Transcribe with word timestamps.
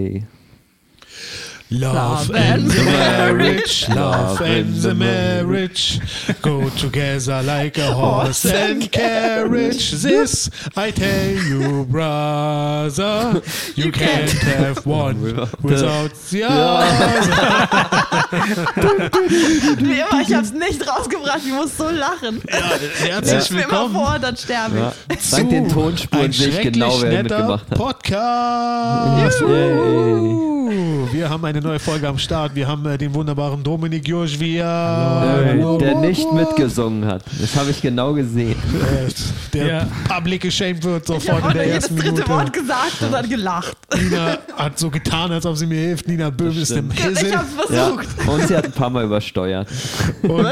Hey. 0.00 0.24
Love 1.72 2.32
and 2.34 2.68
the 2.68 2.82
marriage, 2.82 3.88
love 3.90 4.40
and 4.40 4.74
the 4.82 4.92
marriage 4.92 6.00
go 6.42 6.68
together 6.70 7.42
like 7.44 7.78
a 7.78 7.92
horse 7.94 8.44
and 8.44 8.90
carriage. 8.90 9.92
This 9.92 10.50
I 10.76 10.90
tell 10.90 11.30
you, 11.30 11.84
brother, 11.84 13.40
you 13.76 13.92
can't 13.92 14.32
have 14.32 14.84
one 14.84 15.22
without 15.62 16.12
the 16.30 16.42
other. 16.42 17.20
Wie 19.78 19.92
immer, 20.00 20.20
ich 20.22 20.34
hab's 20.34 20.52
nicht 20.52 20.84
rausgebracht, 20.88 21.40
ich 21.46 21.52
muss 21.52 21.76
so 21.76 21.88
lachen. 21.88 22.42
Ja, 22.50 22.58
Ich 23.04 23.10
herzlich 23.12 23.50
mir 23.52 23.62
immer 23.62 23.70
willkommen. 23.84 23.94
vor, 23.94 24.18
dann 24.18 24.36
sterbe 24.36 24.92
ich. 25.08 25.16
Ja. 25.32 25.36
Dank 25.38 25.50
den 25.50 25.68
Tonspuren 25.68 26.32
sehe 26.32 26.48
ich 26.48 26.60
genau, 26.72 26.90
schrecklich 26.90 27.02
wer 27.12 27.22
netter 27.22 27.38
mitgemacht 27.38 27.70
hat. 27.70 27.78
Podcast. 27.78 29.40
Yay. 29.42 30.99
Wir 31.12 31.28
haben 31.28 31.44
eine 31.44 31.60
neue 31.60 31.78
Folge 31.78 32.06
am 32.08 32.18
Start. 32.18 32.54
Wir 32.54 32.68
haben 32.68 32.86
äh, 32.86 32.96
den 32.96 33.12
wunderbaren 33.14 33.62
Dominik 33.64 34.06
Joschwia. 34.06 35.42
Äh, 35.52 35.78
der 35.78 35.96
nicht 35.96 36.30
mitgesungen 36.32 37.04
hat. 37.06 37.22
Das 37.40 37.56
habe 37.56 37.70
ich 37.70 37.80
genau 37.82 38.12
gesehen. 38.12 38.54
Der 39.52 39.66
Ja. 39.66 39.86
public 40.08 40.42
geshamed 40.42 40.84
wird 40.84 41.02
Ich 41.02 41.06
sofort 41.24 41.42
habe 41.42 41.52
in 41.52 41.54
der 41.54 41.54
nur 41.54 41.64
jedes 41.64 41.74
ersten 41.84 41.96
dritte 41.96 42.12
Minute. 42.12 42.28
Wort 42.28 42.52
gesagt 42.52 43.02
und 43.02 43.12
dann 43.12 43.28
gelacht. 43.28 43.76
Nina 44.00 44.38
hat 44.56 44.78
so 44.78 44.88
getan, 44.90 45.32
als 45.32 45.44
ob 45.46 45.56
sie 45.56 45.66
mir 45.66 45.80
hilft. 45.80 46.06
Nina 46.06 46.30
Böhm 46.30 46.56
ist 46.56 46.70
im 46.70 46.90
Ich 46.92 47.00
Himmel. 47.00 47.36
hab's 47.36 47.48
Ja. 47.70 47.86
versucht. 47.88 48.06
Und 48.28 48.46
sie 48.48 48.56
hat 48.56 48.64
ein 48.66 48.72
paar 48.72 48.90
Mal 48.90 49.04
übersteuert. 49.04 49.68
Und 50.22 50.46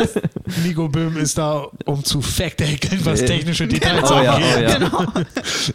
Nico 0.65 0.89
Böhm 0.89 1.17
ist 1.19 1.39
da, 1.39 1.67
um 1.85 2.03
zu 2.03 2.21
fact-hackeln, 2.21 3.05
was 3.05 3.21
technische 3.25 3.69
Details 3.69 4.11
Oh 4.11 4.21
ja, 4.23 4.33
angeht. 4.35 4.49
oh 4.57 4.61
ja. 4.61 4.79
Genau. 4.79 5.05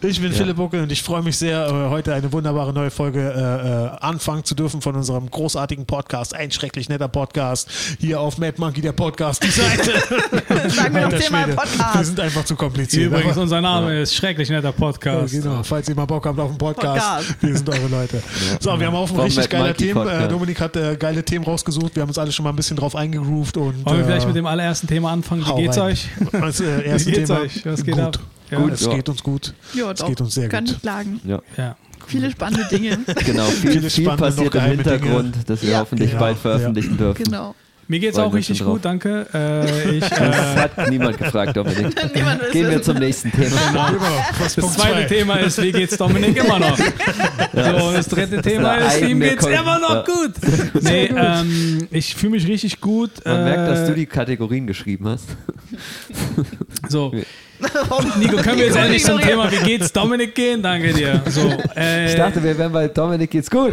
Ich 0.02 0.20
bin 0.20 0.32
Philipp 0.32 0.56
Buckel 0.56 0.82
und 0.82 0.92
ich 0.92 1.02
freue 1.02 1.22
mich 1.22 1.38
sehr, 1.38 1.66
äh, 1.68 1.88
heute 1.90 2.12
eine 2.12 2.30
wunderbare 2.32 2.72
neue 2.72 2.90
Folge 2.90 3.20
äh, 3.20 3.94
äh, 3.94 4.04
anfangen 4.04 4.44
zu 4.44 4.54
dürfen 4.54 4.73
von 4.80 4.94
unserem 4.96 5.30
großartigen 5.30 5.86
Podcast. 5.86 6.34
Ein 6.34 6.50
schrecklich 6.50 6.88
netter 6.88 7.08
Podcast. 7.08 7.68
Hier 7.98 8.20
auf 8.20 8.38
Mad 8.38 8.54
Monkey, 8.58 8.80
der 8.80 8.92
Podcast, 8.92 9.42
die 9.42 9.48
Seite. 9.50 9.92
Sagen 10.70 10.94
wir 10.94 11.08
doch 11.08 11.18
zehnmal 11.18 11.44
Schwede, 11.44 11.46
Wir 11.48 11.56
Podcast. 11.56 12.04
sind 12.06 12.20
einfach 12.20 12.44
zu 12.44 12.56
kompliziert. 12.56 13.06
Übrigens, 13.06 13.32
Aber- 13.32 13.42
unser 13.42 13.60
Name 13.60 14.00
ist 14.00 14.14
schrecklich 14.14 14.48
netter 14.50 14.68
Ja, 14.68 14.72
Podcast. 14.72 15.32
genau, 15.34 15.62
falls 15.62 15.88
ihr 15.88 15.94
mal 15.94 16.04
Bock 16.06 16.26
habt 16.26 16.38
auf 16.38 16.48
einen 16.50 16.58
Podcast, 16.58 17.00
Podcast. 17.28 17.42
wir 17.42 17.56
sind 17.56 17.68
eure 17.68 17.88
Leute. 17.88 18.22
So, 18.60 18.78
wir 18.78 18.86
haben 18.86 18.94
auch 18.96 19.10
ein 19.10 19.20
richtig 19.20 19.48
geiler 19.50 19.74
Themen. 19.74 19.90
Äh, 20.00 20.04
Podcast. 20.04 20.30
Dominik 20.32 20.60
hat 20.60 20.76
äh, 20.76 20.96
geile 20.96 21.24
Themen 21.24 21.44
rausgesucht. 21.44 21.94
Wir 21.94 22.02
haben 22.02 22.08
uns 22.10 22.18
alle 22.18 22.32
schon 22.32 22.44
mal 22.44 22.50
ein 22.50 22.56
bisschen 22.56 22.76
drauf 22.76 22.94
eingegroovt. 22.96 23.56
Und, 23.56 23.84
Wollen 23.86 23.98
wir 23.98 24.02
äh, 24.02 24.04
vielleicht 24.04 24.26
mit 24.26 24.36
dem 24.36 24.46
allerersten 24.46 24.86
Thema 24.86 25.12
anfangen? 25.12 25.44
Wie 25.46 25.62
geht's 25.62 25.78
rein. 25.78 25.92
euch? 25.92 26.08
Das 26.32 26.60
äh, 26.60 26.82
erste 26.86 27.08
Wie 27.10 27.12
geht's 27.14 27.28
Thema. 27.28 27.40
euch? 27.40 27.66
Was 27.66 27.84
geht 27.84 27.94
gut. 27.94 28.02
ab? 28.04 28.18
Ja. 28.50 28.58
Gut, 28.58 28.72
es 28.72 28.84
Ja. 28.84 28.94
geht 28.94 29.08
uns 29.08 29.22
gut. 29.22 29.54
Ja, 29.74 29.90
Es 29.90 30.04
geht 30.04 30.20
uns 30.20 30.34
sehr 30.34 30.48
Kann 30.48 30.64
gut. 30.64 30.72
nicht 30.74 30.82
klagen. 30.82 31.20
Ja, 31.24 31.40
Ja. 31.56 31.76
Viele 32.06 32.30
spannende 32.30 32.66
Dinge. 32.70 32.98
genau. 33.26 33.44
Viel, 33.46 33.70
Viele 33.72 33.90
viel 33.90 34.08
passiert 34.10 34.46
im 34.46 34.50
geheime 34.52 34.76
Dinge. 34.82 34.90
Hintergrund, 34.92 35.36
das 35.46 35.62
wir 35.62 35.70
Ja. 35.70 35.80
hoffentlich 35.80 36.10
Genau, 36.10 36.20
bald 36.22 36.38
veröffentlichen 36.38 36.96
dürfen. 36.96 37.24
Genau. 37.24 37.54
Mir 37.86 37.98
geht's 38.00 38.16
Freuen 38.16 38.30
auch 38.30 38.34
richtig 38.34 38.58
drauf. 38.60 38.72
gut, 38.72 38.84
danke. 38.86 39.26
Äh, 39.34 39.96
ich, 39.98 40.00
Das 40.08 40.18
äh, 40.18 40.56
hat 40.56 40.88
niemand 40.88 41.18
gefragt, 41.18 41.54
Dominik. 41.54 41.94
Niemand. 42.14 42.50
Gehen 42.50 42.70
wir 42.70 42.80
zum 42.80 42.96
nächsten 42.96 43.30
Thema. 43.30 43.56
Genau. 43.72 44.00
Das 44.42 44.54
Punkt 44.56 44.74
zweite 44.78 44.92
zwei. 44.94 45.04
Thema 45.16 45.34
ist, 45.36 45.60
wie 45.60 45.70
geht's 45.72 45.96
Dominik 45.98 46.34
immer 46.42 46.58
noch? 46.60 46.78
So, 46.78 47.92
das 47.92 48.08
dritte 48.08 48.40
Thema 48.40 48.70
eine 48.72 48.86
ist, 48.86 49.02
ihm 49.02 49.20
geht's 49.20 49.44
Kon- 49.44 49.52
immer 49.52 49.78
noch 49.80 49.96
Ja. 49.96 50.04
gut. 50.06 50.32
Nee, 50.82 51.10
ähm, 51.14 51.86
ich 51.90 52.14
fühle 52.14 52.30
mich 52.32 52.46
richtig 52.48 52.80
gut. 52.80 53.10
Man 53.22 53.36
äh, 53.40 53.44
merkt, 53.44 53.68
dass 53.70 53.86
du 53.86 53.94
die 53.94 54.06
Kategorien 54.06 54.66
geschrieben 54.66 55.06
hast. 55.06 55.26
So. 56.88 57.12
Nico, 58.18 58.36
können 58.36 58.58
wir 58.58 58.66
jetzt 58.66 58.74
Nico, 58.74 58.84
endlich 58.84 59.04
zum. 59.04 59.18
Thema, 59.20 59.50
wie 59.50 59.64
geht's 59.64 59.92
Dominik 59.92 60.34
gehen? 60.34 60.62
Danke 60.62 60.92
dir. 60.92 61.22
So, 61.28 61.50
äh, 61.76 62.06
Ich 62.08 62.14
dachte, 62.16 62.42
wir 62.42 62.56
wären 62.58 62.72
bei 62.72 62.88
Dominik 62.88 63.30
geht's 63.30 63.50
gut. 63.50 63.72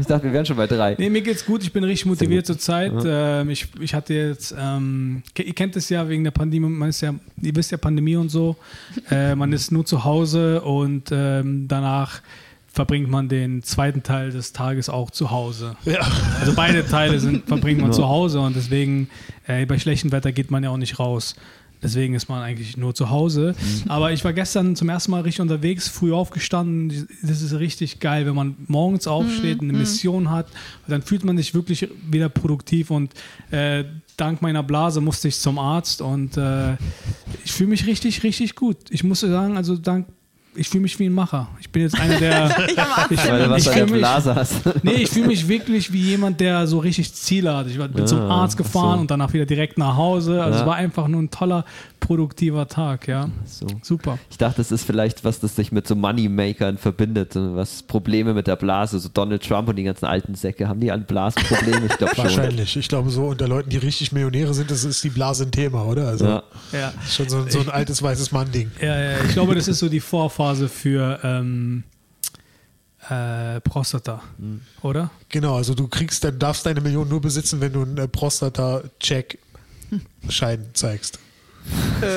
Ich 0.00 0.06
dachte, 0.06 0.24
wir 0.24 0.32
wären 0.32 0.46
schon 0.46 0.56
bei 0.56 0.66
drei. 0.66 0.94
Nee, 0.98 1.10
mir 1.10 1.22
geht's 1.22 1.44
gut. 1.44 1.62
Ich 1.62 1.72
bin 1.72 1.84
richtig 1.84 2.06
motiviert 2.06 2.46
zurzeit. 2.46 2.92
Ähm, 3.04 3.50
ich, 3.50 3.66
ich 3.80 3.94
hatte 3.94 4.14
jetzt, 4.14 4.54
ähm, 4.58 5.22
ihr 5.36 5.54
kennt 5.54 5.76
es 5.76 5.88
ja 5.88 6.08
wegen 6.08 6.24
der 6.24 6.30
Pandemie, 6.30 6.68
man 6.68 6.88
ist 6.88 7.00
ja, 7.00 7.14
ihr 7.40 7.56
wisst 7.56 7.70
ja 7.70 7.78
Pandemie 7.78 8.16
und 8.16 8.28
so. 8.30 8.56
Äh, 9.10 9.34
man 9.34 9.52
ist 9.52 9.72
nur 9.72 9.84
zu 9.84 10.04
Hause 10.04 10.60
und 10.62 11.10
ähm, 11.12 11.66
danach 11.68 12.20
verbringt 12.74 13.10
man 13.10 13.28
den 13.28 13.62
zweiten 13.62 14.02
Teil 14.02 14.30
des 14.30 14.54
Tages 14.54 14.88
auch 14.88 15.10
zu 15.10 15.30
Hause. 15.30 15.76
Ja. 15.84 16.00
Also 16.40 16.54
beide 16.54 16.86
Teile 16.86 17.20
sind, 17.20 17.46
verbringt 17.46 17.80
man 17.82 17.90
Ja. 17.90 17.96
zu 17.96 18.08
Hause 18.08 18.40
und 18.40 18.56
deswegen 18.56 19.10
äh, 19.46 19.66
bei 19.66 19.78
schlechtem 19.78 20.10
Wetter 20.10 20.32
geht 20.32 20.50
man 20.50 20.64
ja 20.64 20.70
auch 20.70 20.78
nicht 20.78 20.98
raus. 20.98 21.36
Deswegen 21.82 22.14
ist 22.14 22.28
man 22.28 22.42
eigentlich 22.42 22.76
nur 22.76 22.94
zu 22.94 23.10
Hause. 23.10 23.54
Aber 23.88 24.12
ich 24.12 24.24
war 24.24 24.32
gestern 24.32 24.76
zum 24.76 24.88
ersten 24.88 25.10
Mal 25.10 25.22
richtig 25.22 25.40
unterwegs, 25.40 25.88
früh 25.88 26.12
aufgestanden. 26.12 27.08
Das 27.22 27.42
ist 27.42 27.54
richtig 27.54 27.98
geil, 28.00 28.26
wenn 28.26 28.34
man 28.34 28.56
morgens 28.68 29.06
aufsteht, 29.06 29.60
eine 29.60 29.72
Mission 29.72 30.30
hat. 30.30 30.46
Dann 30.86 31.02
fühlt 31.02 31.24
man 31.24 31.36
sich 31.36 31.54
wirklich 31.54 31.88
wieder 32.08 32.28
produktiv 32.28 32.90
und 32.90 33.12
äh, 33.50 33.84
dank 34.16 34.42
meiner 34.42 34.62
Blase 34.62 35.00
musste 35.00 35.28
ich 35.28 35.38
zum 35.38 35.58
Arzt 35.58 36.02
und 36.02 36.36
äh, 36.36 36.74
ich 37.44 37.52
fühle 37.52 37.70
mich 37.70 37.86
richtig, 37.86 38.22
richtig 38.22 38.54
gut. 38.54 38.76
Ich 38.90 39.02
muss 39.02 39.20
sagen, 39.20 39.56
also 39.56 39.76
dank, 39.76 40.06
ich 40.54 40.68
fühle 40.68 40.82
mich 40.82 40.98
wie 40.98 41.06
ein 41.06 41.12
Macher. 41.14 41.48
Ich 41.60 41.70
bin 41.70 41.82
jetzt 41.82 41.98
einer 41.98 42.18
der. 42.18 42.46
ich, 43.10 43.18
Weil 43.28 43.44
du 43.44 43.50
was 43.50 43.62
ich 43.62 43.68
an 43.70 43.74
der 43.88 43.94
Blase 43.94 44.34
hast. 44.34 44.54
Nee, 44.82 44.92
ich 44.92 45.10
fühle 45.10 45.28
mich 45.28 45.46
wirklich 45.48 45.92
wie 45.92 46.00
jemand, 46.02 46.40
der 46.40 46.66
so 46.66 46.78
richtig 46.78 47.12
Ziele 47.14 47.56
hat. 47.56 47.66
Ich 47.68 47.78
war- 47.78 47.88
bin 47.88 48.06
zum 48.06 48.20
Ah, 48.20 48.42
Arzt 48.42 48.56
gefahren 48.56 48.96
so. 48.96 49.00
und 49.02 49.10
danach 49.10 49.32
wieder 49.32 49.46
direkt 49.46 49.78
nach 49.78 49.96
Hause. 49.96 50.42
Also 50.42 50.56
Ja. 50.56 50.60
es 50.62 50.66
war 50.66 50.76
einfach 50.76 51.08
nur 51.08 51.22
ein 51.22 51.30
toller, 51.30 51.64
produktiver 52.00 52.66
Tag, 52.68 53.06
ja. 53.08 53.28
So. 53.46 53.66
Super. 53.82 54.18
Ich 54.30 54.36
dachte, 54.38 54.60
es 54.60 54.72
ist 54.72 54.84
vielleicht 54.84 55.24
was, 55.24 55.40
das 55.40 55.56
sich 55.56 55.72
mit 55.72 55.86
so 55.86 55.94
Moneymakern 55.94 56.76
verbindet. 56.78 57.32
Was 57.34 57.82
Probleme 57.82 58.34
mit 58.34 58.46
der 58.46 58.56
Blase. 58.56 58.98
So 58.98 59.08
Donald 59.12 59.46
Trump 59.46 59.68
und 59.68 59.76
die 59.76 59.84
ganzen 59.84 60.06
alten 60.06 60.34
Säcke. 60.34 60.68
Haben 60.68 60.80
die 60.80 60.90
alle 60.90 61.02
Blasenprobleme? 61.02 61.86
Ich 61.86 61.96
glaube 61.98 62.14
schon. 62.16 62.24
Wahrscheinlich. 62.24 62.76
Ich 62.76 62.88
glaube, 62.88 63.10
so 63.10 63.26
unter 63.26 63.46
Leuten, 63.48 63.70
die 63.70 63.76
richtig 63.78 64.12
Millionäre 64.12 64.52
sind, 64.52 64.70
das 64.70 64.84
ist 64.84 65.02
die 65.04 65.10
Blase 65.10 65.44
ein 65.44 65.50
Thema, 65.52 65.84
oder? 65.84 66.08
Also, 66.08 66.24
Ja. 66.26 66.42
Ja. 66.72 66.92
ist 67.04 67.14
schon 67.14 67.28
so, 67.28 67.44
so 67.48 67.60
ein 67.60 67.68
altes 67.70 68.02
weißes 68.02 68.32
Mann-Ding. 68.32 68.70
Ja, 68.80 68.98
ja, 69.00 69.16
ich 69.24 69.32
glaube, 69.32 69.54
das 69.54 69.68
ist 69.68 69.78
so 69.78 69.88
die 69.88 70.00
Vorphase 70.42 70.68
für 70.68 71.20
ähm, 71.22 71.84
äh, 73.08 73.60
Prostata, 73.60 74.20
Hm. 74.38 74.60
oder? 74.82 75.10
Genau, 75.28 75.56
also 75.56 75.74
du 75.74 75.86
kriegst, 75.88 76.22
dann 76.24 76.38
darfst 76.38 76.64
deine 76.66 76.80
Million 76.80 77.08
nur 77.08 77.20
besitzen, 77.20 77.60
wenn 77.60 77.72
du 77.72 77.82
einen 77.82 77.98
äh, 77.98 78.08
Prostata-Check-Schein 78.08 80.66
zeigst. 80.74 81.18
Ja. 82.02 82.16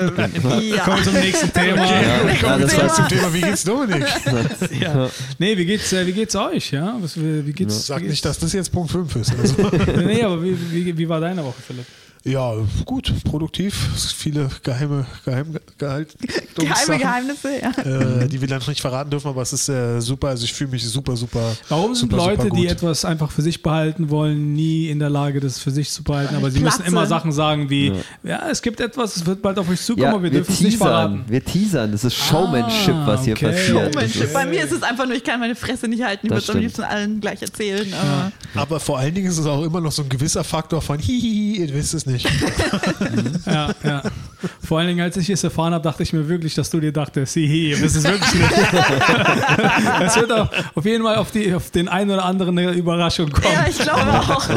Kommen 0.84 0.98
wir 0.98 1.04
zum 1.04 1.14
nächsten 1.14 1.54
Thema. 1.54 1.84
Okay, 1.84 2.04
Ja, 2.04 2.18
kommen 2.42 2.64
war- 2.64 2.94
zum 2.96 3.08
Thema, 3.08 3.32
wie 3.32 3.42
geht's 3.42 3.64
Dominik? 3.64 4.04
Ja. 4.82 5.08
Nee, 5.38 5.56
wie 5.56 5.66
geht's, 5.68 5.94
äh, 5.94 6.08
wie 6.08 6.14
geht's 6.14 6.36
euch, 6.36 6.72
ja? 6.72 6.98
Was, 7.00 7.16
wie 7.16 7.54
geht's? 7.54 7.86
Sag 7.86 8.00
wie 8.02 8.06
nicht, 8.08 8.14
geht's? 8.14 8.22
dass 8.24 8.40
das 8.40 8.54
jetzt 8.54 8.72
Punkt 8.72 8.90
5 8.92 9.16
ist. 9.18 9.36
Oder 9.36 9.46
so. 9.48 9.56
Nee, 10.02 10.24
aber 10.24 10.42
wie, 10.44 10.58
wie, 10.72 10.98
wie 10.98 11.08
war 11.08 11.20
deine 11.22 11.44
Woche, 11.46 11.62
Philipp? 11.62 11.86
Ja, 12.28 12.54
gut, 12.86 13.14
produktiv. 13.24 13.76
Viele 14.18 14.50
geheime, 14.64 15.06
geheim, 15.24 15.54
Geheime 15.78 16.06
Gehaltungssachen, 16.56 16.98
Geheimnisse, 17.00 17.50
ja. 17.62 18.22
äh, 18.24 18.28
die 18.28 18.42
wir 18.42 18.48
dann 18.48 18.60
noch 18.60 18.68
nicht 18.68 18.82
verraten 18.82 19.12
dürfen, 19.12 19.28
aber 19.28 19.44
es 19.44 19.54
ist 19.54 19.70
äh, 19.70 20.00
super. 20.00 20.30
Also 20.30 20.44
ich 20.46 20.54
fühle 20.54 20.72
mich 20.72 20.84
super, 20.88 21.16
super. 21.16 21.56
Warum 21.70 21.94
sind 21.94 22.12
super, 22.12 22.26
Leute, 22.26 22.42
super 22.44 22.56
die 22.56 22.68
etwas 22.68 23.06
einfach 23.06 23.30
für 23.30 23.44
sich 23.44 23.62
behalten 23.62 24.10
wollen, 24.10 24.54
nie 24.54 24.90
in 24.90 24.98
der 24.98 25.12
Lage, 25.12 25.40
das 25.40 25.60
für 25.60 25.70
sich 25.70 25.92
zu 25.92 26.04
behalten? 26.04 26.36
Aber 26.36 26.50
sie 26.50 26.62
müssen 26.62 26.78
Platze. 26.78 26.92
immer 26.92 27.06
Sachen 27.06 27.32
sagen 27.32 27.70
wie, 27.70 27.94
ja. 28.24 28.50
es 28.50 28.62
gibt 28.64 28.80
etwas, 28.80 29.18
es 29.18 29.26
wird 29.28 29.44
bald 29.44 29.60
auf 29.60 29.70
euch 29.70 29.82
zukommen, 29.82 30.04
Ja, 30.06 30.10
aber 30.14 30.24
wir, 30.24 30.32
wir 30.32 30.40
dürfen 30.40 30.54
es 30.54 30.62
nicht 30.62 30.72
teasern. 30.80 30.88
verraten. 30.88 31.26
Wir 31.28 31.46
teasern. 31.46 31.92
Das 31.92 32.04
ist 32.04 32.16
Showmanship, 32.16 32.96
Ah, 32.96 33.08
was 33.08 33.24
hier 33.26 33.36
okay. 33.36 33.52
passiert. 33.52 33.94
Showmanship. 33.94 34.34
Bei 34.34 34.46
mir 34.48 34.64
ist 34.64 34.72
es 34.72 34.82
einfach 34.82 35.06
nur, 35.06 35.16
ich 35.16 35.24
kann 35.24 35.40
meine 35.40 35.54
Fresse 35.56 35.88
nicht 35.88 36.02
halten. 36.04 36.26
Ich 36.26 36.32
würde 36.32 36.42
es 36.44 36.50
am 36.50 36.60
liebsten 36.60 36.82
allen 36.84 37.22
gleich 37.22 37.42
erzählen. 37.44 37.94
Aber 37.94 38.32
Aber 38.62 38.80
vor 38.80 38.98
allen 38.98 39.14
Dingen 39.14 39.28
ist 39.28 39.38
es 39.38 39.46
auch 39.46 39.62
immer 39.64 39.80
noch 39.80 39.92
so 39.92 40.02
ein 40.02 40.10
gewisser 40.10 40.44
Faktor 40.44 40.82
von 40.82 40.98
hihihi, 40.98 41.58
ihr 41.62 41.74
wisst 41.76 41.94
es 41.94 42.06
nicht. 42.08 42.15
Ja, 43.46 43.74
ja. 43.84 44.02
Vor 44.64 44.80
allen 44.80 44.88
Dingen, 44.88 45.02
als 45.02 45.18
ich 45.18 45.30
es 45.30 45.44
erfahren 45.44 45.74
habe, 45.74 45.84
dachte 45.84 46.04
ich 46.04 46.14
mir 46.14 46.28
wirklich, 46.28 46.54
dass 46.56 46.70
du 46.70 46.80
dir 46.80 46.92
dachtest, 46.92 47.34
hihi, 47.34 47.72
ihr 47.72 47.82
wisst 47.82 47.96
es 47.98 48.04
wirklich 48.04 48.34
nicht. 48.34 48.52
Es 50.06 50.16
wird 50.18 50.32
auch 50.32 50.50
auf 50.76 50.86
jeden 50.86 51.04
Fall 51.04 51.16
auf, 51.18 51.32
die, 51.32 51.54
auf 51.54 51.72
den 51.72 51.88
einen 51.88 52.12
oder 52.12 52.26
anderen 52.26 52.58
eine 52.58 52.72
Überraschung 52.74 53.30
kommen. 53.32 53.54
ja, 53.54 53.66
ich 53.68 53.78
glaube 53.80 54.02
auch. 54.20 54.50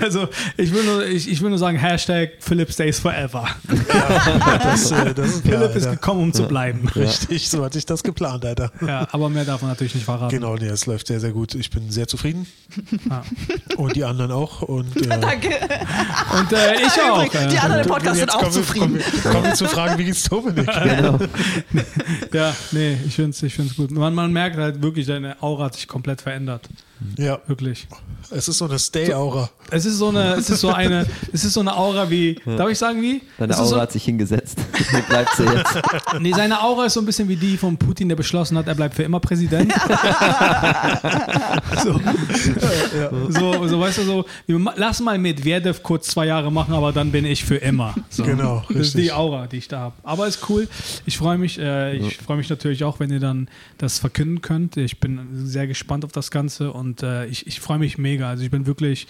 Also 0.00 0.28
ich 0.56 0.72
will, 0.72 0.84
nur, 0.84 1.06
ich, 1.06 1.30
ich 1.30 1.40
will 1.40 1.50
nur 1.50 1.58
sagen, 1.58 1.78
Hashtag 1.78 2.30
Philipp 2.40 2.70
stays 2.72 2.98
forever. 2.98 3.46
Das, 4.62 4.90
äh, 4.90 5.14
das 5.14 5.26
ist 5.36 5.44
klar, 5.44 5.60
Philipp 5.60 5.76
ist 5.76 5.84
Alter. 5.86 5.90
gekommen, 5.96 6.22
um 6.22 6.32
zu 6.32 6.44
bleiben. 6.46 6.88
Richtig, 6.94 7.48
so 7.48 7.64
hatte 7.64 7.78
ich 7.78 7.86
das 7.86 8.02
geplant, 8.02 8.44
Alter. 8.44 8.70
Ja, 8.86 9.06
aber 9.12 9.28
mehr 9.28 9.44
darf 9.44 9.62
man 9.62 9.70
natürlich 9.70 9.94
nicht 9.94 10.04
verraten. 10.04 10.34
Genau, 10.34 10.54
nee, 10.56 10.66
es 10.66 10.86
läuft 10.86 11.06
sehr, 11.06 11.20
sehr 11.20 11.32
gut. 11.32 11.54
Ich 11.54 11.70
bin 11.70 11.90
sehr 11.90 12.06
zufrieden. 12.08 12.46
Ja. 13.08 13.22
Und 13.76 13.96
die 13.96 14.04
anderen 14.04 14.32
auch. 14.32 14.62
Und, 14.62 14.96
äh, 14.96 15.08
Danke. 15.18 15.48
Und 16.38 16.52
äh, 16.52 16.74
ich 16.74 17.00
auch. 17.02 17.24
Übrigens, 17.24 17.52
die 17.52 17.56
Äh, 17.56 17.60
anderen 17.60 17.82
im 17.82 17.88
Podcast 17.88 18.16
sind 18.18 18.34
auch 18.34 18.50
zufrieden. 18.50 18.97
Kommen 18.98 19.32
Kommen 19.32 19.44
wir 19.46 19.54
zur 19.54 19.68
Frage, 19.68 19.98
wie 19.98 20.04
geht's 20.04 20.24
Dominik? 20.24 20.66
Genau. 20.66 21.18
Ja, 22.32 22.54
nee, 22.72 22.96
ich 23.06 23.14
finde 23.14 23.30
es 23.30 23.42
ich 23.42 23.54
find's 23.54 23.76
gut. 23.76 23.90
Man, 23.90 24.14
man 24.14 24.32
merkt 24.32 24.56
halt 24.56 24.82
wirklich, 24.82 25.06
deine 25.06 25.40
Aura 25.42 25.66
hat 25.66 25.74
sich 25.74 25.86
komplett 25.86 26.20
verändert. 26.20 26.68
Ja, 27.16 27.38
Wirklich. 27.46 27.86
es 28.30 28.48
ist 28.48 28.58
so 28.58 28.64
eine 28.64 28.78
Stay-Aura. 28.78 29.50
Es 29.70 29.84
ist 29.84 29.98
so 29.98 30.08
eine, 30.08 30.34
es 30.34 30.50
ist 30.50 30.60
so 30.60 30.72
eine, 30.72 31.06
es 31.32 31.44
ist 31.44 31.52
so 31.52 31.60
eine 31.60 31.76
Aura 31.76 32.10
wie, 32.10 32.40
darf 32.44 32.70
ich 32.70 32.78
sagen 32.78 33.00
wie? 33.02 33.22
Deine 33.38 33.56
Aura 33.56 33.66
so, 33.66 33.80
hat 33.80 33.92
sich 33.92 34.04
hingesetzt. 34.04 34.58
Hier 34.90 35.02
bleibt 35.02 35.34
sie 35.36 35.44
jetzt. 35.44 35.78
Nee, 36.20 36.32
seine 36.32 36.62
Aura 36.62 36.86
ist 36.86 36.94
so 36.94 37.00
ein 37.00 37.06
bisschen 37.06 37.28
wie 37.28 37.36
die 37.36 37.56
von 37.56 37.76
Putin, 37.76 38.08
der 38.08 38.16
beschlossen 38.16 38.56
hat, 38.58 38.66
er 38.66 38.74
bleibt 38.74 38.94
für 38.94 39.02
immer 39.02 39.20
Präsident. 39.20 39.72
so. 41.84 42.00
so, 43.28 43.68
so, 43.68 43.80
weißt 43.80 43.98
du, 43.98 44.02
so, 44.02 44.24
lass 44.76 45.00
mal 45.00 45.18
Medvedev 45.18 45.82
kurz 45.82 46.08
zwei 46.08 46.26
Jahre 46.26 46.50
machen, 46.50 46.74
aber 46.74 46.92
dann 46.92 47.12
bin 47.12 47.24
ich 47.24 47.44
für 47.44 47.56
immer. 47.56 47.94
So. 48.10 48.24
Genau, 48.24 48.64
Das 48.68 48.78
ist 48.78 48.94
die 48.94 49.00
richtig. 49.00 49.16
Aura, 49.16 49.46
die 49.46 49.58
ich 49.58 49.68
da 49.68 49.80
habe. 49.80 49.94
Aber 50.02 50.26
ist 50.26 50.48
cool. 50.48 50.68
Ich 51.06 51.18
freue 51.18 51.38
mich, 51.38 51.58
äh, 51.58 51.96
ich 51.96 52.16
freue 52.16 52.38
mich 52.38 52.48
natürlich 52.48 52.84
auch, 52.84 53.00
wenn 53.00 53.10
ihr 53.10 53.20
dann 53.20 53.48
das 53.76 53.98
verkünden 53.98 54.40
könnt. 54.40 54.76
Ich 54.76 55.00
bin 55.00 55.28
sehr 55.32 55.66
gespannt 55.66 56.04
auf 56.04 56.12
das 56.12 56.30
Ganze 56.30 56.72
und 56.72 56.87
äh, 57.02 57.26
ich, 57.26 57.46
ich 57.46 57.60
freue 57.60 57.78
mich 57.78 57.98
mega. 57.98 58.28
Also 58.28 58.44
ich 58.44 58.50
bin 58.50 58.66
wirklich 58.66 59.06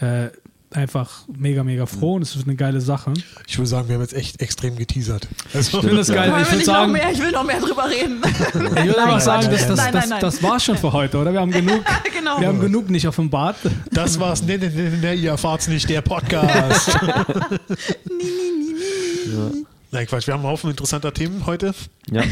äh, 0.00 0.28
einfach 0.72 1.22
mega, 1.36 1.64
mega 1.64 1.86
froh 1.86 2.14
und 2.14 2.22
es 2.22 2.36
ist 2.36 2.46
eine 2.46 2.54
geile 2.54 2.80
Sache. 2.80 3.12
Ich 3.46 3.58
würde 3.58 3.66
sagen, 3.68 3.88
wir 3.88 3.96
haben 3.96 4.02
jetzt 4.02 4.14
echt 4.14 4.40
extrem 4.40 4.76
geteasert. 4.76 5.26
Also, 5.52 5.78
Ich 5.78 5.84
finde 5.84 5.98
das 5.98 6.08
geil. 6.08 6.28
Ich 6.28 6.46
würde 6.46 6.56
nicht 6.56 6.66
noch 6.66 6.74
sagen, 6.74 6.92
mehr? 6.92 7.10
Ich 7.12 7.20
will 7.20 7.32
noch 7.32 7.44
mehr 7.44 7.60
drüber 7.60 7.88
reden. 7.88 8.22
Ich 8.80 8.86
würde 8.86 9.02
einfach 9.02 9.20
sagen, 9.20 9.48
das, 9.50 9.66
das, 9.66 9.76
Nein, 9.76 9.92
das, 9.92 10.02
nein, 10.02 10.08
nein. 10.10 10.20
das 10.20 10.42
war's 10.42 10.64
schon 10.64 10.76
für 10.76 10.92
heute, 10.92 11.18
oder? 11.18 11.32
Wir 11.32 11.40
haben 11.40 11.50
genug, 11.50 11.84
genau. 12.18 12.40
wir 12.40 12.48
haben 12.48 12.60
genug 12.60 12.88
nicht 12.90 13.06
offenbart. 13.06 13.56
das 13.90 14.18
war's. 14.20 14.42
Nee, 14.42 14.58
nee, 14.58 14.70
nee, 14.74 14.90
nee, 15.00 15.14
ihr 15.14 15.30
erfahrt's 15.30 15.68
nicht, 15.68 15.88
der 15.88 16.02
Podcast. 16.02 16.98
Nein, 19.92 20.06
Quatsch, 20.06 20.26
wir 20.28 20.34
haben 20.34 20.40
einen 20.40 20.50
Haufen 20.50 20.70
interessanter 20.70 21.12
Themen 21.12 21.46
heute. 21.46 21.74
Ja, 22.10 22.22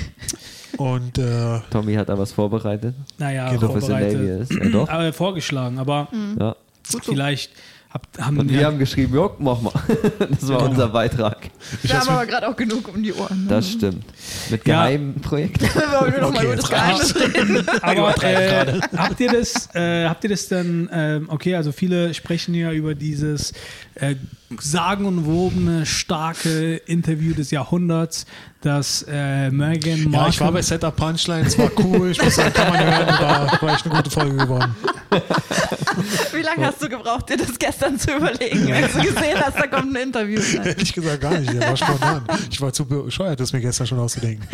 Und 0.79 1.19
äh, 1.19 1.61
Tommy 1.71 1.95
hat 1.95 2.09
da 2.09 2.19
was 2.19 2.33
vorbereitet. 2.33 2.95
Naja, 3.19 3.51
Genau. 3.51 3.69
Vorbereitet. 3.79 4.51
ist. 4.51 4.53
Ja, 4.53 4.69
doch. 4.71 4.89
Aber 4.89 5.13
vorgeschlagen, 5.13 5.79
aber 5.79 6.09
Ja. 6.39 6.57
vielleicht 7.03 7.51
habt, 7.91 8.19
haben 8.21 8.39
Und 8.39 8.51
wir 8.51 8.61
ja, 8.61 8.67
haben 8.69 8.79
geschrieben, 8.79 9.17
ja, 9.17 9.29
mach 9.39 9.61
mal. 9.61 9.73
Das 10.19 10.49
war 10.49 10.59
Genau. 10.59 10.71
unser 10.71 10.89
Beitrag. 10.89 11.39
Wir 11.83 11.99
haben 11.99 12.09
aber 12.11 12.27
gerade 12.27 12.49
auch 12.49 12.57
genug 12.57 12.89
um 12.95 13.03
die 13.03 13.13
Ohren. 13.13 13.45
Ne? 13.45 13.49
Das 13.51 13.71
stimmt. 13.71 14.05
Mit 14.51 14.67
Ja. 14.67 14.83
geheimen 14.85 15.15
Projekten. 15.21 15.65
Wir 15.75 16.01
wollen 16.01 16.13
nur 16.13 16.21
noch 16.21 16.33
mal 16.33 16.37
Okay, 16.39 16.47
über 16.47 16.57
das. 16.57 16.69
Geheimnis 16.71 17.17
reden. 17.17 17.69
aber 17.83 18.23
äh, 18.25 18.81
habt 18.97 19.21
ihr 19.21 19.33
das, 19.33 19.75
äh, 19.75 20.07
habt 20.07 20.23
ihr 20.25 20.31
das 20.31 20.49
denn, 20.49 20.89
ähm, 20.93 21.25
okay, 21.31 21.55
also 21.57 21.73
viele 21.73 22.13
sprechen 22.15 22.55
ja 22.55 22.73
über 22.73 22.95
dieses 22.95 23.53
äh, 23.95 24.15
sagenumwobene, 24.61 25.85
starke 25.87 26.77
Interview 26.87 27.35
des 27.35 27.51
Jahrhunderts, 27.51 28.27
das 28.61 29.05
äh, 29.09 29.51
Meghan 29.51 30.05
Markle... 30.05 30.13
ja, 30.13 30.29
ich 30.29 30.41
war 30.41 30.53
bei 30.53 30.63
Setup 30.63 30.95
Punchline, 30.95 31.47
es 31.47 31.57
war 31.59 31.71
cool. 31.79 32.11
Ich 32.11 32.23
muss 32.23 32.35
sagen, 32.35 32.53
kann 32.53 32.73
man 32.73 32.85
hören. 32.85 33.07
War, 33.07 33.63
war 33.63 33.75
echt 33.75 33.87
eine 33.87 33.95
gute 33.95 34.11
Folge 34.11 34.37
geworden. 34.37 34.75
Wie 36.33 36.43
lange 36.43 36.67
hast 36.67 36.83
du 36.83 36.89
gebraucht, 36.89 37.29
dir 37.29 37.37
das 37.37 37.59
gestern 37.59 37.99
zu 37.99 38.17
überlegen, 38.17 38.73
als 38.73 38.93
du 38.93 39.01
gesehen 39.01 39.39
hast, 39.41 39.57
da 39.59 39.67
kommt 39.67 39.95
ein 39.95 40.03
Interview? 40.03 40.41
Ehrlich 40.65 40.93
gesagt 40.93 41.21
gar 41.21 41.39
nicht. 41.39 41.53
Der 41.53 41.69
war 41.69 41.77
spontan. 41.77 42.25
Ich 42.51 42.61
war 42.61 42.73
zu 42.73 42.85
bescheuert, 42.85 43.39
das 43.41 43.53
mir 43.53 43.61
gestern 43.61 43.87
schon 43.87 43.99
auszudenken. 43.99 44.47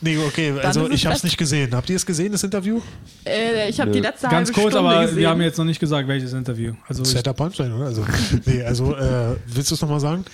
Nee, 0.00 0.18
okay, 0.18 0.54
also 0.62 0.88
ich 0.90 1.04
habe 1.06 1.16
es 1.16 1.24
nicht 1.24 1.36
gesehen. 1.36 1.74
Habt 1.74 1.90
ihr 1.90 1.96
es 1.96 2.06
gesehen, 2.06 2.32
das 2.32 2.44
Interview? 2.44 2.80
Äh, 3.26 3.68
ich 3.68 3.80
habe 3.80 3.90
die 3.90 4.00
letzte 4.00 4.28
Ganz 4.28 4.48
halbe 4.48 4.52
kurz, 4.52 4.74
Stunde 4.74 4.90
aber 4.90 5.02
gesehen. 5.02 5.18
wir 5.18 5.28
haben 5.28 5.40
jetzt 5.42 5.58
noch 5.58 5.64
nicht 5.64 5.80
gesagt, 5.80 6.06
welches 6.06 6.32
Interview. 6.32 6.74
Also 6.86 7.02
Setup 7.04 7.36
Punchline, 7.36 7.74
oder? 7.74 7.86
Also, 7.86 8.04
nee, 8.46 8.62
also 8.62 8.94
äh, 8.94 9.36
willst 9.46 9.70
du 9.70 9.74
es 9.74 9.80
nochmal 9.80 10.00
sagen? 10.00 10.24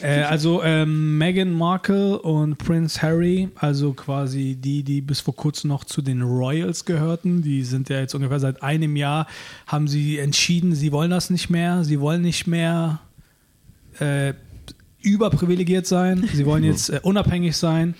Äh, 0.00 0.22
also 0.22 0.62
ähm, 0.62 1.18
Meghan 1.18 1.52
Markle 1.52 2.18
und 2.18 2.53
Prince 2.54 3.02
Harry, 3.02 3.48
also 3.56 3.92
quasi 3.92 4.56
die, 4.56 4.82
die 4.82 5.00
bis 5.00 5.20
vor 5.20 5.34
kurzem 5.34 5.68
noch 5.68 5.84
zu 5.84 6.02
den 6.02 6.22
Royals 6.22 6.84
gehörten, 6.84 7.42
die 7.42 7.62
sind 7.62 7.88
ja 7.88 8.00
jetzt 8.00 8.14
ungefähr 8.14 8.40
seit 8.40 8.62
einem 8.62 8.96
Jahr, 8.96 9.26
haben 9.66 9.88
sie 9.88 10.18
entschieden, 10.18 10.74
sie 10.74 10.92
wollen 10.92 11.10
das 11.10 11.30
nicht 11.30 11.50
mehr, 11.50 11.84
sie 11.84 12.00
wollen 12.00 12.22
nicht 12.22 12.46
mehr 12.46 13.00
äh, 13.98 14.34
überprivilegiert 15.02 15.86
sein, 15.86 16.28
sie 16.32 16.46
wollen 16.46 16.64
jetzt 16.64 16.90
äh, 16.90 17.00
unabhängig 17.02 17.56
sein, 17.56 17.94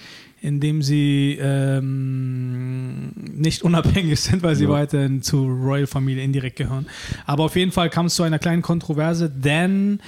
indem 0.45 0.83
sie 0.83 1.39
ähm, 1.41 3.13
nicht 3.15 3.63
unabhängig 3.63 4.21
sind, 4.21 4.43
weil 4.43 4.55
sie 4.57 4.69
weiterhin 4.69 5.23
zur 5.23 5.49
Royal-Familie 5.49 6.23
indirekt 6.23 6.57
gehören. 6.57 6.87
Aber 7.25 7.45
auf 7.45 7.57
jeden 7.57 7.73
Fall 7.73 7.89
kam 7.89 8.07
es 8.07 8.15
zu 8.15 8.25
einer 8.25 8.39
kleinen 8.39 8.61
Kontroverse, 8.61 9.31
denn 9.31 10.01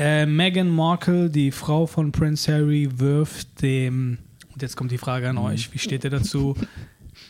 äh, 0.00 0.24
Meghan 0.24 0.68
Markle, 0.70 1.28
die 1.28 1.52
Frau 1.52 1.86
von 1.86 2.10
Prince 2.10 2.50
Harry, 2.50 2.88
wirft 2.96 3.60
dem, 3.60 4.18
und 4.52 4.62
jetzt 4.62 4.74
kommt 4.74 4.90
die 4.90 4.98
Frage 4.98 5.28
an 5.28 5.36
euch, 5.38 5.72
wie 5.74 5.78
steht 5.78 6.04
ihr 6.04 6.10
dazu, 6.10 6.56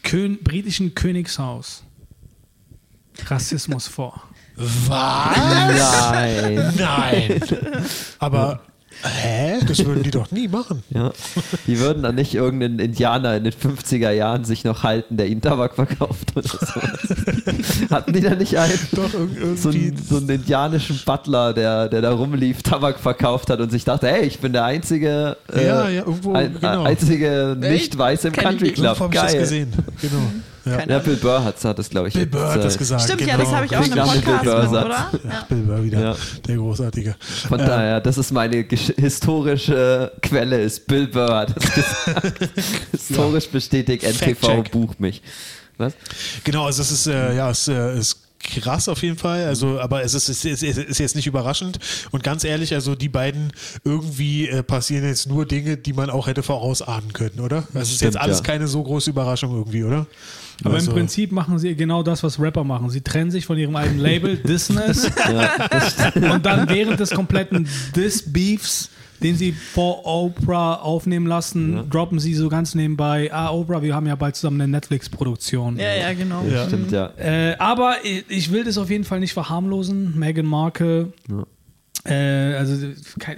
Kön 0.05 0.39
britischen 0.43 0.95
Königshaus 0.95 1.85
Rassismus 3.27 3.89
vor. 3.89 4.23
Was? 4.57 5.37
Nein. 6.13 6.75
Nein. 6.79 7.41
Aber, 8.19 8.63
hä? 9.03 9.59
Das 9.67 9.85
würden 9.85 10.03
die 10.03 10.11
doch 10.11 10.31
nie 10.31 10.49
machen. 10.49 10.83
Ja. 10.91 11.13
Die 11.67 11.79
würden 11.79 12.03
dann 12.03 12.15
nicht 12.17 12.35
irgendeinen 12.35 12.79
Indianer 12.79 13.37
in 13.37 13.45
den 13.45 13.53
50er 13.53 14.11
Jahren 14.11 14.45
sich 14.45 14.65
noch 14.65 14.83
halten, 14.83 15.17
der 15.17 15.29
ihnen 15.29 15.41
Tabak 15.41 15.75
verkauft 15.75 16.33
oder 16.37 16.49
so. 16.49 16.81
Hatten 17.95 18.13
die 18.13 18.21
da 18.21 18.35
nicht 18.35 18.59
einen? 18.59 18.79
Doch, 18.93 19.13
irgendwie. 19.15 19.57
So 19.57 19.69
einen, 19.71 19.97
so 19.97 20.17
einen 20.17 20.29
indianischen 20.29 21.01
Butler, 21.07 21.53
der, 21.55 21.89
der 21.89 22.03
da 22.03 22.13
rumlief, 22.13 22.63
Tabak 22.63 22.99
verkauft 22.99 23.51
hat 23.51 23.61
und 23.61 23.71
sich 23.71 23.85
dachte, 23.85 24.09
hey, 24.09 24.25
ich 24.27 24.39
bin 24.41 24.53
der 24.53 24.65
einzige, 24.65 25.37
äh, 25.55 25.67
Ja, 25.67 25.89
ja, 25.89 26.03
irgendwo, 26.05 26.33
ein, 26.35 26.55
genau. 26.55 26.83
einzige 26.85 27.57
Nicht-Weiß 27.59 28.25
im 28.25 28.33
Kenn 28.33 28.43
ich 28.43 28.49
Country 28.51 28.65
nicht. 28.67 28.75
Club. 28.77 28.99
Hab 29.01 29.15
ich 29.15 29.21
das 29.21 29.33
Geil. 29.33 29.41
gesehen. 29.41 29.73
Genau. 30.01 30.23
Ja. 30.65 30.85
Ja, 30.87 30.99
Bill 30.99 31.17
Burr 31.17 31.43
hat, 31.45 31.63
hat 31.65 31.79
das, 31.79 31.89
glaube 31.89 32.09
ich, 32.09 32.15
Bill 32.15 32.27
Burr 32.27 32.49
hat 32.49 32.57
das 32.57 32.65
erzählt. 32.77 32.79
gesagt. 32.79 33.03
Stimmt, 33.03 33.19
genau. 33.21 33.31
ja, 33.33 33.39
das 33.39 33.49
habe 33.53 33.67
ich 33.67 33.77
auch 33.77 33.85
in 33.85 33.93
einem 33.93 34.05
Podcast 34.05 34.25
Bill 34.25 34.35
mit, 34.35 34.45
Burr-Satz. 34.71 34.85
oder? 34.85 35.11
Ja. 35.33 35.47
Bill 35.49 35.59
Burr 35.59 35.85
wieder. 35.85 36.01
Ja. 36.01 36.17
Der 36.47 36.57
Großartige. 36.57 37.17
Von 37.49 37.61
Ähm, 37.61 37.67
daher, 37.67 38.01
das 38.01 38.19
ist 38.19 38.33
meine 38.33 38.65
historische 38.65 40.13
Quelle, 40.23 40.61
ist 40.63 40.87
Bill 40.87 41.07
Burr 41.09 41.35
hat 41.37 41.55
das 41.57 41.75
gesagt. 41.75 42.51
Historisch 42.93 43.49
bestätigt, 43.49 44.03
NTV 44.05 44.65
bucht 44.71 45.01
mich. 45.01 45.23
Was? 45.79 45.95
Genau, 46.45 46.67
also 46.67 46.83
es 46.83 46.91
ist, 46.91 47.07
äh, 47.07 47.35
ja, 47.37 47.51
es 47.51 47.67
äh, 47.69 47.99
ist 47.99 48.19
krass 48.43 48.89
auf 48.89 49.03
jeden 49.03 49.19
Fall, 49.19 49.45
also 49.45 49.79
aber 49.81 50.03
es 50.03 50.15
ist, 50.15 50.29
es 50.31 50.45
ist, 50.47 50.63
es 50.63 50.79
ist 50.79 50.99
jetzt 50.99 51.15
nicht 51.15 51.27
überraschend 51.27 51.79
und 52.11 52.23
ganz 52.23 52.43
ehrlich, 52.43 52.73
also 52.73 52.95
die 52.95 53.11
beiden 53.11 53.53
irgendwie 53.85 54.49
äh, 54.49 54.63
passieren 54.63 55.05
jetzt 55.07 55.29
nur 55.29 55.45
Dinge, 55.45 55.77
die 55.77 55.93
man 55.93 56.09
auch 56.09 56.27
hätte 56.27 56.43
vorausahnen 56.43 57.13
können, 57.13 57.41
oder? 57.41 57.65
Das 57.75 57.89
ist 57.91 57.97
Stimmt, 57.97 58.15
jetzt 58.15 58.23
alles 58.23 58.39
ja. 58.39 58.45
keine 58.45 58.67
so 58.67 58.83
große 58.83 59.11
Überraschung 59.11 59.55
irgendwie, 59.55 59.85
oder? 59.85 60.07
Aber 60.65 60.75
Also- 60.75 60.91
im 60.91 60.97
Prinzip 60.97 61.33
machen 61.33 61.59
sie 61.59 61.75
genau 61.75 62.03
das, 62.03 62.23
was 62.23 62.39
Rapper 62.41 62.65
machen. 62.65 62.91
Sie 62.91 63.01
trennen 63.01 63.31
sich 63.31 63.47
von 63.47 63.57
ihrem 63.59 63.77
eigenen 63.77 63.99
Label, 64.01 64.37
Dissness, 64.45 65.11
und 66.15 66.45
dann 66.47 66.69
während 66.69 67.01
des 67.01 67.11
kompletten 67.11 67.69
Diss-Beefs, 67.97 68.91
den 69.23 69.37
sie 69.37 69.53
vor 69.53 70.07
Oprah 70.07 70.77
aufnehmen 70.77 71.27
lassen, 71.27 71.89
droppen 71.91 72.19
sie 72.19 72.35
so 72.35 72.49
ganz 72.49 72.75
nebenbei, 72.75 73.31
ah, 73.33 73.51
Oprah, 73.51 73.83
wir 73.83 73.95
haben 73.95 74.07
ja 74.07 74.17
bald 74.17 74.35
zusammen 74.37 74.61
eine 74.63 74.71
Netflix-Produktion. 74.73 75.77
Ja, 75.79 75.95
ja, 75.95 76.13
genau. 76.15 76.43
Ja. 76.51 76.67
Stimmt, 76.67 76.91
ja. 76.91 77.11
Äh, 77.19 77.55
aber 77.59 77.97
ich- 78.03 78.25
ich 78.29 78.51
will 78.53 78.65
das 78.65 78.79
auf 78.79 78.89
jeden 78.91 79.05
Fall 79.05 79.21
nicht 79.21 79.35
verharmlosen. 79.35 80.19
Meghan 80.19 80.47
Markle, 80.47 81.13
Ja. 81.29 81.45
Äh, 82.05 82.55
also 82.55 82.75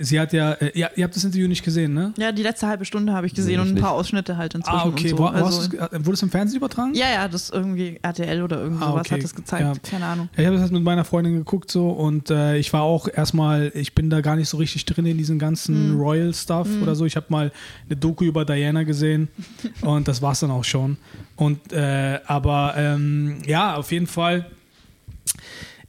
sie 0.01 0.21
hat 0.21 0.33
ja, 0.33 0.53
äh, 0.53 0.71
ihr, 0.79 0.91
ihr 0.97 1.05
habt 1.05 1.17
das 1.17 1.25
Interview 1.25 1.49
nicht 1.49 1.65
gesehen, 1.65 1.95
ne? 1.95 2.13
Ja, 2.17 2.31
die 2.33 2.43
letzte 2.43 2.69
halbe 2.69 2.85
Stunde 2.85 3.13
habe 3.13 3.27
ich 3.27 3.35
gesehen 3.35 3.57
Nee, 3.57 3.59
und 3.71 3.77
ein 3.77 3.81
paar 3.81 3.91
nicht. 3.91 4.01
Ausschnitte 4.01 4.37
halt 4.37 4.55
inzwischen. 4.55 4.79
Ah, 4.79 4.87
okay. 4.87 5.09
So. 5.09 5.19
wo 5.19 5.33
hast 5.33 5.75
also, 5.79 6.05
wurde 6.05 6.13
es 6.13 6.23
im 6.23 6.31
Fernsehen 6.31 6.59
übertragen? 6.59 6.95
ja, 6.95 7.11
ja, 7.11 7.29
das 7.29 7.51
irgendwie 7.51 7.99
RTL 8.03 8.43
oder 8.43 8.61
irgend 8.61 8.83
Ah, 8.83 8.95
okay. 8.95 9.15
hat 9.17 9.25
das 9.25 9.35
gezeigt. 9.35 9.63
Ja. 9.63 9.91
Keine 9.91 10.07
Ahnung. 10.07 10.29
Ich 10.37 10.47
habe 10.47 10.57
das 10.59 10.71
mit 10.71 10.83
meiner 10.83 11.05
Freundin 11.05 11.35
geguckt 11.35 11.71
so 11.71 11.91
und 11.91 12.31
äh, 12.31 12.57
ich 12.57 12.73
war 12.73 12.83
auch 12.83 13.09
erstmal, 13.13 13.73
ich 13.75 13.95
bin 13.95 14.11
da 14.11 14.21
gar 14.21 14.37
nicht 14.37 14.49
so 14.49 14.57
richtig 14.59 14.85
drin 14.85 15.07
in 15.07 15.19
diesem 15.19 15.39
ganzen 15.39 15.97
Royal 15.99 16.33
Stuff 16.33 16.69
oder 16.81 16.95
so. 16.95 17.05
Ich 17.05 17.17
habe 17.17 17.27
mal 17.31 17.51
eine 17.89 17.97
Doku 17.97 18.25
über 18.25 18.45
Diana 18.45 18.85
gesehen 18.85 19.29
und 19.83 20.07
das 20.09 20.23
war's 20.23 20.41
dann 20.41 20.51
auch 20.53 20.65
schon. 20.65 20.97
Und 21.37 21.73
äh, 21.73 22.21
aber 22.27 22.75
ähm, 22.77 23.39
ja, 23.47 23.75
auf 23.75 23.91
jeden 23.91 24.07
Fall 24.07 24.47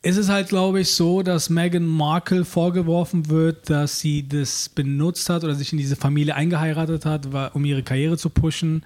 ist 0.04 0.18
es 0.18 0.28
halt, 0.28 0.50
glaube 0.50 0.82
ich, 0.82 0.92
so, 0.92 1.24
dass 1.24 1.50
Meghan 1.50 1.86
Markle 1.86 2.44
vorgeworfen 2.44 3.30
wird, 3.30 3.70
dass 3.70 4.00
sie 4.02 4.28
das 4.28 4.68
benutzt 4.68 5.30
hat 5.30 5.46
oder 5.46 5.56
sich 5.56 5.72
in 5.72 5.78
diese 5.78 5.96
Familie 5.96 6.36
eingeheiratet 6.36 7.06
hat, 7.06 7.28
um 7.54 7.64
ihre 7.64 7.84
Karriere 7.84 8.18
zu 8.18 8.30
pushen. 8.30 8.84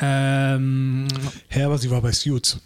Ähm, 0.00 1.08
Hä, 1.48 1.64
aber 1.64 1.78
sie 1.78 1.90
war 1.90 2.00
bei 2.00 2.12
Suits. 2.12 2.60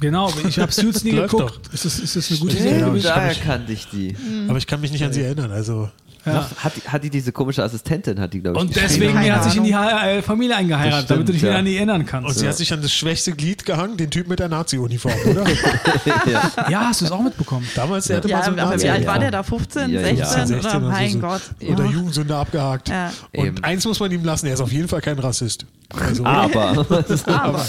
Genau, 0.00 0.30
ich 0.46 0.58
habe 0.58 0.70
Suits 0.70 1.02
nie 1.04 1.12
geguckt. 1.12 1.72
Ist 1.72 1.86
das, 1.86 1.98
ist 1.98 2.14
das 2.14 2.30
eine 2.30 2.40
gute 2.40 2.56
Stimmt, 2.56 2.68
Serie? 2.68 2.96
ja. 2.98 3.14
Daher 3.14 3.34
kannte 3.34 3.72
ich 3.72 3.88
die. 3.88 4.14
Aber 4.48 4.58
ich 4.58 4.66
kann 4.66 4.82
mich 4.82 4.92
nicht 4.92 5.02
an 5.04 5.12
sie 5.12 5.22
erinnern, 5.22 5.50
also 5.50 5.88
Ja. 6.26 6.50
Hat, 6.56 6.72
die- 6.76 6.88
hat 6.88 7.04
die 7.04 7.10
diese 7.10 7.32
komische 7.32 7.62
Assistentin, 7.62 8.18
hat 8.20 8.32
die, 8.32 8.40
glaube 8.40 8.56
ich. 8.58 8.62
Und 8.64 8.76
deswegen 8.76 9.18
hat 9.32 9.44
sich 9.44 9.56
in 9.56 9.64
die. 9.64 9.74
Ha- 9.74 10.22
Familie 10.22 10.56
eingeheiratet, 10.56 11.10
damit 11.10 11.28
du 11.28 11.32
dich 11.32 11.40
stimmt, 11.40 11.42
wieder 11.42 11.52
ja. 11.52 11.58
an 11.58 11.64
die 11.64 11.76
erinnern 11.76 12.00
Und 12.02 12.06
kannst. 12.06 12.38
sie 12.38 12.48
hat 12.48 12.56
sich 12.56 12.72
an 12.72 12.80
das 12.82 12.92
schwächste 12.92 13.32
Glied 13.32 13.64
gehangen, 13.64 13.96
den 13.96 14.10
Typ 14.10 14.28
mit 14.28 14.38
der 14.38 14.48
Nazi-Uniform, 14.48 15.12
oder? 15.30 15.44
Ja, 16.70 16.86
hast 16.88 17.00
du 17.00 17.04
es 17.06 17.10
auch 17.10 17.22
mitbekommen? 17.22 17.66
Damals, 17.74 18.06
der 18.06 18.18
hatte 18.18 18.28
Ja, 18.28 18.38
mal 18.38 18.44
so 18.44 18.50
einen 18.50 18.60
aber 18.60 18.82
wie 18.82 18.88
alt 18.88 19.02
ja. 19.02 19.06
war 19.08 19.18
der 19.18 19.30
da? 19.30 19.42
15, 19.42 19.90
Ja, 19.90 20.00
ja. 20.00 20.24
16? 20.26 20.46
16 20.46 20.58
Oder 20.58 20.76
oder 20.78 20.80
mein 20.88 21.10
so. 21.12 21.18
Gott. 21.18 21.42
Oder 21.68 21.84
Ja. 21.84 21.90
Jugendsünde 21.90 22.36
abgehakt. 22.36 22.88
Ja. 22.88 23.12
Und 23.34 23.44
Eben. 23.46 23.64
eins 23.64 23.84
muss 23.84 24.00
man 24.00 24.10
ihm 24.12 24.24
lassen, 24.24 24.46
er 24.46 24.54
ist 24.54 24.60
auf 24.60 24.72
jeden 24.72 24.88
Fall 24.88 25.00
kein 25.00 25.18
Rassist. 25.18 25.66
Also, 26.00 26.24
Aber. 26.24 26.70
Aber 27.26 27.66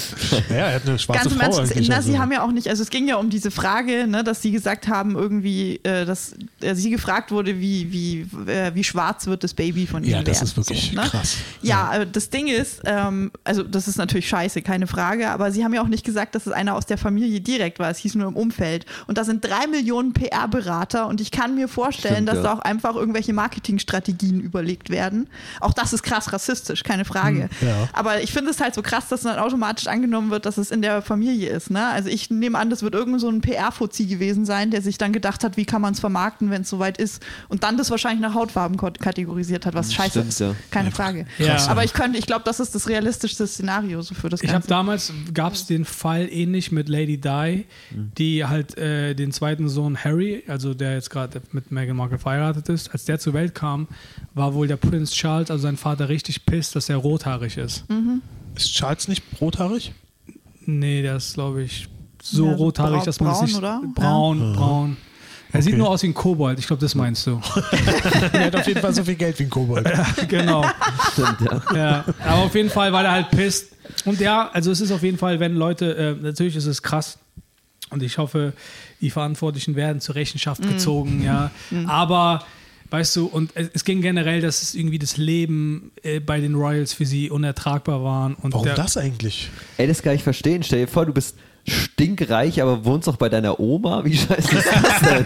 ja, 0.49 0.55
er 0.55 0.75
hat 0.75 0.87
eine 0.87 0.97
schwarze 0.97 1.29
ganz 1.29 1.41
Frau 1.55 1.57
eigentlich. 1.61 1.89
na, 1.89 1.97
also. 1.97 2.11
sie 2.11 2.17
haben 2.17 2.31
ja 2.31 2.43
auch 2.43 2.51
nicht, 2.51 2.67
also 2.69 2.81
es 2.81 2.89
ging 2.89 3.07
ja 3.07 3.17
um 3.17 3.29
diese 3.29 3.51
Frage, 3.51 4.07
ne, 4.07 4.23
dass 4.23 4.41
sie 4.41 4.51
gesagt 4.51 4.87
haben, 4.87 5.15
irgendwie, 5.15 5.79
äh, 5.83 6.05
dass 6.05 6.33
äh, 6.61 6.73
sie 6.75 6.89
gefragt 6.89 7.31
wurde, 7.31 7.59
wie, 7.59 7.91
wie, 7.91 8.25
wie 8.73 8.83
schwarz 8.83 9.27
wird 9.27 9.43
das 9.43 9.53
Baby 9.53 9.87
von 9.87 10.03
ihm 10.03 10.11
Ja, 10.11 10.23
das 10.23 10.37
werden. 10.37 10.47
ist 10.47 10.57
wirklich 10.57 10.91
so, 10.93 11.01
ne? 11.01 11.07
krass. 11.07 11.37
Ja, 11.61 11.95
äh, 11.97 12.07
das 12.07 12.29
Ding 12.29 12.47
ist, 12.47 12.81
ähm, 12.85 13.31
also 13.43 13.63
das 13.63 13.87
ist 13.87 13.97
natürlich 13.97 14.27
scheiße, 14.27 14.61
keine 14.61 14.87
Frage, 14.87 15.29
aber 15.29 15.51
sie 15.51 15.63
haben 15.63 15.73
ja 15.73 15.81
auch 15.81 15.87
nicht 15.87 16.05
gesagt, 16.05 16.35
dass 16.35 16.45
es 16.45 16.53
einer 16.53 16.75
aus 16.75 16.85
der 16.85 16.97
Familie 16.97 17.41
direkt 17.41 17.79
war, 17.79 17.89
es 17.89 17.97
hieß 17.99 18.15
nur 18.15 18.27
im 18.27 18.35
Umfeld. 18.35 18.85
Und 19.07 19.17
da 19.17 19.23
sind 19.23 19.43
drei 19.43 19.67
Millionen 19.67 20.13
PR-Berater 20.13 21.07
und 21.07 21.21
ich 21.21 21.31
kann 21.31 21.55
mir 21.55 21.67
vorstellen, 21.67 22.15
Stimmt, 22.15 22.29
dass 22.29 22.37
ja. 22.37 22.43
da 22.43 22.53
auch 22.53 22.59
einfach 22.59 22.95
irgendwelche 22.95 23.33
Marketingstrategien 23.33 24.39
überlegt 24.39 24.89
werden. 24.89 25.27
Auch 25.59 25.73
das 25.73 25.93
ist 25.93 26.03
krass 26.03 26.31
rassistisch, 26.31 26.83
keine 26.83 27.05
Frage. 27.05 27.49
Hm, 27.59 27.67
ja. 27.67 27.89
Aber 27.93 28.21
ich 28.21 28.31
finde 28.31 28.51
es 28.51 28.61
halt 28.61 28.75
so 28.75 28.81
krass, 28.81 29.07
dass 29.07 29.21
dann 29.21 29.39
automatisch 29.39 29.87
angenommen 29.87 30.31
wird, 30.31 30.45
dass 30.45 30.57
es 30.57 30.71
in 30.71 30.81
der 30.81 31.01
Familie 31.01 31.49
ist. 31.49 31.71
Ne? 31.71 31.85
Also 31.87 32.09
ich 32.09 32.29
nehme 32.29 32.57
an, 32.57 32.69
das 32.69 32.83
wird 32.83 32.93
irgend 32.93 33.19
so 33.19 33.29
ein 33.29 33.41
PR-Fuzzi 33.41 34.05
gewesen 34.05 34.45
sein, 34.45 34.71
der 34.71 34.81
sich 34.81 34.97
dann 34.97 35.13
gedacht 35.13 35.43
hat, 35.43 35.57
wie 35.57 35.65
kann 35.65 35.81
man 35.81 35.93
es 35.93 35.99
vermarkten, 35.99 36.51
wenn 36.51 36.61
es 36.61 36.69
soweit 36.69 36.97
ist. 36.97 37.23
Und 37.49 37.63
dann 37.63 37.77
das 37.77 37.89
wahrscheinlich 37.89 38.21
nach 38.21 38.34
Hautfarben 38.35 38.77
kategorisiert 38.77 39.65
hat, 39.65 39.73
was 39.73 39.93
scheiße 39.93 40.11
Stimmt, 40.11 40.27
ist. 40.29 40.39
ja. 40.39 40.55
Keine 40.69 40.91
Frage. 40.91 41.25
Ja. 41.39 41.57
Aber 41.69 41.83
ich 41.83 41.93
könnte, 41.93 42.19
ich 42.19 42.25
glaube, 42.27 42.43
das 42.45 42.59
ist 42.59 42.75
das 42.75 42.87
realistischste 42.87 43.47
Szenario 43.47 44.01
so 44.01 44.13
für 44.13 44.29
das 44.29 44.41
Ich 44.43 44.49
habe 44.49 44.57
Ganze. 44.57 44.67
damals, 44.69 45.13
gab 45.33 45.53
es 45.53 45.65
den 45.65 45.85
Fall 45.85 46.27
ähnlich 46.31 46.71
mit 46.71 46.89
Lady 46.89 47.17
Di, 47.19 47.65
die 47.91 48.45
halt 48.45 48.77
äh, 48.77 49.15
den 49.15 49.31
zweiten 49.31 49.69
Sohn 49.69 49.97
Harry, 50.03 50.43
also 50.47 50.73
der 50.73 50.93
jetzt 50.93 51.09
gerade 51.09 51.41
mit 51.53 51.71
Meghan 51.71 51.95
Markle 51.97 52.19
verheiratet 52.19 52.69
ist, 52.69 52.91
als 52.91 53.05
der 53.05 53.17
zur 53.19 53.33
Welt 53.33 53.55
kam, 53.55 53.87
war 54.33 54.53
wohl 54.53 54.67
der 54.67 54.77
Prince 54.77 55.13
Charles, 55.13 55.49
also 55.49 55.63
sein 55.63 55.77
Vater, 55.77 56.09
richtig 56.09 56.45
pisst, 56.45 56.75
dass 56.75 56.89
er 56.89 56.97
rothaarig 56.97 57.57
ist. 57.57 57.85
Ist 58.55 58.73
Charles 58.73 59.07
nicht 59.07 59.23
rothaarig? 59.41 59.93
Nee, 60.65 61.01
der 61.01 61.17
ist, 61.17 61.35
glaube 61.35 61.63
ich, 61.63 61.87
so 62.21 62.47
Ja, 62.47 62.53
rothaarig, 62.55 63.03
dass 63.03 63.19
man 63.19 63.31
es 63.31 63.37
braun, 63.37 63.45
nicht... 63.45 63.57
oder? 63.57 63.81
Braun, 63.93 64.53
braun. 64.53 64.97
Er 65.55 65.61
sieht 65.61 65.73
Okay. 65.73 65.77
nur 65.79 65.89
aus 65.89 66.03
wie 66.03 66.07
ein 66.07 66.13
Kobold, 66.13 66.59
ich 66.59 66.67
glaube, 66.67 66.81
das 66.81 66.95
meinst 66.95 67.25
du. 67.27 67.39
er 68.33 68.45
hat 68.45 68.55
auf 68.55 68.67
jeden 68.67 68.81
Fall 68.81 68.93
so 68.93 69.03
viel 69.03 69.15
Geld 69.15 69.37
wie 69.39 69.43
ein 69.43 69.49
Kobold. 69.49 69.87
genau. 70.27 70.65
Stimmt, 71.13 71.41
ja. 71.41 71.61
Ja, 71.75 72.05
aber 72.23 72.43
auf 72.43 72.55
jeden 72.55 72.69
Fall, 72.69 72.91
weil 72.93 73.05
er 73.05 73.11
halt 73.11 73.31
pisst. 73.31 73.73
Und 74.05 74.19
ja, 74.19 74.49
also 74.53 74.71
es 74.71 74.81
ist 74.81 74.91
auf 74.91 75.03
jeden 75.03 75.17
Fall, 75.17 75.39
wenn 75.39 75.55
Leute, 75.55 75.95
äh, 75.95 76.23
natürlich 76.23 76.55
ist 76.55 76.65
es 76.65 76.81
krass. 76.81 77.17
Und 77.91 78.01
ich 78.01 78.17
hoffe, 78.17 78.53
die 79.01 79.09
Verantwortlichen 79.11 79.75
werden 79.75 80.01
zur 80.01 80.15
Rechenschaft 80.15 80.63
Mhm. 80.63 80.69
gezogen, 80.69 81.23
ja. 81.23 81.51
Aber, 81.87 82.43
weißt 82.89 83.15
du, 83.15 83.27
und 83.27 83.51
es, 83.55 83.85
ging 83.85 84.01
generell, 84.01 84.41
dass 84.41 84.63
es 84.63 84.73
irgendwie 84.73 84.97
das 84.99 85.17
Leben 85.17 85.91
äh, 86.01 86.19
bei 86.19 86.39
den 86.39 86.55
Royals 86.55 86.93
für 86.93 87.05
sie 87.05 87.29
unertragbar 87.29 88.03
waren. 88.03 88.33
Und 88.35 88.53
Warum 88.53 88.65
der, 88.65 88.75
das 88.75 88.97
eigentlich? 88.97 89.49
Ey, 89.77 89.85
das 89.87 90.01
kann 90.01 90.15
ich 90.15 90.23
verstehen. 90.23 90.63
Stell 90.63 90.79
dir 90.79 90.87
vor, 90.87 91.05
du 91.05 91.13
bist 91.13 91.35
stinkreich, 91.67 92.61
aber 92.61 92.85
wohnst 92.85 93.09
auch 93.09 93.15
bei 93.15 93.29
deiner 93.29 93.59
Oma. 93.59 94.05
Wie 94.05 94.15
scheiße 94.15 94.55
ist 94.55 94.67
das 94.67 94.99
denn? 94.99 95.25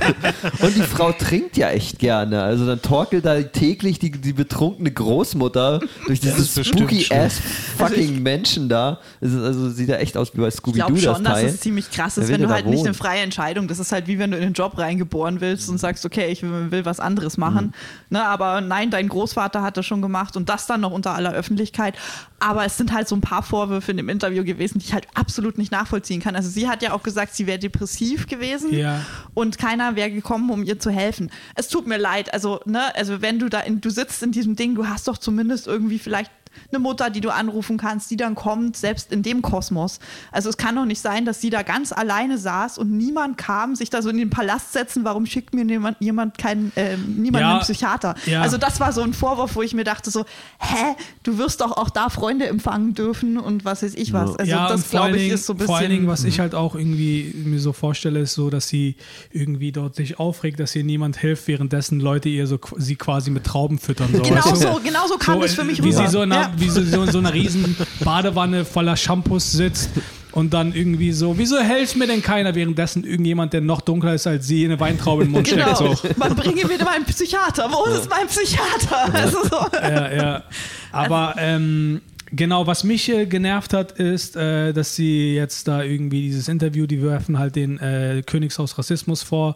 Und 0.62 0.76
die 0.76 0.82
Frau 0.82 1.12
trinkt 1.12 1.58
ja 1.58 1.70
echt 1.70 2.00
gerne. 2.00 2.42
Also 2.42 2.66
dann 2.66 2.82
torkelt 2.82 3.26
da 3.26 3.42
täglich 3.42 4.00
die, 4.00 4.12
die 4.12 4.34
betrunkene 4.34 4.92
Großmutter 4.92 5.82
durch 6.08 6.20
dieses 6.20 6.40
ist 6.40 6.56
bestimmt 6.56 6.80
spooky 6.80 7.04
schlimm. 7.04 7.20
ass 7.20 7.40
fucking 7.78 8.24
Menschen 8.24 8.70
da. 8.70 9.00
Also 9.22 9.70
sieht 9.70 9.90
ja 9.90 9.98
echt 9.98 10.16
aus 10.16 10.34
wie 10.34 10.42
bei 10.42 10.48
Ich 10.48 10.56
Scooby-Doo 10.56 10.86
glaube 10.86 11.02
das 11.02 11.16
schon, 11.16 11.24
dass 11.24 11.44
es 11.44 11.60
ziemlich 11.60 11.92
krass 11.92 12.18
ist, 12.18 12.30
wenn 12.30 12.42
du 12.42 12.50
halt 12.50 12.66
nicht 12.66 12.86
eine 12.86 12.94
freie 12.94 13.22
Entscheidung. 13.22 13.68
Das 13.68 13.80
ist 13.80 13.92
halt 13.92 14.08
wie 14.08 14.18
wenn 14.18 14.32
du 14.32 14.38
in 14.38 14.44
den 14.44 14.54
Job 14.54 14.78
reingeboren 14.78 15.42
willst 15.42 15.70
und 15.70 15.78
sagst, 15.78 16.06
okay, 16.06 16.28
ich 16.32 16.42
will, 16.44 16.72
will 16.72 16.86
was 16.86 17.00
anderes 17.00 17.38
machen. 17.38 17.68
Mhm. 17.68 18.18
Ne, 18.18 18.26
aber 18.26 18.62
nein, 18.62 18.90
dein 18.90 19.10
Großvater 19.10 19.62
hat 19.62 19.78
das 19.78 19.86
schon 19.86 20.02
gemacht 20.02 20.38
und 20.38 20.50
das 20.50 20.68
dann 20.68 20.82
noch 20.82 20.92
unter 20.92 21.14
aller 21.16 21.34
Öffentlichkeit. 21.34 21.96
Aber 22.40 22.66
es 22.66 22.78
sind 22.78 22.94
halt 22.94 23.08
so 23.08 23.16
ein 23.16 23.22
paar 23.22 23.44
Vorwürfe 23.44 23.92
in 23.92 23.98
dem 23.98 24.08
Interview 24.08 24.44
gewesen, 24.44 24.80
die 24.80 24.86
ich 24.86 24.94
halt 24.94 25.08
absolut 25.14 25.58
nicht 25.58 25.72
nachvollziehen 25.72 26.22
kann. 26.22 26.29
Also 26.36 26.50
sie 26.50 26.68
hat 26.68 26.82
ja 26.84 26.94
auch 26.94 27.04
gesagt, 27.04 27.34
sie 27.36 27.48
wäre 27.48 27.60
depressiv 27.60 28.28
gewesen 28.28 28.74
Ja. 28.74 29.06
und 29.34 29.58
keiner 29.58 29.96
wäre 29.96 30.12
gekommen, 30.12 30.50
um 30.50 30.64
ihr 30.64 30.80
zu 30.80 30.90
helfen. 30.92 31.32
Es 31.56 31.68
tut 31.68 31.88
mir 31.88 31.98
leid. 31.98 32.34
Also, 32.34 32.60
ne, 32.66 32.94
also 32.96 33.22
wenn 33.22 33.40
du 33.40 33.50
da 33.50 33.60
in, 33.62 33.82
du 33.82 33.90
sitzt 33.90 34.22
in 34.24 34.32
diesem 34.32 34.56
Ding, 34.56 34.76
du 34.76 34.88
hast 34.88 35.08
doch 35.08 35.18
zumindest 35.18 35.68
irgendwie 35.68 36.00
vielleicht 36.00 36.32
eine 36.72 36.80
Mutter, 36.80 37.10
die 37.10 37.22
du 37.22 37.30
anrufen 37.34 37.78
kannst, 37.78 38.12
die 38.12 38.18
dann 38.18 38.36
kommt, 38.36 38.76
selbst 38.78 39.12
in 39.12 39.24
dem 39.24 39.42
Kosmos. 39.42 40.00
Also 40.32 40.50
es 40.50 40.58
kann 40.58 40.76
doch 40.76 40.86
nicht 40.86 41.02
sein, 41.02 41.26
dass 41.26 41.42
sie 41.42 41.50
da 41.50 41.62
ganz 41.64 41.92
alleine 41.92 42.38
saß 42.38 42.78
und 42.78 42.92
niemand 42.92 43.38
kam, 43.38 43.76
sich 43.76 43.90
da 43.90 44.02
so 44.02 44.10
in 44.10 44.18
den 44.18 44.30
Palast 44.30 44.74
setzen, 44.74 45.04
warum 45.04 45.26
schickt 45.26 45.54
mir 45.54 45.64
jemand, 45.66 45.98
jemand 46.00 46.38
keinen, 46.38 46.72
äh, 46.76 46.98
niemand 46.98 47.42
Ja, 47.42 47.52
einen 47.52 47.60
Psychiater? 47.62 48.16
ja. 48.26 48.42
Also 48.42 48.58
das 48.58 48.80
war 48.80 48.92
so 48.94 49.02
ein 49.02 49.14
Vorwurf, 49.14 49.56
wo 49.56 49.62
ich 49.62 49.74
mir 49.74 49.84
dachte 49.84 50.12
so, 50.12 50.26
hä, 50.60 50.96
du 51.24 51.38
wirst 51.38 51.62
doch 51.62 51.78
auch 51.78 51.90
da 51.90 52.10
Freunde 52.10 52.48
empfangen 52.48 52.94
dürfen 52.94 53.38
und 53.38 53.66
was 53.66 53.84
weiß 53.84 53.94
ich 53.96 54.14
was. 54.14 54.36
Also 54.38 54.50
ja, 54.52 54.68
das 54.68 54.90
glaube 54.90 55.16
ich 55.16 55.24
Dingen- 55.24 55.36
ist 55.36 55.46
so 55.46 55.54
ein 55.54 55.58
bisschen... 55.58 55.68
Vor 55.68 55.78
allen 55.78 55.90
Dingen, 55.90 56.08
was 56.08 56.24
ich 56.24 56.40
halt 56.40 56.56
auch 56.56 56.76
irgendwie 56.76 57.34
mir 57.46 57.60
so 57.60 57.74
vorstelle, 57.74 58.20
ist 58.20 58.34
so, 58.34 58.50
dass 58.50 58.68
sie 58.68 58.96
irgendwie 59.32 59.72
dort 59.72 59.96
sich 59.96 60.20
aufregt, 60.20 60.60
dass 60.60 60.76
ihr 60.76 60.84
niemand 60.84 61.18
hilft, 61.18 61.48
währenddessen 61.48 62.00
Leute 62.00 62.30
ihr 62.30 62.48
so 62.48 62.60
sie 62.78 62.96
quasi 62.96 63.32
mit 63.32 63.44
Trauben 63.46 63.78
füttern. 63.80 64.10
So, 64.14 64.22
Genau 64.22 64.36
weißt 64.46 64.52
du? 64.52 64.56
so, 64.74 64.80
genau 64.84 65.08
so 65.08 65.18
kam 65.18 65.36
So, 65.36 65.42
das 65.42 65.54
für 65.54 65.64
mich 65.64 65.82
wie 65.84 65.90
rüber. 65.90 66.06
Sie 66.06 66.12
so 66.12 66.22
in, 66.24 66.32
einer, 66.32 66.42
Ja. 66.42 66.49
Wie 66.58 66.70
sie 66.70 66.84
so 66.86 67.04
in 67.04 67.12
so 67.12 67.20
einer 67.20 67.34
riesen 67.34 67.76
Badewanne 68.04 68.66
voller 68.66 68.96
Shampoos 68.98 69.52
sitzt 69.52 69.90
und 70.32 70.54
dann 70.54 70.74
irgendwie 70.74 71.12
so, 71.12 71.38
wieso 71.38 71.60
hilft 71.60 71.96
mir 71.96 72.08
denn 72.08 72.22
keiner, 72.22 72.54
währenddessen 72.56 73.04
irgendjemand, 73.04 73.54
der 73.54 73.62
noch 73.62 73.82
dunkler 73.82 74.14
ist 74.14 74.28
als 74.28 74.48
sie, 74.48 74.66
eine 74.66 74.80
Weintraube 74.80 75.24
in 75.24 75.30
den 75.30 75.34
Mund 75.34 75.48
Genau. 75.50 75.76
steckt. 75.76 75.98
So. 75.98 76.10
Man 76.20 76.36
bringe 76.36 76.66
mir 76.66 76.84
meinen 76.84 77.06
Psychiater. 77.06 77.70
Wo 77.72 77.86
ist 77.92 78.10
mein 78.10 78.28
Psychiater? 78.28 79.14
Also 79.14 79.38
so. 79.44 79.66
Ja, 79.74 80.14
ja. 80.14 80.44
Aber 80.92 81.36
ähm, 81.38 82.02
genau, 82.32 82.68
was 82.68 82.84
mich 82.84 83.10
äh, 83.10 83.26
genervt 83.26 83.74
hat, 83.74 83.94
ist, 83.94 84.36
äh, 84.36 84.72
dass 84.72 84.96
sie 84.96 85.34
jetzt 85.36 85.68
da 85.68 85.82
irgendwie 85.84 86.22
dieses 86.22 86.48
Interview, 86.48 86.86
die 86.86 87.02
werfen 87.02 87.40
halt 87.40 87.56
den 87.56 87.80
äh, 87.80 88.22
Königshaus 88.26 88.78
Rassismus 88.78 89.24
vor. 89.24 89.56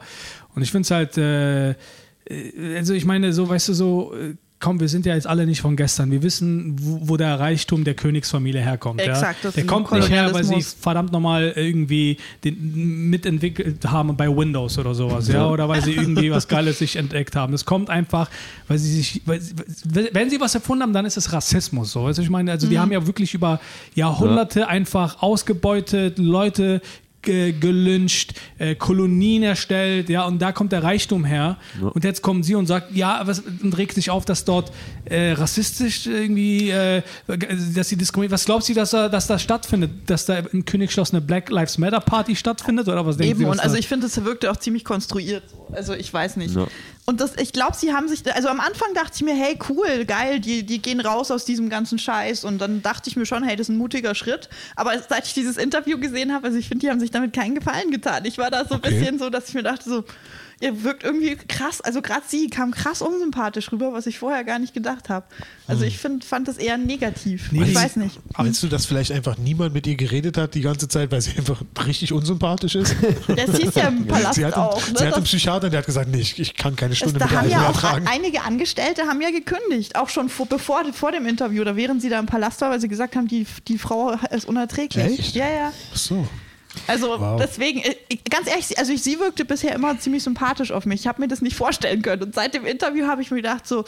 Und 0.55 0.63
ich 0.63 0.71
finde 0.71 0.85
es 0.85 0.91
halt, 0.91 1.17
äh, 1.17 1.69
äh, 1.71 1.75
also 2.77 2.93
ich 2.93 3.05
meine, 3.05 3.31
so, 3.33 3.47
weißt 3.47 3.69
du, 3.69 3.73
so. 3.73 4.13
Komm, 4.63 4.79
wir 4.79 4.87
sind 4.87 5.05
ja 5.05 5.13
jetzt 5.13 5.27
alle 5.27 5.45
nicht 5.45 5.59
von 5.59 5.75
gestern. 5.75 6.09
Wir 6.09 6.23
wissen, 6.23 6.77
wo, 6.79 7.09
wo 7.09 7.17
der 7.17 7.37
Reichtum 7.37 7.83
der 7.83 7.95
Königsfamilie 7.95 8.61
herkommt. 8.61 9.01
Exakt, 9.01 9.39
ja? 9.43 9.49
das 9.49 9.55
Der 9.55 9.65
ist 9.65 9.69
kommt 9.69 9.91
nicht 9.91 10.09
her, 10.09 10.33
weil 10.33 10.45
sie 10.45 10.61
verdammt 10.61 11.11
nochmal 11.11 11.51
irgendwie 11.53 12.15
den 12.45 13.09
mitentwickelt 13.09 13.85
haben 13.85 14.15
bei 14.15 14.29
Windows 14.29 14.77
oder 14.77 14.95
sowas, 14.95 15.27
ja, 15.27 15.49
oder 15.49 15.67
weil 15.67 15.81
sie 15.83 15.91
irgendwie 15.91 16.31
was 16.31 16.47
Geiles 16.47 16.79
sich 16.79 16.95
entdeckt 16.95 17.35
haben. 17.35 17.51
Das 17.51 17.65
kommt 17.65 17.89
einfach, 17.89 18.29
weil 18.69 18.77
sie 18.77 18.93
sich, 18.95 19.21
weil, 19.25 19.41
wenn 20.13 20.29
sie 20.29 20.39
was 20.39 20.55
erfunden 20.55 20.83
haben, 20.83 20.93
dann 20.93 21.05
ist 21.05 21.17
es 21.17 21.33
Rassismus, 21.33 21.91
so. 21.91 22.05
Also 22.05 22.21
ich 22.21 22.29
meine, 22.29 22.49
also 22.51 22.67
Mhm. 22.67 22.69
die 22.71 22.79
haben 22.79 22.91
ja 22.93 23.05
wirklich 23.05 23.33
über 23.33 23.59
Jahrhunderte 23.95 24.69
einfach 24.69 25.21
ausgebeutet, 25.21 26.19
Leute 26.19 26.81
ge- 27.23 27.53
gelyncht, 27.53 28.33
äh, 28.59 28.75
Kolonien 28.75 29.41
erstellt, 29.43 30.09
ja, 30.09 30.25
und 30.25 30.39
da 30.41 30.51
kommt 30.51 30.71
der 30.71 30.83
Reichtum 30.83 31.25
her. 31.25 31.57
Und 31.81 32.03
jetzt 32.03 32.21
kommen 32.21 32.43
sie 32.43 32.55
und 32.55 32.67
sagt, 32.67 32.95
ja, 32.95 33.21
was, 33.25 33.39
und 33.39 33.77
regt 33.77 33.95
sich 33.95 34.09
auf, 34.11 34.25
dass 34.25 34.45
dort 34.45 34.71
äh, 35.05 35.31
rassistisch 35.31 36.05
irgendwie, 36.05 36.69
äh, 36.69 37.01
dass 37.75 37.89
sie 37.89 37.95
diskriminiert. 37.97 38.31
Was 38.31 38.45
glaubt 38.45 38.63
sie, 38.63 38.73
dass 38.73 38.91
da, 38.91 39.09
dass 39.09 39.27
da 39.27 39.39
stattfindet? 39.39 39.91
Dass 40.07 40.25
da 40.25 40.37
im 40.39 40.65
Königsschloss 40.65 41.11
eine 41.11 41.21
Black 41.21 41.49
Lives 41.49 41.77
Matter 41.77 41.99
Party 41.99 42.35
stattfindet? 42.35 42.87
Oder 42.87 43.05
was 43.05 43.17
denken 43.17 43.31
Eben, 43.31 43.39
Sie? 43.39 43.45
was 43.47 43.57
und 43.57 43.63
also 43.63 43.75
ich 43.77 43.87
finde, 43.87 44.05
es 44.07 44.23
wirkte 44.23 44.51
auch 44.51 44.57
ziemlich 44.57 44.83
konstruiert. 44.85 45.43
so. 45.49 45.75
Also 45.75 45.93
ich 45.93 46.13
weiß 46.13 46.35
nicht. 46.37 46.55
Ja. 46.55 46.67
Und 47.05 47.19
das, 47.19 47.35
ich 47.35 47.51
glaube, 47.51 47.75
sie 47.75 47.93
haben 47.93 48.07
sich, 48.07 48.23
also 48.33 48.47
am 48.47 48.61
Anfang 48.61 48.93
dachte 48.93 49.11
ich 49.15 49.23
mir, 49.23 49.35
hey, 49.35 49.59
cool, 49.69 50.05
geil, 50.05 50.39
die, 50.39 50.63
die 50.65 50.81
gehen 50.81 51.01
raus 51.01 51.31
aus 51.31 51.43
diesem 51.43 51.69
ganzen 51.69 51.99
Scheiß. 51.99 52.45
Und 52.45 52.59
dann 52.59 52.81
dachte 52.81 53.09
ich 53.09 53.17
mir 53.17 53.25
schon, 53.25 53.43
hey, 53.43 53.57
das 53.57 53.67
ist 53.67 53.75
ein 53.75 53.77
mutiger 53.77 54.15
Schritt. 54.15 54.47
Aber 54.77 54.97
seit 54.97 55.27
ich 55.27 55.33
dieses 55.33 55.57
Interview 55.57 55.99
gesehen 55.99 56.33
habe, 56.33 56.47
also 56.47 56.57
ich 56.57 56.69
finde, 56.69 56.85
die 56.85 56.89
haben 56.89 57.01
sich 57.01 57.11
damit 57.11 57.33
keinen 57.33 57.55
Gefallen 57.55 57.91
getan. 57.91 58.23
Ich 58.23 58.37
war 58.37 58.49
da 58.49 58.63
so 58.65 58.75
ein 58.75 58.79
Okay. 58.79 58.91
bisschen 58.91 59.19
so, 59.19 59.29
dass 59.29 59.49
ich 59.49 59.53
mir 59.53 59.63
dachte, 59.63 59.89
so, 59.89 60.03
ihr 60.63 60.83
wirkt 60.83 61.03
irgendwie 61.03 61.35
krass, 61.35 61.81
also 61.81 62.01
gerade 62.01 62.23
sie 62.27 62.49
kam 62.49 62.71
krass 62.71 63.01
unsympathisch 63.01 63.71
rüber, 63.71 63.91
was 63.91 64.07
ich 64.07 64.17
vorher 64.17 64.43
gar 64.45 64.59
nicht 64.59 64.73
gedacht 64.73 65.09
habe. 65.09 65.25
Also 65.67 65.83
ich 65.83 65.97
find, 65.97 66.23
fand 66.23 66.47
das 66.47 66.57
eher 66.57 66.77
negativ. 66.77 67.51
Nee. 67.51 67.63
ich 67.63 67.75
weiß 67.75 67.97
nicht. 67.97 68.19
Meinst 68.37 68.63
du, 68.63 68.67
dass 68.67 68.85
vielleicht 68.85 69.11
einfach 69.11 69.37
niemand 69.37 69.73
mit 69.73 69.85
ihr 69.87 69.95
geredet 69.95 70.37
hat 70.37 70.55
die 70.55 70.61
ganze 70.61 70.87
Zeit, 70.87 71.11
weil 71.11 71.21
sie 71.21 71.31
einfach 71.37 71.61
richtig 71.85 72.13
unsympathisch 72.13 72.75
ist? 72.75 72.95
Das 73.27 73.57
hieß 73.57 73.75
ja 73.75 73.87
im 73.87 74.05
Palast 74.05 74.35
sie 74.35 74.45
hat, 74.45 74.53
einen, 74.53 74.63
auch. 74.63 74.87
Ne? 74.87 74.95
sie 74.97 75.07
hat 75.07 75.13
einen 75.15 75.23
Psychiater, 75.23 75.69
der 75.69 75.79
hat 75.79 75.85
gesagt, 75.85 76.09
nee, 76.09 76.19
ich, 76.19 76.39
ich 76.39 76.55
kann 76.55 76.75
keine 76.75 76.93
Es, 76.93 76.99
Stunde 76.99 77.19
da 77.19 77.25
mit 77.25 77.35
haben 77.35 77.49
ja 77.49 77.59
mehr 77.59 77.69
auch 77.69 77.75
ertragen. 77.75 78.07
einige 78.07 78.43
Angestellte 78.43 79.03
haben 79.03 79.21
ja 79.21 79.31
gekündigt, 79.31 79.95
auch 79.95 80.09
schon 80.09 80.29
vor, 80.29 80.45
bevor, 80.45 80.83
vor 80.93 81.11
dem 81.11 81.25
Interview 81.25 81.61
oder 81.61 81.75
während 81.75 82.01
sie 82.01 82.09
da 82.09 82.19
im 82.19 82.25
Palast 82.25 82.61
war, 82.61 82.69
weil 82.69 82.79
sie 82.79 82.87
gesagt 82.87 83.15
haben, 83.15 83.27
die, 83.27 83.45
die 83.67 83.77
Frau 83.77 84.11
ist 84.31 84.45
unerträglich. 84.45 85.19
Echt? 85.19 85.35
Ja, 85.35 85.49
ja. 85.49 85.73
Ach 85.91 85.97
so. 85.97 86.27
Also 86.87 87.07
Wow. 87.19 87.39
deswegen, 87.41 87.79
äh, 87.81 87.95
ganz 88.29 88.47
ehrlich, 88.47 88.77
also 88.77 88.91
ich, 88.93 89.01
sie 89.03 89.19
wirkte 89.19 89.45
bisher 89.45 89.73
immer 89.75 89.97
ziemlich 89.99 90.23
sympathisch 90.23 90.71
auf 90.71 90.85
mich. 90.85 91.01
Ich 91.01 91.07
habe 91.07 91.21
mir 91.21 91.27
das 91.27 91.41
nicht 91.41 91.55
vorstellen 91.55 92.01
können. 92.01 92.23
Und 92.23 92.35
seit 92.35 92.53
dem 92.53 92.65
Interview 92.65 93.05
habe 93.07 93.21
ich 93.21 93.29
mir 93.31 93.37
gedacht, 93.37 93.67
so, 93.67 93.85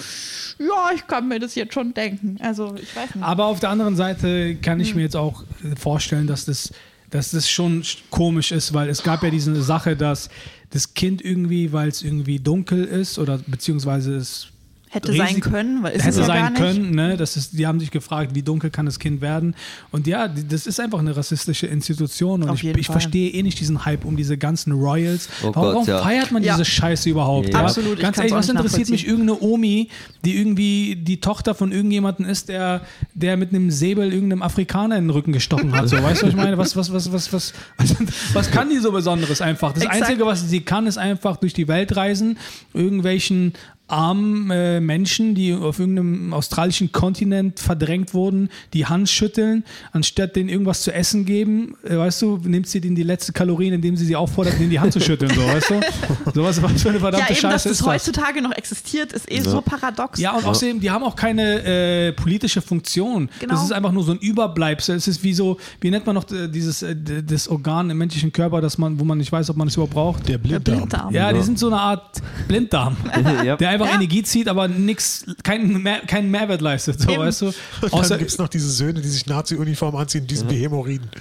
ja, 0.60 0.92
ich 0.94 1.06
kann 1.08 1.27
mir 1.27 1.39
das 1.39 1.56
jetzt 1.56 1.74
schon 1.74 1.94
denken. 1.94 2.38
Also 2.42 2.75
ich 2.82 2.96
weiß 2.96 3.15
nicht. 3.15 3.24
Aber 3.25 3.46
auf 3.46 3.60
der 3.60 3.70
anderen 3.70 3.96
Seite 3.96 4.56
kann 4.56 4.80
ich 4.80 4.96
mir 4.96 5.01
jetzt 5.01 5.15
auch 5.15 5.44
äh, 5.63 5.75
vorstellen, 5.75 6.27
dass 6.27 6.46
das, 6.46 6.72
dass 7.10 7.32
das 7.32 7.50
schon 7.50 7.82
sch- 7.84 7.98
komisch 8.10 8.51
ist, 8.51 8.74
weil 8.74 8.89
es 8.89 9.04
gab 9.04 9.24
ja 9.24 9.30
diese 9.30 9.62
Sache, 9.63 9.96
dass 9.96 10.30
das 10.72 10.94
Kind 10.94 11.24
irgendwie, 11.24 11.72
weil 11.74 11.88
es 11.89 12.01
irgendwie 12.04 12.39
dunkel 12.39 12.84
ist 12.86 13.18
oder 13.20 13.39
beziehungsweise 13.48 14.15
es 14.15 14.48
Hätte 14.96 15.14
sein 15.14 15.28
Risiko- 15.28 15.50
können, 15.50 15.84
weil 15.84 15.92
es 15.94 16.04
hätte 16.04 16.10
ist 16.10 16.18
ja 16.20 16.25
sein 16.25 16.54
können, 16.54 16.92
ne? 16.92 17.18
Das 17.18 17.36
ist, 17.36 17.58
die 17.58 17.68
haben 17.68 17.80
sich 17.82 17.92
gefragt, 17.92 18.34
wie 18.34 18.42
dunkel 18.42 18.70
kann 18.70 18.86
das 18.86 18.98
Kind 18.98 19.20
werden? 19.20 19.54
Und 19.92 20.08
ja, 20.08 20.28
die, 20.30 20.48
das 20.48 20.66
ist 20.68 20.80
einfach 20.80 21.00
eine 21.00 21.16
rassistische 21.16 21.68
Institution 21.68 22.44
und 22.44 22.50
Auf 22.50 22.58
ich, 22.58 22.64
jeden 22.64 22.80
ich 22.80 22.88
Fall. 22.88 22.94
verstehe 22.94 23.30
eh 23.32 23.44
nicht 23.44 23.60
diesen 23.60 23.84
Hype 23.84 24.06
um 24.06 24.16
diese 24.16 24.38
ganzen 24.38 24.72
Royals. 24.72 25.28
Oh 25.44 25.52
warum 25.54 25.74
Gott, 25.80 25.88
ja. 25.88 26.02
feiert 26.02 26.32
man 26.32 26.44
Ja. 26.44 26.54
diese 26.54 26.64
Scheiße 26.64 27.10
überhaupt? 27.10 27.50
Ja. 27.50 27.60
Absolut, 27.66 28.00
Ganz 28.00 28.18
ehrlich, 28.18 28.32
was 28.34 28.48
interessiert 28.48 28.90
mich 28.90 29.06
irgendeine 29.06 29.42
Omi, 29.42 29.90
die 30.24 30.38
irgendwie 30.38 30.96
die 30.96 31.20
Tochter 31.20 31.54
von 31.56 31.74
irgendjemandem 31.74 32.25
ist, 32.25 32.48
der, 32.48 32.82
der 33.14 33.36
mit 33.36 33.50
einem 33.50 33.72
Säbel 33.72 34.14
irgendeinem 34.14 34.42
Afrikaner 34.44 34.96
in 34.98 35.04
den 35.06 35.10
Rücken 35.10 35.34
gestochen 35.34 35.75
hat? 35.75 35.90
So, 35.90 36.02
weißt 36.02 36.22
du, 36.22 36.28
was 36.28 36.32
ich 36.34 36.38
meine? 36.38 36.58
Was, 36.58 36.75
was, 36.78 36.94
was, 36.94 37.12
was, 37.12 37.34
was, 37.34 37.54
was 38.34 38.50
kann 38.52 38.70
die 38.70 38.78
so 38.78 38.94
Besonderes 38.94 39.42
einfach? 39.42 39.74
Das 39.74 39.84
Exakt. 39.84 40.04
Einzige, 40.04 40.25
was 40.25 40.50
sie 40.50 40.62
kann, 40.62 40.88
ist 40.88 40.98
einfach 40.98 41.36
durch 41.38 41.54
die 41.54 41.68
Welt 41.68 41.96
reisen, 41.98 42.38
irgendwelchen 42.74 43.54
armen 43.88 44.50
äh, 44.50 44.80
Menschen, 44.80 45.36
die 45.36 45.54
auf 45.54 45.80
irgendeinem 45.80 46.34
australischen 46.34 46.92
Kontinent 46.92 47.60
verdrängt 47.60 48.13
wurden, 48.13 48.50
die 48.74 48.86
Hand 48.88 49.10
schütteln, 49.10 49.63
anstatt 49.92 50.36
denen 50.36 50.50
irgendwas 50.50 50.82
zu 50.82 50.92
essen 50.92 51.25
geben, 51.25 51.75
äh, 51.84 51.96
weißt 51.98 52.22
du, 52.24 52.38
nimmt 52.44 52.68
sie 52.68 52.82
denen 52.82 52.96
die 52.96 53.04
letzte 53.04 53.32
Kalorien, 53.32 53.74
indem 53.75 53.96
sie 53.96 54.06
sie 54.06 54.15
auffordert, 54.15 54.60
denen 54.60 54.72
die 54.72 54.80
Hand 54.80 54.94
zu 54.94 55.00
schütteln, 55.00 55.32
so, 55.36 55.42
weißt 55.42 55.70
du? 55.70 55.82
So 56.34 56.44
was, 56.44 56.62
was 56.62 56.82
für 56.82 56.89
eine 56.89 56.98
Ja, 56.98 57.01
verdammte 57.01 57.34
eben, 57.34 57.42
dass 57.44 57.51
Scheiße 57.63 57.70
das 57.70 57.77
ist 57.77 57.82
das. 57.82 57.88
heutzutage 57.88 58.42
noch 58.42 58.51
existiert, 58.51 59.13
ist 59.13 59.32
eh 59.32 59.39
so 59.42 59.62
paradox. 59.62 60.20
Ja, 60.20 60.36
und 60.36 60.44
außerdem, 60.46 60.80
die 60.80 60.89
haben 60.89 61.04
auch 61.04 61.15
keine 61.15 61.63
äh, 61.63 62.12
politische 62.13 62.62
Funktion. 62.62 63.30
Genau. 63.39 63.54
Das 63.54 63.63
ist 63.63 63.72
einfach 63.72 63.92
nur 63.92 64.04
so 64.04 64.12
ein 64.12 64.18
Überbleibsel. 64.18 64.96
Es 64.96 65.08
ist 65.08 65.24
wie 65.24 65.34
so, 65.34 65.58
wie 65.82 65.92
nennt 65.92 66.06
man 66.06 66.15
noch 66.15 66.30
äh, 66.32 66.48
dieses 66.50 66.82
äh, 66.82 66.96
das 66.96 67.48
Organ 67.48 67.89
im 67.89 67.98
menschlichen 67.98 68.32
Körper, 68.34 68.60
das 68.60 68.77
man, 68.77 69.00
wo 69.00 69.04
man 69.06 69.18
nicht 69.20 69.32
weiß, 69.32 69.50
ob 69.50 69.58
man 69.58 69.68
es 69.68 69.75
überhaupt 69.75 69.94
braucht. 69.94 70.27
Der 70.27 70.38
Der 70.38 70.48
Blinddarm. 70.60 70.77
Blinddarm. 70.80 71.13
Ja, 71.13 71.32
die 71.32 71.42
sind 71.42 71.60
so 71.60 71.68
eine 71.68 71.80
Art 71.80 72.22
Blinddarm, 72.48 72.98
ja. 73.46 73.56
der 73.56 73.70
einfach 73.75 73.88
Ja. 73.88 73.96
Energie 73.96 74.24
zieht, 74.24 74.48
aber 74.48 74.67
nix, 74.67 75.25
keinen 75.44 75.82
Mehr, 75.84 76.00
keinen 76.01 76.32
Mehrwert 76.32 76.62
leistet. 76.62 77.00
So, 77.00 77.10
Eben. 77.10 77.22
weißt 77.22 77.41
du? 77.41 77.46
Und 77.82 77.91
dann 77.91 77.91
Außer, 77.91 78.17
gibt 78.17 78.32
es 78.32 78.38
noch 78.38 78.48
diese 78.48 78.70
Söhne, 78.70 79.01
die 79.01 79.08
sich 79.08 79.25
Nazi-Uniform 79.27 79.96
anziehen 79.96 80.22
und 80.22 80.32
diesen 80.32 80.50
Hämorrhoiden. 80.50 81.10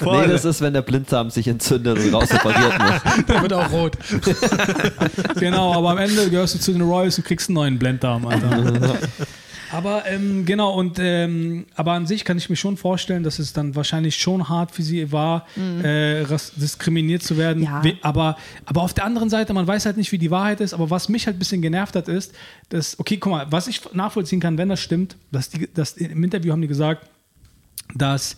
Nee, 0.00 0.26
das 0.26 0.44
ist, 0.44 0.60
wenn 0.60 0.72
der 0.72 0.82
Blinddarm 0.82 1.30
sich 1.30 1.46
entzündet 1.48 1.98
und 1.98 2.14
rausoperiert 2.14 2.78
muss. 2.78 3.24
Der 3.28 3.42
wird 3.42 3.52
auch 3.52 3.70
rot. 3.70 3.96
genau, 5.38 5.74
aber 5.74 5.90
am 5.90 5.98
Ende 5.98 6.30
gehörst 6.30 6.54
du 6.54 6.58
zu 6.58 6.72
den 6.72 6.82
Royals 6.82 7.18
und 7.18 7.24
kriegst 7.24 7.48
einen 7.48 7.54
neuen 7.54 7.78
Blinddarm, 7.78 8.26
Alter. 8.26 8.98
Aber 9.72 10.04
ähm, 10.06 10.44
genau, 10.46 10.74
und 10.74 10.98
ähm, 11.00 11.66
aber 11.74 11.92
an 11.92 12.06
sich 12.06 12.24
kann 12.24 12.38
ich 12.38 12.48
mir 12.50 12.56
schon 12.56 12.76
vorstellen, 12.76 13.22
dass 13.22 13.38
es 13.38 13.52
dann 13.52 13.74
wahrscheinlich 13.76 14.16
schon 14.16 14.48
hart 14.48 14.70
für 14.72 14.82
sie 14.82 15.12
war, 15.12 15.46
äh, 15.82 16.22
ras- 16.22 16.52
diskriminiert 16.56 17.22
zu 17.22 17.36
werden. 17.36 17.62
Ja. 17.64 17.82
Aber, 18.02 18.36
aber 18.64 18.82
auf 18.82 18.94
der 18.94 19.04
anderen 19.04 19.30
Seite, 19.30 19.52
man 19.52 19.66
weiß 19.66 19.86
halt 19.86 19.96
nicht, 19.96 20.10
wie 20.12 20.18
die 20.18 20.30
Wahrheit 20.30 20.60
ist. 20.60 20.74
Aber 20.74 20.90
was 20.90 21.08
mich 21.08 21.26
halt 21.26 21.36
ein 21.36 21.38
bisschen 21.38 21.62
genervt 21.62 21.96
hat, 21.96 22.08
ist, 22.08 22.32
dass, 22.70 22.98
okay, 22.98 23.16
guck 23.18 23.30
mal, 23.32 23.46
was 23.50 23.68
ich 23.68 23.80
nachvollziehen 23.92 24.40
kann, 24.40 24.56
wenn 24.58 24.68
das 24.68 24.80
stimmt, 24.80 25.16
dass 25.32 25.50
die, 25.50 25.68
dass 25.72 25.92
im 25.96 26.22
Interview 26.24 26.52
haben 26.52 26.62
die 26.62 26.68
gesagt, 26.68 27.08
dass 27.94 28.36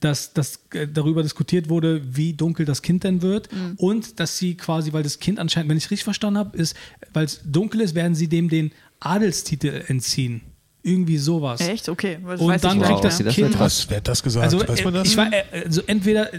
dass, 0.00 0.32
dass 0.32 0.60
äh, 0.72 0.88
darüber 0.88 1.22
diskutiert 1.22 1.68
wurde, 1.68 2.00
wie 2.16 2.32
dunkel 2.32 2.64
das 2.64 2.80
Kind 2.80 3.04
denn 3.04 3.20
wird 3.20 3.52
Mhm. 3.52 3.74
und 3.76 4.18
dass 4.18 4.38
sie 4.38 4.54
quasi, 4.56 4.94
weil 4.94 5.02
das 5.02 5.18
Kind 5.18 5.38
anscheinend, 5.38 5.68
wenn 5.68 5.76
ich 5.76 5.84
es 5.84 5.90
richtig 5.90 6.04
verstanden 6.04 6.38
habe, 6.38 6.56
ist, 6.56 6.74
weil 7.12 7.26
es 7.26 7.42
dunkel 7.44 7.82
ist, 7.82 7.94
werden 7.94 8.14
sie 8.14 8.26
dem 8.26 8.48
den 8.48 8.72
Adelstitel 9.00 9.84
entziehen. 9.88 10.42
Irgendwie 10.82 11.18
sowas. 11.18 11.60
Echt? 11.60 11.90
Okay. 11.90 12.18
Das 12.26 12.40
Und 12.40 12.64
dann 12.64 12.78
kriegt 12.80 12.90
nicht. 12.90 13.04
das 13.04 13.18
das 13.18 13.34
Kind 13.34 13.48
wird 13.50 13.60
Was, 13.60 13.90
wer 13.90 13.98
hat 13.98 14.08
das 14.08 14.22
gesagt? 14.22 14.44
also, 14.44 14.66
Weiß 14.66 14.82
man 14.82 14.94
äh, 14.94 14.98
das? 14.98 15.08
ich 15.08 15.16
war, 15.18 15.26
äh, 15.30 15.42
also 15.66 15.82
entweder, 15.86 16.32
äh, 16.32 16.38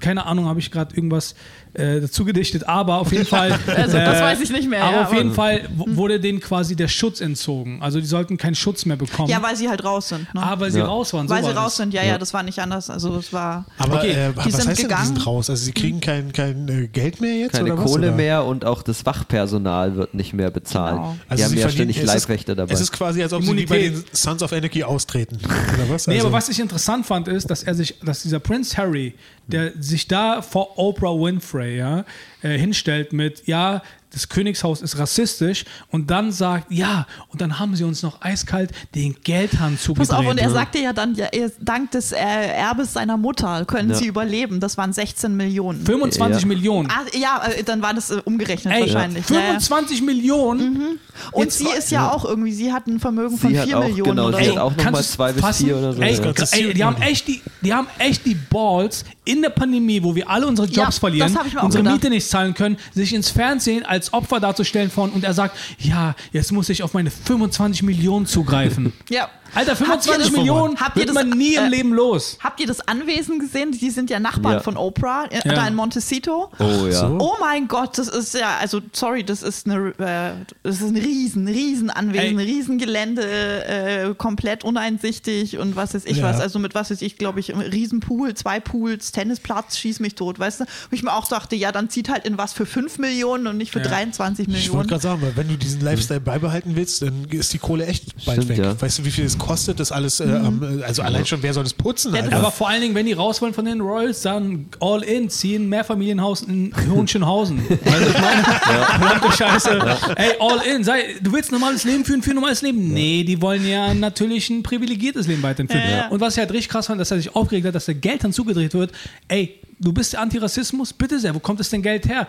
keine 0.00 0.24
Ahnung, 0.24 0.46
habe 0.46 0.58
ich 0.58 0.70
gerade 0.70 0.96
irgendwas 0.96 1.34
äh, 1.74 2.00
dazu 2.00 2.24
gedichtet, 2.24 2.66
aber 2.66 2.98
auf 2.98 3.12
jeden 3.12 3.26
Fall. 3.26 3.58
Also, 3.76 3.98
das 3.98 4.22
weiß 4.22 4.40
ich 4.40 4.50
nicht 4.50 4.70
mehr, 4.70 4.84
Aber 4.84 4.92
ja, 4.96 5.00
auf 5.02 5.08
aber- 5.08 5.16
jeden 5.18 5.34
Fall 5.34 5.62
w- 5.68 5.96
wurde 5.96 6.18
denen 6.20 6.40
quasi 6.40 6.76
der 6.76 6.88
Schutz 6.88 7.20
entzogen. 7.20 7.82
Also, 7.82 8.00
die 8.00 8.06
sollten 8.06 8.36
keinen 8.38 8.54
Schutz 8.54 8.86
mehr 8.86 8.96
bekommen. 8.96 9.28
Ja, 9.28 9.42
weil 9.42 9.54
sie 9.56 9.68
halt 9.68 9.84
raus 9.84 10.08
sind. 10.08 10.32
Ne? 10.32 10.42
ah, 10.42 10.58
weil 10.58 10.70
sie 10.70 10.78
Ja. 10.78 10.86
raus 10.86 11.12
waren. 11.12 11.28
weil 11.28 11.42
so 11.42 11.48
sie 11.50 11.54
war 11.54 11.62
raus 11.64 11.72
das. 11.72 11.76
sind, 11.78 11.92
ja, 11.92 12.02
ja, 12.04 12.16
das 12.16 12.32
war 12.32 12.42
nicht 12.42 12.58
anders. 12.60 12.88
Also 12.88 13.16
es 13.16 13.32
war. 13.34 13.66
Aber 13.76 13.96
Okay, 13.96 14.12
äh, 14.12 14.30
die 14.32 14.36
was 14.36 14.44
sind 14.44 14.54
heißt 14.54 14.66
denn, 14.68 14.74
die 14.76 14.82
gegangen. 14.84 15.06
sind 15.08 15.26
raus? 15.26 15.50
Also 15.50 15.62
sie 15.64 15.72
kriegen 15.72 16.00
kein, 16.00 16.32
kein 16.32 16.68
äh, 16.68 16.86
Geld 16.88 17.20
mehr 17.20 17.36
jetzt? 17.36 17.52
Keine 17.52 17.74
oder 17.74 17.82
was, 17.82 17.90
Kohle 17.90 18.08
oder? 18.08 18.16
mehr 18.16 18.44
und 18.44 18.64
auch 18.64 18.82
das 18.82 19.04
Wachpersonal 19.04 19.96
wird 19.96 20.14
nicht 20.14 20.32
mehr 20.32 20.50
bezahlt. 20.50 20.94
Genau. 20.96 21.16
Die 21.36 21.44
haben 21.44 21.50
sie 21.50 21.58
ja 21.58 21.68
ständig 21.68 22.02
Leibwächter 22.02 22.54
dabei. 22.54 22.72
Es 22.72 22.80
ist 22.80 22.92
quasi, 22.92 23.22
als 23.22 23.32
ob 23.34 23.42
sie 23.42 23.48
bei 23.74 23.88
den. 23.88 24.04
Sons 24.12 24.42
of 24.42 24.52
Anarchy 24.52 24.82
austreten. 24.84 25.38
Oder 25.44 25.88
was? 25.88 26.06
Nee, 26.06 26.14
Also- 26.16 26.26
aber 26.28 26.36
was 26.36 26.48
ich 26.48 26.60
interessant 26.60 27.06
fand, 27.06 27.28
ist, 27.28 27.50
dass 27.50 27.62
er 27.62 27.74
sich, 27.74 27.98
dass 28.02 28.22
dieser 28.22 28.40
Prince 28.40 28.76
Harry, 28.76 29.14
der 29.46 29.72
sich 29.80 30.06
da 30.08 30.42
vor 30.42 30.78
Oprah 30.78 31.10
Winfrey 31.18 31.76
ja, 31.78 32.04
äh, 32.42 32.58
hinstellt 32.58 33.12
mit, 33.12 33.46
ja, 33.46 33.82
das 34.14 34.28
Königshaus 34.28 34.80
ist 34.80 34.96
rassistisch 34.98 35.64
und 35.90 36.10
dann 36.10 36.32
sagt, 36.32 36.70
ja, 36.70 37.06
und 37.28 37.40
dann 37.40 37.58
haben 37.58 37.76
sie 37.76 37.84
uns 37.84 38.02
noch 38.02 38.22
eiskalt 38.22 38.70
den 38.94 39.16
Geldhahn 39.22 39.78
zugedreht. 39.78 40.08
Pass 40.08 40.18
auf, 40.18 40.26
und 40.26 40.38
er 40.38 40.44
Ja. 40.48 40.50
sagte 40.54 40.78
ja 40.78 40.92
dann, 40.92 41.14
ja, 41.14 41.26
er- 41.26 41.50
dank 41.60 41.90
des 41.90 42.12
äh, 42.12 42.16
Erbes 42.16 42.92
seiner 42.92 43.16
Mutter 43.16 43.64
können 43.64 43.90
Ja. 43.90 43.96
sie 43.96 44.06
überleben. 44.06 44.60
Das 44.60 44.78
waren 44.78 44.92
16 44.92 45.36
Millionen. 45.36 45.84
25 45.84 46.42
Ja. 46.42 46.48
Millionen. 46.48 46.88
Ah, 46.90 47.02
ja, 47.18 47.42
äh, 47.46 47.62
dann 47.64 47.82
war 47.82 47.92
das 47.92 48.10
äh, 48.10 48.20
umgerechnet 48.24 48.72
Ey, 48.74 48.80
wahrscheinlich. 48.82 49.28
Ja, 49.28 49.36
ja. 49.36 49.42
25 49.46 50.02
Millionen. 50.02 50.98
Und 51.32 51.44
Jetzt 51.44 51.58
sie 51.58 51.64
war- 51.66 51.76
ist 51.76 51.90
ja, 51.90 52.10
auch 52.12 52.24
irgendwie, 52.24 52.52
sie 52.52 52.72
hat 52.72 52.86
ein 52.86 53.00
Vermögen 53.00 53.36
von 53.36 53.50
Sie 53.50 53.58
hat 53.58 53.66
4 53.66 53.78
auch, 53.78 53.84
Millionen 53.84 54.10
genau, 54.16 54.28
oder 54.28 54.38
sie 54.38 54.44
so. 54.44 54.50
hat 54.52 54.58
auch 54.58 54.70
nochmal 54.70 54.84
kannst 54.92 55.10
du 55.10 55.14
zwei 55.16 55.32
bis 55.32 55.42
fassen? 55.42 55.66
vier 55.66 55.76
oder 55.76 55.92
so. 55.92 56.02
Ey, 56.02 56.18
ey, 56.52 56.74
die, 56.74 56.84
haben 56.84 57.02
echt 57.02 57.28
die, 57.28 57.42
die 57.60 57.74
haben 57.74 57.86
echt 57.98 58.24
die 58.26 58.34
Balls 58.34 59.04
in 59.24 59.42
der 59.42 59.50
Pandemie, 59.50 60.02
wo 60.02 60.14
wir 60.14 60.28
alle 60.28 60.46
unsere 60.46 60.68
Ja, 60.68 60.84
Jobs 60.84 60.98
verlieren, 60.98 61.32
mir 61.32 61.58
auch 61.58 61.64
unsere 61.64 61.82
gedacht. 61.82 61.96
Miete 61.96 62.10
nicht 62.10 62.28
zahlen 62.28 62.54
können, 62.54 62.76
sich 62.92 63.14
ins 63.14 63.30
Fernsehen 63.30 63.84
als 63.84 64.12
Opfer 64.12 64.40
darzustellen 64.40 64.90
von 64.90 65.10
und 65.10 65.24
er 65.24 65.34
sagt, 65.34 65.56
ja, 65.78 66.14
jetzt 66.32 66.52
muss 66.52 66.68
ich 66.68 66.82
auf 66.82 66.94
meine 66.94 67.10
25 67.10 67.82
Millionen 67.82 68.26
zugreifen. 68.26 68.92
Ja. 69.08 69.28
Alter, 69.54 69.72
Habt 69.72 69.80
ihr 69.80 69.86
25 69.86 70.18
das- 70.18 70.32
Millionen 70.32 70.76
Habt 70.80 70.96
ihr 70.96 71.00
wird 71.00 71.08
das, 71.10 71.14
man 71.14 71.30
nie 71.38 71.54
im 71.54 71.64
äh, 71.64 71.68
Leben 71.68 71.92
los. 71.92 72.38
Habt 72.42 72.60
ihr 72.60 72.66
das 72.66 72.80
Anwesen 72.88 73.38
gesehen? 73.38 73.72
Die 73.72 73.90
sind 73.90 74.10
ja 74.10 74.18
Nachbarn 74.20 74.54
Ja. 74.54 74.60
von 74.60 74.76
Oprah, 74.76 75.24
äh, 75.30 75.40
Ja. 75.46 75.54
da 75.54 75.66
in 75.68 75.74
Montecito. 75.74 76.50
Oh 76.58 76.86
ja. 76.86 76.92
So. 76.92 77.18
Oh 77.20 77.34
mein 77.40 77.68
Gott, 77.68 77.98
das 77.98 78.08
ist 78.08 78.34
ja, 78.34 78.56
also 78.60 78.80
sorry, 78.92 79.24
das 79.24 79.42
ist 79.42 79.66
eine, 79.66 79.88
äh, 79.98 80.32
das 80.62 80.76
ist 80.76 80.82
ein 80.88 80.96
riesen, 80.96 81.46
riesen 81.48 81.90
Anwesen, 81.90 82.38
Ey. 82.38 82.44
riesen 82.44 82.78
Gelände, 82.78 83.22
äh, 83.66 84.14
komplett 84.16 84.64
uneinsichtig 84.64 85.58
und 85.58 85.76
was 85.76 85.94
weiß 85.94 86.04
ich 86.06 86.18
Ja. 86.18 86.24
was. 86.24 86.40
Also 86.40 86.58
mit 86.58 86.74
was 86.74 86.90
weiß 86.90 87.02
ich, 87.02 87.18
glaube 87.18 87.40
ich, 87.40 87.54
riesen 87.54 88.00
Pool, 88.00 88.34
zwei 88.34 88.60
Pools, 88.60 89.12
Tennisplatz, 89.12 89.78
schieß 89.78 90.00
mich 90.00 90.14
tot, 90.14 90.38
weißt 90.38 90.60
du? 90.60 90.64
Wo 90.64 90.94
ich 90.96 91.02
mir 91.02 91.12
auch 91.12 91.26
dachte, 91.26 91.56
ja, 91.56 91.72
dann 91.72 91.88
zieht 91.90 92.08
halt 92.08 92.24
in 92.26 92.38
was 92.38 92.52
für 92.52 92.66
5 92.66 92.98
Millionen 92.98 93.46
und 93.46 93.56
nicht 93.56 93.72
für 93.72 93.78
Ja. 93.80 93.86
23 93.86 94.46
Ich 94.48 94.52
wollte 94.54 94.60
Millionen. 94.68 94.88
gerade 94.88 95.02
sagen, 95.02 95.32
wenn 95.34 95.48
du 95.48 95.56
diesen 95.56 95.80
Lifestyle 95.80 96.20
beibehalten 96.20 96.76
willst, 96.76 97.02
dann 97.02 97.24
ist 97.30 97.52
die 97.52 97.58
Kohle 97.58 97.86
echt 97.86 98.14
bald 98.24 98.42
Stimmt, 98.42 98.48
weg. 98.58 98.58
ja. 98.64 98.80
Weißt 98.80 98.98
du, 98.98 99.04
wie 99.04 99.10
viel 99.10 99.24
es 99.24 99.38
kostet, 99.46 99.78
das 99.80 99.92
alles, 99.92 100.20
äh, 100.20 100.26
Mhm. 100.26 100.80
äh, 100.80 100.82
also 100.84 101.02
allein 101.02 101.26
schon, 101.26 101.42
wer 101.42 101.52
soll 101.52 101.64
das 101.64 101.74
putzen? 101.74 102.14
Ja, 102.14 102.22
Alter? 102.22 102.36
Aber 102.36 102.50
vor 102.50 102.68
allen 102.68 102.80
Dingen, 102.80 102.94
wenn 102.94 103.06
die 103.06 103.12
raus 103.12 103.40
wollen 103.42 103.54
von 103.54 103.64
den 103.64 103.80
Royals, 103.80 104.22
dann 104.22 104.66
all 104.80 105.02
in, 105.02 105.28
ziehen 105.30 105.68
Mehrfamilienhaus 105.68 106.42
in 106.42 106.72
Hohenschönhausen. 106.90 107.58
Weißt 107.68 108.00
du, 108.00 108.08
ich 108.10 108.20
meine? 108.20 108.42
Verdammte 108.42 109.32
Scheiße. 109.36 109.96
Ey, 110.16 110.32
all 110.40 110.60
in, 110.66 110.84
sei, 110.84 111.16
du 111.22 111.32
willst 111.32 111.50
ein 111.50 111.54
normales 111.60 111.84
Leben 111.84 112.04
führen, 112.04 112.22
für 112.22 112.30
ein 112.30 112.36
normales 112.36 112.62
Leben? 112.62 112.92
Nee, 112.92 113.24
die 113.24 113.40
wollen 113.42 113.66
ja 113.66 113.92
natürlich 113.94 114.48
ein 114.50 114.62
privilegiertes 114.62 115.26
Leben 115.26 115.42
weiterhin 115.42 115.68
führen. 115.68 115.82
Ja, 115.90 115.96
ja. 115.96 116.08
Und 116.08 116.20
was 116.20 116.34
ich 116.34 116.38
halt 116.40 116.50
richtig 116.52 116.70
krass 116.70 116.86
fand, 116.86 117.00
dass 117.00 117.10
er 117.10 117.18
sich 117.18 117.34
aufgeregt 117.34 117.66
hat, 117.66 117.74
dass 117.74 117.84
der 117.86 117.94
Geld 117.94 118.24
dann 118.24 118.32
zugedreht 118.32 118.74
wird. 118.74 118.92
Ey, 119.28 119.60
du 119.80 119.92
bist 119.92 120.16
Antirassismus? 120.16 120.92
Bitte 120.92 121.18
sehr, 121.18 121.34
wo 121.34 121.38
kommt 121.40 121.60
das 121.60 121.70
denn 121.70 121.82
Geld 121.82 122.08
her? 122.08 122.26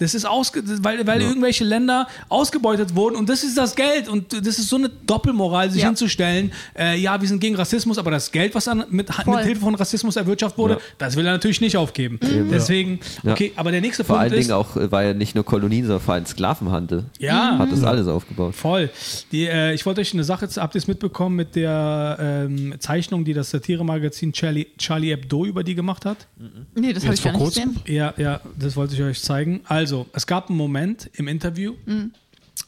Das 0.00 0.14
ist 0.14 0.24
ausge 0.26 0.62
weil, 0.82 1.06
weil 1.06 1.22
irgendwelche 1.22 1.62
Länder 1.64 2.08
ausgebeutet 2.28 2.94
wurden 2.96 3.16
und 3.16 3.28
das 3.28 3.44
ist 3.44 3.56
das 3.56 3.76
Geld 3.76 4.08
und 4.08 4.32
das 4.32 4.58
ist 4.58 4.68
so 4.68 4.76
eine 4.76 4.88
Doppelmoral, 4.88 5.70
sich 5.70 5.82
Ja. 5.82 5.88
hinzustellen. 5.88 6.52
Äh, 6.76 6.98
ja, 6.98 7.20
wir 7.20 7.28
sind 7.28 7.38
gegen 7.40 7.54
Rassismus, 7.54 7.98
aber 7.98 8.10
das 8.10 8.32
Geld, 8.32 8.54
was 8.54 8.66
an, 8.66 8.84
mit, 8.90 9.12
Voll. 9.12 9.36
mit 9.36 9.44
Hilfe 9.44 9.60
von 9.60 9.74
Rassismus 9.74 10.16
erwirtschaftet 10.16 10.58
wurde, 10.58 10.74
Ja. 10.74 10.80
das 10.98 11.16
will 11.16 11.26
er 11.26 11.32
natürlich 11.32 11.60
nicht 11.60 11.76
aufgeben. 11.76 12.18
Mhm. 12.22 12.48
Deswegen, 12.50 13.00
Ja. 13.22 13.32
okay, 13.32 13.52
aber 13.56 13.70
der 13.70 13.80
nächste 13.80 14.04
Vor 14.04 14.16
Punkt 14.16 14.32
allen 14.32 14.40
ist, 14.40 14.48
Dingen 14.48 14.58
auch, 14.58 14.76
äh, 14.76 14.90
war 14.90 15.04
ja 15.04 15.12
nicht 15.14 15.34
nur 15.34 15.44
Kolonien, 15.44 15.84
sondern 15.86 16.00
vor 16.02 16.14
allem 16.14 16.26
Sklavenhandel. 16.26 17.04
ja, 17.18 17.58
Hat 17.58 17.70
das 17.70 17.84
alles 17.84 18.06
aufgebaut. 18.06 18.54
Voll. 18.54 18.90
Die, 19.32 19.46
äh, 19.46 19.74
ich 19.74 19.84
wollte 19.86 20.00
euch 20.00 20.14
eine 20.14 20.24
Sache, 20.24 20.48
habt 20.56 20.74
ihr 20.74 20.78
es 20.78 20.88
mitbekommen 20.88 21.36
mit 21.36 21.54
der 21.56 22.16
ähm, 22.20 22.74
Zeichnung, 22.78 23.24
die 23.24 23.34
das 23.34 23.50
Satiremagazin 23.50 24.32
Charlie, 24.32 24.66
Charlie 24.78 25.10
Hebdo 25.10 25.44
über 25.44 25.62
die 25.62 25.74
gemacht 25.74 26.04
hat? 26.06 26.26
Nee, 26.74 26.92
das 26.92 27.04
habe 27.04 27.14
ich 27.14 27.22
gar 27.22 27.32
vor 27.34 27.42
nicht 27.46 27.54
kurzem? 27.56 27.74
gesehen. 27.84 27.94
Ja, 27.94 28.14
ja, 28.16 28.40
das 28.58 28.76
wollte 28.76 28.94
ich 28.94 29.02
euch 29.02 29.20
zeigen. 29.20 29.60
Also, 29.66 29.89
es 30.12 30.26
gab 30.26 30.48
einen 30.48 30.58
Moment 30.58 31.10
im 31.14 31.28
Interview, 31.28 31.74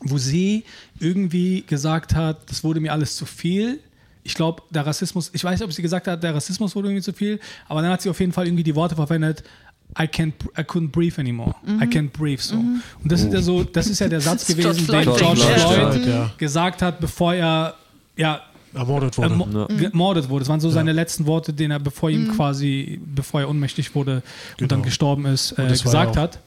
wo 0.00 0.18
sie 0.18 0.64
irgendwie 0.98 1.62
gesagt 1.66 2.14
hat, 2.14 2.48
das 2.50 2.62
wurde 2.64 2.80
mir 2.80 2.92
alles 2.92 3.16
zu 3.16 3.24
viel. 3.26 3.80
ich 4.24 4.34
glaube, 4.34 4.62
der 4.70 4.86
Rassismus, 4.86 5.30
ich 5.32 5.42
weiß 5.42 5.58
nicht, 5.60 5.66
ob 5.66 5.72
sie 5.72 5.82
gesagt 5.82 6.06
hat, 6.06 6.22
der 6.22 6.34
Rassismus 6.34 6.74
wurde 6.76 6.88
irgendwie 6.88 7.02
zu 7.02 7.12
viel, 7.12 7.40
aber 7.68 7.82
dann 7.82 7.90
hat 7.90 8.02
sie 8.02 8.10
auf 8.10 8.20
jeden 8.20 8.32
Fall 8.32 8.46
irgendwie 8.46 8.62
die 8.62 8.74
Worte 8.74 8.94
verwendet, 8.94 9.42
I 9.98 10.04
can't, 10.04 10.32
I 10.58 10.62
couldn't 10.62 10.88
breathe 10.90 11.18
anymore. 11.20 11.54
I 11.66 11.84
can't 11.84 12.10
breathe 12.10 12.40
so. 12.40 12.56
Und 12.56 12.82
das 13.04 13.20
ist 13.20 13.32
ja 13.32 13.42
so, 13.42 13.62
das 13.62 13.88
ist 13.88 13.98
ja 13.98 14.08
der 14.08 14.20
Satz 14.22 14.46
gewesen, 14.48 14.86
den 14.86 15.02
George 15.02 15.18
George 15.20 15.40
Floyd. 15.42 15.92
Floyd 15.94 16.06
Ja. 16.06 16.32
gesagt 16.38 16.80
hat, 16.80 16.98
bevor 17.00 17.34
er 17.34 17.74
ja 18.16 18.40
Ermordet 18.74 19.18
wurde. 19.18 19.28
ermo- 19.34 19.76
gemordet 19.76 20.28
wurde. 20.28 20.40
Das 20.40 20.48
waren 20.48 20.60
so 20.60 20.70
seine 20.70 20.92
letzten 20.92 21.26
Worte, 21.26 21.52
den 21.52 21.70
er, 21.70 21.78
bevor 21.78 22.08
ihm 22.10 22.32
quasi, 22.34 23.00
bevor 23.04 23.40
er 23.42 23.48
ohnmächtig 23.50 23.94
wurde 23.94 24.22
und 24.60 24.70
dann 24.72 24.78
Genau. 24.78 24.82
gestorben 24.84 25.26
ist, 25.26 25.52
äh, 25.58 25.66
gesagt 25.68 26.16
ja 26.16 26.22
hat. 26.22 26.38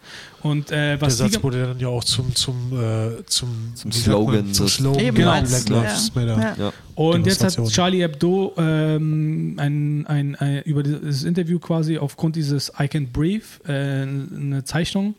Und 0.42 0.70
äh, 0.72 0.98
Der 0.98 1.02
was 1.02 1.18
Satz 1.18 1.30
die, 1.32 1.36
ge- 1.38 1.44
wurde 1.44 1.62
dann 1.68 1.80
ja 1.80 1.88
auch 1.88 2.04
zum, 2.04 2.34
zum, 2.36 2.56
äh, 2.74 3.24
zum, 3.26 3.50
Zum 3.76 3.92
Slogan 3.92 4.46
man, 4.46 4.54
zum 4.54 4.68
Slogan 4.68 5.00
Eben 5.00 5.18
Genau. 5.18 5.32
Black 5.42 5.70
Lives 5.70 6.12
Ja. 6.16 6.22
Matter. 6.22 6.42
Ja. 6.42 6.56
Ja. 6.66 6.74
Und 6.96 7.26
jetzt 7.26 7.44
hat. 7.44 7.58
Charlie 7.72 8.02
Hebdo 8.02 8.54
ähm, 8.58 9.56
ein, 9.60 10.06
ein, 10.08 10.36
ein, 10.36 10.62
über 10.64 10.84
dieses 10.84 11.24
Interview 11.24 11.60
quasi 11.60 11.98
aufgrund 11.98 12.36
dieses 12.36 12.70
I 12.80 12.84
Can't 12.84 13.12
Breathe 13.12 13.46
äh, 13.68 14.02
eine 14.04 14.64
Zeichnung 14.64 15.16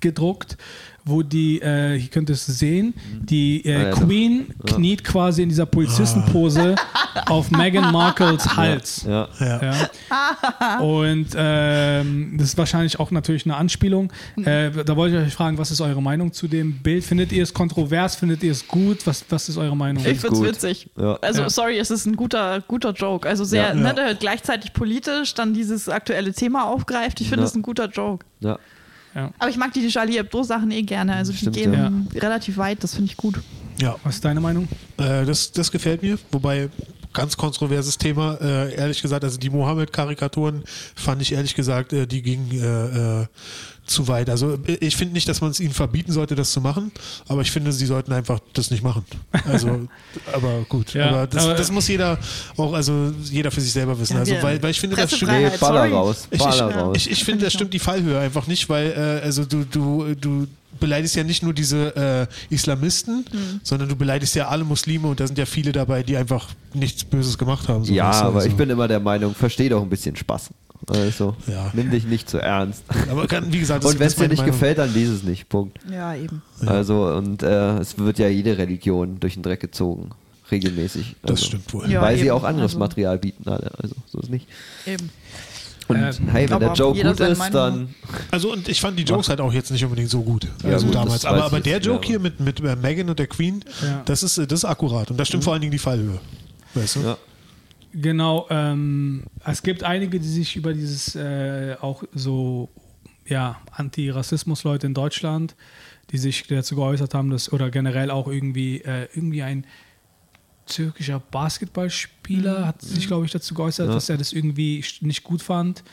gedruckt, 0.00 0.56
wo 1.06 1.22
die, 1.22 1.60
äh, 1.60 1.98
hier 1.98 2.08
könnt 2.10 2.30
ihr 2.30 2.34
es 2.34 2.46
sehen, 2.46 2.94
die 3.20 3.64
äh, 3.66 3.86
Ah, 3.86 3.90
Queen 3.90 4.46
kniet 4.66 5.04
quasi 5.04 5.42
in 5.42 5.48
dieser 5.50 5.66
Polizistenpose 5.66 6.74
auf 7.26 7.50
Meghan 7.50 7.92
Markles 7.92 8.56
Hals. 8.56 9.04
Ja. 9.06 9.28
Ja. 9.38 9.60
Ja. 9.62 10.78
Und 10.80 11.26
ähm, 11.36 12.34
das 12.38 12.48
ist 12.48 12.58
wahrscheinlich 12.58 12.98
auch 12.98 13.10
natürlich 13.10 13.44
eine 13.44 13.56
Anspielung. 13.56 14.12
Äh, 14.36 14.70
da 14.70 14.96
wollte 14.96 15.16
ich 15.18 15.26
euch 15.26 15.34
fragen, 15.34 15.58
was 15.58 15.70
ist 15.70 15.80
eure 15.80 16.02
Meinung 16.02 16.32
zu 16.32 16.48
dem 16.48 16.78
Bild? 16.78 17.04
Findet 17.04 17.32
ihr 17.32 17.42
es 17.42 17.52
kontrovers? 17.52 18.16
Findet 18.16 18.42
ihr 18.42 18.52
es 18.52 18.66
gut? 18.66 19.06
Was, 19.06 19.24
was 19.28 19.48
ist 19.48 19.58
eure 19.58 19.76
Meinung? 19.76 20.04
Ich 20.06 20.20
find's 20.20 20.38
gut. 20.38 20.48
witzig. 20.48 20.88
Ja. 20.96 21.18
Also, 21.20 21.42
Ja. 21.42 21.50
sorry, 21.50 21.78
es 21.78 21.90
ist 21.90 22.06
ein 22.06 22.16
guter, 22.16 22.62
guter 22.66 22.92
Joke. 22.92 23.28
Also 23.28 23.44
sehr, 23.44 23.68
Ja. 23.68 23.92
ne, 23.92 24.16
gleichzeitig 24.18 24.72
politisch 24.72 25.34
dann 25.34 25.54
dieses 25.54 25.88
aktuelle 25.88 26.32
Thema 26.32 26.64
aufgreift. 26.66 27.20
Ich 27.20 27.28
finde 27.28 27.42
Ja. 27.42 27.48
es 27.48 27.54
ein 27.54 27.62
guter 27.62 27.88
Joke. 27.88 28.24
Ja. 28.40 28.58
Aber 29.14 29.48
ich 29.48 29.56
mag 29.56 29.72
die 29.72 29.88
Charlie 29.88 30.18
Hebdo-Sachen 30.18 30.70
eh 30.70 30.82
gerne. 30.82 31.14
Also 31.14 31.32
die 31.32 31.38
Stimmt, 31.38 31.56
gehen 31.56 32.08
relativ 32.14 32.56
weit, 32.56 32.82
das 32.82 32.94
finde 32.94 33.10
ich 33.10 33.16
gut. 33.16 33.40
ja. 33.80 33.96
Was 34.02 34.16
ist 34.16 34.24
deine 34.24 34.40
Meinung? 34.40 34.68
Äh, 34.96 35.24
das, 35.24 35.52
das 35.52 35.70
gefällt 35.70 36.02
mir, 36.02 36.18
wobei 36.32 36.68
ganz 37.14 37.36
kontroverses 37.36 37.96
Thema, 37.96 38.36
äh, 38.40 38.74
ehrlich 38.74 39.00
gesagt, 39.00 39.24
also 39.24 39.38
die 39.38 39.48
Mohammed-Karikaturen 39.48 40.64
fand 40.96 41.22
ich 41.22 41.32
ehrlich 41.32 41.54
gesagt, 41.54 41.92
äh, 41.92 42.06
die 42.06 42.22
gingen 42.22 42.50
äh, 42.50 43.22
äh, 43.22 43.26
zu 43.86 44.08
weit. 44.08 44.30
Also 44.30 44.58
ich 44.80 44.96
finde 44.96 45.14
nicht, 45.14 45.28
dass 45.28 45.40
man 45.40 45.50
es 45.50 45.60
ihnen 45.60 45.72
verbieten 45.74 46.12
sollte, 46.12 46.34
das 46.34 46.52
zu 46.52 46.60
machen, 46.60 46.90
aber 47.28 47.42
ich 47.42 47.50
finde, 47.50 47.72
sie 47.72 47.86
sollten 47.86 48.12
einfach 48.12 48.40
das 48.52 48.70
nicht 48.70 48.82
machen. 48.82 49.04
Also, 49.46 49.86
aber 50.32 50.64
gut. 50.68 50.94
Ja, 50.94 51.08
aber, 51.10 51.26
das, 51.26 51.44
aber- 51.44 51.54
das 51.54 51.70
muss 51.70 51.88
jeder 51.88 52.18
auch, 52.56 52.72
also 52.72 53.12
jeder 53.24 53.50
für 53.50 53.60
sich 53.60 53.72
selber 53.72 53.98
wissen. 53.98 54.14
Ja, 54.14 54.20
also 54.20 54.34
weil, 54.42 54.62
weil 54.62 54.70
ich 54.70 54.80
finde, 54.80 54.96
das 54.96 55.14
stimmt. 55.14 55.32
Nee, 55.32 55.50
Baller 55.60 55.90
raus. 55.90 56.26
Ich, 56.30 56.40
ich, 56.40 56.46
raus. 56.62 56.96
ich, 56.96 57.10
ich 57.10 57.24
finde, 57.24 57.44
das 57.44 57.52
stimmt 57.52 57.74
die 57.74 57.78
Fallhöhe 57.78 58.18
einfach 58.18 58.46
nicht, 58.46 58.68
weil 58.68 58.90
äh, 59.22 59.24
also 59.24 59.44
du, 59.44 59.64
du, 59.64 60.14
du 60.14 60.46
beleidigst 60.80 61.14
ja 61.14 61.22
nicht 61.22 61.42
nur 61.42 61.52
diese 61.52 62.28
äh, 62.50 62.54
Islamisten, 62.54 63.24
Hm. 63.30 63.60
sondern 63.62 63.88
du 63.88 63.96
beleidigst 63.96 64.34
ja 64.34 64.48
alle 64.48 64.64
Muslime 64.64 65.06
und 65.08 65.20
da 65.20 65.26
sind 65.26 65.38
ja 65.38 65.46
viele 65.46 65.72
dabei, 65.72 66.02
die 66.02 66.16
einfach 66.16 66.48
nichts 66.72 67.04
Böses 67.04 67.38
gemacht 67.38 67.68
haben. 67.68 67.84
so 67.84 67.92
ja, 67.92 68.10
aber 68.10 68.36
also. 68.36 68.48
ich 68.48 68.54
bin 68.56 68.70
immer 68.70 68.88
der 68.88 69.00
Meinung, 69.00 69.34
versteh 69.34 69.68
doch 69.68 69.82
ein 69.82 69.88
bisschen 69.88 70.16
Spaß. 70.16 70.50
Also, 70.88 71.36
Ja. 71.46 71.70
nimm 71.72 71.90
dich 71.90 72.04
nicht 72.04 72.28
zu 72.28 72.38
ernst. 72.38 72.84
Aber 73.10 73.26
kann, 73.26 73.52
wie 73.52 73.58
gesagt, 73.60 73.84
das 73.84 73.92
Und 73.92 74.00
wenn 74.00 74.06
es 74.06 74.16
dir 74.16 74.28
nicht 74.28 74.38
Meinung. 74.38 74.52
gefällt, 74.52 74.78
dann 74.78 74.92
lies 74.92 75.08
es 75.08 75.22
nicht. 75.22 75.48
Punkt. 75.48 75.78
Ja, 75.90 76.14
eben. 76.14 76.42
Also, 76.66 77.06
und 77.06 77.42
äh, 77.42 77.78
es 77.78 77.96
wird 77.98 78.18
ja 78.18 78.28
jede 78.28 78.58
Religion 78.58 79.18
durch 79.20 79.34
den 79.34 79.42
Dreck 79.42 79.60
gezogen. 79.60 80.10
Regelmäßig. 80.50 81.16
Das 81.22 81.30
also, 81.32 81.44
stimmt 81.46 81.72
wohl. 81.72 81.90
Ja. 81.90 82.02
weil 82.02 82.16
sie 82.16 82.24
eben. 82.26 82.32
auch 82.32 82.44
anderes 82.44 82.72
Also- 82.72 82.78
Material 82.80 83.18
bieten, 83.18 83.48
alle. 83.48 83.70
Also, 83.82 83.94
so 84.12 84.20
ist 84.20 84.30
nicht. 84.30 84.46
eben. 84.86 85.10
Und 85.86 85.96
Äh, 85.96 86.12
hey, 86.32 86.48
wenn 86.48 86.60
der 86.60 86.72
Joke 86.72 87.02
gut 87.02 87.20
ist, 87.20 87.42
dann. 87.54 87.94
Also 88.30 88.50
und 88.52 88.68
ich 88.68 88.80
fand 88.80 88.98
die 88.98 89.02
Jokes 89.02 89.28
halt 89.28 89.40
auch 89.40 89.52
jetzt 89.52 89.70
nicht 89.70 89.84
unbedingt 89.84 90.08
so 90.08 90.22
gut. 90.22 90.46
Ja, 90.62 90.70
also 90.70 90.86
gut, 90.86 90.94
damals. 90.94 91.12
das 91.22 91.24
Aber, 91.26 91.44
aber 91.44 91.60
der 91.60 91.78
Joke 91.78 92.04
ja. 92.04 92.08
hier 92.12 92.20
mit, 92.20 92.40
mit 92.40 92.58
äh, 92.60 92.74
Megan 92.76 93.10
und 93.10 93.18
der 93.18 93.26
Queen, 93.26 93.62
Ja. 93.82 94.00
das, 94.06 94.22
ist, 94.22 94.38
äh, 94.38 94.46
das 94.46 94.60
ist 94.60 94.64
akkurat. 94.64 95.10
Und 95.10 95.18
da 95.18 95.24
stimmt 95.26 95.44
vor 95.44 95.52
allen 95.52 95.60
Dingen 95.60 95.72
die 95.72 95.78
Fallhöhe. 95.78 96.20
Weißt 96.72 96.96
du? 96.96 97.00
Ja. 97.00 97.16
Genau, 97.96 98.46
ähm, 98.50 99.22
es 99.44 99.62
gibt 99.62 99.84
einige, 99.84 100.18
die 100.18 100.28
sich 100.28 100.56
über 100.56 100.72
dieses 100.74 101.14
äh, 101.14 101.76
auch 101.80 102.02
so 102.12 102.68
ja, 103.26 103.60
Antirassismus-Leute 103.70 104.86
in 104.86 104.94
Deutschland, 104.94 105.54
die 106.10 106.18
sich 106.18 106.46
dazu 106.48 106.74
geäußert 106.74 107.14
haben, 107.14 107.30
dass 107.30 107.52
oder 107.52 107.70
generell 107.70 108.10
auch 108.10 108.26
irgendwie 108.28 108.80
äh, 108.80 109.08
irgendwie 109.14 109.42
ein 109.42 109.64
türkischer 110.66 111.20
Basketballspieler 111.20 112.66
hat 112.66 112.82
sich, 112.82 113.06
glaube 113.06 113.26
ich, 113.26 113.32
dazu 113.32 113.54
geäußert, 113.54 113.88
Ja. 113.88 113.94
dass 113.94 114.08
er 114.08 114.16
das 114.16 114.32
irgendwie 114.32 114.84
nicht 115.00 115.22
gut 115.22 115.42
fand, 115.42 115.84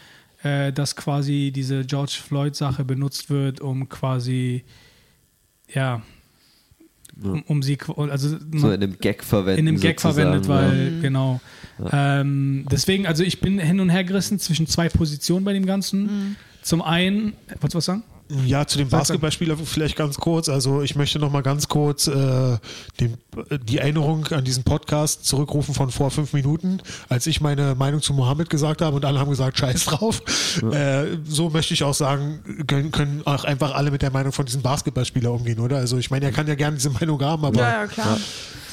äh, 0.43 0.73
dass 0.73 0.95
quasi 0.95 1.51
diese 1.53 1.85
George 1.85 2.17
Floyd-Sache 2.25 2.83
benutzt 2.83 3.29
wird, 3.29 3.61
um 3.61 3.89
quasi 3.89 4.63
ja, 5.73 6.01
um, 7.21 7.43
um 7.43 7.63
sie 7.63 7.77
also 7.97 8.37
So 8.55 8.71
in 8.71 8.81
einem 8.83 8.97
Gag 8.97 9.23
verwenden. 9.23 9.59
in 9.59 9.65
dem 9.67 9.79
Gag 9.79 9.99
sozusagen, 9.99 10.43
verwendet, 10.43 10.49
ja. 10.49 11.01
weil, 11.01 11.01
Ähm, 11.91 12.65
deswegen, 12.71 13.07
also 13.07 13.23
ich 13.23 13.39
bin 13.39 13.59
hin 13.59 13.79
und 13.79 13.89
her 13.89 14.03
gerissen 14.03 14.39
zwischen 14.39 14.67
zwei 14.67 14.89
Positionen 14.89 15.45
bei 15.45 15.53
dem 15.53 15.65
Ganzen. 15.65 16.35
Zum 16.61 16.81
einen, 16.81 17.33
wolltest 17.59 17.73
du 17.73 17.77
was 17.77 17.85
sagen? 17.85 18.03
Ja, 18.45 18.65
zu 18.65 18.77
dem. 18.77 18.89
Basketballspieler 18.89 19.57
vielleicht 19.57 19.95
ganz 19.95 20.17
kurz. 20.17 20.47
Also 20.47 20.81
ich 20.81 20.95
möchte 20.95 21.19
noch 21.19 21.31
mal 21.31 21.41
ganz 21.41 21.67
kurz 21.67 22.07
äh, 22.07 22.57
den, 22.99 23.17
die 23.63 23.77
Erinnerung 23.79 24.25
an 24.27 24.43
diesen 24.43 24.63
Podcast 24.63 25.25
zurückrufen 25.25 25.73
von 25.73 25.91
vor 25.91 26.11
fünf 26.11 26.33
Minuten, 26.33 26.79
als 27.09 27.27
ich 27.27 27.41
meine 27.41 27.75
Meinung 27.75 28.01
zu 28.01 28.13
Mohammed 28.13 28.49
gesagt 28.49 28.81
habe 28.81 28.95
und 28.95 29.05
alle 29.05 29.19
haben 29.19 29.29
gesagt, 29.29 29.57
scheiß 29.57 29.85
drauf. 29.85 30.21
Äh, 30.71 31.17
so 31.25 31.49
möchte 31.49 31.73
ich 31.73 31.83
auch 31.83 31.93
sagen, 31.93 32.65
können, 32.67 32.91
können 32.91 33.21
auch 33.25 33.43
einfach 33.43 33.73
alle 33.73 33.91
mit 33.91 34.01
der 34.01 34.11
Meinung 34.11 34.31
von 34.31 34.45
diesem 34.45 34.61
Basketballspieler 34.61 35.31
umgehen, 35.31 35.59
oder? 35.59 35.77
Also 35.77 35.97
ich 35.97 36.09
meine, 36.11 36.25
er 36.25 36.31
kann 36.31 36.47
ja 36.47 36.55
gerne 36.55 36.77
diese 36.77 36.89
Meinung 36.89 37.21
haben, 37.21 37.43
aber 37.43 37.59
Ja, 37.59 37.81
ja, 37.81 37.87
klar. 37.87 38.17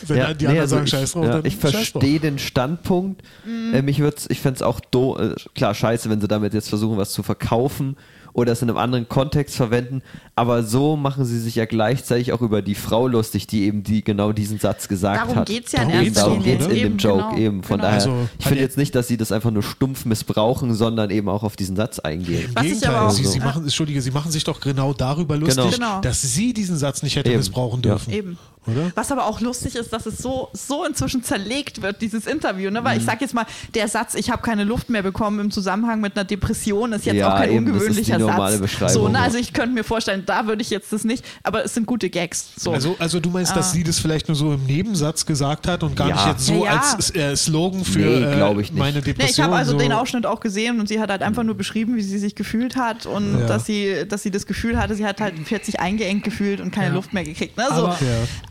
wenn 0.06 0.16
Ja, 0.18 0.34
die 0.34 0.44
nee, 0.44 0.50
anderen 0.50 0.60
also 0.60 0.74
sagen, 0.76 0.84
ich, 0.84 0.90
scheiß 0.90 1.12
drauf, 1.12 1.24
ja, 1.24 1.32
dann 1.32 1.44
ich 1.44 1.56
verstehe 1.56 2.20
den 2.20 2.38
Standpunkt. 2.38 3.22
Mhm. 3.44 3.74
Äh, 3.74 3.82
mich 3.82 3.98
würd's, 3.98 4.26
ich 4.28 4.40
fände 4.40 4.56
es 4.56 4.62
auch 4.62 4.80
do, 4.80 5.18
äh, 5.18 5.34
klar 5.54 5.74
scheiße, 5.74 6.08
wenn 6.10 6.20
sie 6.20 6.28
damit 6.28 6.54
jetzt 6.54 6.68
versuchen, 6.68 6.96
was 6.96 7.12
zu 7.12 7.22
verkaufen 7.22 7.96
oder 8.38 8.52
es 8.52 8.62
in 8.62 8.70
einem 8.70 8.78
anderen 8.78 9.08
Kontext 9.08 9.56
verwenden. 9.56 10.02
Aber 10.36 10.62
so 10.62 10.96
machen 10.96 11.24
sie 11.24 11.38
sich 11.40 11.56
ja 11.56 11.64
gleichzeitig 11.66 12.32
auch 12.32 12.40
über 12.40 12.62
die 12.62 12.74
Frau 12.76 13.08
lustig, 13.08 13.46
die 13.48 13.64
eben 13.64 13.82
die 13.82 14.02
genau 14.04 14.32
diesen 14.32 14.58
Satz 14.58 14.88
gesagt 14.88 15.20
Darum 15.20 15.36
hat. 15.36 15.48
geht's 15.48 15.72
ja 15.72 15.80
Darum 15.84 15.92
erster 16.04 16.20
Darum 16.22 16.38
Linie. 16.38 16.52
geht 16.58 16.60
es 16.60 16.66
in 16.68 16.74
dem 16.82 16.96
Joke 16.98 17.18
genau, 17.30 17.36
eben. 17.36 17.62
Von 17.62 17.76
genau. 17.78 17.82
daher, 17.88 17.94
Also, 18.00 18.28
ich 18.38 18.46
finde 18.46 18.62
jetzt 18.62 18.76
nicht, 18.78 18.94
dass 18.94 19.08
sie 19.08 19.16
das 19.16 19.32
einfach 19.32 19.50
nur 19.50 19.62
stumpf 19.62 20.04
missbrauchen, 20.04 20.72
sondern 20.74 21.10
eben 21.10 21.28
auch 21.28 21.42
auf 21.42 21.56
diesen 21.56 21.74
Satz 21.76 21.98
eingehen. 21.98 22.44
Im 22.48 22.54
Was 22.54 22.62
ich 22.64 22.68
Gegenteil, 22.72 22.94
aber 22.94 23.06
auch- 23.08 23.10
sie, 23.10 23.24
sie 23.24 23.38
Ja. 23.38 23.44
machen, 23.44 23.62
Entschuldige, 23.64 24.00
sie 24.00 24.10
machen 24.12 24.30
sich 24.30 24.44
doch 24.44 24.60
genau 24.60 24.92
darüber 24.94 25.36
lustig, 25.36 25.72
Genau. 25.74 26.00
dass 26.00 26.22
sie 26.22 26.52
diesen 26.52 26.76
Satz 26.76 27.02
nicht 27.02 27.16
hätte 27.16 27.30
Eben. 27.30 27.38
missbrauchen 27.38 27.82
Ja. 27.82 27.90
dürfen. 27.90 28.12
Eben. 28.12 28.38
Oder? 28.66 28.90
Was 28.94 29.10
aber 29.12 29.26
auch 29.26 29.40
lustig 29.40 29.74
ist, 29.76 29.92
dass 29.92 30.06
es 30.06 30.18
so, 30.18 30.48
so 30.52 30.84
inzwischen 30.84 31.22
zerlegt 31.22 31.80
wird, 31.82 32.02
dieses 32.02 32.26
Interview. 32.26 32.70
Ne? 32.70 32.84
Weil 32.84 32.96
Mhm. 32.96 33.00
ich 33.00 33.06
sag 33.06 33.20
jetzt 33.20 33.34
mal, 33.34 33.46
der 33.74 33.88
Satz, 33.88 34.14
ich 34.14 34.30
habe 34.30 34.42
keine 34.42 34.64
Luft 34.64 34.90
mehr 34.90 35.02
bekommen 35.02 35.40
im 35.40 35.50
Zusammenhang 35.50 36.00
mit 36.00 36.16
einer 36.16 36.24
Depression, 36.24 36.92
ist 36.92 37.06
jetzt 37.06 37.16
Ja, 37.16 37.32
auch 37.34 37.38
kein 37.38 37.50
eben, 37.52 37.66
das 37.66 37.74
ist 37.76 37.80
die 37.82 37.86
ungewöhnlicher 37.88 38.18
normale 38.18 38.52
Satz. 38.52 38.60
Beschreibung, 38.62 38.92
So, 38.94 39.08
ne? 39.08 39.18
Also 39.20 39.38
ich 39.38 39.52
könnte 39.52 39.74
mir 39.74 39.84
vorstellen, 39.84 40.24
da 40.26 40.46
würde 40.46 40.62
ich 40.62 40.70
jetzt 40.70 40.92
das 40.92 41.04
nicht, 41.04 41.24
aber 41.42 41.64
es 41.64 41.74
sind 41.74 41.86
gute 41.86 42.10
Gags. 42.10 42.48
So. 42.56 42.72
Also, 42.72 42.96
also 42.98 43.20
du 43.20 43.30
meinst, 43.30 43.54
dass 43.56 43.70
Ah. 43.70 43.72
sie 43.72 43.84
das 43.84 43.98
vielleicht 43.98 44.28
nur 44.28 44.34
so 44.36 44.52
im 44.52 44.64
Nebensatz 44.66 45.24
gesagt 45.24 45.66
hat 45.66 45.82
und 45.82 45.94
gar 45.96 46.08
Ja. 46.08 46.14
nicht 46.16 46.26
jetzt 46.26 46.46
so 46.46 46.64
Ja, 46.64 46.74
ja. 46.74 46.80
als 46.96 47.14
äh, 47.14 47.36
Slogan 47.36 47.84
für 47.84 47.98
Nee, 47.98 48.36
glaub 48.36 48.52
ich 48.58 48.68
äh, 48.68 48.72
nicht. 48.72 48.74
meine 48.74 48.96
Ne, 48.98 49.02
Depression. 49.02 49.30
ich 49.30 49.40
habe 49.40 49.56
also 49.56 49.72
so. 49.72 49.78
den 49.78 49.92
Ausschnitt 49.92 50.26
auch 50.26 50.40
gesehen 50.40 50.80
und 50.80 50.88
sie 50.88 51.00
hat 51.00 51.10
halt 51.10 51.22
einfach 51.22 51.42
nur 51.44 51.54
beschrieben, 51.56 51.96
wie 51.96 52.02
sie 52.02 52.18
sich 52.18 52.34
gefühlt 52.34 52.76
hat 52.76 53.06
und 53.06 53.40
Ja. 53.40 53.46
dass, 53.46 53.66
sie, 53.66 54.04
dass 54.08 54.22
sie 54.22 54.30
das 54.30 54.46
Gefühl 54.46 54.78
hatte, 54.78 54.94
sie 54.94 55.06
hat 55.06 55.20
halt 55.20 55.34
40 55.46 55.80
eingeengt 55.80 56.24
gefühlt 56.24 56.60
und 56.60 56.70
keine 56.72 56.88
Ja. 56.88 56.94
Luft 56.94 57.12
mehr 57.14 57.24
gekriegt. 57.24 57.56
Ne? 57.56 57.64
So. 57.68 57.74
Aber- 57.86 57.98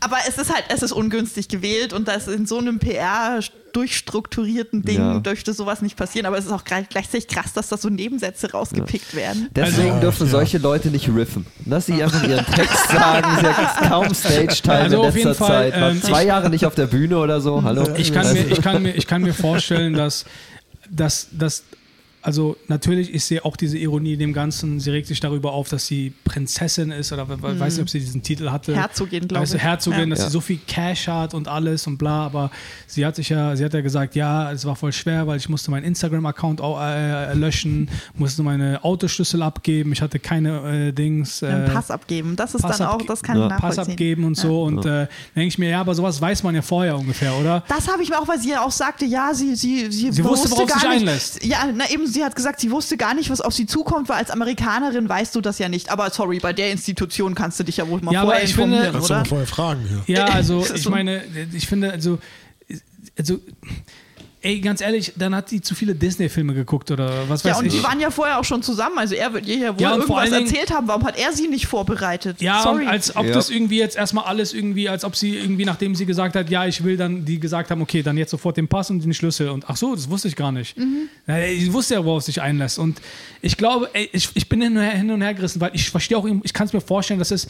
Aber, 0.08 0.16
Ja. 0.16 0.22
es 0.28 0.38
ist 0.38 0.52
halt, 0.52 0.64
es 0.68 0.82
ist 0.82 0.92
ungünstig 0.92 1.48
gewählt 1.48 1.92
und 1.92 2.08
das 2.08 2.28
in 2.28 2.46
so 2.46 2.58
einem 2.58 2.78
PR 2.78 3.40
durchstrukturierten 3.74 4.82
Ding 4.82 4.98
Ja. 4.98 5.18
dürfte 5.20 5.52
sowas 5.52 5.82
nicht 5.82 5.96
passieren. 5.96 6.26
Aber 6.26 6.38
es 6.38 6.46
ist 6.46 6.52
auch 6.52 6.64
gleich, 6.64 6.88
gleichzeitig 6.88 7.28
krass, 7.28 7.52
dass 7.52 7.68
da 7.68 7.76
so 7.76 7.88
Nebensätze 7.88 8.50
rausgepickt 8.50 9.14
werden. 9.14 9.48
Deswegen 9.54 9.88
Also- 9.90 10.00
dürfen 10.00 10.26
Ja. 10.26 10.32
solche 10.32 10.58
Leute 10.58 10.88
nicht 10.88 11.08
riffen. 11.08 11.46
Dass 11.66 11.86
sie 11.86 12.02
einfach 12.02 12.22
ihren 12.26 12.46
Text 12.46 12.88
sagen, 12.90 13.28
sie 13.40 13.46
hat 13.46 13.88
kaum 13.88 14.14
Stage-Time 14.14 14.74
Also 14.74 15.02
in 15.04 15.12
letzter 15.14 15.34
Fall, 15.34 15.70
Zeit. 15.72 15.80
War 15.80 15.90
ähm, 15.90 16.02
zwei 16.02 16.22
ich- 16.22 16.28
Jahre 16.28 16.50
nicht 16.50 16.64
auf 16.66 16.74
der 16.74 16.86
Bühne 16.86 17.18
oder 17.18 17.40
so. 17.40 17.62
Hallo. 17.62 17.86
Ich 17.96 18.12
kann, 18.12 18.26
Also- 18.26 18.34
mir, 18.40 18.46
ich, 18.50 18.62
kann 18.62 18.82
mir, 18.82 18.94
ich 18.94 19.06
kann 19.06 19.22
mir 19.22 19.34
vorstellen, 19.34 19.92
dass, 19.94 20.24
dass, 20.90 21.28
dass 21.32 21.62
also 22.22 22.56
natürlich, 22.68 23.14
ich 23.14 23.24
sehe 23.24 23.44
auch 23.44 23.56
diese 23.56 23.78
Ironie 23.78 24.14
in 24.14 24.18
dem 24.18 24.32
Ganzen. 24.32 24.80
Sie 24.80 24.90
regt 24.90 25.06
sich 25.06 25.20
darüber 25.20 25.52
auf, 25.52 25.68
dass 25.68 25.86
sie 25.86 26.12
Prinzessin 26.24 26.90
ist 26.90 27.12
oder 27.12 27.28
we- 27.28 27.58
weiß 27.60 27.74
nicht, 27.74 27.82
ob 27.82 27.88
sie 27.90 28.00
diesen 28.00 28.22
Titel 28.22 28.50
hatte. 28.50 28.74
Herzogin, 28.74 29.28
glaub 29.28 29.42
Weißt 29.42 29.52
du, 29.52 29.56
ich. 29.56 29.62
Herzogin, 29.62 30.00
Ja. 30.00 30.06
dass 30.06 30.18
Ja. 30.20 30.24
sie 30.26 30.30
so 30.32 30.40
viel 30.40 30.58
Cash 30.66 31.08
hat 31.08 31.34
und 31.34 31.48
alles 31.48 31.86
und 31.86 31.96
bla, 31.98 32.26
aber 32.26 32.50
sie 32.86 33.06
hat 33.06 33.16
sich 33.16 33.28
ja, 33.28 33.54
sie 33.56 33.64
hat 33.64 33.72
ja 33.74 33.80
gesagt, 33.80 34.14
ja, 34.16 34.50
es 34.52 34.64
war 34.64 34.76
voll 34.76 34.92
schwer, 34.92 35.26
weil 35.26 35.36
ich 35.38 35.48
musste 35.48 35.70
meinen 35.70 35.84
Instagram-Account 35.84 36.60
au- 36.60 36.78
äh, 36.80 37.34
löschen, 37.34 37.88
musste 38.14 38.42
meine 38.42 38.82
Autoschlüssel 38.84 39.42
abgeben, 39.42 39.92
ich 39.92 40.02
hatte 40.02 40.18
keine 40.18 40.88
äh, 40.88 40.92
Dings. 40.92 41.42
Einen 41.42 41.66
äh, 41.66 41.70
Pass 41.70 41.90
abgeben. 41.90 42.34
Das 42.36 42.54
ist 42.54 42.62
Pass 42.62 42.78
dann 42.78 42.88
auch, 42.88 43.02
das 43.02 43.22
kann 43.22 43.36
ich 43.36 43.48
Ja. 43.48 43.56
Pass 43.58 43.78
abgeben 43.78 44.24
und 44.24 44.36
so 44.36 44.62
und 44.64 44.84
äh, 44.84 45.06
denke 45.36 45.48
ich 45.48 45.58
mir, 45.58 45.70
ja, 45.70 45.80
aber 45.80 45.94
sowas 45.94 46.20
weiß 46.20 46.42
man 46.42 46.54
ja 46.54 46.62
vorher 46.62 46.98
ungefähr, 46.98 47.34
oder? 47.36 47.62
Das 47.68 47.86
habe 47.88 48.02
ich 48.02 48.08
mir 48.10 48.18
auch, 48.18 48.26
weil 48.28 48.40
sie 48.40 48.50
ja 48.50 48.62
auch 48.64 48.72
sagte, 48.72 49.04
ja, 49.04 49.32
sie, 49.34 49.54
sie, 49.54 49.90
sie, 49.90 50.10
Sie 50.12 50.24
wusste, 50.24 50.50
worauf 50.50 50.66
gar 50.66 50.78
sie 50.80 50.80
sich 50.80 50.88
nicht. 50.90 50.98
einlässt. 51.08 51.44
Ja, 51.44 51.58
na 51.74 51.88
eben, 51.90 52.06
sie 52.08 52.24
hat 52.24 52.34
gesagt, 52.36 52.60
sie 52.60 52.70
wusste 52.70 52.96
gar 52.96 53.14
nicht, 53.14 53.30
was 53.30 53.40
auf 53.40 53.52
sie 53.54 53.66
zukommt, 53.66 54.08
weil 54.08 54.16
als 54.16 54.30
Amerikanerin 54.30 55.08
weißt 55.08 55.34
du 55.34 55.40
das 55.40 55.58
ja 55.58 55.68
nicht. 55.68 55.90
Aber 55.90 56.10
sorry, 56.10 56.38
bei 56.40 56.52
der 56.52 56.70
Institution 56.72 57.34
kannst 57.34 57.58
du 57.60 57.64
dich 57.64 57.76
ja 57.76 57.88
wohl 57.88 58.00
mal 58.00 58.12
Ja, 58.12 58.22
vorher 58.22 58.42
ich 58.44 58.54
finde- 58.54 58.76
informieren, 58.78 59.04
oder? 59.04 59.16
mal 59.18 59.24
vorher 59.24 59.46
fragen. 59.46 60.02
Ja. 60.06 60.14
Ja, 60.18 60.24
also 60.34 60.60
ich 60.74 60.82
so- 60.82 60.90
meine, 60.90 61.22
ich 61.52 61.66
finde, 61.66 61.92
also, 61.92 62.18
also, 63.16 63.38
ey, 64.48 64.60
ganz 64.60 64.80
ehrlich, 64.80 65.12
dann 65.16 65.34
hat 65.34 65.50
die 65.50 65.60
zu 65.60 65.74
viele 65.74 65.94
Disney-Filme 65.94 66.54
geguckt 66.54 66.90
oder 66.90 67.28
was 67.28 67.44
weiß 67.44 67.52
Ja, 67.52 67.58
und 67.58 67.66
ich. 67.66 67.74
die 67.74 67.82
waren 67.82 68.00
ja 68.00 68.10
vorher 68.10 68.38
auch 68.40 68.44
schon 68.44 68.62
zusammen. 68.62 68.96
Also 68.98 69.14
er 69.14 69.32
wird 69.34 69.46
ihr 69.46 69.58
ja 69.58 69.74
wohl 69.74 69.82
Ja, 69.82 69.94
irgendwas 69.94 70.30
Dingen- 70.30 70.46
erzählt 70.46 70.70
haben. 70.70 70.88
Warum 70.88 71.04
hat 71.04 71.18
er 71.18 71.32
sie 71.32 71.48
nicht 71.48 71.66
vorbereitet? 71.66 72.40
ja, 72.40 72.62
sorry. 72.62 72.82
und 72.84 72.88
als 72.88 73.14
ob 73.14 73.26
Ja. 73.26 73.32
das 73.34 73.50
irgendwie 73.50 73.78
jetzt 73.78 73.96
erstmal 73.96 74.24
alles 74.24 74.54
irgendwie, 74.54 74.88
als 74.88 75.04
ob 75.04 75.14
sie 75.16 75.36
irgendwie, 75.36 75.64
nachdem 75.66 75.94
sie 75.94 76.06
gesagt 76.06 76.34
hat, 76.34 76.48
ja, 76.50 76.66
ich 76.66 76.82
will 76.82 76.96
dann, 76.96 77.24
die 77.24 77.38
gesagt 77.38 77.70
haben, 77.70 77.82
okay, 77.82 78.02
dann 78.02 78.16
jetzt 78.16 78.30
sofort 78.30 78.56
den 78.56 78.68
Pass 78.68 78.90
und 78.90 79.04
den 79.04 79.12
Schlüssel. 79.12 79.50
Und 79.50 79.68
ach 79.68 79.76
so, 79.76 79.94
das 79.94 80.08
wusste 80.08 80.28
ich 80.28 80.36
gar 80.36 80.52
nicht. 80.52 80.78
Mhm. 80.78 81.08
Ja, 81.26 81.38
ich 81.40 81.72
wusste 81.72 81.94
ja, 81.94 82.04
worauf 82.04 82.20
es 82.20 82.26
sich 82.26 82.40
einlässt. 82.40 82.78
Und 82.78 83.00
ich 83.42 83.56
glaube, 83.56 83.90
ey, 83.92 84.08
ich, 84.12 84.30
ich 84.34 84.48
bin 84.48 84.62
hin 84.62 84.76
und 84.76 84.82
her, 84.82 84.92
hin 84.92 85.10
und 85.10 85.20
her 85.20 85.34
gerissen, 85.34 85.60
weil 85.60 85.72
ich 85.74 85.90
verstehe 85.90 86.16
auch, 86.16 86.26
ich 86.42 86.52
kann 86.54 86.66
es 86.66 86.72
mir 86.72 86.80
vorstellen, 86.80 87.18
dass 87.18 87.30
es 87.30 87.48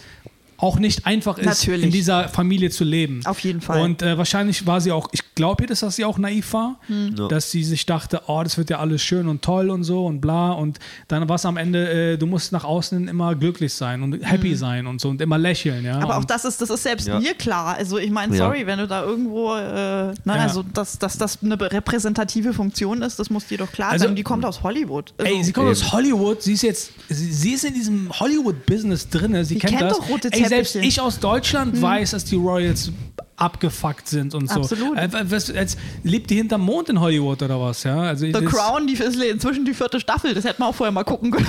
auch 0.59 0.79
nicht 0.79 1.07
einfach 1.07 1.39
ist, 1.39 1.47
Natürlich. 1.47 1.85
in 1.85 1.91
dieser 1.93 2.29
Familie 2.29 2.71
zu 2.71 2.83
leben. 2.85 3.21
Auf 3.25 3.39
jeden 3.41 3.61
Fall. 3.61 3.81
Und 3.81 4.03
äh, 4.03 4.19
wahrscheinlich 4.19 4.67
war 4.67 4.81
sie 4.81 4.91
auch, 4.93 5.09
ich 5.13 5.23
glaube 5.37 5.63
ihr, 5.63 5.69
dass 5.69 5.81
sie 5.95 6.05
auch 6.05 6.19
naiv 6.19 6.53
war, 6.53 6.81
Hm. 6.89 7.15
Ja. 7.17 7.29
dass 7.29 7.51
sie 7.53 7.63
sich 7.63 7.87
dachte, 7.87 8.23
oh, 8.27 8.43
das 8.43 8.59
wird 8.59 8.69
ja 8.71 8.81
alles 8.81 9.01
schön 9.03 9.29
und 9.29 9.41
toll 9.43 9.71
und 9.71 9.85
so 9.85 10.05
und 10.07 10.21
bla. 10.21 10.51
Und 10.53 10.79
dann 11.07 11.29
war 11.29 11.37
es 11.37 11.47
am 11.47 11.57
Ende, 11.57 12.13
äh, 12.15 12.19
du 12.19 12.27
musst 12.27 12.51
nach 12.53 12.65
außen 12.65 13.07
immer 13.09 13.35
glücklich 13.37 13.73
sein 13.73 14.03
und 14.03 14.15
happy 14.21 14.57
sein 14.57 14.87
und 14.89 15.01
so 15.01 15.09
und 15.11 15.21
immer 15.21 15.39
lächeln, 15.39 15.85
ja. 15.85 15.95
Hm. 15.97 16.03
Aber 16.03 16.17
auch 16.17 16.21
und, 16.23 16.31
das 16.31 16.45
ist, 16.45 16.61
das 16.61 16.71
ist 16.71 16.83
selbst 16.83 17.07
Ja. 17.07 17.21
mir 17.21 17.35
klar. 17.35 17.77
Also 17.77 17.99
ich 17.99 18.11
meine, 18.11 18.37
Ja. 18.37 18.47
sorry, 18.47 18.67
wenn 18.67 18.81
du 18.81 18.89
da 18.89 19.05
irgendwo, 19.05 19.55
äh, 19.55 19.61
ne, 19.63 20.15
also 20.27 20.65
dass, 20.75 20.99
dass 20.99 21.17
das 21.17 21.39
eine 21.43 21.59
repräsentative 21.61 22.53
Funktion 22.53 23.03
ist, 23.03 23.19
das 23.21 23.31
muss 23.31 23.47
dir 23.47 23.59
doch 23.59 23.71
klar 23.71 23.91
Also- 23.91 24.07
sein. 24.07 24.17
Die 24.17 24.25
kommt 24.25 24.45
aus 24.45 24.63
Hollywood. 24.65 25.15
Also, 25.19 25.33
Ey, 25.33 25.45
sie 25.45 25.53
kommt 25.53 25.67
Eben. 25.69 25.77
aus 25.77 25.93
Hollywood, 25.93 26.43
sie 26.43 26.55
ist 26.55 26.63
jetzt, 26.63 26.91
sie, 27.09 27.33
sie 27.33 27.53
ist 27.53 27.65
in 27.65 27.75
diesem 27.75 28.11
Hollywood-Business 28.19 29.09
drin, 29.09 29.45
sie 29.45 29.55
Die 29.55 29.61
kennt 29.61 29.77
kennt 29.79 29.91
das. 29.91 29.99
doch 29.99 30.09
rote 30.09 30.33
Ey, 30.33 30.48
selbst 30.49 30.77
ich 30.77 31.01
aus 31.01 31.19
Deutschland 31.21 31.81
weiß, 31.81 32.11
dass 32.13 32.25
die 32.25 32.37
Royals 32.37 32.91
abgefuckt 33.37 34.09
sind 34.09 34.35
und 34.35 34.51
so. 34.51 34.61
Absolut. 34.61 34.99
Äh, 34.99 35.09
was, 35.31 35.51
als, 35.55 35.77
lebt 36.03 36.29
die 36.31 36.37
hinterm 36.37 36.61
Mond 36.63 36.89
in 36.89 37.01
Hollywood 37.01 37.41
oder 37.43 37.61
was, 37.61 37.85
ja? 37.85 38.01
Also 38.03 38.27
The 38.27 38.33
Crown, 38.45 38.87
die 38.89 38.95
ist 38.95 39.23
inzwischen 39.23 39.65
die 39.65 39.75
vierte 39.75 40.01
Staffel. 40.01 40.35
Das 40.35 40.45
hätten 40.45 40.61
wir 40.63 40.67
auch 40.67 40.75
vorher 40.75 40.91
mal 40.93 41.05
gucken 41.05 41.31
können. 41.31 41.47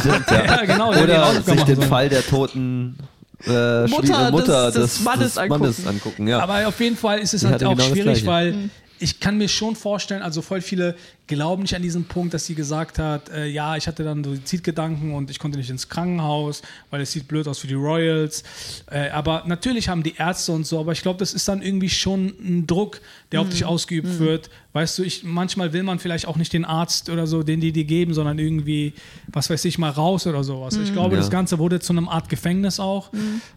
Stimmt, 0.00 0.30
ja. 0.30 0.44
Ja, 0.44 0.64
genau. 0.66 0.90
Oder 0.90 1.34
sich 1.42 1.62
den 1.64 1.76
sollen. 1.76 1.88
Fall 1.88 2.08
der 2.10 2.26
toten 2.26 2.98
äh, 3.46 3.86
Mutter 3.86 4.28
Schwie- 4.28 4.30
Mutter 4.32 4.66
des- 4.66 4.74
des, 4.74 4.94
des 4.96 5.00
Mannes 5.04 5.36
Mannes 5.36 5.78
angucken. 5.78 5.88
angucken. 5.88 6.28
Ja. 6.28 6.40
Aber 6.40 6.68
auf 6.68 6.78
jeden 6.78 6.96
Fall 6.96 7.20
ist 7.20 7.32
es 7.32 7.40
Die 7.40 7.46
halt 7.46 7.64
auch 7.64 7.74
genau 7.74 7.88
schwierig, 7.88 8.26
weil 8.26 8.52
Mhm. 8.52 8.70
Ich 9.00 9.18
kann 9.20 9.38
mir 9.38 9.48
schon 9.48 9.74
vorstellen, 9.76 10.22
also 10.22 10.42
voll 10.42 10.60
viele 10.60 10.94
glauben 11.26 11.62
nicht 11.62 11.74
an 11.76 11.82
diesen 11.82 12.04
Punkt, 12.04 12.34
dass 12.34 12.44
sie 12.46 12.54
gesagt 12.56 12.98
hat, 12.98 13.28
äh, 13.30 13.46
ja, 13.46 13.76
ich 13.76 13.86
hatte 13.86 14.02
dann 14.02 14.24
Suizidgedanken 14.24 15.14
und 15.14 15.30
ich 15.30 15.38
konnte 15.38 15.58
nicht 15.58 15.70
ins 15.70 15.88
Krankenhaus, 15.88 16.60
weil 16.90 17.00
es 17.02 17.12
sieht 17.12 17.28
blöd 17.28 17.46
aus 17.46 17.60
für 17.60 17.68
die 17.68 17.74
Royals. 17.74 18.42
Äh, 18.90 19.10
aber 19.10 19.44
natürlich 19.46 19.88
haben 19.88 20.02
die 20.02 20.16
Ärzte 20.16 20.50
und 20.52 20.66
so, 20.66 20.80
aber 20.80 20.90
ich 20.92 21.02
glaube, 21.02 21.20
das 21.20 21.32
ist 21.32 21.46
dann 21.46 21.62
irgendwie 21.62 21.88
schon 21.88 22.34
ein 22.40 22.66
Druck, 22.66 23.00
der 23.30 23.40
auf 23.42 23.46
Mhm. 23.46 23.50
dich 23.50 23.64
ausgeübt 23.64 24.18
wird. 24.18 24.50
Weißt 24.72 24.98
du, 24.98 25.02
ich, 25.04 25.22
manchmal 25.22 25.72
will 25.72 25.84
man 25.84 26.00
vielleicht 26.00 26.26
auch 26.26 26.36
nicht 26.36 26.52
den 26.52 26.64
Arzt 26.64 27.08
oder 27.10 27.28
so, 27.28 27.42
den 27.44 27.60
die 27.60 27.70
dir 27.72 27.84
geben, 27.84 28.12
sondern 28.12 28.38
irgendwie, 28.40 28.92
was 29.28 29.48
weiß 29.50 29.64
ich, 29.66 29.78
mal 29.78 29.90
raus 29.90 30.26
oder 30.26 30.42
sowas. 30.42 30.76
Mhm. 30.76 30.82
Ich 30.84 30.92
glaube, 30.92 31.14
Ja. 31.14 31.20
das 31.20 31.30
Ganze 31.30 31.58
wurde 31.60 31.78
zu 31.78 31.92
einem 31.92 32.08
Art 32.08 32.28
Gefängnis 32.28 32.80
auch. 32.80 33.10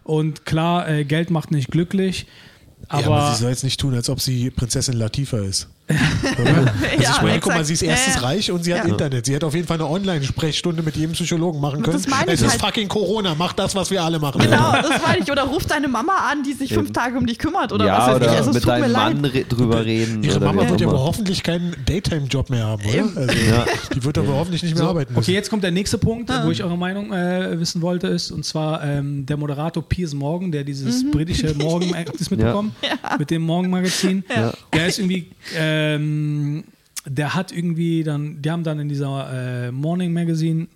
Und 0.04 0.46
klar, 0.46 0.88
äh, 0.88 1.04
Geld 1.04 1.30
macht 1.30 1.50
nicht 1.50 1.70
glücklich. 1.72 2.26
Aber, 2.88 3.00
ja, 3.00 3.06
aber 3.06 3.34
sie 3.34 3.40
soll 3.42 3.50
jetzt 3.50 3.64
nicht 3.64 3.80
tun, 3.80 3.94
als 3.94 4.08
ob 4.08 4.20
sie 4.20 4.50
Prinzessin 4.50 4.94
Latifa 4.94 5.38
ist. 5.38 5.68
Oder? 5.86 6.56
also 6.56 7.02
Ja, 7.02 7.10
ich 7.16 7.22
meine, 7.22 7.40
guck 7.40 7.52
mal, 7.54 7.64
sie 7.64 7.74
ist 7.74 7.82
erstens 7.82 8.14
Ja, 8.14 8.20
ja. 8.22 8.26
reich 8.28 8.50
und 8.50 8.64
sie 8.64 8.74
hat 8.74 8.84
Ja. 8.84 8.90
Internet. 8.90 9.26
Sie 9.26 9.34
hätte 9.34 9.46
auf 9.46 9.54
jeden 9.54 9.66
Fall 9.66 9.76
eine 9.76 9.86
Online-Sprechstunde 9.88 10.82
mit 10.82 10.96
jedem 10.96 11.12
Psychologen 11.12 11.60
machen 11.60 11.82
können. 11.82 11.96
Das 11.96 12.08
meine 12.08 12.32
es 12.32 12.40
ich 12.40 12.46
ist 12.46 12.52
halt. 12.52 12.62
fucking 12.74 12.88
Corona, 12.88 13.34
mach 13.36 13.52
das, 13.52 13.74
was 13.74 13.90
wir 13.90 14.02
alle 14.02 14.18
machen. 14.18 14.40
Genau, 14.40 14.72
das 14.72 15.02
meine 15.06 15.18
ich. 15.22 15.30
Oder 15.30 15.42
ruf 15.42 15.66
deine 15.66 15.88
Mama 15.88 16.12
an, 16.30 16.42
die 16.42 16.52
sich 16.54 16.72
fünf 16.72 16.92
Tage 16.92 17.18
um 17.18 17.26
dich 17.26 17.38
kümmert 17.38 17.72
oder 17.72 17.84
ja, 17.86 17.98
was 17.98 18.06
weiß 18.08 18.16
oder 18.16 18.24
ich. 18.26 18.36
Also 18.38 18.50
es 18.50 18.54
mit 18.54 18.66
deinem. 18.66 18.92
Mann 18.92 19.24
re 19.24 19.44
drüber 19.44 19.84
reden. 19.84 20.22
Ihre 20.22 20.36
oder 20.38 20.46
Mama 20.46 20.68
wird 20.68 20.80
ja 20.80 20.88
aber 20.88 21.00
hoffentlich 21.00 21.42
keinen 21.42 21.74
Daytime-Job 21.86 22.48
mehr 22.50 22.64
haben, 22.64 22.82
oder? 22.86 23.20
Also, 23.20 23.34
Ja. 23.34 23.64
Die 23.94 24.02
wird 24.04 24.16
aber 24.18 24.34
hoffentlich 24.34 24.62
nicht 24.62 24.74
mehr 24.74 24.84
So, 24.84 24.90
arbeiten 24.90 25.12
müssen. 25.12 25.22
okay, 25.24 25.34
jetzt 25.34 25.50
kommt 25.50 25.64
der 25.64 25.70
nächste 25.70 25.98
Punkt, 25.98 26.30
wo 26.44 26.50
ich 26.50 26.62
eure 26.64 26.78
Meinung 26.78 27.12
äh, 27.12 27.58
wissen 27.60 27.82
wollte, 27.82 28.06
ist 28.06 28.30
und 28.30 28.44
zwar 28.44 28.82
ähm, 28.84 29.26
der 29.26 29.36
Moderator 29.36 29.82
Piers 29.86 30.14
Morgan, 30.14 30.50
der 30.50 30.64
dieses 30.64 31.10
britische 31.10 31.54
Morgen, 31.54 31.94
habt 31.96 32.08
ihr 32.08 32.18
das 32.18 32.30
mitbekommen? 32.30 32.74
Mit 33.18 33.30
dem 33.30 33.42
Morgenmagazin. 33.42 34.24
Ja. 34.34 34.52
Der 34.72 34.86
ist 34.86 34.98
irgendwie, 34.98 35.30
ähm, 35.56 36.64
der 37.06 37.34
hat 37.34 37.52
irgendwie 37.52 38.02
dann, 38.02 38.40
die 38.40 38.50
haben 38.50 38.64
dann 38.64 38.80
in 38.80 38.88
dieser 38.88 39.66
äh, 39.66 39.72
Morning 39.72 40.12
Magazine 40.12 40.68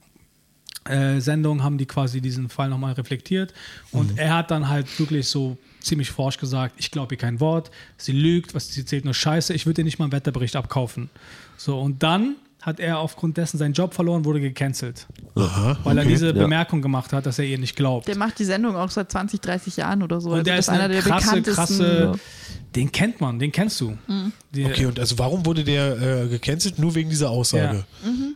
äh, 0.88 1.20
Sendung 1.20 1.62
haben 1.62 1.78
die 1.78 1.86
quasi 1.86 2.20
diesen 2.20 2.48
Fall 2.48 2.68
nochmal 2.68 2.94
reflektiert 2.94 3.52
und 3.92 4.18
er 4.18 4.34
hat 4.34 4.50
dann 4.50 4.68
halt 4.68 4.98
wirklich 4.98 5.28
so 5.28 5.58
ziemlich 5.80 6.10
forsch 6.10 6.38
gesagt, 6.38 6.76
ich 6.78 6.90
glaube 6.90 7.14
ihr 7.14 7.18
kein 7.18 7.40
Wort, 7.40 7.70
sie 7.96 8.12
lügt, 8.12 8.54
was 8.54 8.68
sie 8.68 8.80
erzählt 8.80 9.04
nur 9.04 9.14
Scheiße, 9.14 9.54
ich 9.54 9.66
würde 9.66 9.82
ihr 9.82 9.84
nicht 9.84 9.98
mal 9.98 10.06
einen 10.06 10.12
Wetterbericht 10.12 10.56
abkaufen. 10.56 11.10
So 11.56 11.78
und 11.78 12.02
dann 12.02 12.36
hat 12.68 12.80
er 12.80 12.98
aufgrund 12.98 13.36
dessen 13.36 13.58
seinen 13.58 13.72
Job 13.72 13.94
verloren, 13.94 14.24
wurde 14.24 14.40
gecancelt, 14.40 15.06
Aha, 15.34 15.76
weil 15.84 15.98
er 15.98 16.02
okay. 16.04 16.12
diese 16.12 16.26
Ja. 16.28 16.32
Bemerkung 16.32 16.82
gemacht 16.82 17.12
hat, 17.12 17.26
dass 17.26 17.38
er 17.38 17.44
ihr 17.46 17.58
nicht 17.58 17.74
glaubt. 17.76 18.06
Der 18.08 18.16
macht 18.16 18.38
die 18.38 18.44
Sendung 18.44 18.76
auch 18.76 18.90
seit 18.90 19.10
20, 19.10 19.40
30 19.40 19.76
Jahren 19.78 20.02
oder 20.02 20.20
so. 20.20 20.28
und 20.30 20.34
also 20.34 20.44
der 20.44 20.58
ist 20.58 20.68
eine 20.68 20.98
krasse, 21.00 21.26
bekanntesten. 21.40 21.54
krasse, 21.54 22.12
den 22.74 22.92
kennt 22.92 23.20
man, 23.20 23.38
den 23.38 23.50
kennst 23.50 23.80
du. 23.80 23.96
Die, 24.54 24.64
Okay, 24.66 24.86
und 24.86 25.00
also 25.00 25.18
warum 25.18 25.44
wurde 25.46 25.64
der 25.64 26.24
äh, 26.24 26.28
gecancelt? 26.28 26.78
Nur 26.78 26.94
wegen 26.94 27.08
dieser 27.10 27.30
Aussage. 27.30 27.84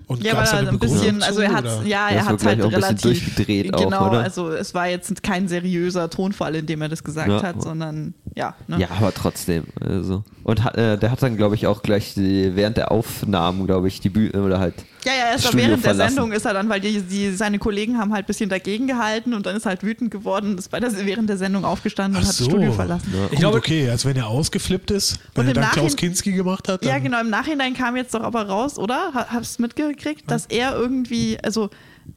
Und 0.07 0.21
Mhm. 0.21 0.25
Ja, 0.27 0.33
gab's 0.35 0.53
weil 0.53 0.64
er 0.66 0.73
ein 0.73 0.79
bisschen, 0.79 1.23
also 1.23 1.40
er 1.40 1.53
hat, 1.53 1.64
ja, 1.87 2.09
Der 2.09 2.16
er 2.18 2.25
hat 2.27 2.45
halt 2.45 2.62
auch 2.62 2.73
relativ 2.73 3.01
durchgedreht 3.03 3.75
auch, 3.75 3.85
genau, 3.85 4.09
oder? 4.09 4.21
also 4.21 4.51
es 4.51 4.73
war 4.75 4.88
jetzt 4.88 5.23
kein 5.23 5.49
seriöser 5.49 6.09
Tonfall, 6.11 6.55
in 6.57 6.66
dem 6.66 6.81
er 6.83 6.88
das 6.88 7.05
gesagt 7.05 7.29
Ja. 7.29 7.42
hat, 7.42 7.62
sondern 7.62 8.14
ja, 8.35 8.55
ne? 8.68 8.79
Ja, 8.81 8.88
aber 8.90 9.12
trotzdem. 9.12 9.64
Also. 9.81 10.25
Und 10.44 10.64
hat, 10.64 10.76
äh, 10.76 10.98
der 10.98 11.11
hat 11.12 11.22
dann, 11.22 11.37
glaube 11.37 11.55
ich, 11.55 11.66
auch 11.68 11.83
gleich 11.83 12.14
die, 12.14 12.57
während 12.57 12.76
der 12.76 12.90
Aufnahmen, 12.90 13.66
glaube 13.66 13.87
ich, 13.88 14.00
die 14.00 14.09
Bühne 14.09 14.42
oder 14.42 14.59
halt. 14.59 14.74
Ja, 15.05 15.12
ja, 15.12 15.33
erst 15.33 15.55
während 15.57 15.70
der 15.72 15.78
verlassen. 15.78 16.14
Sendung 16.16 16.33
ist 16.33 16.44
er 16.44 16.52
dann, 16.55 16.68
weil 16.68 16.81
die, 16.81 17.00
die, 17.00 17.31
seine 17.33 17.59
Kollegen 17.59 17.98
haben 17.98 18.12
halt 18.12 18.24
ein 18.24 18.26
bisschen 18.26 18.50
dagegen 18.50 18.87
gehalten 18.87 19.35
und 19.35 19.46
dann 19.46 19.57
ist 19.57 19.66
er 19.66 19.70
halt 19.70 19.83
wütend 19.85 20.11
geworden, 20.11 20.59
ist 20.59 20.70
bei 20.70 20.81
der, 20.81 20.92
während 21.07 21.28
der 21.28 21.37
Sendung 21.37 21.64
aufgestanden 21.64 22.16
und 22.18 22.22
Ach 22.24 22.28
hat 22.28 22.38
das 22.38 22.44
so. 22.44 22.50
Studio 22.50 22.72
verlassen. 22.72 23.12
Ja. 23.14 23.26
Gut, 23.28 23.38
glaube- 23.38 23.59
okay, 23.59 23.88
als 23.90 24.05
wenn 24.05 24.16
er 24.16 24.26
ausgeflippt 24.28 24.90
ist, 24.90 25.18
wenn 25.35 25.42
Und 25.48 25.57
er 25.57 25.62
dann 25.62 25.70
Klaus 25.72 25.96
Kinski 25.96 26.33
gemacht 26.33 26.68
hat. 26.68 26.85
Ja, 26.85 26.98
genau. 26.98 27.20
Im 27.20 27.31
Nachhinein 27.31 27.74
kam 27.74 27.96
jetzt 27.96 28.14
doch 28.14 28.22
aber 28.22 28.42
raus, 28.48 28.78
oder? 28.78 29.12
Ha- 29.14 29.26
Hab's 29.31 29.59
mitgekriegt, 29.61 30.31
dass 30.31 30.46
er 30.46 30.74
irgendwie, 30.76 31.38
also 31.42 31.70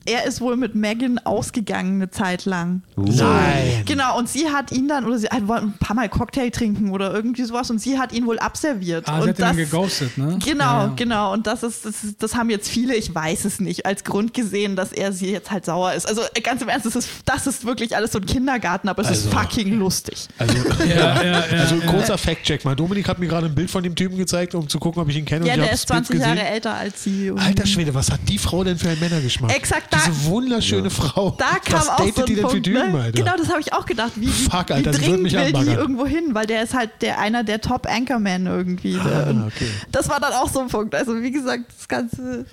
er 0.05 0.25
ist 0.25 0.39
wohl 0.41 0.55
mit 0.55 0.75
Megan 0.75 1.17
ausgegangen 1.19 1.95
eine 1.95 2.11
Zeit 2.11 2.45
lang. 2.45 2.83
Nein. 2.95 3.83
Genau, 3.85 4.17
und 4.17 4.29
sie 4.29 4.49
hat 4.49 4.71
ihn 4.71 4.87
dann, 4.87 5.05
oder 5.05 5.17
sie 5.17 5.27
hat 5.27 5.47
wohl 5.47 5.57
ein 5.57 5.73
paar 5.79 5.95
Mal 5.95 6.09
Cocktail 6.09 6.49
trinken 6.51 6.91
oder 6.91 7.13
irgendwie 7.13 7.43
sowas 7.43 7.69
und 7.71 7.79
sie 7.79 7.97
hat 7.97 8.13
ihn 8.13 8.25
wohl 8.27 8.37
abserviert. 8.39 9.05
ah, 9.07 9.15
sie 9.17 9.21
und 9.23 9.29
hat 9.29 9.39
ihn 9.39 9.41
dann 9.41 9.57
geghostet, 9.57 10.17
ne? 10.17 10.37
Genau, 10.43 10.63
Ja, 10.63 10.93
genau. 10.95 11.33
Und 11.33 11.47
das 11.47 11.63
ist, 11.63 11.85
das 11.85 12.03
ist, 12.03 12.21
das 12.21 12.35
haben 12.35 12.49
jetzt 12.49 12.69
viele, 12.69 12.95
ich 12.95 13.13
weiß 13.13 13.45
es 13.45 13.59
nicht, 13.59 13.85
als 13.85 14.03
Grund 14.03 14.33
gesehen, 14.33 14.75
dass 14.75 14.91
er 14.91 15.11
sie 15.11 15.31
jetzt 15.31 15.49
halt 15.51 15.65
sauer 15.65 15.93
ist. 15.93 16.07
Also 16.07 16.21
äh, 16.33 16.41
ganz 16.41 16.61
im 16.61 16.69
Ernst, 16.69 16.85
das 16.85 16.95
ist, 16.95 17.09
das 17.25 17.47
ist 17.47 17.65
wirklich 17.65 17.95
alles 17.95 18.11
so 18.11 18.19
ein 18.19 18.25
Kindergarten, 18.25 18.89
aber 18.89 19.01
es 19.01 19.09
ist 19.09 19.25
Also- 19.25 19.37
fucking 19.37 19.77
lustig. 19.79 20.27
Also, 20.37 20.55
Ja, 20.85 20.95
ja, 20.95 21.23
ja, 21.23 21.43
also 21.61 21.75
ja. 21.75 21.85
kurzer 21.87 22.17
Fact-Check 22.17 22.63
mal. 22.63 22.75
Dominik 22.75 23.07
hat 23.07 23.17
mir 23.19 23.27
gerade 23.27 23.47
ein 23.47 23.55
Bild 23.55 23.71
von 23.71 23.81
dem 23.83 23.95
Typen 23.95 24.17
gezeigt, 24.17 24.53
um 24.55 24.69
zu 24.69 24.77
gucken, 24.79 25.01
ob 25.01 25.09
ich 25.09 25.17
ihn 25.17 25.25
kenne. 25.25 25.47
Ja, 25.47 25.53
und 25.53 25.59
ich 25.59 25.63
der 25.63 25.65
habe 25.71 25.75
ist 25.75 25.87
20 25.87 26.19
Jahre 26.19 26.43
älter 26.43 26.73
als 26.75 27.03
sie. 27.03 27.31
Alter 27.35 27.65
Schwede, 27.65 27.93
was 27.93 28.11
hat 28.11 28.19
die 28.27 28.37
Frau 28.37 28.63
denn 28.63 28.77
für 28.77 28.89
einen 28.89 28.99
Männergeschmack? 28.99 29.55
Exakt, 29.55 29.74
da- 29.89 29.97
Diese 30.05 30.25
wunderschöne 30.25 30.89
Frau. 30.89 31.31
Da 31.37 31.59
kam 31.63 31.79
was 31.79 31.89
auch 31.89 31.97
datet 31.97 32.15
so 32.15 32.21
ein 32.21 32.25
die 32.27 32.35
denn 32.35 32.43
für 32.43 32.49
Punkt, 32.51 32.65
Typen, 32.65 32.91
ne? 32.91 32.99
Alter? 33.01 33.11
Genau, 33.23 33.37
das 33.37 33.49
habe 33.49 33.59
ich 33.61 33.73
auch 33.73 33.85
gedacht. 33.85 34.11
Wie, 34.15 34.27
Fuck, 34.27 34.69
wie, 34.69 34.73
Alter, 34.73 34.93
wie 34.93 34.97
dringend 34.97 35.23
mich 35.23 35.33
will 35.33 35.39
die 35.41 35.45
anbaggern. 35.55 35.77
irgendwo 35.77 36.05
hin, 36.05 36.29
weil 36.33 36.45
der 36.47 36.63
ist 36.63 36.73
halt 36.73 36.89
der 37.01 37.19
einer 37.19 37.43
der 37.43 37.61
Top 37.61 37.87
Anchorman 37.89 38.45
irgendwie. 38.47 38.97
Ah, 38.97 39.29
okay. 39.47 39.67
Das 39.91 40.09
war 40.09 40.19
dann 40.19 40.33
auch 40.33 40.49
so 40.49 40.59
ein 40.61 40.67
Punkt. 40.67 40.93
Also 40.95 41.21
wie 41.21 41.31
gesagt, 41.31 41.63
das 41.77 41.87
Ganze 41.87 42.45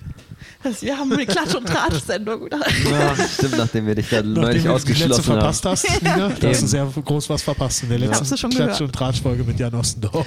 Das- 0.62 0.82
Wir 0.82 0.96
haben 0.96 1.12
eine 1.12 1.24
Klatsch- 1.26 1.54
und 1.56 1.66
Tratsch-Sendung. 1.66 2.48
Ja, 2.90 3.14
stimmt, 3.16 3.56
nachdem 3.58 3.86
wir 3.86 3.94
dich 3.94 4.08
da 4.08 4.22
neulich 4.22 4.64
Nachdem 4.64 4.84
du 4.86 4.92
die 4.92 4.92
letzte 4.92 5.12
ausgeschlossen 5.22 5.24
haben. 5.26 5.40
verpasst 5.40 5.64
hast, 5.66 6.02
Nina, 6.02 6.28
da 6.28 6.48
hast 6.48 6.62
du 6.62 6.66
sehr 6.66 6.86
groß 7.04 7.28
was 7.30 7.42
verpasst 7.42 7.82
in 7.84 7.88
der 7.88 7.98
letzten 7.98 8.24
ja 8.26 8.36
schon 8.36 8.50
Klatsch- 8.50 8.56
gehört. 8.56 8.80
und 8.82 8.92
Tratsch-Folge 8.92 9.44
mit 9.44 9.58
Jan 9.58 9.74
Ostendorf. 9.74 10.26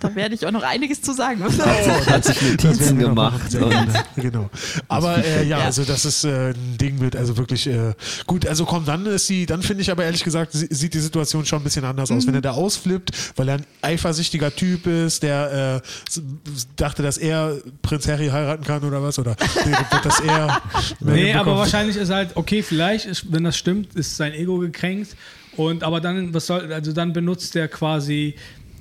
Da 0.00 0.14
werde 0.14 0.34
ich 0.34 0.46
auch 0.46 0.50
noch 0.50 0.62
einiges 0.62 1.02
zu 1.02 1.12
sagen 1.12 1.40
müssen. 1.40 1.64
Hat 1.64 2.24
sich 2.24 2.40
Notizen 2.42 2.98
gemacht. 2.98 3.54
Und 3.54 3.62
gut. 3.62 3.94
genau. 4.16 4.50
Aber 4.88 5.18
äh, 5.24 5.46
ja, 5.46 5.58
also 5.58 5.84
das 5.84 6.04
ist 6.04 6.24
äh, 6.24 6.50
ein 6.50 6.78
Ding 6.78 6.98
mit, 6.98 7.16
also 7.16 7.36
wirklich 7.36 7.66
äh, 7.66 7.92
gut. 8.26 8.46
Also 8.46 8.64
komm, 8.64 8.84
dann 8.84 9.06
ist 9.06 9.28
die, 9.28 9.46
dann 9.46 9.62
finde 9.62 9.82
ich 9.82 9.90
aber 9.90 10.04
ehrlich 10.04 10.24
gesagt, 10.24 10.52
sie- 10.52 10.68
sieht 10.70 10.94
die 10.94 11.00
Situation 11.00 11.44
schon 11.46 11.60
ein 11.60 11.64
bisschen 11.64 11.84
anders 11.84 12.10
aus. 12.10 12.22
Mhm. 12.24 12.28
Wenn 12.28 12.34
er 12.36 12.40
da 12.42 12.50
ausflippt, 12.52 13.10
weil 13.36 13.48
er 13.48 13.54
ein 13.56 13.66
eifersüchtiger 13.82 14.54
Typ 14.54 14.86
ist, 14.86 15.22
der 15.22 15.82
äh, 16.16 16.20
dachte, 16.76 17.02
dass 17.02 17.18
er 17.18 17.56
Prinz 17.82 18.08
Harry 18.08 18.28
heiraten 18.28 18.64
kann 18.64 18.82
oder 18.84 19.02
was? 19.02 19.18
Oder 19.18 19.36
nee, 19.80 19.98
dass 20.02 20.20
er. 20.20 20.62
Nee, 21.00 21.34
aber 21.34 21.56
wahrscheinlich 21.56 21.96
ist 21.96 22.10
halt, 22.10 22.36
okay, 22.36 22.62
vielleicht, 22.62 23.06
ist, 23.06 23.32
wenn 23.32 23.44
das 23.44 23.56
stimmt, 23.56 23.94
ist 23.94 24.16
sein 24.16 24.32
Ego 24.32 24.58
gekränkt. 24.58 25.16
Und 25.56 25.84
aber 25.84 26.00
dann, 26.00 26.34
was 26.34 26.46
soll, 26.46 26.72
also 26.72 26.92
dann 26.92 27.12
benutzt 27.12 27.54
er 27.56 27.68
quasi 27.68 28.34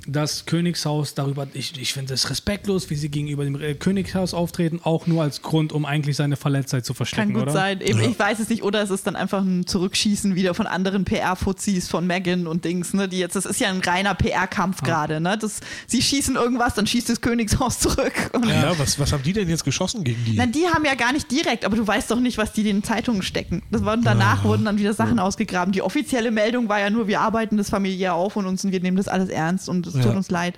das 0.08 0.46
Königshaus 0.46 1.14
darüber, 1.14 1.48
ich, 1.54 1.80
ich 1.80 1.94
finde 1.94 2.14
es 2.14 2.30
respektlos, 2.30 2.90
wie 2.90 2.96
sie 2.96 3.10
gegenüber 3.10 3.44
dem 3.44 3.60
äh, 3.62 3.74
Königshaus 3.74 4.34
auftreten, 4.34 4.80
auch 4.84 5.08
nur 5.08 5.24
als 5.24 5.42
Grund, 5.42 5.72
um 5.72 5.86
eigentlich 5.86 6.18
seine 6.18 6.36
Verletztheit 6.36 6.86
zu 6.86 6.94
verstecken, 6.94 7.30
Kann 7.30 7.34
gut 7.34 7.44
oder? 7.44 7.52
sein. 7.54 7.82
Eben, 7.82 8.02
Ich 8.02 8.20
weiß 8.20 8.40
es 8.40 8.50
nicht. 8.50 8.64
Oder 8.64 8.82
es 8.82 8.90
ist 8.90 9.08
dann 9.08 9.16
einfach 9.16 9.42
ein 9.42 9.66
Zurückschießen 9.66 10.36
wieder 10.36 10.54
von 10.54 10.68
anderen 10.68 11.06
PR-Fuzis 11.06 11.88
von 11.90 12.06
Megan 12.06 12.48
und 12.48 12.66
Dings. 12.66 12.94
Ne, 12.94 13.08
die 13.08 13.20
jetzt, 13.20 13.36
das 13.36 13.46
ist 13.46 13.60
ja 13.60 13.70
ein 13.70 13.80
reiner 13.80 14.14
PR-Kampf 14.14 14.82
gerade. 14.82 15.22
Ne? 15.22 15.38
Das, 15.38 15.62
sie 15.88 16.02
schießen 16.02 16.36
irgendwas, 16.36 16.74
dann 16.74 16.86
schießt 16.88 17.10
das 17.10 17.22
Königshaus 17.22 17.80
zurück. 17.80 18.14
Und 18.34 18.46
Ah 18.46 18.72
Ja, 18.72 18.80
was, 18.80 19.00
was 19.00 19.14
haben 19.14 19.24
die 19.24 19.34
denn 19.34 19.50
jetzt 19.50 19.64
geschossen 19.64 20.04
gegen 20.04 20.24
die? 20.26 20.36
Na, 20.36 20.46
die 20.46 20.68
haben 20.68 20.86
ja 20.86 20.96
gar 20.96 21.14
nicht 21.14 21.32
direkt, 21.32 21.66
aber 21.66 21.78
du 21.78 21.86
weißt 21.86 22.12
doch 22.12 22.20
nicht, 22.20 22.38
was 22.38 22.52
die 22.52 22.62
in 22.62 22.68
den 22.68 22.84
Zeitungen 22.84 23.22
stecken. 23.22 23.64
Das 23.72 23.86
waren, 23.86 24.02
danach 24.02 24.44
wurden 24.44 24.66
dann 24.66 24.78
wieder 24.78 24.94
Sachen 24.94 25.20
ausgegraben. 25.20 25.72
Die 25.72 25.82
offizielle 25.82 26.32
Meldung 26.32 26.68
war 26.68 26.80
ja 26.80 26.90
nur, 26.90 27.08
wir 27.08 27.22
arbeiten 27.22 27.58
das 27.58 27.70
familiär 27.70 28.16
auf 28.16 28.36
und 28.36 28.46
uns, 28.46 28.64
wir 28.64 28.80
nehmen 28.80 28.98
das 28.98 29.08
alles 29.08 29.30
ernst 29.30 29.70
und 29.70 29.93
es 29.94 30.00
Ja. 30.00 30.04
tut 30.04 30.16
uns 30.16 30.30
leid. 30.32 30.56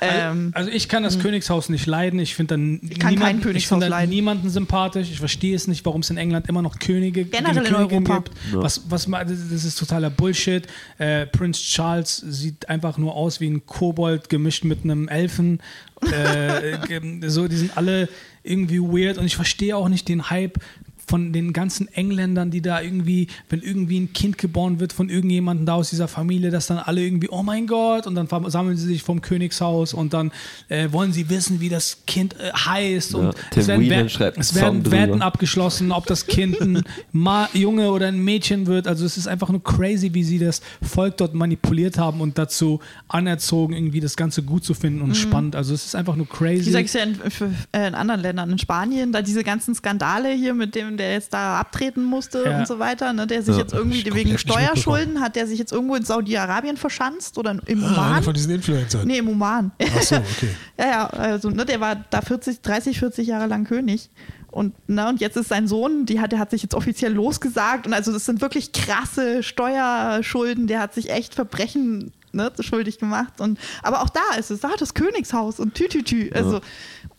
Ähm, 0.00 0.50
Also 0.54 0.70
ich 0.70 0.88
kann 0.90 1.02
das 1.02 1.18
Könighaus 1.18 1.68
nicht 1.70 1.86
leiden. 1.86 2.18
Ich 2.20 2.34
finde 2.34 2.54
dann 2.54 2.80
kann 2.80 2.98
kein 2.98 3.14
niemanden, 3.14 3.38
ich 3.38 3.42
Königshaus 3.44 3.68
finde 3.68 3.84
dann 3.86 3.90
leiden. 3.90 4.10
niemanden 4.10 4.50
sympathisch. 4.50 5.10
Ich 5.10 5.18
verstehe 5.18 5.56
es 5.56 5.66
nicht, 5.68 5.84
warum 5.86 6.02
es 6.02 6.10
in 6.10 6.18
England 6.18 6.48
immer 6.48 6.60
noch 6.62 6.78
Könige 6.78 7.24
Generell 7.24 7.56
in 7.58 7.72
Königin 7.72 8.06
Europa. 8.10 8.16
gibt. 8.18 8.30
Was, 8.52 8.82
was, 8.90 9.06
ma- 9.06 9.24
das 9.24 9.64
ist 9.64 9.78
totaler 9.78 10.10
Bullshit. 10.10 10.66
Äh, 10.98 11.26
Prince 11.26 11.62
Charles 11.62 12.16
sieht 12.28 12.68
einfach 12.68 12.98
nur 12.98 13.14
aus 13.14 13.40
wie 13.40 13.48
ein 13.48 13.64
Kobold 13.64 14.28
gemischt 14.28 14.64
mit 14.64 14.84
einem 14.84 15.08
Elfen. 15.08 15.60
Äh, 16.02 16.78
so, 17.30 17.48
die 17.48 17.56
sind 17.56 17.76
alle 17.76 18.08
irgendwie 18.42 18.80
weird 18.80 19.18
und 19.18 19.24
ich 19.26 19.34
verstehe 19.36 19.76
auch 19.76 19.88
nicht 19.88 20.08
den 20.08 20.30
Hype 20.30 20.58
von 21.06 21.32
den 21.32 21.52
ganzen 21.52 21.88
Engländern, 21.88 22.50
die 22.50 22.60
da 22.60 22.80
irgendwie, 22.80 23.28
wenn 23.48 23.62
irgendwie 23.62 24.00
ein 24.00 24.12
Kind 24.12 24.38
geboren 24.38 24.80
wird 24.80 24.92
von 24.92 25.08
irgendjemandem 25.08 25.66
da 25.66 25.74
aus 25.74 25.90
dieser 25.90 26.08
Familie, 26.08 26.50
dass 26.50 26.66
dann 26.66 26.78
alle 26.78 27.02
irgendwie, 27.02 27.28
oh 27.30 27.42
mein 27.42 27.66
Gott, 27.66 28.06
und 28.06 28.14
dann 28.16 28.26
versammeln 28.26 28.76
sie 28.76 28.86
sich 28.86 29.02
vom 29.02 29.20
Königshaus 29.20 29.94
und 29.94 30.12
dann 30.12 30.32
äh, 30.68 30.90
wollen 30.90 31.12
sie 31.12 31.28
wissen, 31.28 31.60
wie 31.60 31.68
das 31.68 31.98
Kind 32.06 32.34
äh, 32.40 32.52
heißt 32.52 33.12
Ja, 33.12 33.18
und 33.18 33.36
Tim 33.52 33.60
es 33.60 33.68
werden, 33.68 34.08
schreibt 34.08 34.36
einen 34.36 34.40
es 34.40 34.54
werden 34.54 34.90
Wetten 34.90 35.22
abgeschlossen, 35.22 35.92
ob 35.92 36.06
das 36.06 36.26
Kind 36.26 36.60
ein 36.60 36.82
Ma 37.12 37.48
Junge 37.52 37.92
oder 37.92 38.08
ein 38.08 38.22
Mädchen 38.22 38.66
wird. 38.66 38.88
Also 38.88 39.04
es 39.04 39.16
ist 39.16 39.28
einfach 39.28 39.48
nur 39.48 39.62
crazy, 39.62 40.12
wie 40.12 40.24
sie 40.24 40.38
das 40.38 40.60
Volk 40.82 41.16
dort 41.18 41.34
manipuliert 41.34 41.98
haben 41.98 42.20
und 42.20 42.38
dazu 42.38 42.80
anerzogen, 43.08 43.74
irgendwie 43.74 44.00
das 44.00 44.16
Ganze 44.16 44.42
gut 44.42 44.64
zu 44.64 44.74
finden 44.74 45.02
und 45.02 45.16
spannend. 45.16 45.54
Also 45.54 45.72
es 45.74 45.86
ist 45.86 45.94
einfach 45.94 46.16
nur 46.16 46.28
crazy. 46.28 46.66
Wie 46.66 46.70
sagst 46.70 46.94
du 46.94 46.98
ja 46.98 47.04
in, 47.04 47.14
für, 47.30 47.50
äh, 47.72 47.88
in 47.88 47.94
anderen 47.94 48.20
Ländern, 48.20 48.50
in 48.50 48.58
Spanien, 48.58 49.12
da 49.12 49.22
diese 49.22 49.44
ganzen 49.44 49.74
Skandale 49.74 50.32
hier 50.32 50.54
mit 50.54 50.74
dem, 50.74 50.95
der 50.96 51.12
jetzt 51.12 51.32
da 51.32 51.60
abtreten 51.60 52.04
musste 52.04 52.44
Ja. 52.44 52.58
und 52.58 52.68
so 52.68 52.78
weiter, 52.78 53.12
ne, 53.12 53.26
der 53.26 53.42
sich 53.42 53.54
Ja, 53.56 53.62
jetzt 53.62 53.72
irgendwie 53.72 54.04
wegen 54.14 54.38
Steuerschulden 54.38 55.20
hat 55.20 55.36
der 55.36 55.46
sich 55.46 55.58
jetzt 55.58 55.72
irgendwo 55.72 55.94
in 55.94 56.04
Saudi-Arabien 56.04 56.76
verschanzt 56.76 57.38
oder 57.38 57.50
im 57.66 57.84
ah, 57.84 57.88
einer 57.88 57.98
Oman? 57.98 58.22
von 58.22 58.34
diesen 58.34 58.52
Influencern. 58.52 59.06
Nee, 59.06 59.18
im 59.18 59.28
Oman. 59.28 59.72
Ach 59.80 60.02
so, 60.02 60.16
okay. 60.16 60.50
Ja, 60.78 60.86
ja, 60.86 61.06
also 61.08 61.50
ne, 61.50 61.64
der 61.64 61.80
war 61.80 61.96
da 62.10 62.20
40, 62.20 62.62
30, 62.62 62.98
40 62.98 63.26
Jahre 63.28 63.46
lang 63.46 63.64
König. 63.64 64.10
Und, 64.50 64.74
ne, 64.88 65.06
und 65.08 65.20
jetzt 65.20 65.36
ist 65.36 65.48
sein 65.48 65.68
Sohn, 65.68 66.06
die 66.06 66.18
hat, 66.18 66.32
der 66.32 66.38
hat 66.38 66.50
sich 66.50 66.62
jetzt 66.62 66.74
offiziell 66.74 67.12
losgesagt. 67.12 67.86
Und 67.86 67.92
also 67.92 68.10
das 68.10 68.24
sind 68.24 68.40
wirklich 68.40 68.72
krasse 68.72 69.42
Steuerschulden. 69.42 70.66
Der 70.66 70.80
hat 70.80 70.94
sich 70.94 71.10
echt 71.10 71.34
Verbrechen 71.34 72.12
ne, 72.32 72.50
schuldig 72.60 72.98
gemacht. 72.98 73.40
Und, 73.40 73.58
aber 73.82 74.02
auch 74.02 74.08
da 74.08 74.38
ist 74.38 74.50
es, 74.50 74.60
da 74.60 74.70
hat 74.70 74.80
das 74.80 74.94
Königshaus 74.94 75.60
und 75.60 75.74
Tütütü. 75.74 76.30
Also 76.32 76.60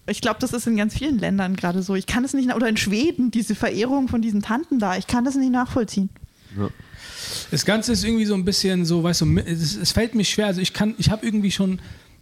ich 0.08 0.22
glaube, 0.22 0.38
das 0.40 0.54
ist 0.54 0.68
in 0.68 0.78
ganz 0.78 0.98
vielen 0.98 1.20
Ländern 1.20 1.56
gerade 1.56 1.84
so. 1.84 1.96
Ich 1.96 2.08
kann 2.08 2.24
es 2.24 2.34
nicht, 2.34 2.54
oder 2.54 2.68
in 2.68 2.78
Schweden, 2.78 3.32
diese 3.32 3.56
Verehrung 3.56 4.08
von 4.08 4.22
diesen 4.22 4.42
Tanten 4.42 4.80
da, 4.80 4.98
ich 4.98 5.08
kann 5.08 5.26
das 5.26 5.36
nicht 5.36 5.52
nachvollziehen. 5.52 6.10
Das 7.52 7.66
Ganze 7.66 7.92
ist 7.92 8.04
irgendwie 8.04 8.26
so 8.26 8.34
ein 8.34 8.46
bisschen 8.46 8.86
so, 8.86 9.04
weißt 9.04 9.22
du, 9.22 9.38
es, 9.38 9.76
es 9.76 9.92
fällt 9.92 10.16
mir 10.16 10.24
schwer. 10.24 10.48
Also 10.48 10.62
ich 10.62 10.74
kann, 10.74 10.96
ich 10.98 11.12
habe 11.12 11.26
irgendwie 11.26 11.52
schon, 11.52 11.80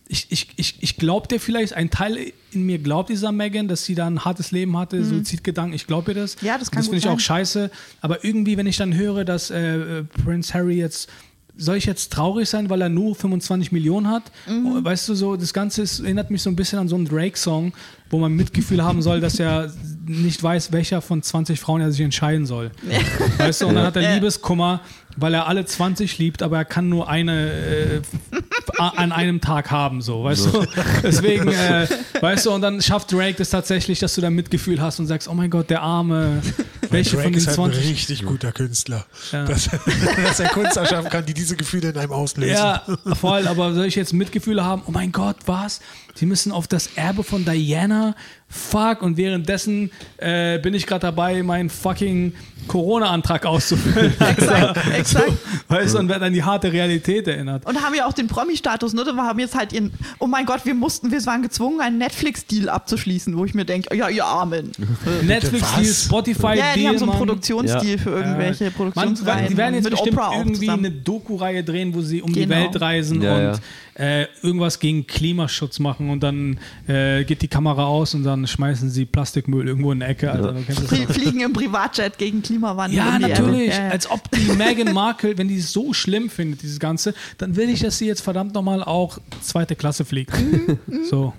ich, 0.08 0.28
ich, 0.32 0.50
ich, 0.56 0.78
ich 0.82 0.98
glaube 0.98 1.28
dir 1.28 1.40
vielleicht, 1.40 1.74
ein 1.74 1.90
Teil 1.90 2.34
in 2.52 2.66
mir 2.66 2.80
glaubt 2.80 3.10
dieser 3.10 3.32
Megan, 3.32 3.68
dass 3.68 3.86
sie 3.86 3.96
da 3.96 4.08
ein 4.08 4.26
hartes 4.26 4.52
Leben 4.52 4.78
hatte, 4.78 5.04
Suizidgedanken, 5.04 5.74
ich 5.74 5.88
glaube 5.88 6.12
ihr 6.12 6.16
das. 6.16 6.42
Mhm. 6.42 6.48
Ja, 6.48 6.58
das 6.58 6.72
kann 6.72 6.80
Das 6.80 6.88
finde 6.88 7.00
ich 7.00 7.08
auch 7.08 7.20
scheiße. 7.20 7.72
Aber 8.02 8.24
irgendwie, 8.24 8.58
wenn 8.58 8.68
ich 8.68 8.78
dann 8.78 8.96
höre, 8.96 9.26
dass 9.26 9.52
äh, 9.52 10.00
äh, 10.00 10.04
Prince 10.04 10.54
Harry 10.54 10.78
jetzt 10.78 11.10
soll 11.58 11.78
ich 11.78 11.86
jetzt 11.86 12.12
traurig 12.12 12.50
sein, 12.50 12.70
weil 12.70 12.82
er 12.82 12.90
nur 12.90 13.16
25 13.16 13.72
Millionen 13.72 14.10
hat? 14.10 14.24
Mhm. 14.48 14.84
Weißt 14.84 15.10
du, 15.10 15.16
so 15.16 15.36
das 15.36 15.54
Ganze 15.54 15.82
ist, 15.82 16.00
erinnert 16.00 16.32
mich 16.32 16.42
so 16.42 16.50
ein 16.50 16.56
bisschen 16.56 16.80
an 16.80 16.88
so 16.88 16.96
einen 16.96 17.06
Drake-Song, 17.06 17.74
wo 18.10 18.20
man 18.20 18.34
Mitgefühl 18.34 18.84
haben 18.84 19.02
soll, 19.02 19.20
dass 19.20 19.40
er 19.40 19.72
nicht 20.08 20.42
weiß, 20.42 20.72
welcher 20.72 21.02
von 21.02 21.24
20 21.24 21.60
Frauen 21.60 21.82
er 21.82 21.92
sich 21.92 22.02
entscheiden 22.02 22.46
soll. 22.46 22.72
Weißt 23.38 23.62
du, 23.62 23.68
und 23.68 23.76
dann 23.76 23.86
hat 23.86 23.96
er. 23.96 24.14
Liebeskummer, 24.14 24.82
weil 25.18 25.34
er 25.34 25.48
alle 25.48 25.66
20 25.66 26.18
liebt, 26.18 26.44
aber 26.44 26.58
er 26.58 26.66
kann 26.66 26.90
nur 26.90 27.10
eine 27.10 27.52
äh, 27.52 28.02
an 28.78 29.12
einem 29.12 29.42
Tag 29.42 29.72
haben, 29.72 30.02
so, 30.02 30.24
weißt 30.24 30.46
du? 30.48 30.66
Deswegen, 31.04 31.48
äh, 31.48 31.88
weißt 32.20 32.46
du, 32.46 32.52
und 32.52 32.62
dann 32.62 32.82
schafft 32.82 33.12
Drake 33.12 33.36
das 33.38 33.50
tatsächlich, 33.50 34.00
dass 34.00 34.16
du 34.16 34.22
da 34.22 34.30
Mitgefühl 34.30 34.82
hast 34.82 35.00
und 35.00 35.08
sagst, 35.08 35.28
oh 35.28 35.34
mein 35.34 35.50
Gott, 35.50 35.70
der 35.70 35.82
Arme, 35.82 36.42
welche 36.90 37.16
Drake 37.16 37.24
von 37.24 37.34
den 37.34 37.38
ist 37.40 37.48
halt 37.48 37.60
ein 37.60 37.74
20 37.74 37.90
richtig 37.90 38.26
guter 38.26 38.52
Künstler. 38.52 39.06
Ja. 39.32 39.46
Dass, 39.46 39.70
dass 40.26 40.40
er 40.40 40.50
Kunst 40.50 40.78
erschaffen 40.78 41.10
kann, 41.10 41.26
die 41.26 41.34
diese 41.34 41.56
Gefühle 41.56 41.90
in 41.90 41.98
einem 41.98 42.12
auslösen. 42.12 42.56
Ja, 42.56 42.84
voll, 43.16 43.48
aber 43.48 43.74
soll 43.74 43.86
ich 43.86 43.96
jetzt 43.96 44.14
Mitgefühle 44.14 44.64
haben? 44.64 44.84
Oh 44.86 44.92
mein 44.92 45.12
Gott, 45.12 45.38
was? 45.46 45.80
Sie 46.16 46.26
müssen 46.26 46.52
auf 46.52 46.68
das 46.68 46.88
Erbe 46.96 47.24
von 47.24 47.44
Diana? 47.44 48.16
Fuck, 48.56 49.02
und 49.02 49.18
währenddessen 49.18 49.92
äh, 50.18 50.58
bin 50.60 50.74
ich 50.74 50.88
gerade 50.88 51.02
dabei, 51.02 51.44
meinen 51.44 51.70
fucking 51.70 52.34
Corona-Antrag 52.68 53.46
auszufüllen. 53.46 54.14
Exakt, 54.20 54.80
exakt. 54.98 55.32
Weißt 55.68 55.94
du, 55.94 56.00
und 56.00 56.10
werde 56.10 56.26
an 56.26 56.34
die 56.34 56.42
harte 56.44 56.72
Realität 56.72 57.28
erinnert. 57.28 57.66
Und 57.66 57.82
haben 57.84 57.94
ja 57.94 58.06
auch 58.08 58.14
den 58.14 58.28
Promi-Status, 58.28 58.94
ne? 58.94 59.04
Wir 59.06 59.16
haben 59.18 59.38
jetzt 59.40 59.56
halt 59.56 59.72
ihren, 59.74 59.92
oh 60.20 60.26
mein 60.28 60.46
Gott, 60.46 60.62
wir 60.66 60.74
mussten, 60.74 61.12
wir 61.12 61.24
waren 61.26 61.42
gezwungen, 61.44 61.80
einen 61.82 61.98
Netflix-Deal 62.00 62.70
abzuschließen, 62.70 63.38
wo 63.38 63.46
ich 63.46 63.54
mir 63.54 63.66
denke, 63.66 63.96
ja, 63.96 64.10
ihr 64.10 64.26
Armen. 64.26 64.72
Netflix-Deal? 65.24 65.86
Spotify-Deal, 65.86 66.58
Ja, 66.58 66.74
die 66.76 66.88
haben 66.88 66.98
so 66.98 67.06
einen. 67.06 67.18
Produktionsdeal 67.18 67.86
Ja. 67.86 67.98
für 67.98 68.10
irgendwelche 68.12 68.64
Man, 68.66 68.74
Produktionsreihen. 68.74 69.48
die 69.50 69.58
werden 69.58 69.76
jetzt 69.76 69.90
bestimmt 69.90 70.18
Oprah 70.18 70.38
irgendwie 70.38 70.70
eine 70.70 70.92
Doku-Reihe 70.92 71.64
drehen, 71.64 71.94
wo 71.94 72.02
sie 72.02 72.22
um 72.22 72.32
die 72.34 72.42
Genau. 72.42 72.56
Welt 72.56 72.80
reisen 72.82 73.22
Ja, 73.22 73.52
und 73.52 73.62
Äh, 73.98 74.28
irgendwas 74.42 74.80
gegen 74.82 75.08
Klimaschutz 75.08 75.80
machen 75.80 76.10
und 76.10 76.22
dann 76.22 76.60
äh, 76.86 77.24
geht 77.24 77.42
die 77.42 77.48
Kamera 77.48 77.86
aus 77.86 78.14
und 78.14 78.24
dann 78.26 78.45
schmeißen 78.48 78.90
sie 78.90 79.06
Plastikmüll 79.06 79.68
irgendwo 79.68 79.92
in 79.92 80.02
eine 80.02 80.12
Ecke. 80.12 80.28
Das 80.68 80.80
Flie-. 80.80 81.08
Fliegen 81.08 81.42
im 81.42 81.54
Privatjet 81.54 82.18
gegen 82.18 82.42
Klimawandel. 82.42 82.98
Ja, 82.98 83.16
um 83.16 83.22
natürlich. 83.22 83.70
Erde. 83.70 83.78
Ja, 83.78 83.86
ja. 83.86 83.90
Als 83.92 84.10
ob 84.10 84.30
die 84.32 84.52
Meghan 84.54 84.94
Markle, 84.94 85.38
wenn 85.38 85.48
die 85.48 85.58
es 85.58 85.72
so 85.72 85.94
schlimm 85.94 86.30
findet, 86.30 86.62
dieses 86.62 86.80
Ganze, 86.80 87.14
dann 87.38 87.56
will 87.56 87.70
ich, 87.70 87.82
dass 87.82 87.98
sie 87.98 88.08
jetzt 88.08 88.22
verdammt 88.22 88.54
nochmal 88.54 88.84
auch 88.84 89.18
zweite 89.42 89.76
Klasse 89.76 90.06
fliegt. 90.06 90.34
so. 91.10 91.34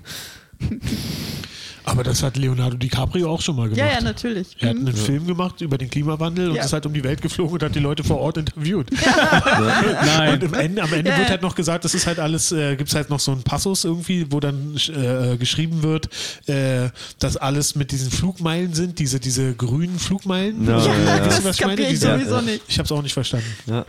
Aber 1.89 2.03
das 2.03 2.21
hat 2.21 2.35
Leonardo 2.35 2.75
DiCaprio 2.75 3.31
auch 3.31 3.39
schon 3.39 3.55
mal 3.55 3.69
gemacht. 3.69 3.77
ja, 3.79 3.87
ja, 3.97 4.01
natürlich. 4.01 4.47
Er 4.59 4.69
hat 4.71 4.75
einen 4.75 4.93
Film 4.93 5.25
gemacht 5.25 5.61
über 5.61 5.77
den 5.77 5.89
Klimawandel 5.89 6.49
und 6.49 6.55
Ja. 6.55 6.63
ist 6.65 6.73
halt 6.73 6.85
um 6.85 6.93
die 6.93 7.03
Welt 7.03 7.21
geflogen 7.21 7.53
und 7.53 7.63
hat 7.63 7.73
die 7.75 7.79
Leute 7.79 8.03
vor 8.03 8.17
Ort 8.19 8.35
interviewt. 8.37 8.89
Nein. 10.05 10.33
Und 10.33 10.43
im 10.43 10.53
Ende, 10.53 10.83
am 10.83 10.91
Ende 10.91 11.11
Ja, 11.11 11.17
wird 11.17 11.27
ja. 11.27 11.31
halt 11.31 11.41
noch 11.41 11.55
gesagt, 11.55 11.85
das 11.85 11.95
ist 11.95 12.05
halt 12.05 12.19
alles, 12.19 12.51
äh, 12.51 12.75
gibt 12.75 12.89
es 12.89 12.95
halt 12.95 13.09
noch 13.09 13.21
so 13.21 13.31
einen 13.31 13.43
Passus 13.43 13.85
irgendwie, 13.85 14.29
wo 14.31 14.39
dann 14.41 14.75
äh, 14.75 15.37
geschrieben 15.37 15.81
wird, 15.81 16.09
äh, 16.47 16.89
dass 17.19 17.37
alles 17.37 17.75
mit 17.75 17.91
diesen 17.93 18.11
Flugmeilen 18.11 18.73
sind, 18.73 18.99
diese, 18.99 19.19
diese 19.21 19.53
grünen 19.53 19.97
Flugmeilen. 19.97 20.67
Ja, 20.67 20.79
Äh, 20.79 20.85
ja, 20.85 20.93
ja. 21.17 21.19
Das 21.25 21.45
was 21.45 21.57
ich 21.59 21.65
meine? 21.65 21.81
ich 21.83 21.87
Diese, 21.89 22.11
sowieso 22.19 22.41
nicht. 22.41 22.63
ich 22.67 22.77
habe 22.79 22.85
es 22.85 22.91
auch 22.91 23.01
nicht 23.01 23.13
verstanden. 23.13 23.47
Ja. 23.65 23.85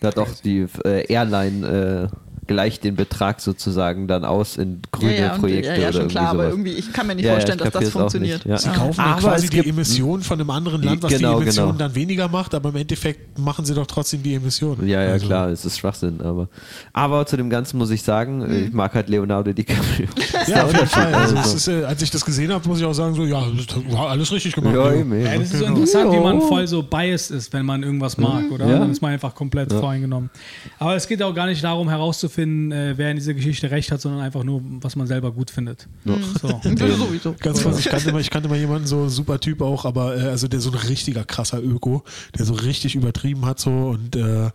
Da 0.00 0.08
hat 0.08 0.18
auch 0.18 0.28
die 0.44 0.66
äh, 0.84 1.10
Airline 1.12 2.10
gleicht 2.48 2.82
den 2.82 2.96
Betrag 2.96 3.40
sozusagen 3.40 4.08
dann 4.08 4.24
aus 4.24 4.56
in 4.56 4.80
grüne 4.90 5.14
ja, 5.14 5.20
ja, 5.26 5.32
und- 5.34 5.40
Projekte 5.40 5.68
ja, 5.70 5.76
ja, 5.76 5.88
oder 5.90 6.00
schon 6.00 6.08
klar, 6.08 6.26
aber 6.30 6.38
sowas. 6.38 6.50
irgendwie, 6.54 6.72
ich 6.72 6.92
kann 6.92 7.06
mir 7.06 7.14
nicht 7.14 7.24
Ja, 7.24 7.30
ja, 7.30 7.34
vorstellen, 7.36 7.58
dass 7.58 7.70
das 7.70 7.88
funktioniert. 7.90 8.44
nicht, 8.44 8.46
ja. 8.46 8.58
Sie 8.58 8.68
kaufen 8.76 8.94
ja 9.00 9.04
Aber 9.12 9.20
quasi 9.20 9.48
die 9.48 9.56
gibt- 9.56 9.68
Emissionen 9.68 10.22
von 10.24 10.40
einem 10.40 10.50
anderen 10.50 10.82
Land, 10.82 11.02
was 11.02 11.12
Genau, 11.12 11.36
die 11.36 11.42
Emissionen 11.44 11.72
genau. 11.76 11.78
dann 11.78 11.94
weniger 11.94 12.26
macht, 12.28 12.54
aber 12.54 12.70
im 12.70 12.76
Endeffekt 12.76 13.38
machen 13.38 13.64
sie 13.64 13.74
doch 13.74 13.86
trotzdem 13.86 14.22
die 14.22 14.34
Emissionen. 14.34 14.88
Ja, 14.88 15.02
ja, 15.04 15.12
Also, 15.12 15.26
klar, 15.26 15.48
es 15.50 15.64
ist 15.64 15.78
Schwachsinn, 15.78 16.20
aber. 16.20 16.48
Aber 16.92 17.24
zu 17.26 17.36
dem 17.36 17.50
Ganzen 17.50 17.78
muss 17.78 17.90
ich 17.90 18.02
sagen, 18.02 18.38
Mhm. 18.38 18.66
ich 18.66 18.72
mag 18.72 18.94
halt 18.94 19.08
Leonardo 19.08 19.52
DiCaprio. 19.52 20.08
Ja, 20.48 20.64
auf 20.64 20.72
jeden 20.72 20.86
Fall. 20.86 21.14
Also, 21.14 21.36
Also. 21.36 21.56
ist, 21.56 21.68
äh, 21.68 21.84
als 21.84 22.02
ich 22.02 22.10
das 22.10 22.24
gesehen 22.24 22.50
habe, 22.52 22.66
muss 22.68 22.78
ich 22.80 22.84
auch 22.86 22.92
sagen, 22.94 23.14
so, 23.14 23.24
ja, 23.26 23.42
das 23.54 23.66
war 23.94 24.08
alles 24.08 24.32
richtig 24.32 24.54
gemacht. 24.54 24.74
Ja, 24.74 24.88
Leo. 24.88 25.00
eben, 25.00 25.12
eben. 25.12 25.22
Ja, 25.26 25.38
das 25.38 25.52
ist 25.52 25.58
so 25.58 25.64
interessant, 25.66 26.10
wie 26.12 26.16
Ja. 26.16 26.22
man 26.22 26.40
voll 26.40 26.66
so 26.66 26.82
biased 26.82 27.30
ist, 27.30 27.52
wenn 27.52 27.66
man 27.66 27.82
irgendwas 27.82 28.16
mag, 28.16 28.50
oder? 28.50 28.66
Ja. 28.66 28.78
Dann 28.78 28.90
ist 28.90 29.02
man 29.02 29.12
einfach 29.12 29.34
komplett 29.34 29.70
voreingenommen. 29.70 30.30
Aber 30.78 30.96
es 30.96 31.06
geht 31.06 31.22
auch 31.22 31.34
gar 31.34 31.46
nicht 31.46 31.62
darum, 31.62 31.88
herauszufinden, 31.90 32.37
äh, 32.42 32.96
wer 32.96 33.10
in 33.10 33.16
dieser 33.16 33.34
Geschichte 33.34 33.70
recht 33.70 33.90
hat, 33.90 34.00
sondern 34.00 34.20
einfach 34.20 34.44
nur, 34.44 34.62
was 34.80 34.96
man 34.96 35.06
selber 35.06 35.32
gut 35.32 35.50
findet. 35.50 35.88
So. 36.04 36.60
Ja. 36.68 37.34
Ganz 37.40 37.64
ich 37.78 37.88
kannte, 37.88 38.12
mal, 38.12 38.20
ich 38.20 38.30
kannte 38.30 38.48
mal 38.48 38.58
jemanden, 38.58 38.86
so 38.86 39.08
super 39.08 39.40
Typ 39.40 39.60
auch, 39.60 39.84
aber 39.84 40.16
äh, 40.16 40.28
also 40.28 40.48
der 40.48 40.60
so 40.60 40.70
ein 40.70 40.76
richtiger 40.76 41.24
krasser 41.24 41.62
Öko, 41.62 42.04
der 42.36 42.44
so 42.44 42.54
richtig 42.54 42.94
übertrieben 42.94 43.46
hat 43.46 43.58
so 43.58 43.70
und, 43.70 44.16
äh, 44.16 44.50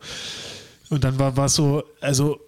und 0.89 1.03
dann 1.03 1.19
war 1.19 1.37
es 1.37 1.55
so, 1.55 1.83
also 2.01 2.39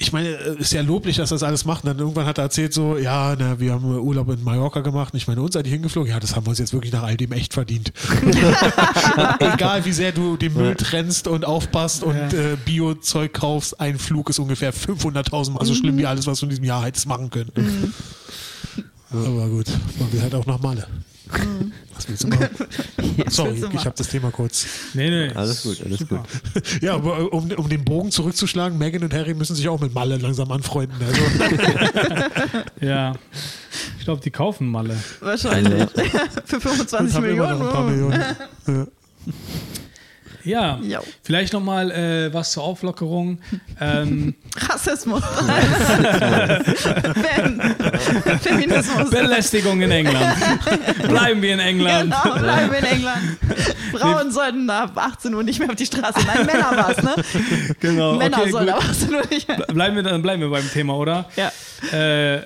ich 0.00 0.12
meine, 0.12 0.30
äh, 0.30 0.56
ist 0.58 0.72
ja 0.72 0.80
loblich, 0.80 1.16
dass 1.16 1.28
das 1.28 1.42
alles 1.42 1.66
macht. 1.66 1.84
Und 1.84 1.88
dann 1.88 1.98
irgendwann 1.98 2.24
hat 2.24 2.38
er 2.38 2.44
erzählt 2.44 2.72
so, 2.72 2.96
ja, 2.96 3.36
na, 3.38 3.60
wir 3.60 3.72
haben 3.72 3.84
Urlaub 3.84 4.30
in 4.30 4.42
Mallorca 4.42 4.80
gemacht. 4.80 5.12
Und 5.12 5.18
ich 5.18 5.28
meine, 5.28 5.42
uns 5.42 5.52
seid 5.52 5.66
ihr 5.66 5.72
hingeflogen? 5.72 6.10
Ja, 6.10 6.18
das 6.18 6.34
haben 6.34 6.46
wir 6.46 6.50
uns 6.50 6.58
jetzt 6.58 6.72
wirklich 6.72 6.90
nach 6.90 7.02
all 7.02 7.18
dem 7.18 7.32
echt 7.32 7.52
verdient. 7.52 7.92
Egal 9.38 9.84
wie 9.84 9.92
sehr 9.92 10.12
du 10.12 10.38
den 10.38 10.54
Müll 10.54 10.74
trennst 10.74 11.28
und 11.28 11.44
aufpasst 11.44 12.02
und 12.02 12.16
äh, 12.16 12.56
Bio-Zeug 12.64 13.34
kaufst, 13.34 13.78
ein 13.78 13.98
Flug 13.98 14.30
ist 14.30 14.38
ungefähr 14.38 14.72
500.000 14.72 15.50
Mal 15.50 15.66
so 15.66 15.74
schlimm 15.74 15.98
wie 15.98 16.06
alles, 16.06 16.26
was 16.26 16.40
du 16.40 16.46
in 16.46 16.50
diesem 16.50 16.64
Jahr 16.64 16.82
hättest 16.82 17.06
machen 17.06 17.28
können. 17.28 17.52
Aber 19.10 19.48
gut, 19.48 19.66
man 19.98 20.10
will 20.12 20.22
halt 20.22 20.34
auch 20.34 20.46
nach 20.46 20.60
Malle. 20.60 20.86
Was 21.94 22.08
willst 22.08 22.24
du 22.24 22.28
machen? 22.28 22.48
Sorry, 23.28 23.64
ich 23.72 23.84
habe 23.84 23.94
das 23.96 24.08
Thema 24.08 24.30
kurz. 24.30 24.66
Nee, 24.94 25.10
nee. 25.10 25.32
Alles 25.34 25.62
gut, 25.62 25.82
alles 25.84 25.98
Super. 25.98 26.24
Ja, 26.80 26.94
aber 26.94 27.32
um, 27.32 27.50
um 27.52 27.68
den 27.68 27.84
Bogen 27.84 28.10
zurückzuschlagen, 28.10 28.78
Megan 28.78 29.02
und 29.02 29.12
Harry 29.12 29.34
müssen 29.34 29.54
sich 29.54 29.68
auch 29.68 29.80
mit 29.80 29.92
Malle 29.94 30.16
langsam 30.16 30.50
anfreunden. 30.50 30.96
Also, 31.06 31.20
Ja. 32.80 33.14
Ich 33.98 34.04
glaube, 34.04 34.22
die 34.22 34.30
kaufen 34.30 34.68
Malle. 34.68 34.96
Wahrscheinlich. 35.20 35.88
Für 36.46 36.60
25 36.60 37.14
haben 37.14 37.24
immer 37.24 37.50
noch 37.52 37.60
ein 37.60 37.72
paar 37.72 37.84
Millionen. 37.84 38.18
Millionen. 38.66 38.86
Ja. 38.86 38.86
Ja. 40.44 40.78
Ja. 40.82 41.00
Vielleicht 41.22 41.52
nochmal 41.52 41.90
äh, 41.90 42.32
was 42.32 42.52
zur 42.52 42.62
Auflockerung. 42.64 43.38
Ähm, 43.80 44.34
Rassismus. 44.56 45.22
ben. 47.14 47.60
Feminismus. 48.40 49.10
Belästigung 49.10 49.80
in 49.82 49.90
England. 49.90 50.36
Bleiben 51.08 51.42
wir 51.42 51.54
in 51.54 51.60
England. 51.60 52.14
Genau, 52.22 52.38
bleiben 52.38 52.72
wir 52.72 52.78
in 52.78 52.84
England. 52.84 53.38
Frauen 54.00 54.30
sollten 54.30 54.70
ab 54.70 54.92
18 54.94 55.34
Uhr 55.34 55.42
nicht 55.42 55.58
mehr 55.58 55.68
auf 55.68 55.76
die 55.76 55.86
Straße. 55.86 56.20
Nein, 56.26 56.46
Männer 56.46 56.76
war 56.76 56.90
es, 56.90 57.02
ne? 57.02 57.14
Genau. 57.80 58.16
Männer 58.16 58.38
okay, 58.40 58.50
sollen 58.50 58.68
ab 58.68 58.82
18 58.88 59.14
Uhr 59.14 59.22
nicht 59.30 59.48
mehr. 59.48 59.58
Bleiben 59.58 59.96
wir, 59.96 60.02
dann 60.02 60.22
bleiben 60.22 60.42
wir 60.42 60.50
beim 60.50 60.68
Thema, 60.70 60.96
oder? 60.96 61.28
Ja. 61.36 61.52
Äh, 61.96 62.42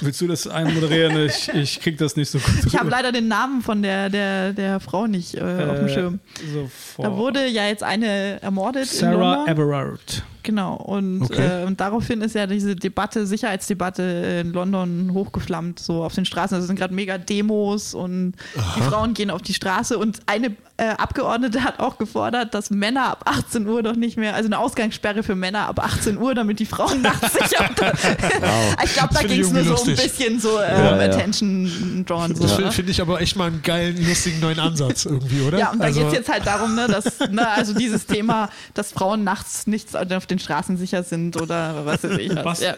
willst 0.00 0.20
du 0.20 0.26
das 0.26 0.46
einmoderieren? 0.46 1.16
Ich, 1.26 1.48
ich 1.48 1.80
krieg 1.80 1.98
das 1.98 2.16
nicht 2.16 2.30
so 2.30 2.38
gut. 2.38 2.66
Ich 2.66 2.76
habe 2.76 2.88
leider 2.88 3.10
den 3.10 3.28
Namen 3.28 3.62
von 3.62 3.82
der, 3.82 4.08
der, 4.08 4.52
der 4.52 4.80
Frau 4.80 5.06
nicht 5.06 5.34
äh, 5.34 5.40
auf 5.40 5.78
dem 5.78 5.88
Schirm. 5.88 6.20
Sofort. 6.52 7.08
Da 7.08 7.16
wurde 7.16 7.46
ja 7.48 7.66
jetzt 7.66 7.82
eine 7.82 8.40
ermordet 8.42 8.86
Sarah. 8.86 9.44
Everard. 9.46 10.22
Genau. 10.46 10.76
Und, 10.76 11.22
Okay. 11.24 11.62
äh, 11.62 11.66
und 11.66 11.80
daraufhin 11.80 12.20
ist 12.20 12.36
ja 12.36 12.46
diese 12.46 12.76
Debatte, 12.76 13.26
Sicherheitsdebatte 13.26 14.02
in 14.44 14.52
London 14.52 15.10
hochgeflammt, 15.12 15.80
so 15.80 16.04
auf 16.04 16.14
den 16.14 16.24
Straßen. 16.24 16.54
Also 16.54 16.62
es 16.64 16.68
sind 16.68 16.78
gerade 16.78 16.94
mega 16.94 17.18
Demos 17.18 17.94
und 17.94 18.34
die 18.76 18.80
Frauen 18.82 19.12
gehen 19.12 19.30
auf 19.30 19.42
die 19.42 19.54
Straße 19.54 19.98
und 19.98 20.20
eine 20.26 20.54
äh, 20.78 20.88
Abgeordnete 20.90 21.64
hat 21.64 21.80
auch 21.80 21.96
gefordert, 21.98 22.52
dass 22.54 22.70
Männer 22.70 23.06
ab 23.08 23.22
18 23.24 23.66
Uhr 23.66 23.82
doch 23.82 23.96
nicht 23.96 24.16
mehr, 24.18 24.34
also 24.34 24.46
eine 24.46 24.58
Ausgangssperre 24.58 25.22
für 25.22 25.34
Männer 25.34 25.66
ab 25.68 25.82
18 25.82 26.18
Uhr, 26.18 26.34
damit 26.34 26.60
die 26.60 26.66
Frauen 26.66 27.02
nachts 27.02 27.32
sicher. 27.32 27.68
Ich 28.84 28.92
glaube, 28.94 29.14
da 29.14 29.22
ging 29.22 29.40
es 29.40 29.50
nur 29.52 29.64
so 29.64 29.70
ein 29.70 29.76
lustig. 29.88 29.96
bisschen 29.96 30.38
so 30.40 30.58
äh, 30.58 30.70
Ja, 30.70 30.96
ja. 30.96 31.12
Attention 31.12 32.04
drawn. 32.06 32.34
So, 32.34 32.42
Das 32.42 32.52
ne? 32.52 32.56
finde 32.56 32.72
find 32.72 32.90
ich 32.90 33.00
aber 33.00 33.20
echt 33.20 33.36
mal 33.36 33.46
einen 33.48 33.62
geilen, 33.62 33.96
lustigen 34.06 34.40
neuen 34.40 34.60
Ansatz 34.60 35.06
irgendwie, 35.06 35.40
oder? 35.40 35.58
Ja, 35.58 35.70
und 35.72 35.78
da 35.80 35.86
also, 35.86 36.00
geht 36.00 36.08
es 36.08 36.14
jetzt 36.14 36.28
halt 36.28 36.46
darum, 36.46 36.74
ne, 36.74 36.86
dass, 36.88 37.18
ne, 37.30 37.48
also 37.48 37.72
dieses 37.74 38.06
Thema, 38.06 38.50
dass 38.74 38.92
Frauen 38.92 39.24
nachts 39.24 39.66
nichts 39.66 39.94
auf 39.94 40.26
den 40.26 40.35
Straßen 40.38 40.76
sicher 40.76 41.02
sind 41.02 41.40
oder 41.40 41.84
was 41.86 42.04
weiß 42.04 42.18
ich. 42.18 42.34
Was. 42.36 42.60
Ja. 42.60 42.74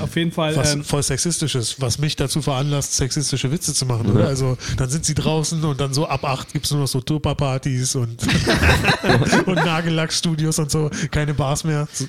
Auf 0.00 0.14
jeden 0.16 0.32
Fall. 0.32 0.54
was 0.56 0.74
Ähm, 0.74 0.84
voll 0.84 1.02
sexistisch 1.02 1.54
ist, 1.54 1.80
was 1.80 1.98
mich 1.98 2.16
dazu 2.16 2.42
veranlasst, 2.42 2.96
sexistische 2.96 3.50
Witze 3.50 3.74
zu 3.74 3.86
machen. 3.86 4.10
Oder? 4.10 4.26
Also 4.26 4.56
dann 4.76 4.88
sind 4.90 5.04
sie 5.04 5.14
draußen 5.14 5.62
und 5.64 5.80
dann 5.80 5.92
so 5.94 6.06
ab 6.06 6.24
acht 6.24 6.52
gibt 6.52 6.64
es 6.66 6.70
nur 6.70 6.80
noch 6.80 6.88
so 6.88 7.00
Tupperpartys 7.00 7.94
und, 7.96 8.22
und 9.46 9.54
Nagellackstudios 9.56 10.58
und 10.58 10.70
so, 10.70 10.90
keine 11.10 11.34
Bars 11.34 11.64
mehr. 11.64 11.88
So, 11.92 12.06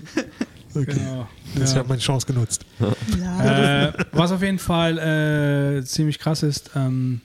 Okay. 0.78 0.92
genau. 0.94 1.26
Das 1.58 1.72
Ja. 1.72 1.80
hat 1.80 1.88
meine 1.88 2.02
Chance 2.02 2.28
genutzt. 2.28 2.66
Ja. 3.18 3.86
Äh, 3.88 3.94
was 4.12 4.34
auf 4.34 4.42
jeden 4.42 4.60
Fall 4.60 4.98
äh, 5.80 5.86
ziemlich 5.86 6.20
krass 6.20 6.44
ist, 6.44 6.72
ähm, 6.76 7.22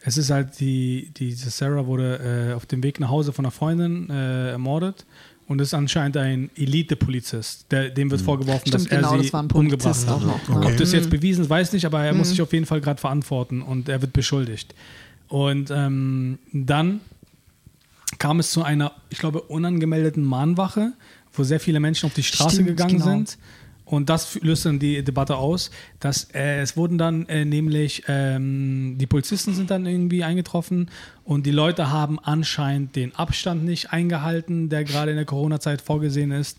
es 0.00 0.16
ist 0.16 0.30
halt 0.30 0.58
die, 0.58 1.10
diese 1.14 1.50
Sarah 1.50 1.84
wurde 1.84 2.50
äh, 2.50 2.54
auf 2.54 2.64
dem 2.64 2.82
Weg 2.82 2.98
nach 2.98 3.10
Hause 3.10 3.34
von 3.34 3.44
einer 3.44 3.52
Freundin 3.52 4.08
äh, 4.08 4.52
ermordet 4.52 5.04
und 5.48 5.60
ist 5.60 5.74
anscheinend 5.74 6.16
ein 6.18 6.50
Elite-Polizist. 6.56 7.66
Der- 7.72 7.88
Dem 7.90 8.10
wird 8.10 8.20
vorgeworfen, 8.20 8.68
Stimmt, 8.68 8.74
dass 8.84 8.86
er 8.92 8.96
genau, 8.98 9.16
sie 9.16 9.22
das 9.24 9.32
war 9.32 9.42
ein 9.42 9.50
umgebracht 9.50 10.06
hat. 10.06 10.08
auch 10.08 10.20
noch. 10.22 10.48
Okay. 10.48 10.66
Ob 10.72 10.76
das 10.76 10.92
jetzt 10.92 11.10
bewiesen 11.10 11.44
ist, 11.44 11.50
weiß 11.50 11.72
nicht, 11.72 11.86
aber 11.86 12.04
er 12.04 12.14
muss 12.14 12.28
sich 12.30 12.40
auf 12.42 12.52
jeden 12.52 12.66
Fall 12.66 12.80
gerade 12.80 13.00
verantworten 13.00 13.62
und 13.62 13.88
er 13.88 14.00
wird 14.02 14.12
beschuldigt. 14.12 14.74
Und 15.28 15.70
ähm, 15.70 16.38
dann 16.52 17.00
kam 18.18 18.40
es 18.40 18.50
zu 18.50 18.62
einer, 18.62 18.92
ich 19.10 19.18
glaube, 19.18 19.40
unangemeldeten 19.42 20.22
Mahnwache, 20.24 20.92
wo 21.32 21.42
sehr 21.44 21.60
viele 21.60 21.80
Menschen 21.80 22.06
auf 22.06 22.14
die 22.14 22.22
Straße 22.22 22.56
Stimmt, 22.56 22.68
gegangen 22.68 22.92
genau. 22.94 23.04
sind. 23.06 23.38
Und 23.88 24.10
das 24.10 24.38
löst 24.42 24.66
dann 24.66 24.78
die 24.78 25.02
Debatte 25.02 25.36
aus, 25.36 25.70
dass 25.98 26.24
äh, 26.34 26.60
es 26.60 26.76
wurden 26.76 26.98
dann 26.98 27.26
äh, 27.26 27.46
nämlich, 27.46 28.02
ähm, 28.06 28.96
die 28.98 29.06
Polizisten 29.06 29.54
sind 29.54 29.70
dann 29.70 29.86
irgendwie 29.86 30.24
eingetroffen 30.24 30.90
und 31.24 31.46
die 31.46 31.52
Leute 31.52 31.90
haben 31.90 32.18
anscheinend 32.18 32.96
den 32.96 33.14
Abstand 33.14 33.64
nicht 33.64 33.90
eingehalten, 33.90 34.68
der 34.68 34.84
gerade 34.84 35.12
in 35.12 35.16
der 35.16 35.24
Corona-Zeit 35.24 35.80
vorgesehen 35.80 36.32
ist. 36.32 36.58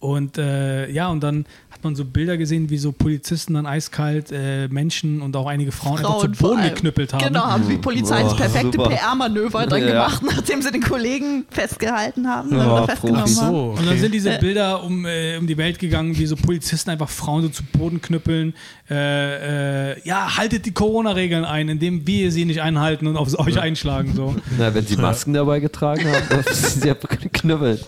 Und 0.00 0.38
äh, 0.38 0.90
ja, 0.90 1.08
und 1.08 1.20
dann 1.22 1.44
hat 1.70 1.84
man 1.84 1.94
so 1.94 2.04
Bilder 2.06 2.36
gesehen, 2.38 2.68
wie 2.70 2.78
so 2.78 2.90
Polizisten 2.90 3.52
dann 3.54 3.66
eiskalt 3.66 4.32
äh, 4.32 4.66
Menschen 4.68 5.20
und 5.20 5.36
auch 5.36 5.46
einige 5.46 5.72
Frauen, 5.72 5.98
einfach 5.98 6.18
zu 6.20 6.32
Frauen 6.32 6.56
Boden 6.56 6.62
geknüppelt 6.62 7.12
haben. 7.12 7.22
Genau, 7.24 7.42
haben 7.44 7.68
die 7.68 7.76
Polizei 7.76 8.22
das 8.22 8.34
perfekte. 8.34 8.78
PR-Manöver 8.78 9.66
dann 9.66 9.80
Ja. 9.82 9.86
gemacht, 10.06 10.22
nachdem 10.26 10.62
sie 10.62 10.70
den 10.72 10.82
Kollegen 10.82 11.44
festgehalten 11.50 12.26
haben 12.26 12.50
Ja, 12.56 12.72
oder 12.72 12.86
festgenommen 12.86 13.20
Profis. 13.24 13.40
haben. 13.42 13.54
So, 13.54 13.62
Und 13.70 13.78
dann 13.80 13.88
okay. 13.88 13.98
sind 13.98 14.14
diese 14.14 14.38
Bilder 14.38 14.82
um, 14.82 15.04
äh, 15.04 15.36
um 15.36 15.46
die 15.46 15.56
Welt 15.58 15.78
gegangen, 15.78 16.16
wie 16.18 16.26
so 16.26 16.34
Polizisten 16.36 16.90
einfach 16.90 17.08
Frauen 17.10 17.42
so 17.42 17.48
zu 17.50 17.62
Boden 17.62 18.00
knüppeln. 18.00 18.54
Äh, 18.90 19.92
äh, 19.92 19.96
ja, 20.04 20.36
haltet 20.36 20.64
die 20.66 20.72
Corona-Regeln 20.72 21.44
ein, 21.44 21.68
indem 21.68 22.06
wir 22.06 22.32
sie 22.32 22.44
nicht 22.46 22.62
einhalten 22.62 23.06
und 23.06 23.16
auf 23.16 23.38
euch 23.38 23.60
einschlagen. 23.60 24.14
So. 24.16 24.34
Na, 24.58 24.74
wenn 24.74 24.86
sie 24.86 24.96
Masken 24.96 25.34
dabei 25.34 25.60
getragen 25.60 26.06
haben, 26.06 26.24
dann 26.30 26.42
sind 26.54 26.82
sie 26.82 26.88
ja 26.88 26.94
geknüppelt. 27.22 27.84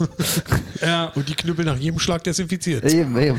Ja, 0.81 1.07
Und 1.15 1.29
die 1.29 1.35
Knüppel 1.35 1.65
nach 1.65 1.77
jedem 1.79 1.99
Schlag 2.03 2.25
desinfiziert. 2.25 2.85
Eben, 2.85 3.17
eben. 3.19 3.39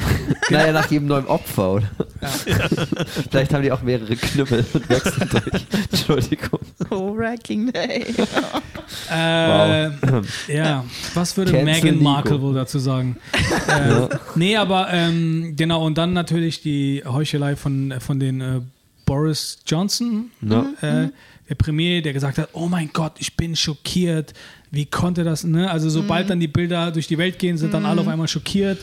Naja, 0.50 0.72
nach 0.72 0.90
jedem 0.90 1.08
neuen 1.08 1.28
Opfer, 1.28 1.74
oder? 1.74 1.90
Vielleicht 3.30 3.54
haben 3.54 3.64
die 3.64 3.72
auch 3.72 3.82
mehrere 3.82 4.16
Knüppel 4.16 4.66
und 4.74 4.90
wechseln 4.90 5.30
durch. 5.32 5.66
Entschuldigung. 5.92 6.60
Co-Wrecking 6.90 7.72
Day. 7.72 8.06
äh, 9.12 9.90
ja. 10.56 10.84
was 11.14 11.36
würde 11.38 11.52
Cancel 11.52 11.66
Meghan 11.66 11.92
Nico. 11.96 12.04
Markle 12.04 12.42
wohl 12.42 12.54
dazu 12.54 12.80
sagen? 12.80 13.18
äh, 13.68 14.08
nee, 14.36 14.56
aber 14.56 14.88
ähm, 14.92 15.54
genau, 15.56 15.86
und 15.86 15.98
dann 15.98 16.14
natürlich 16.14 16.62
die 16.62 17.04
Heuchelei 17.06 17.56
von, 17.56 17.94
von 18.00 18.20
den 18.20 18.42
äh, 18.42 18.62
Boris 19.06 19.60
Johnson, 19.68 20.32
Ja. 20.42 20.66
äh, 20.82 21.10
der 21.50 21.56
Premier, 21.56 22.02
der 22.02 22.14
gesagt 22.14 22.38
hat, 22.38 22.50
oh 22.54 22.68
mein 22.68 22.90
Gott, 22.94 23.14
ich 23.20 23.36
bin 23.36 23.56
schockiert. 23.56 24.34
Wie 24.74 24.88
konnte 24.88 25.24
das, 25.24 25.44
ne? 25.44 25.70
Also 25.70 25.88
sobald 25.88 26.32
dann 26.32 26.40
die 26.40 26.48
Bilder 26.48 26.90
durch 26.90 27.06
die 27.06 27.20
Welt 27.20 27.38
gehen, 27.38 27.60
sind 27.60 27.76
dann 27.76 27.86
alle 27.86 28.02
auf 28.02 28.08
einmal 28.08 28.28
schockiert. 28.28 28.80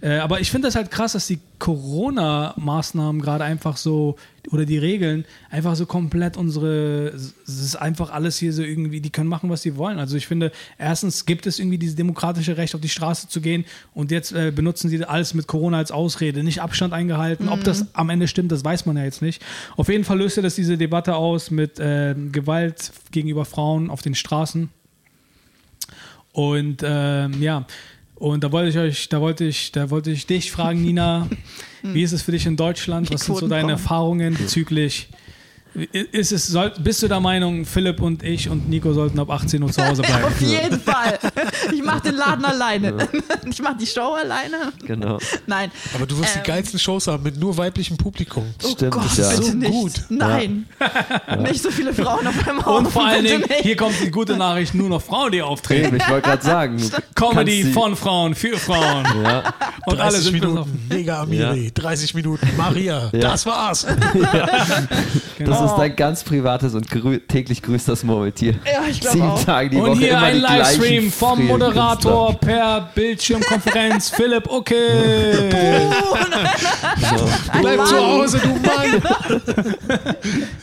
Äh, 0.00 0.18
aber 0.18 0.40
ich 0.40 0.52
finde 0.52 0.68
das 0.68 0.76
halt 0.76 0.92
krass, 0.92 1.14
dass 1.14 1.26
die 1.26 1.40
Corona-Maßnahmen 1.58 3.20
gerade 3.20 3.42
einfach 3.42 3.76
so, 3.76 4.14
oder 4.52 4.64
die 4.64 4.78
Regeln, 4.78 5.24
einfach 5.50 5.74
so 5.74 5.84
komplett 5.84 6.36
unsere, 6.36 7.08
es 7.08 7.34
ist 7.44 7.74
einfach 7.74 8.12
alles 8.12 8.38
hier 8.38 8.52
so 8.52 8.62
irgendwie, 8.62 9.00
die 9.00 9.10
können 9.10 9.28
machen, 9.28 9.50
was 9.50 9.62
sie 9.62 9.76
wollen. 9.76 9.98
Also 9.98 10.16
ich 10.16 10.28
finde, 10.28 10.52
erstens 10.78 11.26
gibt 11.26 11.44
es 11.48 11.58
irgendwie 11.58 11.78
dieses 11.78 11.96
demokratische 11.96 12.56
Recht, 12.56 12.76
auf 12.76 12.80
die 12.80 12.88
Straße 12.88 13.26
zu 13.26 13.40
gehen 13.40 13.64
und 13.94 14.12
jetzt 14.12 14.30
äh, 14.30 14.52
benutzen 14.54 14.90
sie 14.90 15.04
alles 15.04 15.34
mit 15.34 15.48
Corona 15.48 15.78
als 15.78 15.90
Ausrede, 15.90 16.44
nicht 16.44 16.62
Abstand 16.62 16.92
eingehalten. 16.92 17.48
Ob 17.48 17.64
das 17.64 17.86
am 17.94 18.10
Ende 18.10 18.28
stimmt, 18.28 18.52
das 18.52 18.64
weiß 18.64 18.86
man 18.86 18.96
ja 18.96 19.02
jetzt 19.02 19.22
nicht. 19.22 19.42
Auf 19.76 19.88
jeden 19.88 20.04
Fall 20.04 20.18
löste 20.18 20.40
das 20.40 20.54
diese 20.54 20.78
Debatte 20.78 21.16
aus 21.16 21.50
mit 21.50 21.80
äh, 21.80 22.14
Gewalt 22.30 22.92
gegenüber 23.10 23.44
Frauen 23.44 23.90
auf 23.90 24.02
den 24.02 24.14
Straßen. 24.14 24.70
Und 26.32 26.82
ähm, 26.84 27.42
ja, 27.42 27.66
Und 28.14 28.44
da 28.44 28.52
wollte 28.52 28.68
ich 28.70 28.78
euch, 28.78 29.08
da 29.08 29.20
wollte 29.20 29.44
ich, 29.44 29.72
da 29.72 29.90
wollte 29.90 30.12
ich 30.12 30.26
dich 30.26 30.52
fragen, 30.52 30.82
Nina, 30.82 31.28
wie 31.82 32.02
ist 32.02 32.12
es 32.12 32.22
für 32.22 32.30
dich 32.30 32.46
in 32.46 32.56
Deutschland? 32.56 33.08
Die 33.08 33.14
Was 33.14 33.24
sind 33.24 33.36
so 33.36 33.48
deine 33.48 33.62
kommen. 33.62 33.70
Erfahrungen 33.70 34.34
bezüglich? 34.34 35.08
Ist 35.74 36.32
es, 36.32 36.48
soll, 36.48 36.70
bist 36.80 37.02
du 37.02 37.08
der 37.08 37.20
Meinung, 37.20 37.64
Philipp 37.64 38.02
und 38.02 38.22
ich 38.22 38.46
und 38.50 38.68
Nico 38.68 38.92
sollten 38.92 39.18
ab 39.18 39.30
18 39.30 39.62
Uhr 39.62 39.70
zu 39.72 39.82
Hause 39.86 40.02
bleiben? 40.02 40.24
Auf 40.26 40.40
jeden 40.42 40.78
Fall. 40.78 41.18
Ich 41.72 41.82
mache 41.82 42.02
den 42.02 42.16
Laden 42.16 42.44
alleine. 42.44 43.08
Ich 43.48 43.62
mache 43.62 43.76
die 43.80 43.86
Show 43.86 44.12
alleine. 44.22 44.70
Genau. 44.86 45.18
Nein. 45.46 45.70
Aber 45.94 46.04
du 46.06 46.18
wirst 46.18 46.36
Ähm. 46.36 46.42
die 46.44 46.46
geilsten 46.50 46.78
Shows 46.78 47.06
haben 47.06 47.22
mit 47.22 47.38
nur 47.38 47.56
weiblichem 47.56 47.96
Publikum. 47.96 48.44
Oh 48.62 48.68
Stimmt, 48.72 48.90
Gott, 48.92 49.16
ja. 49.16 49.30
bitte 49.30 49.42
So 49.44 49.52
nicht. 49.54 49.70
gut. 49.72 49.92
Nein. 50.10 50.66
Nicht 51.40 51.62
so 51.62 51.70
viele 51.70 51.94
Frauen 51.94 52.26
auf 52.26 52.46
einem 52.46 52.66
Haufen. 52.66 52.86
Und 52.86 52.92
vor 52.92 53.06
allen 53.06 53.24
Dingen, 53.24 53.40
nicht. 53.40 53.62
hier 53.62 53.76
kommt 53.76 53.94
die 54.04 54.10
gute 54.10 54.36
Nachricht, 54.36 54.74
nur 54.74 54.90
noch 54.90 55.00
Frauen, 55.00 55.32
die 55.32 55.40
auftreten. 55.40 55.86
Eben, 55.86 55.96
ich 55.96 56.08
wollte 56.10 56.28
gerade 56.28 56.44
sagen. 56.44 56.82
Comedy 57.14 57.64
von 57.72 57.96
Frauen, 57.96 58.34
für 58.34 58.58
Frauen. 58.58 59.06
Ja, 59.22 59.54
Und 59.86 59.98
alle 60.00 60.10
30 60.12 60.22
sind 60.24 60.32
Minuten. 60.34 60.86
Mega 60.90 61.22
Amiri, 61.22 61.70
30 61.72 62.12
Minuten 62.14 62.46
Maria, 62.58 63.08
Ja. 63.12 63.20
das 63.20 63.46
war's. 63.46 63.86
das 65.38 65.61
Oh. 65.61 65.61
Ist 65.64 65.76
dein 65.76 65.94
ganz 65.96 66.24
privates 66.24 66.74
und 66.74 66.90
grü 66.90 67.18
täglich 67.20 67.62
grüßt 67.62 67.88
das 67.88 68.02
Murmeltier. 68.04 68.54
Ja, 68.64 68.82
ich 68.88 69.00
glaube 69.00 69.16
Sieben 69.16 69.28
auch. 69.30 69.44
Tage 69.44 69.70
die 69.70 69.76
Und 69.76 69.90
Woche 69.90 69.98
hier 69.98 70.10
immer 70.10 70.20
ein 70.22 70.40
Livestream 70.40 71.10
vom 71.12 71.46
Moderator 71.46 72.34
per 72.38 72.88
Bildschirmkonferenz. 72.94 74.10
Philipp, 74.14 74.48
okay. 74.50 74.76
Ein 77.52 77.60
Bleib 77.60 77.76
Mann. 77.78 77.86
zu 77.86 77.96
Hause, 77.96 78.38
du 78.38 78.48
Mann. 78.48 79.02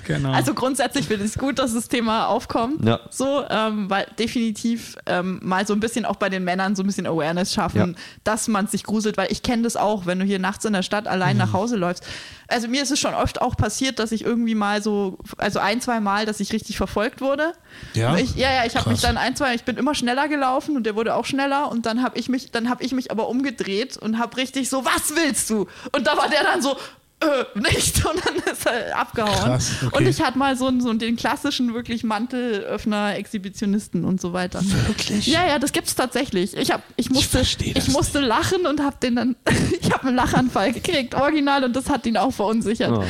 Genau. 0.05 0.31
Also 0.31 0.55
grundsätzlich 0.55 1.05
finde 1.05 1.25
ich 1.25 1.31
es 1.31 1.37
gut, 1.37 1.59
dass 1.59 1.75
das 1.75 1.87
Thema 1.87 2.27
aufkommt. 2.27 2.83
Ja. 2.83 2.99
So, 3.11 3.43
ähm, 3.47 3.89
weil 3.91 4.07
definitiv 4.17 4.95
ähm, 5.05 5.39
mal 5.43 5.67
so 5.67 5.73
ein 5.73 5.79
bisschen 5.79 6.03
auch 6.03 6.15
bei 6.15 6.29
den 6.29 6.43
Männern 6.43 6.75
so 6.75 6.81
ein 6.81 6.87
bisschen 6.87 7.05
Awareness 7.05 7.53
schaffen, 7.53 7.77
Ja. 7.95 8.01
dass 8.23 8.47
man 8.47 8.65
sich 8.65 8.83
gruselt, 8.83 9.17
weil 9.17 9.31
ich 9.31 9.43
kenne 9.43 9.61
das 9.63 9.75
auch, 9.77 10.07
wenn 10.07 10.17
du 10.17 10.25
hier 10.25 10.39
nachts 10.39 10.65
in 10.65 10.73
der 10.73 10.81
Stadt 10.81 11.07
allein 11.07 11.33
Mhm. 11.37 11.43
nach 11.43 11.53
Hause 11.53 11.75
läufst. 11.75 12.03
Also 12.49 12.67
mir 12.67 12.81
ist 12.81 12.91
es 12.91 12.99
schon 12.99 13.13
oft 13.13 13.41
auch 13.41 13.55
passiert, 13.55 13.99
dass 13.99 14.11
ich 14.11 14.23
irgendwie 14.23 14.55
mal 14.55 14.81
so, 14.81 15.17
also 15.37 15.59
ein, 15.59 15.81
zwei 15.81 15.99
Mal, 15.99 16.25
dass 16.25 16.39
ich 16.39 16.51
richtig 16.51 16.77
verfolgt 16.77 17.21
wurde. 17.21 17.53
Ja? 17.93 18.17
Ich, 18.17 18.35
ja, 18.35 18.51
ja, 18.51 18.65
ich 18.65 18.75
habe 18.75 18.89
mich 18.89 19.01
dann 19.01 19.17
ein, 19.17 19.35
zwei, 19.35 19.55
ich 19.55 19.63
bin 19.63 19.77
immer 19.77 19.95
schneller 19.95 20.27
gelaufen 20.27 20.75
und 20.75 20.83
der 20.85 20.95
wurde 20.95 21.15
auch 21.15 21.25
schneller 21.25 21.71
und 21.71 21.85
dann 21.85 22.01
habe 22.01 22.17
ich 22.17 22.27
mich, 22.29 22.51
dann 22.51 22.69
habe 22.69 22.83
ich 22.83 22.91
mich 22.91 23.11
aber 23.11 23.29
umgedreht 23.29 23.97
und 23.97 24.17
habe 24.17 24.37
richtig 24.37 24.69
so, 24.69 24.83
was 24.83 25.15
willst 25.15 25.49
du? 25.49 25.67
Und 25.91 26.07
da 26.07 26.17
war 26.17 26.29
der 26.29 26.43
dann 26.43 26.61
so, 26.61 26.75
äh, 27.21 27.59
nicht 27.59 28.05
und 28.05 28.25
dann 28.25 28.35
ist 28.53 28.65
er 28.65 28.97
abgehauen. 28.97 29.33
Krass, 29.33 29.71
okay. 29.85 29.97
Und 29.97 30.07
ich 30.07 30.21
hatte 30.21 30.37
mal 30.37 30.55
so, 30.55 30.67
einen- 30.67 30.79
so 30.81 30.93
den 30.93 31.15
klassischen 31.17 31.73
wirklich 31.73 32.03
Mantelöffner, 32.03 33.15
Exhibitionisten 33.17 34.05
und 34.05 34.21
so 34.21 34.31
weiter. 34.33 34.61
Wirklich? 34.87 35.27
Ja, 35.27 35.45
ja, 35.45 35.59
das 35.59 35.71
gibt's 35.73 35.95
tatsächlich. 35.95 36.55
Ich 36.55 36.71
hab, 36.71 36.81
ich 36.95 37.09
musste, 37.09 37.39
das 37.39 37.55
ich 37.59 37.87
musste 37.89 38.19
lachen 38.21 38.65
und 38.65 38.81
habe 38.81 38.95
den 39.03 39.15
dann, 39.17 39.35
ich 39.81 39.91
habe 39.91 40.07
einen 40.07 40.15
Lachanfall 40.15 40.71
gekriegt, 40.71 41.13
original, 41.15 41.63
und 41.65 41.75
das 41.75 41.89
hat 41.89 42.05
ihn 42.05 42.15
auch 42.17 42.31
verunsichert. 42.31 42.91
Oh. 42.91 43.03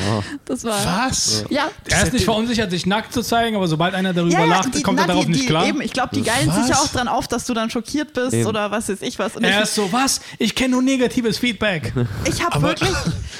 Das 0.45 0.63
war. 0.63 0.79
Was? 1.07 1.45
Ja. 1.49 1.69
er 1.89 2.03
ist 2.03 2.13
nicht 2.13 2.25
verunsichert, 2.25 2.71
sich 2.71 2.85
nackt 2.87 3.13
zu 3.13 3.21
zeigen, 3.21 3.55
aber 3.55 3.67
sobald 3.67 3.93
einer 3.93 4.13
darüber 4.13 4.45
lacht, 4.45 4.73
die- 4.75 4.81
kommt 4.81 4.97
er 4.99 5.03
na, 5.03 5.07
darauf 5.13 5.25
die, 5.25 5.31
nicht 5.33 5.47
klar. 5.47 5.65
Eben, 5.67 5.81
ich 5.81 5.93
glaube, 5.93 6.15
die 6.15 6.23
geilen 6.23 6.51
sich 6.51 6.63
ja 6.67 6.69
Was? 6.71 6.81
auch 6.81 6.87
dran 6.87 7.07
auf, 7.07 7.27
dass 7.27 7.45
du 7.45 7.53
dann 7.53 7.69
schockiert 7.69 8.13
bist 8.13 8.33
Eben. 8.33 8.47
oder 8.47 8.71
was 8.71 8.89
weiß 8.89 9.01
ich 9.01 9.19
was. 9.19 9.35
Und 9.35 9.43
Er 9.43 9.57
ich 9.57 9.63
ist 9.65 9.75
so, 9.75 9.91
was? 9.91 10.21
Ich 10.39 10.55
kenne 10.55 10.71
nur 10.71 10.81
negatives 10.81 11.37
Feedback. 11.37 11.93
ich 12.25 12.43
habe 12.43 12.61
wirklich, 12.61 12.89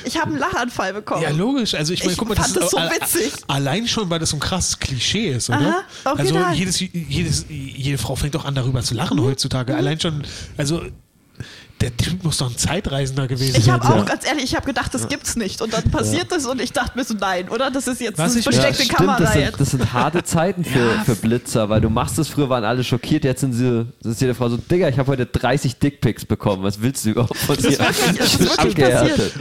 ich 0.06 0.18
habe 0.20 0.28
einen 0.32 0.40
Lachanfall 0.60 0.94
bekommen. 0.94 1.22
Ja, 1.24 1.30
logisch. 1.32 1.74
Also 1.76 1.94
ich 1.94 2.00
meine, 2.02 2.12
Ich 2.14 2.18
guck 2.18 2.30
mal, 2.30 2.36
fand 2.36 2.56
das 2.56 2.72
so 2.72 2.78
a- 2.78 2.88
a- 2.88 2.92
witzig. 2.92 3.32
allein 3.48 3.88
schon, 3.88 4.10
weil 4.10 4.20
das 4.20 4.30
so 4.32 4.38
ein 4.38 4.40
krasses 4.40 4.80
Klischee 4.80 5.30
ist, 5.30 5.50
oder? 5.50 5.84
Aha, 6.04 6.14
also 6.18 6.40
jedes, 6.54 6.80
jedes, 6.80 7.46
jede 7.50 7.98
Frau 7.98 8.16
fängt 8.16 8.36
doch 8.36 8.46
an, 8.46 8.56
darüber 8.56 8.82
zu 8.84 8.94
Mhm. 8.94 8.98
lachen 9.00 9.22
heutzutage. 9.22 9.76
Allein 9.76 10.00
schon, 10.00 10.24
also 10.58 10.82
der 11.82 11.96
Typ 11.96 12.24
muss 12.24 12.38
doch 12.38 12.50
ein 12.50 12.58
Zeitreisender 12.58 13.28
gewesen 13.28 13.56
Ich 13.58 13.66
sein. 13.66 13.76
habe 13.82 13.88
auch, 14.02 14.06
ganz 14.06 14.26
ehrlich, 14.28 14.44
ich 14.46 14.56
habe 14.56 14.66
gedacht, 14.66 14.94
das 14.94 15.08
gibt's 15.08 15.36
nicht. 15.36 15.62
Und 15.62 15.72
dann 15.74 15.84
passiert 15.92 16.32
das 16.32 16.46
und 16.46 16.62
ich 16.62 16.74
dachte 16.74 16.98
mir 16.98 17.04
so, 17.06 17.14
nein, 17.14 17.48
oder? 17.50 17.72
Das 17.72 17.88
ist 17.88 18.02
jetzt 18.02 18.18
Was 18.18 18.32
eine 18.32 18.40
ich- 18.40 18.44
versteckte 18.44 18.84
stimmt, 18.84 18.98
Kamera 18.98 19.20
das 19.20 19.34
sind, 19.34 19.42
jetzt. 19.42 19.60
das 19.62 19.72
sind 19.72 19.94
harte 19.94 20.24
Zeiten 20.24 20.66
für, 20.66 21.00
für 21.06 21.16
Blitzer, 21.16 21.70
weil 21.70 21.80
du 21.82 21.90
machst 21.90 22.20
es, 22.20 22.28
früher 22.28 22.50
waren 22.50 22.64
alle 22.66 22.84
schockiert, 22.84 23.24
jetzt 23.24 23.42
sind 23.42 23.54
sie, 23.54 23.86
das 24.02 24.14
ist 24.14 24.22
jede 24.22 24.36
Frau 24.36 24.50
so, 24.50 24.58
Digga, 24.58 24.90
ich 24.90 25.00
habe 25.00 25.10
heute 25.12 25.26
30 25.26 25.80
Dickpics 25.80 26.26
bekommen, 26.26 26.64
was 26.64 26.82
willst 26.82 27.06
du 27.06 27.12
überhaupt 27.12 27.38
von 27.38 27.56
dir? 27.56 27.70
ist 27.70 27.80
wirklich- 27.80 28.18
das 28.18 28.28
ist 28.34 28.40
wirklich 28.40 28.60
Abgehärtet. 28.60 29.34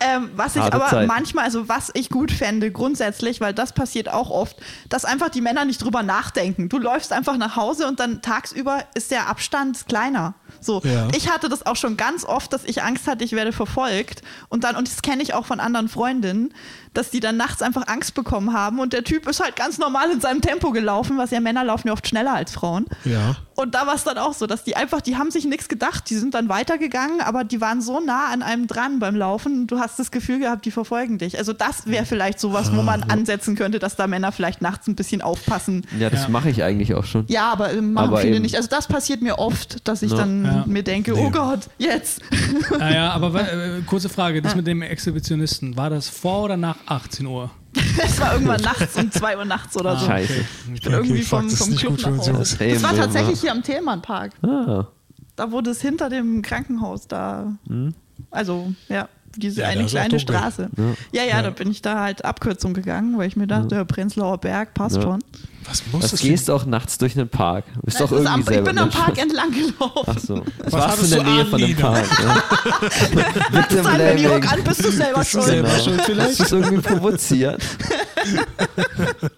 Ähm, 0.00 0.30
was 0.36 0.56
ich 0.56 0.62
Harte 0.62 0.76
aber 0.76 0.88
Zeiten. 0.88 1.06
manchmal, 1.06 1.44
also 1.44 1.68
was 1.68 1.90
ich 1.94 2.08
gut 2.10 2.32
fände 2.32 2.70
grundsätzlich, 2.72 3.40
weil 3.40 3.54
das 3.54 3.72
passiert 3.72 4.08
auch 4.08 4.30
oft, 4.30 4.56
dass 4.88 5.04
einfach 5.04 5.28
die 5.28 5.40
Männer 5.40 5.64
nicht 5.64 5.82
drüber 5.82 6.02
nachdenken. 6.02 6.68
Du 6.68 6.78
läufst 6.78 7.12
einfach 7.12 7.36
nach 7.36 7.54
Hause 7.56 7.86
und 7.86 8.00
dann 8.00 8.20
tagsüber 8.22 8.80
ist 8.94 9.10
der 9.12 9.28
Abstand 9.28 9.86
kleiner. 9.86 10.34
So, 10.62 10.80
Ja. 10.84 11.08
ich 11.16 11.28
hatte 11.30 11.48
das 11.48 11.66
auch 11.66 11.76
schon 11.76 11.96
ganz 11.96 12.24
oft, 12.24 12.52
dass 12.52 12.64
ich 12.64 12.82
Angst 12.82 13.06
hatte, 13.06 13.24
ich 13.24 13.32
werde 13.32 13.52
verfolgt 13.52 14.22
und 14.48 14.64
dann 14.64 14.76
und 14.76 14.88
das 14.88 15.02
kenne 15.02 15.22
ich 15.22 15.34
auch 15.34 15.44
von 15.44 15.60
anderen 15.60 15.88
Freundinnen, 15.88 16.54
dass 16.94 17.10
die 17.10 17.20
dann 17.20 17.36
nachts 17.36 17.62
einfach 17.62 17.88
Angst 17.88 18.14
bekommen 18.14 18.52
haben 18.52 18.78
und 18.78 18.92
der 18.92 19.02
Typ 19.04 19.26
ist 19.28 19.40
halt 19.40 19.56
ganz 19.56 19.78
normal 19.78 20.10
in 20.10 20.20
seinem 20.20 20.40
Tempo 20.40 20.70
gelaufen, 20.72 21.18
was 21.18 21.30
ja 21.30 21.40
Männer 21.40 21.64
laufen 21.64 21.88
ja 21.88 21.92
oft 21.94 22.06
schneller 22.06 22.34
als 22.34 22.52
Frauen. 22.52 22.86
Ja. 23.04 23.36
Und 23.54 23.74
da 23.74 23.86
war 23.86 23.94
es 23.94 24.04
dann 24.04 24.18
auch 24.18 24.32
so, 24.34 24.46
dass 24.46 24.64
die 24.64 24.76
einfach, 24.76 25.00
die 25.00 25.16
haben 25.16 25.30
sich 25.30 25.44
nichts 25.44 25.68
gedacht, 25.68 26.08
die 26.10 26.16
sind 26.16 26.34
dann 26.34 26.48
weitergegangen, 26.48 27.20
aber 27.20 27.44
die 27.44 27.60
waren 27.60 27.80
so 27.82 28.00
nah 28.00 28.26
an 28.32 28.42
einem 28.42 28.66
dran 28.66 28.98
beim 28.98 29.14
Laufen, 29.16 29.66
du 29.66 29.78
hast 29.78 29.98
das 29.98 30.10
Gefühl 30.10 30.38
gehabt, 30.38 30.64
die 30.64 30.70
verfolgen 30.70 31.18
dich. 31.18 31.38
Also 31.38 31.52
das 31.52 31.86
wäre 31.86 32.04
vielleicht 32.06 32.40
sowas, 32.40 32.74
wo 32.74 32.82
man 32.82 33.02
ansetzen 33.04 33.56
könnte, 33.56 33.78
dass 33.78 33.96
da 33.96 34.06
Männer 34.06 34.32
vielleicht 34.32 34.62
nachts 34.62 34.86
ein 34.86 34.94
bisschen 34.96 35.22
aufpassen. 35.22 35.86
Ja, 35.98 36.08
das 36.10 36.22
Ja. 36.24 36.28
mache 36.28 36.50
ich 36.50 36.62
eigentlich 36.62 36.94
auch 36.94 37.04
schon. 37.04 37.24
Ja, 37.28 37.50
aber 37.52 37.72
ähm, 37.72 37.92
machen 37.92 38.08
Aber 38.08 38.18
viele 38.18 38.34
eben- 38.36 38.42
nicht. 38.42 38.56
Also 38.56 38.68
das 38.68 38.86
passiert 38.86 39.22
mir 39.22 39.38
oft, 39.38 39.86
dass 39.88 40.02
ich 40.02 40.10
Ja. 40.12 40.18
dann 40.18 40.44
Ja. 40.56 40.64
mir 40.66 40.82
denke, 40.82 41.14
oh 41.16 41.30
Gott, 41.30 41.68
jetzt. 41.78 42.20
Naja, 42.78 43.10
aber 43.12 43.40
äh, 43.40 43.80
kurze 43.86 44.08
Frage, 44.08 44.42
das 44.42 44.54
mit 44.54 44.66
dem 44.66 44.82
Exhibitionisten, 44.82 45.76
war 45.76 45.90
das 45.90 46.08
vor 46.08 46.44
oder 46.44 46.56
nach 46.56 46.76
18 46.86 47.26
Uhr? 47.26 47.50
Es 48.04 48.20
war 48.20 48.34
irgendwann 48.34 48.60
nachts 48.60 48.96
um 48.96 49.10
2 49.10 49.38
Uhr 49.38 49.44
nachts 49.44 49.76
oder 49.76 49.96
so. 49.96 50.06
Scheiße. 50.06 50.44
Ich 50.74 50.80
bin 50.82 50.92
irgendwie 50.92 51.22
fuck, 51.22 51.50
vom, 51.50 51.50
vom 51.50 51.76
Club 51.76 51.98
nach 52.02 52.18
Hause. 52.18 52.32
Das 52.58 52.82
war 52.82 52.94
tatsächlich 52.94 53.36
ja. 53.36 53.42
hier 53.42 53.52
am 53.52 53.62
Thälmannpark. 53.62 54.32
Ah, 54.42 54.86
Da 55.36 55.50
wurde 55.50 55.70
es 55.70 55.80
hinter 55.80 56.10
dem 56.10 56.42
Krankenhaus 56.42 57.08
da. 57.08 57.52
Also, 58.30 58.72
ja, 58.88 59.08
diese 59.36 59.62
Ja, 59.62 59.68
eine 59.68 59.86
kleine. 59.86 60.20
Straße. 60.20 60.68
Ja. 61.12 61.24
ja, 61.24 61.42
da 61.42 61.50
bin 61.50 61.70
ich 61.70 61.80
da 61.82 62.00
halt 62.00 62.24
Abkürzung 62.24 62.74
gegangen, 62.74 63.16
weil 63.18 63.28
ich 63.28 63.36
mir 63.36 63.46
dachte, 63.46 63.68
der 63.68 63.84
Prenzlauer 63.84 64.38
Berg 64.38 64.74
passt 64.74 64.96
Ja. 64.96 65.02
schon. 65.02 65.24
Was 65.68 65.82
muss 65.92 66.10
das 66.10 66.20
gehst 66.20 66.48
du 66.48 66.54
auch 66.54 66.64
nachts 66.66 66.98
durch 66.98 67.16
einen 67.16 67.28
Park? 67.28 67.64
Bist 67.84 68.00
Das 68.00 68.08
doch 68.10 68.12
irgendwie 68.16 68.32
am, 68.32 68.40
ich 68.40 68.46
selber 68.46 68.70
bin 68.70 68.78
am 68.78 68.90
Park 68.90 69.18
entlang 69.18 69.50
gelaufen. 69.50 70.04
Ach 70.06 70.18
so. 70.18 70.42
Was 70.64 70.72
Was 70.72 70.72
warst 70.72 71.00
du 71.00 71.04
in 71.04 71.10
der 71.10 71.22
du 71.24 71.30
Nähe 71.30 71.40
an, 71.42 71.46
von 71.48 71.60
dem? 71.60 71.76
Park? 71.76 72.06
Ja. 72.22 72.42
Mit 73.60 73.70
dem 73.70 73.84
mir 73.84 74.14
die 74.16 74.26
Rock 74.26 74.52
an, 74.52 74.64
bist 74.64 74.84
du 74.84 74.90
selber 74.90 75.18
Bist 75.20 75.34
du 75.34 75.38
schuld. 75.38 75.46
selber 75.50 75.68
Genau. 75.68 75.82
schuld 75.84 76.02
vielleicht? 76.04 76.30
Hast 76.30 76.38
du 76.40 76.44
es 76.44 76.52
irgendwie 76.66 76.82
provoziert? 76.88 77.62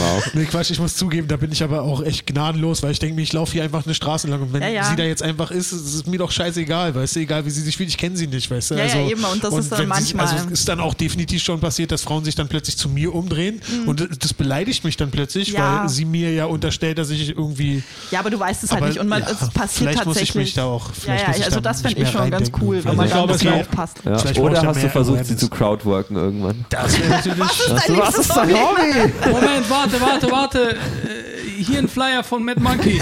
wow. 0.00 0.22
Nee, 0.34 0.44
Quatsch, 0.46 0.70
ich 0.70 0.78
muss 0.80 0.96
zugeben, 0.96 1.28
da 1.28 1.36
bin 1.36 1.52
ich 1.52 1.62
aber 1.62 1.82
auch 1.82 2.02
echt 2.02 2.26
gnadenlos, 2.26 2.82
weil 2.82 2.90
ich 2.92 2.98
denke 2.98 3.14
mir, 3.16 3.22
ich 3.22 3.32
laufe 3.32 3.52
hier 3.52 3.62
einfach 3.64 3.84
eine 3.84 3.94
Straße 3.94 4.28
lang 4.28 4.42
und 4.42 4.52
wenn 4.52 4.62
Ja, 4.62 4.68
ja. 4.68 4.84
sie 4.84 4.96
da 4.96 5.04
jetzt 5.04 5.22
einfach 5.22 5.50
ist, 5.50 5.72
ist 5.72 5.94
es 5.94 6.06
mir 6.06 6.18
doch 6.18 6.30
scheißegal, 6.30 6.94
weißt 6.94 7.16
du, 7.16 7.20
egal 7.20 7.44
wie 7.44 7.50
sie 7.50 7.62
sich 7.62 7.76
fühlt, 7.76 7.88
ich 7.88 7.98
kenne 7.98 8.16
sie 8.16 8.26
nicht, 8.26 8.50
weißt 8.50 8.72
du. 8.72 8.74
Ja, 8.76 8.86
ja, 8.86 8.94
also, 8.94 9.10
eben, 9.10 9.24
und 9.24 9.42
das 9.44 9.54
ist 9.54 9.72
dann 9.72 9.78
wenn 9.78 9.86
sie, 9.86 10.14
manchmal- 10.14 10.26
Also 10.26 10.46
es 10.46 10.52
ist 10.60 10.68
dann 10.68 10.80
auch 10.80 10.94
definitiv 10.94 11.42
schon 11.42 11.60
passiert, 11.60 11.92
dass 11.92 12.02
Frauen 12.02 12.24
sich 12.24 12.34
dann 12.34 12.48
plötzlich 12.48 12.76
zu 12.76 12.88
mir 12.88 13.14
umdrehen 13.14 13.60
und 13.86 14.06
das 14.20 14.32
beleidigt 14.34 14.84
mich 14.84 14.96
dann 14.96 15.03
plötzlich, 15.10 15.50
Mhm. 15.50 15.54
Ja. 15.58 15.80
weil 15.82 15.88
sie 15.88 16.04
mir 16.04 16.32
ja 16.32 16.46
unterstellt, 16.46 16.98
dass 16.98 17.10
ich 17.10 17.30
irgendwie... 17.30 17.82
Ja, 18.10 18.20
aber 18.20 18.30
du 18.30 18.38
weißt 18.38 18.64
es 18.64 18.70
halt 18.70 18.82
Aber, 18.82 18.88
nicht 18.88 18.98
und 19.00 19.08
man, 19.08 19.22
ja, 19.22 19.28
es 19.30 19.50
passiert 19.50 19.90
vielleicht 19.90 20.06
muss 20.06 20.16
ich 20.16 20.20
tatsächlich. 20.28 20.44
mich 20.44 20.54
da 20.54 20.64
auch- 20.64 20.88
ja, 20.88 20.94
vielleicht 20.94 21.22
ja, 21.22 21.28
muss 21.28 21.38
ich 21.38 21.44
also 21.44 21.56
da 21.60 21.68
das 21.70 21.80
fände 21.82 22.02
ich 22.02 22.08
schon 22.10 22.30
ganz 22.30 22.50
cool, 22.60 22.76
wenn 22.84 22.86
Also 22.86 22.96
man 22.96 23.06
ich 23.06 23.12
da 23.12 23.18
ein 23.20 23.26
glaube, 23.26 23.32
bisschen 23.32 23.52
aufpasst. 23.60 23.96
Ja. 24.04 24.18
Vielleicht 24.18 24.38
Oder 24.40 24.62
hast 24.62 24.82
du 24.82 24.88
versucht, 24.90 25.26
sie 25.26 25.36
zu 25.36 25.48
crowdworken 25.48 26.16
irgendwann? 26.16 26.64
Das 26.70 26.98
wäre 26.98 27.08
natürlich... 27.10 27.38
Was 27.98 28.18
ist 28.18 28.28
Hast 28.30 28.36
dein 28.36 28.54
Hobby? 28.54 29.12
Moment, 29.30 29.70
warte, 29.70 30.00
warte, 30.00 30.30
warte. 30.30 30.70
Äh, 30.72 31.62
Hier 31.62 31.78
ein 31.78 31.88
Flyer 31.88 32.22
von 32.24 32.44
Mad 32.44 32.60
Monkey. 32.60 33.00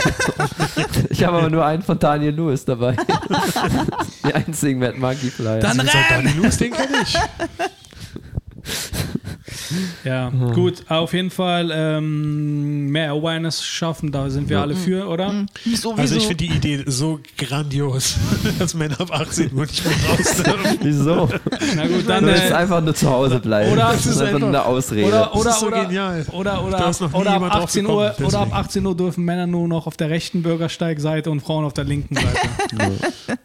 Ich 1.10 1.24
habe 1.24 1.38
aber 1.38 1.50
nur 1.50 1.64
einen 1.64 1.82
von 1.82 1.98
Daniel 1.98 2.34
Lewis 2.34 2.64
dabei. 2.64 2.96
Die 4.26 4.34
einzigen 4.34 4.78
Mad 4.78 4.98
Monkey 4.98 5.30
Flyer. 5.30 5.58
Dann 5.60 5.80
renn! 5.80 5.88
Daniel 6.10 6.36
Lewis, 6.36 6.56
den 6.58 6.72
kenne 6.72 6.96
ich. 7.02 7.16
Ja, 10.04 10.28
gut, 10.54 10.84
auf 10.88 11.12
jeden 11.12 11.30
Fall 11.30 11.70
ähm, 11.72 12.86
mehr 12.88 13.12
Awareness 13.12 13.64
schaffen, 13.64 14.12
da 14.12 14.28
sind 14.30 14.48
wir 14.48 14.60
alle 14.60 14.74
für, 14.76 15.08
oder? 15.08 15.46
Sowieso. 15.64 15.94
Also 15.94 16.16
ich 16.16 16.22
finde 16.26 16.44
die 16.46 16.50
Idee 16.52 16.84
so 16.86 17.20
grandios, 17.38 18.16
dass 18.58 18.74
Männer 18.74 19.00
ab 19.00 19.10
18 19.12 19.52
Uhr 19.54 19.62
nicht 19.66 19.84
mehr 19.84 19.94
raus 20.10 20.36
dürfen. 20.36 20.78
Wieso? 20.82 21.28
Na 21.76 21.86
gut, 21.86 22.08
dann. 22.08 22.24
Du 22.24 22.30
willst 22.30 22.50
Äh, 22.50 22.54
einfach 22.54 22.80
nur 22.82 22.94
zu 22.94 23.08
Hause 23.10 23.38
bleiben. 23.40 23.72
Oder- 23.72 23.92
das 23.92 24.06
ist 24.06 24.20
einfach 24.20 24.38
nur 24.38 24.48
eine 24.48 24.64
Ausrede. 24.64 25.06
oder 25.08 25.34
oder, 25.36 25.50
ist 25.50 25.60
so 25.60 25.66
oder, 25.68 25.84
genial. 25.84 26.26
oder, 26.32 26.64
oder, 26.64 26.78
Da 26.78 26.90
ist 26.90 27.00
noch 27.00 27.12
nie 27.12 27.18
oder, 27.20 27.30
ab 27.30 27.34
jemand 27.36 27.54
drauf 27.54 27.64
18 27.64 27.82
gekommen, 27.84 27.98
Uhr, 27.98 28.04
oder 28.26 28.38
ab 28.40 28.44
deswegen. 28.48 28.52
18 28.52 28.86
Uhr 28.86 28.96
dürfen 28.96 29.24
Männer 29.24 29.46
nur 29.46 29.68
noch 29.68 29.86
auf 29.86 29.96
der 29.96 30.10
rechten 30.10 30.42
Bürgersteigseite 30.42 31.30
und 31.30 31.40
Frauen 31.40 31.64
auf 31.64 31.72
der 31.74 31.84
linken 31.84 32.14
Seite. 32.16 32.28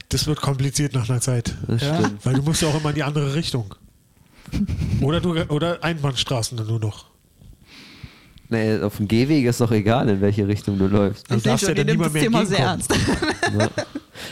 Das 0.10 0.28
wird 0.28 0.42
kompliziert 0.42 0.94
nach 0.94 1.10
einer 1.10 1.22
Zeit. 1.22 1.54
das 1.68 1.82
Ja. 1.82 1.96
stimmt. 2.00 2.26
Weil 2.26 2.34
du 2.36 2.42
musst 2.42 2.62
ja 2.62 2.68
auch 2.70 2.80
immer 2.80 2.90
in 2.90 2.96
die 2.96 3.04
andere 3.04 3.36
Richtung. 3.36 3.74
Oder, 5.02 5.20
du, 5.22 5.36
oder 5.50 5.84
Einbahnstraßen 5.84 6.58
dann 6.58 6.68
nur 6.68 6.80
noch. 6.80 7.06
Nee, 8.50 8.80
auf 8.80 8.98
dem 8.98 9.08
Gehweg 9.10 9.46
ist 9.46 9.60
doch 9.60 9.72
egal, 9.72 10.08
in 10.08 10.22
welche 10.22 10.48
Richtung 10.48 10.78
du 10.78 10.88
läufst. 10.88 11.30
Du 11.30 11.36
Ich 11.36 11.44
darfst 11.44 11.66
schon, 11.66 11.76
ja 11.76 11.84
dann 11.84 11.88
niemand 11.88 12.08
das 12.08 12.14
mehr 12.14 12.24
Thema 12.24 12.46
sehr 12.46 12.60
ernst. 12.60 12.94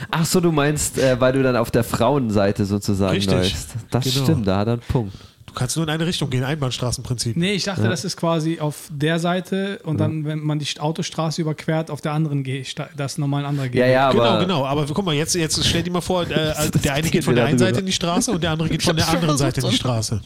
Ach 0.09 0.25
so, 0.25 0.39
du 0.39 0.51
meinst, 0.51 0.97
äh, 0.97 1.19
weil 1.19 1.33
du 1.33 1.43
dann 1.43 1.55
auf 1.57 1.69
der 1.69 1.83
Frauenseite 1.83 2.65
sozusagen 2.65 3.15
Richtig. 3.15 3.33
läufst. 3.33 3.69
Das 3.91 4.05
Genau. 4.05 4.23
stimmt, 4.25 4.47
da 4.47 4.59
hat 4.59 4.67
er 4.67 4.73
einen 4.73 4.81
Punkt. 4.87 5.13
Du 5.55 5.59
kannst 5.59 5.77
nur 5.77 5.85
in 5.85 5.89
eine 5.89 6.05
Richtung 6.05 6.29
gehen, 6.29 6.43
Einbahnstraßenprinzip. 6.43 7.37
Nee, 7.37 7.53
ich 7.53 7.63
dachte, 7.63 7.83
das 7.83 8.03
ist 8.03 8.17
quasi 8.17 8.59
auf 8.59 8.89
der 8.89 9.19
Seite 9.19 9.79
und 9.83 10.01
dann, 10.01 10.25
wenn 10.25 10.39
man 10.41 10.59
die 10.59 10.67
Autostraße 10.77 11.41
überquert, 11.41 11.89
auf 11.89 12.01
der 12.01 12.11
anderen 12.11 12.43
Gehsteig, 12.43 12.89
das 12.97 13.13
ist 13.13 13.17
nochmal 13.19 13.43
ein 13.43 13.45
anderer 13.51 13.67
Ja, 13.67 13.71
Gehweg. 13.71 13.89
ja, 13.93 14.09
aber. 14.09 14.23
Genau, 14.23 14.39
genau. 14.39 14.65
Aber 14.65 14.85
guck 14.85 15.05
mal, 15.05 15.15
jetzt, 15.15 15.33
jetzt 15.33 15.65
stell 15.65 15.81
dir 15.81 15.91
mal 15.91 16.01
vor, 16.01 16.23
äh, 16.23 16.53
der 16.83 16.93
eine 16.93 17.09
geht 17.09 17.23
von 17.23 17.35
der 17.35 17.45
einen. 17.45 17.57
Seite 17.57 17.79
in 17.79 17.85
die 17.85 17.93
Straße 17.93 18.33
und 18.33 18.43
der 18.43 18.51
andere 18.51 18.67
geht 18.67 18.83
von 18.83 18.97
der 18.97 19.07
anderen 19.07 19.37
Seite 19.37 19.61
in 19.61 19.69
die 19.69 19.75
Straße. 19.77 20.19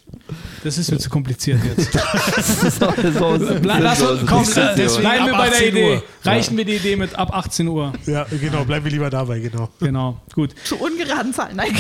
Das 0.64 0.80
ist 0.80 0.90
mir 0.90 0.98
zu 0.98 1.12
kompliziert 1.12 1.60
jetzt. 1.64 1.94
Lass 3.64 4.02
uns, 4.02 4.26
komm, 4.26 4.44
äh, 4.44 5.00
bleiben 5.00 5.26
wir 5.28 5.34
bei 5.34 5.50
der 5.50 5.58
18 5.58 5.68
Idee. 5.68 5.94
Uhr. 5.94 6.04
Reichen 6.24 6.58
wir 6.58 6.66
die 6.66 6.76
Idee 6.76 6.96
mit 6.96 7.14
ab 7.14 7.36
18 7.36 7.68
Uhr. 7.68 7.94
Ja, 8.08 8.26
genau. 8.42 8.66
Bleiben 8.66 8.84
wir 8.84 8.92
lieber 8.92 9.10
dabei, 9.12 9.40
genau. 9.40 9.70
Genau, 9.80 10.20
gut. 10.34 10.56
Zu 10.64 10.78
ungeraden 10.78 11.34
Zahlen. 11.34 11.56
Nein, 11.56 11.72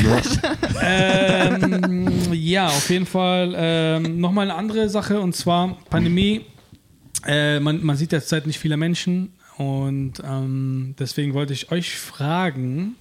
ähm, 0.81 2.33
ja, 2.33 2.67
auf 2.67 2.89
jeden 2.89 3.05
Fall 3.05 3.38
ähm, 3.55 4.19
nochmal 4.19 4.49
eine 4.49 4.57
andere 4.57 4.89
Sache 4.89 5.19
und 5.19 5.35
zwar 5.35 5.77
Pandemie. 5.89 6.45
Äh, 7.25 7.59
man, 7.59 7.83
man 7.83 7.97
sieht 7.97 8.11
derzeit 8.11 8.47
nicht 8.47 8.59
viele 8.59 8.77
Menschen 8.77 9.33
und 9.57 10.13
ähm, 10.23 10.95
deswegen 10.97 11.33
wollte 11.33 11.53
ich 11.53 11.71
euch 11.71 11.97
fragen, 11.97 12.95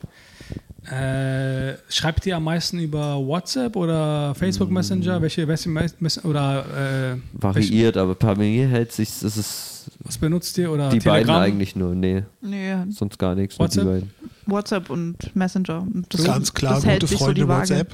äh, 0.91 1.75
schreibt 1.89 2.27
ihr 2.27 2.37
am 2.37 2.45
meisten 2.45 2.79
über 2.79 3.17
WhatsApp 3.19 3.77
oder 3.77 4.35
Facebook 4.35 4.71
Messenger? 4.71 5.21
Welche, 5.23 5.47
welche 5.47 5.69
Mess 5.69 6.25
oder 6.25 6.65
äh, 6.65 7.11
welche, 7.13 7.23
Variiert, 7.33 7.97
aber 7.97 8.15
bei 8.15 8.35
mir 8.35 8.67
hält 8.67 8.93
sich, 8.93 9.09
das 9.21 9.37
ist 9.37 9.79
was 10.01 10.19
benutzt 10.19 10.57
ihr? 10.59 10.71
Oder 10.71 10.91
die 10.91 10.99
beiden 10.99 11.27
Telegram? 11.27 11.43
eigentlich 11.43 11.77
nur. 11.77 11.95
Nee, 11.95 12.23
Nee, 12.41 12.75
sonst 12.91 13.19
gar 13.19 13.35
nichts. 13.35 13.59
WhatsApp? 13.59 14.05
WhatsApp 14.51 14.91
und 14.91 15.17
Messenger. 15.37 15.81
Und 15.83 16.07
Das, 16.13 16.25
Ganz 16.25 16.53
klar, 16.55 16.75
das 16.81 16.85
gute 16.85 17.07
so 17.07 17.19
Freunde 17.19 17.47
Waage. 17.49 17.61
WhatsApp. 17.71 17.93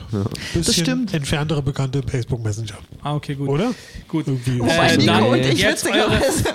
Bisschen 0.55 0.73
stimmt. 0.85 1.13
entferntere 1.15 1.63
Bekannte 1.63 2.01
Facebook 2.07 2.43
Messenger. 2.43 2.75
Ah, 3.03 3.15
okay, 3.15 3.35
gut. 3.35 3.49
Oder? 3.49 3.73
Gut. 4.09 4.27
Irgendwie. 4.27 4.61
Wobei 4.61 4.73
Äh, 4.95 4.97
Nico 4.97 5.13
dann 5.13 5.23
und 5.25 5.39
ich 5.39 5.61
jetzt 5.61 5.87
eure- 5.87 5.95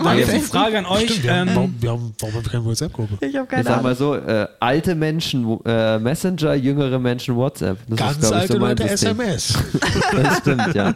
Dann 0.04 0.18
jetzt 0.18 0.28
die 0.30 0.32
Facebook. 0.32 0.50
Frage 0.62 0.78
an 0.80 0.86
euch. 0.86 1.04
Stimmt, 1.10 1.24
wir 1.24 1.36
haben, 1.36 1.47
ähm, 1.50 1.56
warum, 1.56 1.76
wir 1.80 1.89
haben, 1.91 2.14
warum 2.20 2.36
haben 2.36 2.45
wir 2.45 2.52
keine 2.52 2.66
WhatsApp-Gruppe? 2.66 3.26
Ich 3.26 3.36
habe 3.36 3.43
Ich 3.45 3.50
keine 3.50 3.64
sag 3.64 3.72
Ahnung. 3.74 3.84
mal 3.84 3.95
so, 3.95 4.16
äh, 4.16 4.47
alte 4.60 4.95
Menschen 4.95 5.60
äh, 5.66 6.00
Messenger, 6.00 6.54
jüngere 6.56 6.97
Menschen 7.00 7.36
WhatsApp. 7.36 7.78
Das 7.88 7.97
Ganz 8.00 8.18
ist, 8.18 8.26
ich, 8.30 8.34
alte 8.36 8.54
so 8.54 8.60
Leute 8.60 8.88
System. 8.88 9.20
SMS. 9.20 9.54
Das 10.12 10.38
stimmt, 10.39 10.74
ja. 10.76 10.93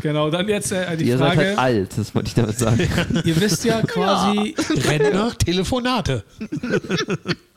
Genau, 0.00 0.30
dann 0.30 0.48
jetzt 0.48 0.72
äh, 0.72 0.96
die 0.96 1.04
Ihr 1.06 1.18
seid 1.18 1.34
Frage. 1.34 1.48
halt 1.48 1.58
alt, 1.58 1.90
das 1.96 2.14
wollte 2.14 2.28
ich 2.28 2.34
damit 2.34 2.58
sagen. 2.58 2.78
Ihr 3.24 3.40
wisst 3.40 3.64
ja 3.64 3.80
quasi, 3.82 4.54
Rentner, 4.88 5.32
Telefonate. 5.36 6.22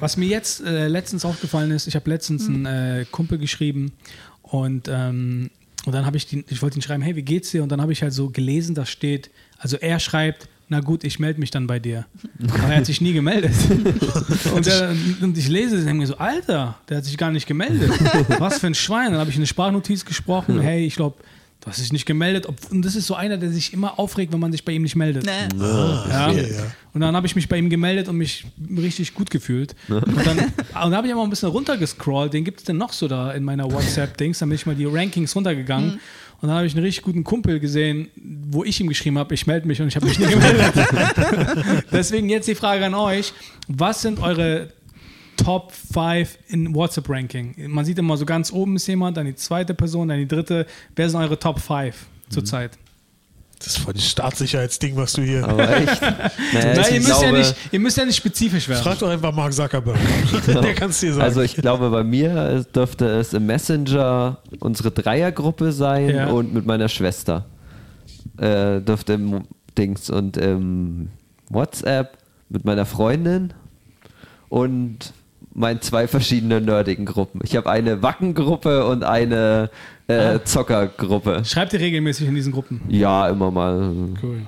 was 0.00 0.16
mir 0.16 0.26
jetzt 0.26 0.62
äh, 0.64 0.88
letztens 0.88 1.24
aufgefallen 1.24 1.70
ist, 1.70 1.86
ich 1.86 1.94
habe 1.94 2.08
letztens 2.10 2.46
einen 2.46 2.66
äh, 2.66 3.06
Kumpel 3.10 3.38
geschrieben 3.38 3.92
und, 4.42 4.88
ähm, 4.88 5.50
und 5.86 5.92
dann 5.92 6.06
habe 6.06 6.16
ich, 6.16 6.26
den, 6.26 6.44
ich 6.48 6.62
wollte 6.62 6.78
ihn 6.78 6.82
schreiben, 6.82 7.02
hey, 7.02 7.16
wie 7.16 7.22
geht's 7.22 7.50
dir? 7.50 7.62
Und 7.62 7.70
dann 7.70 7.80
habe 7.80 7.92
ich 7.92 8.02
halt 8.02 8.12
so 8.12 8.30
gelesen, 8.30 8.74
da 8.74 8.86
steht, 8.86 9.30
also 9.58 9.76
er 9.76 9.98
schreibt, 10.00 10.48
na 10.68 10.80
gut, 10.80 11.04
ich 11.04 11.18
melde 11.18 11.40
mich 11.40 11.50
dann 11.50 11.66
bei 11.66 11.78
dir. 11.78 12.06
Aber 12.48 12.68
er 12.68 12.78
hat 12.78 12.86
sich 12.86 13.00
nie 13.00 13.12
gemeldet. 13.12 13.52
Und, 14.54 14.66
der, 14.66 14.94
und 15.20 15.36
ich 15.36 15.48
lese 15.48 15.74
es 15.74 15.80
und 15.80 15.86
denke 15.86 16.00
mir 16.00 16.06
so, 16.06 16.16
Alter, 16.16 16.78
der 16.88 16.98
hat 16.98 17.04
sich 17.04 17.18
gar 17.18 17.30
nicht 17.30 17.46
gemeldet. 17.46 17.90
Was 18.38 18.58
für 18.58 18.68
ein 18.68 18.74
Schwein. 18.74 19.10
Dann 19.10 19.20
habe 19.20 19.30
ich 19.30 19.36
eine 19.36 19.46
Sprachnotiz 19.46 20.04
gesprochen, 20.04 20.60
hey, 20.60 20.86
ich 20.86 20.96
glaube, 20.96 21.16
du 21.64 21.70
hast 21.70 21.80
dich 21.80 21.92
nicht 21.92 22.06
gemeldet. 22.06 22.46
Ob- 22.46 22.70
Und 22.70 22.82
das 22.84 22.94
ist 22.94 23.06
so 23.06 23.14
einer, 23.14 23.36
der 23.38 23.50
sich 23.50 23.72
immer 23.72 23.98
aufregt, 23.98 24.32
wenn 24.32 24.40
man 24.40 24.52
sich 24.52 24.64
bei 24.64 24.72
ihm 24.72 24.82
nicht 24.82 24.96
meldet. 24.96 25.24
Nee. 25.24 25.30
Ja. 25.58 26.28
okay, 26.30 26.52
ja. 26.54 26.62
Und 26.92 27.00
dann 27.00 27.16
habe 27.16 27.26
ich 27.26 27.34
mich 27.34 27.48
bei 27.48 27.56
ihm 27.56 27.70
gemeldet 27.70 28.08
und 28.08 28.16
mich 28.16 28.44
richtig 28.76 29.14
gut 29.14 29.30
gefühlt. 29.30 29.74
Und 29.88 30.26
dann, 30.26 30.52
dann 30.72 30.94
habe 30.94 31.06
ich 31.06 31.12
aber 31.12 31.22
ein 31.24 31.30
bisschen 31.30 31.48
runtergescrollt. 31.48 32.32
Den 32.32 32.44
gibt 32.44 32.60
es 32.60 32.64
denn 32.64 32.76
noch 32.76 32.92
so 32.92 33.08
da 33.08 33.32
in 33.32 33.42
meiner 33.44 33.64
WhatsApp-Dings. 33.70 34.38
Dann 34.38 34.48
bin 34.50 34.56
ich 34.56 34.66
mal 34.66 34.76
die 34.76 34.84
Rankings 34.84 35.34
runtergegangen. 35.34 35.98
Und 36.40 36.48
dann 36.48 36.56
habe 36.58 36.66
ich 36.66 36.74
einen 36.74 36.84
richtig 36.84 37.02
guten 37.04 37.24
Kumpel 37.24 37.58
gesehen, 37.58 38.08
wo 38.50 38.64
ich 38.64 38.78
ihm 38.80 38.88
geschrieben 38.88 39.18
habe, 39.18 39.32
ich 39.34 39.46
melde 39.46 39.66
mich 39.66 39.80
und 39.80 39.88
ich 39.88 39.96
habe 39.96 40.06
mich 40.06 40.18
nie 40.18 40.26
gemeldet. 40.30 40.74
Deswegen 41.92 42.28
jetzt 42.28 42.46
die 42.48 42.54
Frage 42.54 42.84
an 42.84 42.94
euch. 42.94 43.32
Was 43.68 44.02
sind 44.02 44.20
eure 44.20 44.68
Top 45.36 45.72
5 45.72 46.38
in 46.48 46.74
WhatsApp-Ranking? 46.74 47.54
Man 47.68 47.84
sieht 47.84 47.98
immer 47.98 48.16
so 48.16 48.24
ganz 48.26 48.52
oben 48.52 48.76
ist 48.76 48.86
jemand, 48.86 49.16
dann 49.16 49.26
die 49.26 49.34
zweite 49.34 49.74
Person, 49.74 50.08
dann 50.08 50.18
die 50.18 50.28
dritte. 50.28 50.66
Wer 50.96 51.08
sind 51.10 51.20
eure 51.20 51.38
Top 51.38 51.60
5 51.60 51.94
zurzeit? 52.28 52.72
Das 53.58 53.68
ist 53.68 53.78
voll 53.78 53.94
das 53.94 54.06
Staatssicherheitsding, 54.10 54.96
was 54.96 55.14
du 55.14 55.22
hier. 55.22 55.46
Aber 55.48 55.68
echt. 55.76 56.00
Naja, 56.52 56.74
Nein, 56.74 56.80
ich 56.80 56.90
ihr, 56.90 56.94
müsst 57.00 57.06
glaube, 57.06 57.24
ja 57.24 57.32
nicht, 57.32 57.54
ihr 57.72 57.80
müsst 57.80 57.96
ja 57.96 58.04
nicht 58.04 58.16
spezifisch 58.16 58.68
werden. 58.68 58.82
Frag 58.82 58.98
doch 58.98 59.08
einfach 59.08 59.32
Mark 59.34 59.52
Zuckerberg. 59.52 59.96
Der 60.46 60.74
kann 60.74 60.90
es 60.90 61.00
dir 61.00 61.12
sagen. 61.12 61.24
Also 61.24 61.40
ich 61.40 61.54
glaube, 61.56 61.88
bei 61.90 62.04
mir 62.04 62.64
dürfte 62.74 63.06
es 63.06 63.32
im 63.32 63.46
Messenger 63.46 64.38
unsere 64.60 64.90
Dreiergruppe 64.90 65.72
sein 65.72 66.10
Ja. 66.10 66.26
und 66.28 66.52
mit 66.52 66.66
meiner 66.66 66.88
Schwester. 66.88 67.46
Äh, 68.36 68.80
dürfte 68.80 69.14
im 69.14 69.44
Dings 69.78 70.10
und 70.10 70.36
im 70.36 71.08
WhatsApp 71.48 72.18
mit 72.48 72.64
meiner 72.64 72.84
Freundin 72.84 73.52
und 74.48 75.12
meinen 75.54 75.80
zwei 75.80 76.06
verschiedenen 76.08 76.64
nerdigen 76.64 77.06
Gruppen. 77.06 77.40
Ich 77.44 77.56
habe 77.56 77.70
eine 77.70 78.02
Wackengruppe 78.02 78.86
und 78.86 79.04
eine 79.04 79.70
äh, 80.08 80.40
Zockergruppe. 80.44 81.44
Schreibt 81.44 81.72
ihr 81.72 81.80
regelmäßig 81.80 82.28
in 82.28 82.34
diesen 82.34 82.52
Gruppen? 82.52 82.80
Ja, 82.88 83.28
immer 83.28 83.50
mal. 83.50 83.94
Cool. 84.22 84.42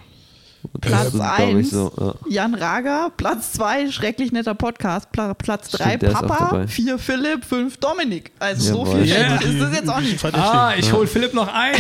Platz 0.81 1.13
sind, 1.13 1.21
glaub 1.21 1.39
ich, 1.39 1.55
1, 1.57 1.71
so, 1.71 1.93
ja. 1.99 2.15
Jan 2.29 2.55
Rager. 2.55 3.11
Platz 3.17 3.53
2, 3.53 3.91
schrecklich 3.91 4.33
netter 4.33 4.55
Podcast. 4.55 5.11
Pla 5.13 5.35
Platz 5.35 5.71
3, 5.71 5.85
Stimmt, 5.85 6.03
der 6.03 6.11
ist 6.11 6.17
auch 6.17 6.21
Papa. 6.27 6.49
dabei. 6.53 6.67
4, 6.69 6.99
Philipp. 6.99 7.45
5, 7.45 7.77
Dominik. 7.79 8.33
Also 8.39 8.73
so 8.75 8.85
Jawohl. 8.85 9.03
viel 9.03 9.07
Ja. 9.09 9.17
schrecklich 9.29 9.53
ist 9.55 9.61
das 9.61 9.75
jetzt 9.75 9.89
auch 9.91 10.01
nicht. 10.01 10.25
Ah, 10.35 10.73
ich 10.77 10.93
hole 10.93 11.07
Philipp 11.07 11.35
noch 11.35 11.53
ein. 11.53 11.75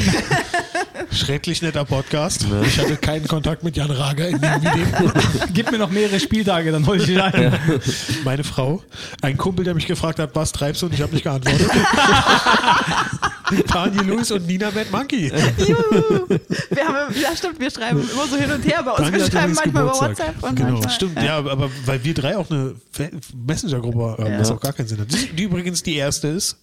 Schrecklich 1.12 1.62
netter 1.62 1.84
Podcast. 1.84 2.46
Ich 2.66 2.78
hatte 2.78 2.96
keinen 2.96 3.26
Kontakt 3.28 3.62
mit 3.64 3.76
Jan 3.76 3.90
Rager 3.90 4.28
in 4.28 4.40
dem 4.40 4.62
Video. 4.62 5.10
Gib 5.52 5.70
mir 5.70 5.78
noch 5.78 5.90
mehrere 5.90 6.18
Spieltage, 6.20 6.72
dann 6.72 6.86
hol 6.86 7.00
ich 7.00 7.08
ihn 7.08 7.20
ein. 7.20 7.52
Meine 8.24 8.44
Frau, 8.44 8.82
ein 9.22 9.36
Kumpel, 9.36 9.64
der 9.64 9.74
mich 9.74 9.86
gefragt 9.86 10.18
hat, 10.18 10.30
was 10.34 10.52
treibst 10.52 10.82
du? 10.82 10.86
Und 10.86 10.94
ich 10.94 11.02
habe 11.02 11.12
nicht 11.12 11.22
geantwortet. 11.24 11.70
Tanja 13.68 14.02
Lewis 14.06 14.30
und 14.30 14.46
Nina 14.46 14.70
Mad 14.70 14.86
Monkey. 14.90 15.28
Juhu. 15.58 16.26
Wir 16.70 16.84
haben, 16.88 17.14
ja, 17.20 17.36
stimmt, 17.36 17.60
wir 17.60 17.70
schreiben 17.70 18.00
immer 18.12 18.26
so 18.26 18.36
hin 18.36 18.50
und 18.50 18.62
her 18.66 18.82
bei 18.82 18.90
uns. 18.90 19.00
Tanja 19.02 19.18
Wir 19.18 19.30
schreiben 19.30 19.54
manchmal 19.54 19.84
über 19.84 19.92
Geburtstag. 19.92 20.18
WhatsApp. 20.18 20.42
Und 20.42 20.56
Genau, 20.56 20.70
manchmal, 20.72 20.90
stimmt. 20.94 21.22
Ja, 21.22 21.36
aber 21.38 21.70
weil 21.84 22.04
wir 22.04 22.14
drei 22.14 22.36
auch 22.36 22.50
eine 22.50 22.74
Messenger-Gruppe 23.46 24.22
haben, 24.22 24.32
Ja. 24.32 24.40
was 24.40 24.50
auch 24.50 24.60
gar 24.60 24.72
keinen 24.72 24.88
Sinn 24.88 24.98
hat. 25.00 25.12
Die, 25.12 25.28
die 25.34 25.42
übrigens 25.44 25.82
die 25.82 25.96
erste 25.96 26.28
ist. 26.28 26.56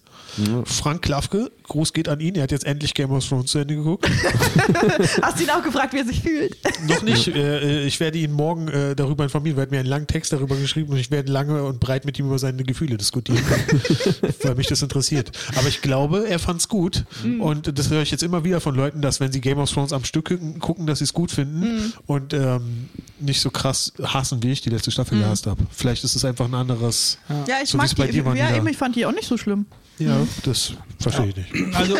Frank 0.64 1.02
Klafke, 1.02 1.50
Gruß 1.64 1.92
geht 1.92 2.08
an 2.08 2.20
ihn. 2.20 2.34
Er 2.34 2.42
hat 2.44 2.50
jetzt 2.50 2.64
endlich 2.66 2.94
Game 2.94 3.10
of 3.12 3.26
Thrones 3.26 3.50
zu 3.50 3.58
Ende 3.58 3.76
geguckt. 3.76 4.08
Hast 5.22 5.38
du 5.38 5.44
ihn 5.44 5.50
auch 5.50 5.62
gefragt, 5.62 5.92
wie 5.92 5.98
er 5.98 6.04
sich 6.06 6.20
fühlt? 6.20 6.56
Noch 6.88 7.02
nicht. 7.02 7.28
Äh, 7.28 7.84
ich 7.84 8.00
werde 8.00 8.18
ihn 8.18 8.32
morgen 8.32 8.68
äh, 8.68 8.94
darüber 8.96 9.24
informieren. 9.24 9.56
Er 9.58 9.62
hat 9.62 9.70
mir 9.70 9.80
einen 9.80 9.88
langen 9.88 10.06
Text 10.06 10.32
darüber 10.32 10.56
geschrieben 10.56 10.92
und 10.92 10.98
ich 10.98 11.10
werde 11.10 11.30
lange 11.32 11.62
und 11.64 11.80
breit 11.80 12.04
mit 12.04 12.18
ihm 12.18 12.26
über 12.26 12.38
seine 12.38 12.64
Gefühle 12.64 12.96
diskutieren, 12.96 13.40
weil 14.42 14.54
mich 14.54 14.66
das 14.66 14.82
interessiert. 14.82 15.30
Aber 15.56 15.68
ich 15.68 15.80
glaube, 15.82 16.28
er 16.28 16.38
fand 16.38 16.60
es 16.60 16.68
gut. 16.68 17.04
Und 17.40 17.78
das 17.78 17.90
höre 17.90 18.02
ich 18.02 18.10
jetzt 18.10 18.22
immer 18.22 18.44
wieder 18.44 18.60
von 18.60 18.74
Leuten, 18.74 19.00
dass 19.00 19.20
wenn 19.20 19.32
sie 19.32 19.40
Game 19.40 19.58
of 19.58 19.70
Thrones 19.70 19.92
am 19.92 20.04
Stück 20.04 20.24
gucken, 20.60 20.86
dass 20.86 20.98
sie 20.98 21.04
es 21.04 21.12
gut 21.12 21.30
finden 21.30 21.92
und 22.06 22.32
ähm, 22.34 22.88
nicht 23.20 23.40
so 23.40 23.50
krass 23.50 23.92
hassen, 24.02 24.42
wie 24.42 24.52
ich 24.52 24.60
die 24.60 24.70
letzte 24.70 24.90
Staffel 24.90 25.18
gehasst 25.18 25.46
habe. 25.46 25.62
Vielleicht 25.70 26.04
ist 26.04 26.16
es 26.16 26.24
einfach 26.24 26.46
ein 26.46 26.54
anderes. 26.54 27.18
Ja, 27.46 27.56
ich 27.62 27.70
So 27.70 27.78
mag 27.78 27.86
es 27.86 27.94
bei 27.94 28.06
die. 28.06 28.22
dir 28.22 28.34
ja, 28.34 28.56
eben, 28.56 28.66
ich 28.68 28.76
fand 28.76 28.96
die 28.96 29.06
auch 29.06 29.12
nicht 29.12 29.28
so 29.28 29.36
schlimm. 29.36 29.66
Ja, 29.98 30.26
das 30.44 30.74
verstehe 30.98 31.28
ich 31.28 31.36
nicht. 31.36 31.74
Also, 31.76 31.96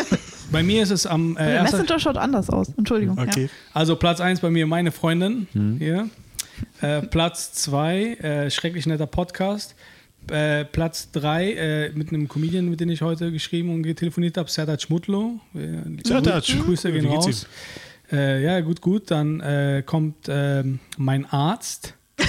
bei 0.50 0.62
mir 0.62 0.82
ist 0.82 0.90
es 0.90 1.06
am 1.06 1.36
äh, 1.36 1.44
Der 1.44 1.62
Messenger 1.62 1.98
schaut 1.98 2.16
anders 2.16 2.50
aus. 2.50 2.70
Entschuldigung. 2.76 3.18
Okay. 3.18 3.48
Also 3.72 3.96
Platz 3.96 4.20
1 4.20 4.40
bei 4.40 4.50
mir 4.50 4.66
meine 4.66 4.92
Freundin 4.92 5.46
Hm. 5.52 5.78
hier. 5.78 6.08
Äh, 6.80 7.02
Platz 7.02 7.52
2, 7.52 8.02
äh, 8.14 8.50
schrecklich 8.50 8.86
netter 8.86 9.06
Podcast. 9.06 9.74
Äh, 10.30 10.64
Platz 10.64 11.10
3 11.12 11.52
äh, 11.52 11.90
mit 11.94 12.08
einem 12.08 12.28
Comedian, 12.28 12.68
mit 12.70 12.80
dem 12.80 12.88
ich 12.90 13.02
heute 13.02 13.30
geschrieben 13.30 13.70
und 13.70 13.82
telefoniert 13.96 14.36
habe, 14.36 14.50
Serdar 14.50 14.78
Schmutlo. 14.78 15.40
Äh, 15.54 16.02
Serdar, 16.06 16.40
Grüße 16.40 16.92
gehen 16.92 17.06
raus. 17.06 17.46
Äh, 18.10 18.42
ja, 18.42 18.60
gut, 18.60 18.80
gut. 18.80 19.10
Dann 19.10 19.40
äh, 19.40 19.82
kommt 19.84 20.26
ähm, 20.28 20.78
mein 20.96 21.26
Arzt. 21.26 21.94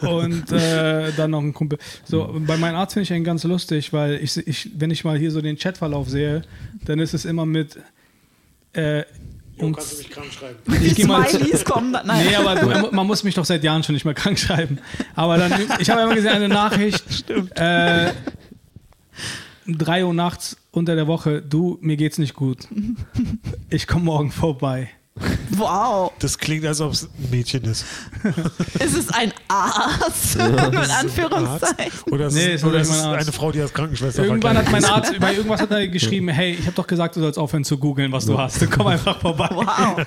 und 0.00 0.50
äh, 0.52 1.12
dann 1.16 1.30
noch 1.30 1.40
ein 1.40 1.54
Kumpel. 1.54 1.78
So, 2.04 2.34
bei 2.46 2.56
meinem 2.56 2.76
Arzt 2.76 2.94
finde 2.94 3.04
ich 3.04 3.10
ihn 3.10 3.24
ganz 3.24 3.44
lustig, 3.44 3.92
weil 3.92 4.14
ich, 4.22 4.36
ich, 4.46 4.70
wenn 4.76 4.90
ich 4.90 5.04
mal 5.04 5.18
hier 5.18 5.30
so 5.30 5.40
den 5.40 5.56
Chatverlauf 5.58 6.08
sehe, 6.08 6.42
dann 6.84 6.98
ist 6.98 7.14
es 7.14 7.24
immer 7.24 7.46
mit 7.46 7.78
äh, 8.72 9.04
und 9.58 9.76
mich 9.76 10.10
krank 10.10 10.26
schreiben? 10.32 10.56
ich 10.84 10.94
gehe 10.94 11.06
mal 11.06 11.26
zu, 11.28 11.38
Smileys 11.38 11.64
kommen. 11.64 11.92
dann- 11.92 12.06
Nein. 12.06 12.26
Nee, 12.28 12.36
aber 12.36 12.54
du, 12.56 12.94
man 12.94 13.06
muss 13.06 13.24
mich 13.24 13.34
doch 13.34 13.44
seit 13.44 13.64
Jahren 13.64 13.82
schon 13.82 13.94
nicht 13.94 14.04
mehr 14.04 14.14
krank 14.14 14.38
schreiben. 14.38 14.78
Aber 15.16 15.36
dann, 15.36 15.52
ich 15.80 15.90
habe 15.90 16.02
immer 16.02 16.14
gesehen, 16.14 16.32
eine 16.32 16.48
Nachricht. 16.48 17.24
Äh, 17.56 18.12
3 19.66 20.04
Uhr 20.06 20.14
nachts 20.14 20.56
unter 20.70 20.94
der 20.94 21.06
Woche, 21.08 21.42
du, 21.42 21.76
mir 21.82 21.96
geht's 21.98 22.16
nicht 22.18 22.32
gut. 22.34 22.66
Ich 23.68 23.86
komme 23.86 24.04
morgen 24.06 24.30
vorbei. 24.30 24.88
Wow. 25.50 26.12
Das 26.18 26.38
klingt, 26.38 26.64
als 26.64 26.80
ob 26.80 26.92
es 26.92 27.04
ein 27.04 27.30
Mädchen 27.30 27.64
ist. 27.64 27.84
Ist 28.78 28.96
es 28.96 29.08
ein 29.10 29.32
Arzt? 29.48 30.36
Mit 30.38 30.90
Anführungszeichen. 30.90 32.12
Oder 32.12 32.26
es 32.26 32.34
Nee, 32.34 32.46
ist, 32.46 32.54
ist 32.56 32.64
oder 32.64 32.78
es 32.80 32.88
ist 32.90 33.02
Arzt. 33.02 33.22
eine 33.22 33.32
Frau, 33.32 33.50
die 33.52 33.60
als 33.60 33.72
Krankenschwester 33.72 34.24
Irgendwann 34.24 34.56
hat 34.58 34.70
mein 34.70 34.82
ist. 34.82 34.90
Arzt, 34.90 35.18
bei 35.18 35.34
irgendwas 35.34 35.60
hat 35.60 35.70
er 35.70 35.88
geschrieben, 35.88 36.28
hey, 36.28 36.52
ich 36.52 36.66
habe 36.66 36.72
doch 36.76 36.86
gesagt, 36.86 37.16
du 37.16 37.20
sollst 37.20 37.38
aufhören 37.38 37.64
zu 37.64 37.78
googeln, 37.78 38.12
was 38.12 38.26
du 38.26 38.38
hast. 38.38 38.60
Dann 38.62 38.70
komm 38.70 38.86
einfach 38.88 39.20
vorbei. 39.20 39.48
Wow. 39.52 39.96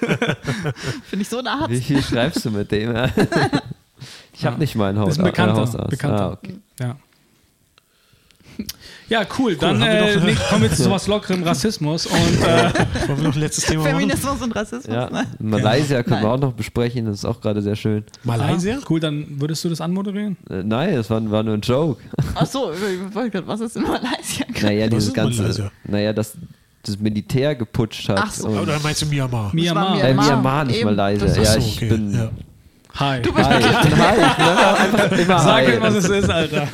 Finde 1.09 1.21
ich 1.23 1.29
so 1.29 1.39
ein 1.39 1.47
Arzt. 1.47 1.69
Wie 1.69 1.81
viel 1.81 2.01
schreibst 2.01 2.45
du 2.45 2.51
mit 2.51 2.71
dem? 2.71 2.93
ich 4.33 4.45
habe 4.45 4.57
nicht 4.59 4.75
mal 4.75 4.89
ein 4.91 4.99
Haus. 4.99 5.09
Das 5.09 5.17
ist 5.17 5.19
ein 5.19 5.25
Bekannter. 5.25 5.61
Hausarzt. 5.61 5.89
Bekannter. 5.89 6.23
Ah, 6.23 6.31
okay. 6.33 6.55
Ja. 6.79 6.95
Ja, 9.11 9.23
cool. 9.37 9.57
Dann 9.57 9.77
wir 9.81 9.87
äh, 9.89 10.15
nee, 10.21 10.35
kommen 10.49 10.61
wir 10.63 10.71
zu 10.71 10.83
sowas 10.83 11.05
lockerem 11.05 11.43
Rassismus. 11.43 12.05
Und 12.05 12.15
äh, 12.15 12.71
Wollen 13.07 13.17
wir 13.17 13.23
noch 13.27 13.35
ein 13.35 13.39
letztes 13.41 13.65
Thema 13.65 13.83
machen? 13.83 13.95
Feminismus 13.97 14.41
und 14.41 14.55
Rassismus. 14.55 14.85
Ja, 14.95 15.09
Ne? 15.09 15.27
Malaysia 15.39 16.01
können 16.01 16.21
wir 16.21 16.29
Nein. 16.29 16.37
auch 16.37 16.39
noch 16.39 16.53
besprechen, 16.53 17.05
das 17.07 17.15
ist 17.17 17.25
auch 17.25 17.41
gerade 17.41 17.61
sehr 17.61 17.75
schön. 17.75 18.05
Malaysia? 18.23 18.77
Ah, 18.79 18.85
cool, 18.89 19.01
dann 19.01 19.25
würdest 19.41 19.65
du 19.65 19.69
das 19.69 19.81
anmoderieren? 19.81 20.37
Äh, 20.49 20.63
nein, 20.63 20.95
das 20.95 21.09
war, 21.09 21.29
war 21.29 21.43
nur 21.43 21.55
ein 21.55 21.61
Joke. 21.61 22.01
Achso, 22.35 22.71
ich 22.71 23.13
wollte 23.13 23.31
gerade, 23.31 23.47
was 23.47 23.59
ist 23.59 23.75
in 23.75 23.83
Malaysia? 23.83 24.45
Naja, 24.61 24.87
dieses 24.87 25.07
ist 25.09 25.13
ganze, 25.13 25.41
Malaysia? 25.41 25.71
naja, 25.83 26.13
das, 26.13 26.33
das 26.83 26.97
Militär 26.97 27.53
geputscht 27.55 28.07
hat. 28.07 28.17
Ach 28.23 28.31
so. 28.31 28.47
Oder 28.47 28.79
meinst 28.81 29.01
du 29.01 29.07
Myanmar? 29.07 29.51
Myanmar. 29.53 29.95
Myanmar. 29.97 30.09
Äh, 30.09 30.13
Myanmar, 30.13 30.63
nicht 30.63 30.79
Eben, 30.79 30.95
Malaysia. 30.95 31.25
das- 31.27 31.35
Ja, 31.35 31.43
Ach 31.43 31.51
so, 31.53 31.59
ich 31.59 31.75
okay, 31.75 31.89
bin. 31.89 32.13
ja. 32.13 32.29
Hi. 32.95 33.21
Du 33.21 33.31
bist 33.33 33.49
Hi, 33.49 33.59
ich 33.59 33.89
bin 33.89 33.97
hi. 33.99 34.15
Ich 34.15 34.35
bin 34.35 34.45
einfach 34.45 35.11
immer 35.17 35.39
Sag 35.39 35.65
hi. 35.65 35.71
mir, 35.71 35.81
was 35.81 35.93
es 35.95 36.09
ist, 36.09 36.29
Alter. 36.29 36.67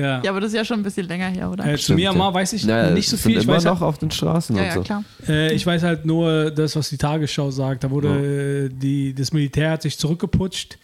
Ja. 0.00 0.22
Ja, 0.22 0.30
aber 0.30 0.40
das 0.40 0.48
ist 0.50 0.56
ja 0.56 0.64
schon 0.64 0.80
ein 0.80 0.82
bisschen 0.82 1.06
länger 1.06 1.28
her, 1.28 1.50
oder? 1.50 1.64
Äh, 1.66 1.76
zu 1.76 1.94
Myanmar 1.94 2.28
ja. 2.30 2.34
weiß 2.34 2.52
ich 2.54 2.64
Naja, 2.64 2.90
nicht 2.90 3.08
so 3.08 3.16
es 3.16 3.22
sind 3.22 3.32
viel. 3.32 3.38
Ich 3.40 3.44
immer 3.44 3.54
weiß, 3.56 3.64
noch 3.64 3.80
halt, 3.80 3.82
auf 3.82 3.98
den 3.98 4.10
Straßen 4.10 4.56
ja, 4.56 4.62
und 4.62 4.68
ja, 4.68 4.74
so. 4.74 4.80
klar. 4.82 5.04
äh, 5.28 5.52
ich 5.54 5.66
weiß 5.66 5.82
halt 5.82 6.04
nur 6.06 6.50
das, 6.50 6.76
was 6.76 6.88
die 6.88 6.98
Tagesschau 6.98 7.50
sagt. 7.50 7.84
Da 7.84 7.90
wurde 7.90 8.66
äh, 8.66 8.68
die, 8.74 9.14
das 9.14 9.32
Militär 9.32 9.70
hat 9.72 9.82
sich 9.82 9.98
zurückgeputscht, 9.98 10.78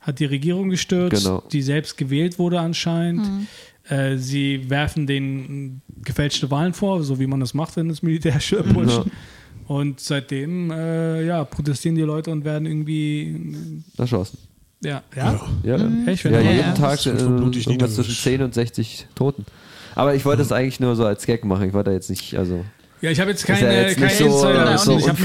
hat 0.00 0.18
die 0.18 0.26
Regierung 0.26 0.68
gestürzt, 0.70 1.24
Genau. 1.24 1.42
die 1.52 1.62
selbst 1.62 1.96
gewählt 1.96 2.38
wurde 2.38 2.60
anscheinend. 2.60 3.48
Äh, 3.88 4.16
sie 4.16 4.70
werfen 4.70 5.06
den 5.06 5.82
gefälschte 6.02 6.50
Wahlen 6.50 6.72
vor, 6.72 7.02
so 7.02 7.18
wie 7.18 7.26
man 7.26 7.40
das 7.40 7.52
macht, 7.52 7.76
wenn 7.76 7.88
das 7.88 8.02
Militär 8.02 8.32
putscht. 8.72 8.98
Ja. 8.98 9.04
Und 9.66 10.00
seitdem 10.00 10.70
äh, 10.70 11.24
ja, 11.24 11.44
protestieren 11.44 11.94
die 11.96 12.02
Leute 12.02 12.30
und 12.30 12.44
werden 12.44 12.66
irgendwie 12.66 13.34
Erschossen. 13.96 14.38
Ja, 14.84 15.02
ja. 15.16 15.40
Ja, 15.62 15.74
Echt? 16.06 16.24
ja, 16.24 16.30
jeden 16.40 16.44
Ja, 16.44 16.52
ja. 16.52 16.72
Tag 16.72 16.90
Das 17.02 17.06
äh, 17.06 17.10
irgendwas 17.10 17.50
zwischen 17.52 17.70
niedergewischt. 17.72 18.22
10 18.22 18.42
und 18.42 18.54
60 18.54 19.06
Toten. 19.14 19.44
Aber 19.94 20.14
ich 20.14 20.24
wollte 20.24 20.42
es 20.42 20.52
eigentlich 20.52 20.80
nur 20.80 20.96
so 20.96 21.04
als 21.04 21.26
Gag 21.26 21.44
machen. 21.44 21.66
Ich 21.68 21.72
wollte 21.72 21.90
da 21.90 21.94
jetzt 21.94 22.10
nicht, 22.10 22.36
also 22.36 22.64
ja, 23.00 23.10
ich 23.10 23.20
habe 23.20 23.30
jetzt 23.30 23.44
keine, 23.46 23.66
ja 23.74 23.82
jetzt 23.82 23.94
keine 23.96 24.06
nicht 24.06 24.16
so, 24.18 24.24
Insider. 24.26 24.78
So 24.78 24.92
und 24.92 24.98
ich 25.00 25.08
habe 25.08 25.20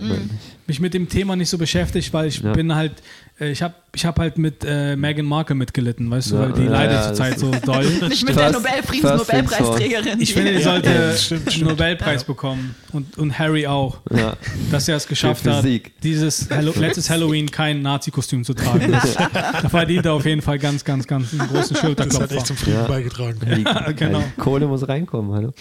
mich, 0.00 0.18
mich 0.66 0.80
mit 0.80 0.94
dem 0.94 1.08
Thema 1.08 1.36
nicht 1.36 1.50
so 1.50 1.58
beschäftigt, 1.58 2.12
weil 2.12 2.28
ich 2.28 2.40
Ja. 2.40 2.52
bin 2.52 2.74
halt, 2.74 2.92
äh, 3.40 3.50
ich 3.50 3.62
habe 3.62 3.74
ich 3.94 4.06
hab 4.06 4.18
halt 4.20 4.38
mit 4.38 4.64
äh, 4.64 4.94
Meghan 4.96 5.26
Markle 5.26 5.54
mitgelitten, 5.56 6.10
weißt 6.10 6.30
du, 6.30 6.34
Ja, 6.36 6.40
weil 6.42 6.52
die 6.52 6.62
ja, 6.64 6.70
leidet 6.70 6.96
ja, 6.96 7.06
zurzeit 7.08 7.32
das- 7.34 7.40
so 7.40 7.50
doll. 7.50 7.84
Nicht 8.08 8.24
mit 8.24 8.34
First- 8.36 8.64
der 8.64 8.82
things 8.82 9.02
Nobelpreisträgerin. 9.02 10.20
Ich 10.20 10.32
finde, 10.32 10.52
die 10.54 10.62
sollte 10.62 10.90
Ja, 10.90 11.16
stimmt, 11.16 11.52
einen 11.52 11.64
Nobelpreis 11.64 12.24
bekommen 12.24 12.74
und, 12.92 13.18
und 13.18 13.38
Harry 13.38 13.66
auch, 13.66 13.98
Ja. 14.14 14.34
dass 14.70 14.86
er 14.88 14.96
es 14.96 15.08
geschafft 15.08 15.46
hat, 15.46 15.64
dieses 16.02 16.48
Hallo 16.50 16.72
letztes 16.76 17.10
Halloween 17.10 17.50
kein 17.50 17.82
Nazi-Kostüm 17.82 18.44
zu 18.44 18.54
tragen. 18.54 18.92
da 19.62 19.68
verdient 19.68 20.06
er 20.06 20.12
auf 20.14 20.24
jeden 20.24 20.42
Fall 20.42 20.58
ganz, 20.58 20.84
ganz, 20.84 21.06
ganz 21.06 21.32
einen 21.32 21.48
großen 21.48 21.54
Das 21.54 21.68
hat 21.70 21.72
echt 21.74 21.80
Schulterklopfer. 21.80 22.44
zum 22.44 22.56
Frieden 22.56 22.76
Ja. 22.78 22.86
beigetragen. 22.86 23.38
Die, 23.44 23.94
genau. 23.96 24.22
Kohle 24.38 24.66
muss 24.66 24.86
reinkommen, 24.88 25.32
hallo? 25.34 25.52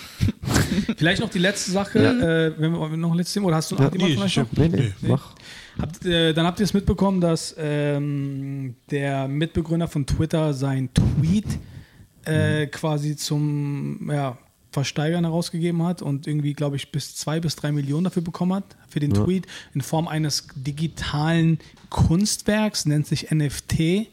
Vielleicht 0.97 1.21
noch 1.21 1.29
die 1.29 1.39
letzte 1.39 1.71
Sache, 1.71 1.99
Ja. 1.99 2.11
äh, 2.47 2.53
wenn 2.57 2.71
wir 2.73 2.97
noch 2.97 3.11
ein 3.11 3.17
letztes 3.17 3.33
Thema, 3.33 3.47
oder 3.47 3.55
hast 3.57 3.71
du 3.71 3.75
Nee, 3.75 3.83
noch? 4.15 4.27
hab- 4.37 4.57
Nee, 4.57 4.67
nee, 4.69 4.93
Nee. 5.01 5.09
mach. 5.09 5.33
Habt, 5.81 6.05
äh, 6.05 6.33
dann 6.33 6.45
habt 6.45 6.59
ihr 6.59 6.65
es 6.65 6.73
mitbekommen, 6.73 7.21
dass 7.21 7.55
ähm, 7.57 8.75
der 8.91 9.27
Mitbegründer 9.27 9.87
von 9.87 10.05
Twitter 10.05 10.53
sein 10.53 10.89
Tweet 10.93 11.45
äh, 12.25 12.67
quasi 12.67 13.15
zum 13.15 14.09
ja, 14.11 14.37
Versteigern 14.71 15.23
herausgegeben 15.23 15.83
hat 15.83 16.01
und 16.01 16.27
irgendwie, 16.27 16.53
glaube 16.53 16.75
ich, 16.75 16.91
bis 16.91 17.15
zwei 17.15 17.39
bis 17.39 17.55
drei 17.55 17.71
Millionen 17.71 18.03
dafür 18.03 18.21
bekommen 18.21 18.53
hat, 18.53 18.75
für 18.87 18.99
den 18.99 19.15
Ja. 19.15 19.23
Tweet 19.23 19.47
in 19.73 19.81
Form 19.81 20.07
eines 20.07 20.47
digitalen 20.55 21.59
Kunstwerks, 21.89 22.85
nennt 22.85 23.07
sich 23.07 23.31
NFT. 23.31 24.07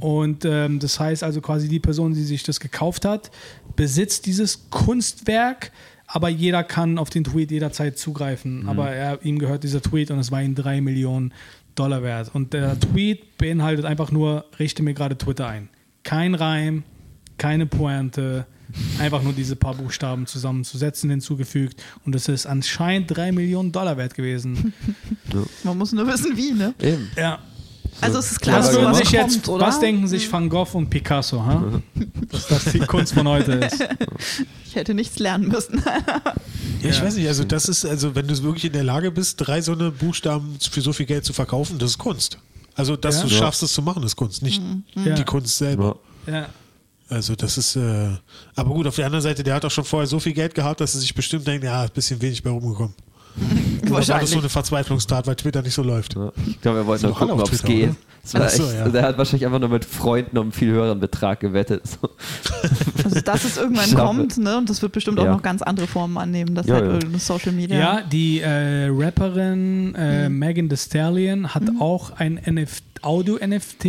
Und 0.00 0.44
ähm, 0.44 0.80
das 0.80 0.98
heißt 0.98 1.22
also 1.22 1.40
quasi 1.40 1.68
die 1.68 1.78
Person, 1.78 2.12
die 2.12 2.24
sich 2.24 2.42
das 2.42 2.58
gekauft 2.58 3.04
hat, 3.04 3.30
besitzt 3.76 4.26
dieses 4.26 4.70
Kunstwerk, 4.70 5.70
aber 6.08 6.30
jeder 6.30 6.64
kann 6.64 6.98
auf 6.98 7.10
den 7.10 7.22
Tweet 7.22 7.50
jederzeit 7.50 7.98
zugreifen. 7.98 8.66
Aber 8.66 8.90
er, 8.90 9.22
ihm 9.24 9.38
gehört 9.38 9.62
dieser 9.62 9.82
Tweet 9.82 10.10
und 10.10 10.18
es 10.18 10.32
war 10.32 10.42
ihm 10.42 10.54
drei 10.54 10.80
Millionen 10.80 11.34
Dollar 11.74 12.02
wert. 12.02 12.34
Und 12.34 12.54
der 12.54 12.80
Tweet 12.80 13.36
beinhaltet 13.36 13.84
einfach 13.84 14.10
nur, 14.10 14.46
richte 14.58 14.82
mir 14.82 14.94
gerade 14.94 15.18
Twitter 15.18 15.46
ein. 15.46 15.68
Kein 16.02 16.34
Reim, 16.34 16.82
keine 17.36 17.66
Pointe, 17.66 18.46
einfach 18.98 19.22
nur 19.22 19.34
diese 19.34 19.54
paar 19.54 19.74
Buchstaben 19.74 20.26
zusammenzusetzen 20.26 21.10
hinzugefügt. 21.10 21.82
Und 22.06 22.14
es 22.14 22.26
ist 22.26 22.46
anscheinend 22.46 23.14
drei 23.14 23.30
Millionen 23.30 23.70
Dollar 23.70 23.98
wert 23.98 24.14
gewesen. 24.14 24.72
Man 25.62 25.76
muss 25.76 25.92
nur 25.92 26.06
wissen, 26.06 26.36
wie, 26.38 26.52
ne? 26.52 26.74
Eben. 26.80 27.10
Ja. 27.16 27.38
Also 28.00 28.18
es 28.18 28.32
ist 28.32 28.40
klar, 28.40 28.60
Was 28.60 28.72
sowas 28.72 28.98
sich 28.98 29.10
kommt, 29.10 29.32
jetzt, 29.34 29.48
oder? 29.48 29.66
was 29.66 29.80
denken 29.80 30.06
sich 30.06 30.30
Van 30.32 30.48
Gogh 30.48 30.68
und 30.76 30.88
Picasso, 30.88 31.44
ha? 31.44 31.80
dass 32.30 32.46
das 32.46 32.64
die 32.66 32.78
Kunst 32.80 33.14
von 33.14 33.26
heute 33.28 33.52
ist? 33.52 33.82
Ich 34.70 34.76
hätte 34.76 34.92
nichts 34.94 35.18
lernen 35.18 35.48
müssen. 35.48 35.82
Ja, 36.82 36.90
ich 36.90 37.02
weiß 37.02 37.16
nicht, 37.16 37.26
also 37.26 37.42
das 37.42 37.68
ist, 37.68 37.84
also 37.84 38.14
wenn 38.14 38.28
du 38.28 38.40
wirklich 38.42 38.66
in 38.66 38.72
der 38.72 38.84
Lage 38.84 39.10
bist, 39.10 39.34
drei 39.38 39.60
so 39.60 39.72
eine 39.72 39.90
Buchstaben 39.90 40.56
für 40.70 40.80
so 40.80 40.92
viel 40.92 41.06
Geld 41.06 41.24
zu 41.24 41.32
verkaufen, 41.32 41.76
das 41.78 41.90
ist 41.92 41.98
Kunst. 41.98 42.38
Also, 42.76 42.94
dass 42.94 43.16
Ja. 43.16 43.22
du 43.24 43.28
Ja. 43.28 43.38
schaffst, 43.38 43.62
es 43.64 43.72
zu 43.72 43.82
machen, 43.82 44.02
ist 44.04 44.14
Kunst, 44.14 44.42
nicht 44.42 44.62
Ja. 44.94 45.14
die 45.14 45.24
Kunst 45.24 45.56
selber. 45.58 45.98
Ja. 46.26 46.48
Also, 47.08 47.34
das 47.34 47.58
ist, 47.58 47.74
äh, 47.74 48.10
aber 48.54 48.70
gut, 48.74 48.86
auf 48.86 48.94
der 48.94 49.06
anderen 49.06 49.22
Seite, 49.22 49.42
der 49.42 49.54
hat 49.56 49.64
auch 49.64 49.70
schon 49.72 49.84
vorher 49.84 50.06
so 50.06 50.20
viel 50.20 50.34
Geld 50.34 50.54
gehabt, 50.54 50.80
dass 50.80 50.94
er 50.94 51.00
sich 51.00 51.12
bestimmt 51.14 51.44
denkt, 51.48 51.64
ja, 51.64 51.82
ein 51.82 51.90
bisschen 51.92 52.20
wenig 52.22 52.42
bei 52.44 52.50
rumgekommen. 52.50 52.94
Oder 53.88 53.94
war 53.94 54.00
das 54.00 54.08
Wahrscheinlich. 54.08 54.30
so 54.30 54.38
eine 54.38 54.48
Verzweiflungstat, 54.48 55.26
weil 55.26 55.36
Twitter 55.36 55.62
nicht 55.62 55.74
so 55.74 55.82
läuft? 55.82 56.14
Ja. 56.14 56.32
Ich 56.46 56.60
glaube, 56.60 56.78
er 56.78 56.86
wollte 56.86 57.06
nur 57.06 57.16
alle 57.20 57.30
gucken, 57.30 57.42
ob 57.44 57.52
es 57.52 57.62
geht. 57.62 57.90
oder? 58.34 58.48
So, 58.48 58.64
ja. 58.64 58.88
Der 58.88 59.02
hat 59.02 59.18
wahrscheinlich 59.18 59.46
einfach 59.46 59.58
nur 59.60 59.68
mit 59.70 59.84
Freunden 59.84 60.36
um 60.38 60.42
einen 60.44 60.52
viel 60.52 60.70
höheren 60.70 61.00
Betrag 61.00 61.40
gewettet. 61.40 61.82
So. 61.86 62.08
Also, 63.04 63.20
dass 63.22 63.44
es 63.44 63.56
irgendwann 63.56 63.88
Schaffe. 63.88 64.04
kommt, 64.04 64.36
ne? 64.38 64.58
Und 64.58 64.68
das 64.68 64.82
wird 64.82 64.92
bestimmt 64.92 65.18
auch 65.18 65.24
Ja. 65.24 65.32
noch 65.32 65.42
ganz 65.42 65.62
andere 65.62 65.86
Formen 65.86 66.18
annehmen. 66.18 66.54
Das 66.54 66.66
Ja, 66.66 66.74
halt 66.74 66.84
ja. 66.84 66.90
irgendeine 66.92 67.18
Social 67.20 67.52
Media. 67.52 67.78
Ja, 67.78 68.02
die 68.02 68.40
äh, 68.40 68.88
Rapperin 68.90 69.94
äh, 69.94 70.28
Megan 70.28 70.68
Thee 70.68 70.76
Stallion 70.76 71.54
hat 71.54 71.62
auch 71.80 72.10
ein 72.18 72.36
NF 72.36 72.82
Audio-NFT 73.00 73.86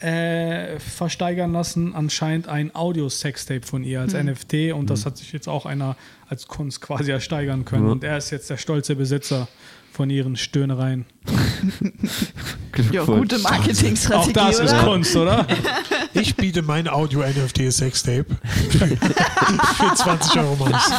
äh, 0.00 0.78
versteigern 0.78 1.52
lassen. 1.52 1.94
Anscheinend 1.94 2.48
ein 2.48 2.74
Audio-Sextape 2.74 3.66
von 3.66 3.84
ihr 3.84 4.00
als 4.00 4.14
NFT 4.14 4.72
und 4.74 4.90
das 4.90 5.06
hat 5.06 5.16
sich 5.16 5.32
jetzt 5.32 5.48
auch 5.48 5.66
einer 5.66 5.96
als 6.28 6.46
Kunst 6.48 6.80
quasi 6.80 7.10
ersteigern 7.10 7.64
können. 7.64 7.86
Ja. 7.86 7.92
Und 7.92 8.04
er 8.04 8.16
ist 8.16 8.30
jetzt 8.30 8.50
der 8.50 8.56
stolze 8.56 8.96
Besitzer 8.96 9.48
von 9.92 10.10
ihren 10.10 10.36
Stöhnereien. 10.36 11.06
Ja, 12.92 13.04
gute 13.04 13.38
Marketingstrategie, 13.38 14.38
Auch 14.38 14.48
das 14.48 14.58
ist 14.58 14.72
oder? 14.74 14.84
Kunst, 14.84 15.16
oder? 15.16 15.46
Ich 16.12 16.36
biete 16.36 16.60
mein 16.60 16.88
Audio-NFT-Sextape 16.88 18.26
für 18.68 19.94
20 19.94 20.40
Euro 20.40 20.56
Manns. 20.56 20.92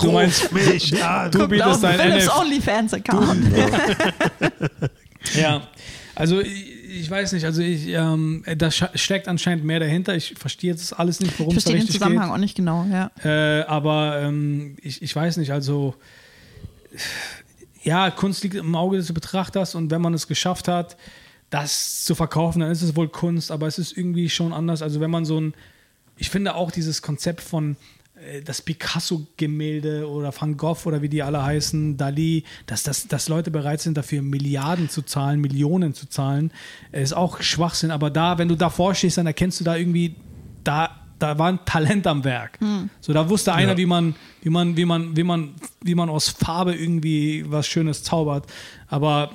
Du 0.00 0.12
meinst, 0.12 0.52
mich 0.52 1.02
an. 1.02 1.32
du 1.32 1.48
bietest 1.48 1.82
dein 1.82 2.18
NFT. 2.18 2.38
OnlyFans-Account. 2.38 3.44
Ja, 5.34 5.62
also 6.14 6.40
ich, 6.92 7.00
ich 7.02 7.10
weiß 7.10 7.32
nicht, 7.32 7.44
also 7.44 7.62
ich, 7.62 7.88
ähm, 7.88 8.44
da 8.56 8.68
sch- 8.68 8.96
steckt 8.96 9.28
anscheinend 9.28 9.64
mehr 9.64 9.80
dahinter. 9.80 10.14
Ich 10.14 10.34
verstehe 10.38 10.70
jetzt 10.70 10.98
alles 10.98 11.20
nicht, 11.20 11.38
worum 11.38 11.52
Ich 11.52 11.58
es 11.58 11.64
da 11.64 11.70
verstehe 11.70 11.74
den 11.74 11.86
richtig 11.86 12.00
Zusammenhang 12.00 12.28
geht. 12.28 12.34
auch 12.34 12.38
nicht 12.38 12.54
genau, 12.56 12.86
ja. 12.90 13.10
Äh, 13.24 13.62
aber 13.64 14.20
ähm, 14.22 14.76
ich, 14.82 15.02
ich 15.02 15.14
weiß 15.14 15.36
nicht, 15.38 15.52
also 15.52 15.94
ja, 17.82 18.10
Kunst 18.10 18.42
liegt 18.44 18.54
im 18.54 18.74
Auge 18.74 18.96
des 18.96 19.12
Betrachters 19.12 19.74
und 19.74 19.90
wenn 19.90 20.00
man 20.02 20.14
es 20.14 20.28
geschafft 20.28 20.68
hat, 20.68 20.96
das 21.50 22.04
zu 22.04 22.14
verkaufen, 22.14 22.60
dann 22.60 22.70
ist 22.70 22.82
es 22.82 22.96
wohl 22.96 23.08
Kunst, 23.08 23.50
aber 23.50 23.66
es 23.66 23.78
ist 23.78 23.96
irgendwie 23.96 24.30
schon 24.30 24.52
anders. 24.52 24.82
Also 24.82 25.00
wenn 25.00 25.10
man 25.10 25.24
so 25.24 25.40
ein, 25.40 25.54
ich 26.16 26.30
finde 26.30 26.54
auch 26.54 26.70
dieses 26.70 27.02
Konzept 27.02 27.40
von 27.42 27.72
äh, 27.72 27.76
das 28.44 28.62
Picasso-Gemälde 28.62 30.08
oder 30.08 30.32
Van 30.38 30.56
Gogh 30.56 30.86
oder 30.86 31.02
wie 31.02 31.08
die 31.08 31.22
alle 31.22 31.42
heißen, 31.42 31.96
Dali, 31.96 32.44
dass, 32.66 32.82
dass, 32.82 33.08
dass 33.08 33.28
Leute 33.28 33.50
bereit 33.50 33.80
sind, 33.80 33.96
dafür 33.96 34.22
Milliarden 34.22 34.88
zu 34.88 35.02
zahlen, 35.02 35.40
Millionen 35.40 35.94
zu 35.94 36.08
zahlen, 36.08 36.52
äh, 36.92 37.02
ist 37.02 37.12
auch 37.14 37.40
Schwachsinn. 37.42 37.90
Aber 37.90 38.10
da, 38.10 38.38
wenn 38.38 38.48
du 38.48 38.56
davor 38.56 38.94
stehst, 38.94 39.18
dann 39.18 39.26
erkennst 39.26 39.60
du 39.60 39.64
da 39.64 39.76
irgendwie, 39.76 40.14
da, 40.64 40.90
da 41.18 41.38
war 41.38 41.48
ein 41.52 41.60
Talent 41.64 42.06
am 42.06 42.24
Werk. 42.24 42.58
So, 43.00 43.12
da 43.12 43.28
wusste 43.28 43.54
einer, 43.54 43.72
Ja. 43.72 43.76
wie 43.78 43.86
man, 43.86 44.14
wie 44.42 44.50
man, 44.50 44.76
wie 44.76 44.84
man, 44.84 45.16
wie 45.16 45.22
man, 45.22 45.54
wie 45.82 45.94
man 45.94 46.08
aus 46.08 46.28
Farbe 46.28 46.74
irgendwie 46.74 47.44
was 47.48 47.66
Schönes 47.66 48.02
zaubert. 48.02 48.46
Aber 48.88 49.30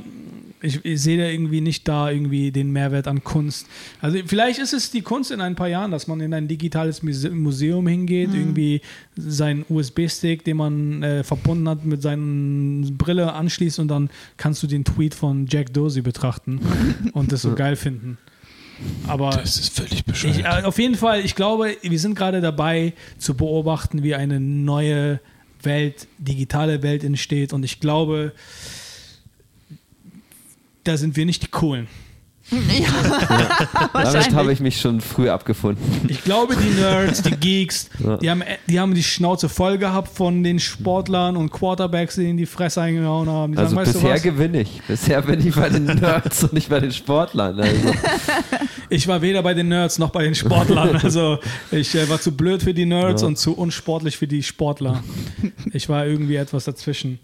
ich, 0.62 0.84
ich 0.84 1.02
sehe 1.02 1.18
da 1.18 1.26
irgendwie 1.30 1.62
nicht 1.62 1.88
da 1.88 2.10
irgendwie 2.10 2.52
den 2.52 2.72
Mehrwert 2.72 3.08
an 3.08 3.24
Kunst. 3.24 3.68
Also 4.02 4.18
vielleicht 4.26 4.60
ist 4.60 4.74
es 4.74 4.90
die 4.90 5.02
Kunst 5.02 5.30
in 5.32 5.40
ein 5.42 5.56
paar 5.56 5.68
Jahren, 5.68 5.92
dass 5.92 6.08
man 6.08 6.20
in 6.20 6.34
ein 6.34 6.48
digitales 6.48 7.04
Muse- 7.04 7.30
Museum 7.30 7.86
hingeht, 7.88 8.30
irgendwie 8.34 8.82
seinen 9.16 9.66
USB-Stick, 9.70 10.44
den 10.44 10.58
man 10.58 11.04
äh, 11.04 11.24
verbunden 11.24 11.70
hat, 11.70 11.86
mit 11.86 12.02
seiner 12.02 12.90
Brille 12.92 13.34
anschließt 13.34 13.80
und 13.80 13.88
dann 13.90 14.10
kannst 14.38 14.64
du 14.64 14.68
den 14.68 14.84
Tweet 14.84 15.14
von 15.14 15.46
Jack 15.48 15.74
Dorsey 15.74 16.02
betrachten 16.02 16.60
und 17.14 17.32
das 17.32 17.44
so 17.44 17.54
geil 17.56 17.76
finden. 17.76 18.18
Aber 19.08 19.30
Das 19.32 19.58
ist 19.60 19.76
völlig 19.76 20.06
bescheuert. 20.06 20.38
ich, 20.38 20.46
äh, 20.46 20.64
auf 20.64 20.78
jeden 20.80 20.96
Fall, 20.96 21.22
ich 21.26 21.36
glaube, 21.36 21.76
wir 21.82 22.00
sind 22.00 22.16
gerade 22.16 22.42
dabei 22.42 22.94
zu 23.18 23.36
beobachten, 23.36 24.04
wie 24.04 24.14
eine 24.16 24.40
neue 24.40 25.20
Welt, 25.64 26.08
digitale 26.20 26.84
Welt 26.84 27.04
entsteht. 27.04 27.54
Und 27.54 27.64
ich 27.66 27.80
glaube, 27.80 28.34
da 30.88 30.98
sind 30.98 31.16
wir 31.16 31.26
nicht 31.26 31.44
die 31.44 31.48
Coolen. 31.48 31.88
Ja, 32.50 32.58
Damit 33.70 33.94
wahrscheinlich. 33.94 34.34
habe 34.36 34.54
ich 34.54 34.62
mich 34.62 34.80
schon 34.80 35.02
früh 35.02 35.28
abgefunden. 35.30 35.84
Ich 36.08 36.24
glaube, 36.24 36.56
die 36.56 36.80
Nerds, 36.80 37.22
die 37.22 37.32
Geeks, 37.32 37.90
die, 38.22 38.30
haben, 38.30 38.42
die 38.68 38.80
haben 38.80 38.94
die 38.96 39.04
Schnauze 39.04 39.50
voll 39.50 39.78
gehabt 39.78 40.08
von 40.08 40.46
den 40.46 40.58
Sportlern 40.60 41.36
und 41.36 41.52
Quarterbacks, 41.52 42.16
die 42.16 42.30
in 42.30 42.38
die 42.38 42.46
Fresse 42.46 42.82
eingehauen 42.82 43.28
haben. 43.28 43.52
Die 43.52 43.58
Also 43.60 43.76
sagen, 43.76 43.86
weißt 43.86 43.96
du 43.96 44.00
bisher 44.00 44.20
gewinne 44.22 44.62
ich. 44.62 44.82
Bisher 44.88 45.22
bin 45.24 45.46
ich 45.46 45.56
bei 45.56 45.68
den 45.68 45.84
Nerds 45.88 46.44
und 46.46 46.54
nicht 46.54 46.70
bei 46.70 46.80
den 46.80 46.92
Sportlern. 46.94 47.60
Also. 47.60 47.76
Ich 48.90 49.06
war 49.06 49.22
weder 49.22 49.44
bei 49.44 49.54
den 49.54 49.68
Nerds 49.68 50.00
noch 50.00 50.12
bei 50.12 50.24
den 50.24 50.34
Sportlern. 50.34 50.96
Also 51.04 51.40
ich 51.72 51.94
äh, 51.94 52.08
war 52.08 52.22
zu 52.22 52.32
blöd 52.32 52.64
für 52.64 52.74
die 52.74 52.86
Nerds 52.86 53.22
Ja. 53.22 53.28
und 53.28 53.38
zu 53.38 53.54
unsportlich 53.54 54.16
für 54.16 54.28
die 54.28 54.42
Sportler. 54.42 55.04
Ich 55.74 55.90
war 55.90 56.06
irgendwie 56.06 56.38
etwas 56.38 56.64
dazwischen. 56.64 57.20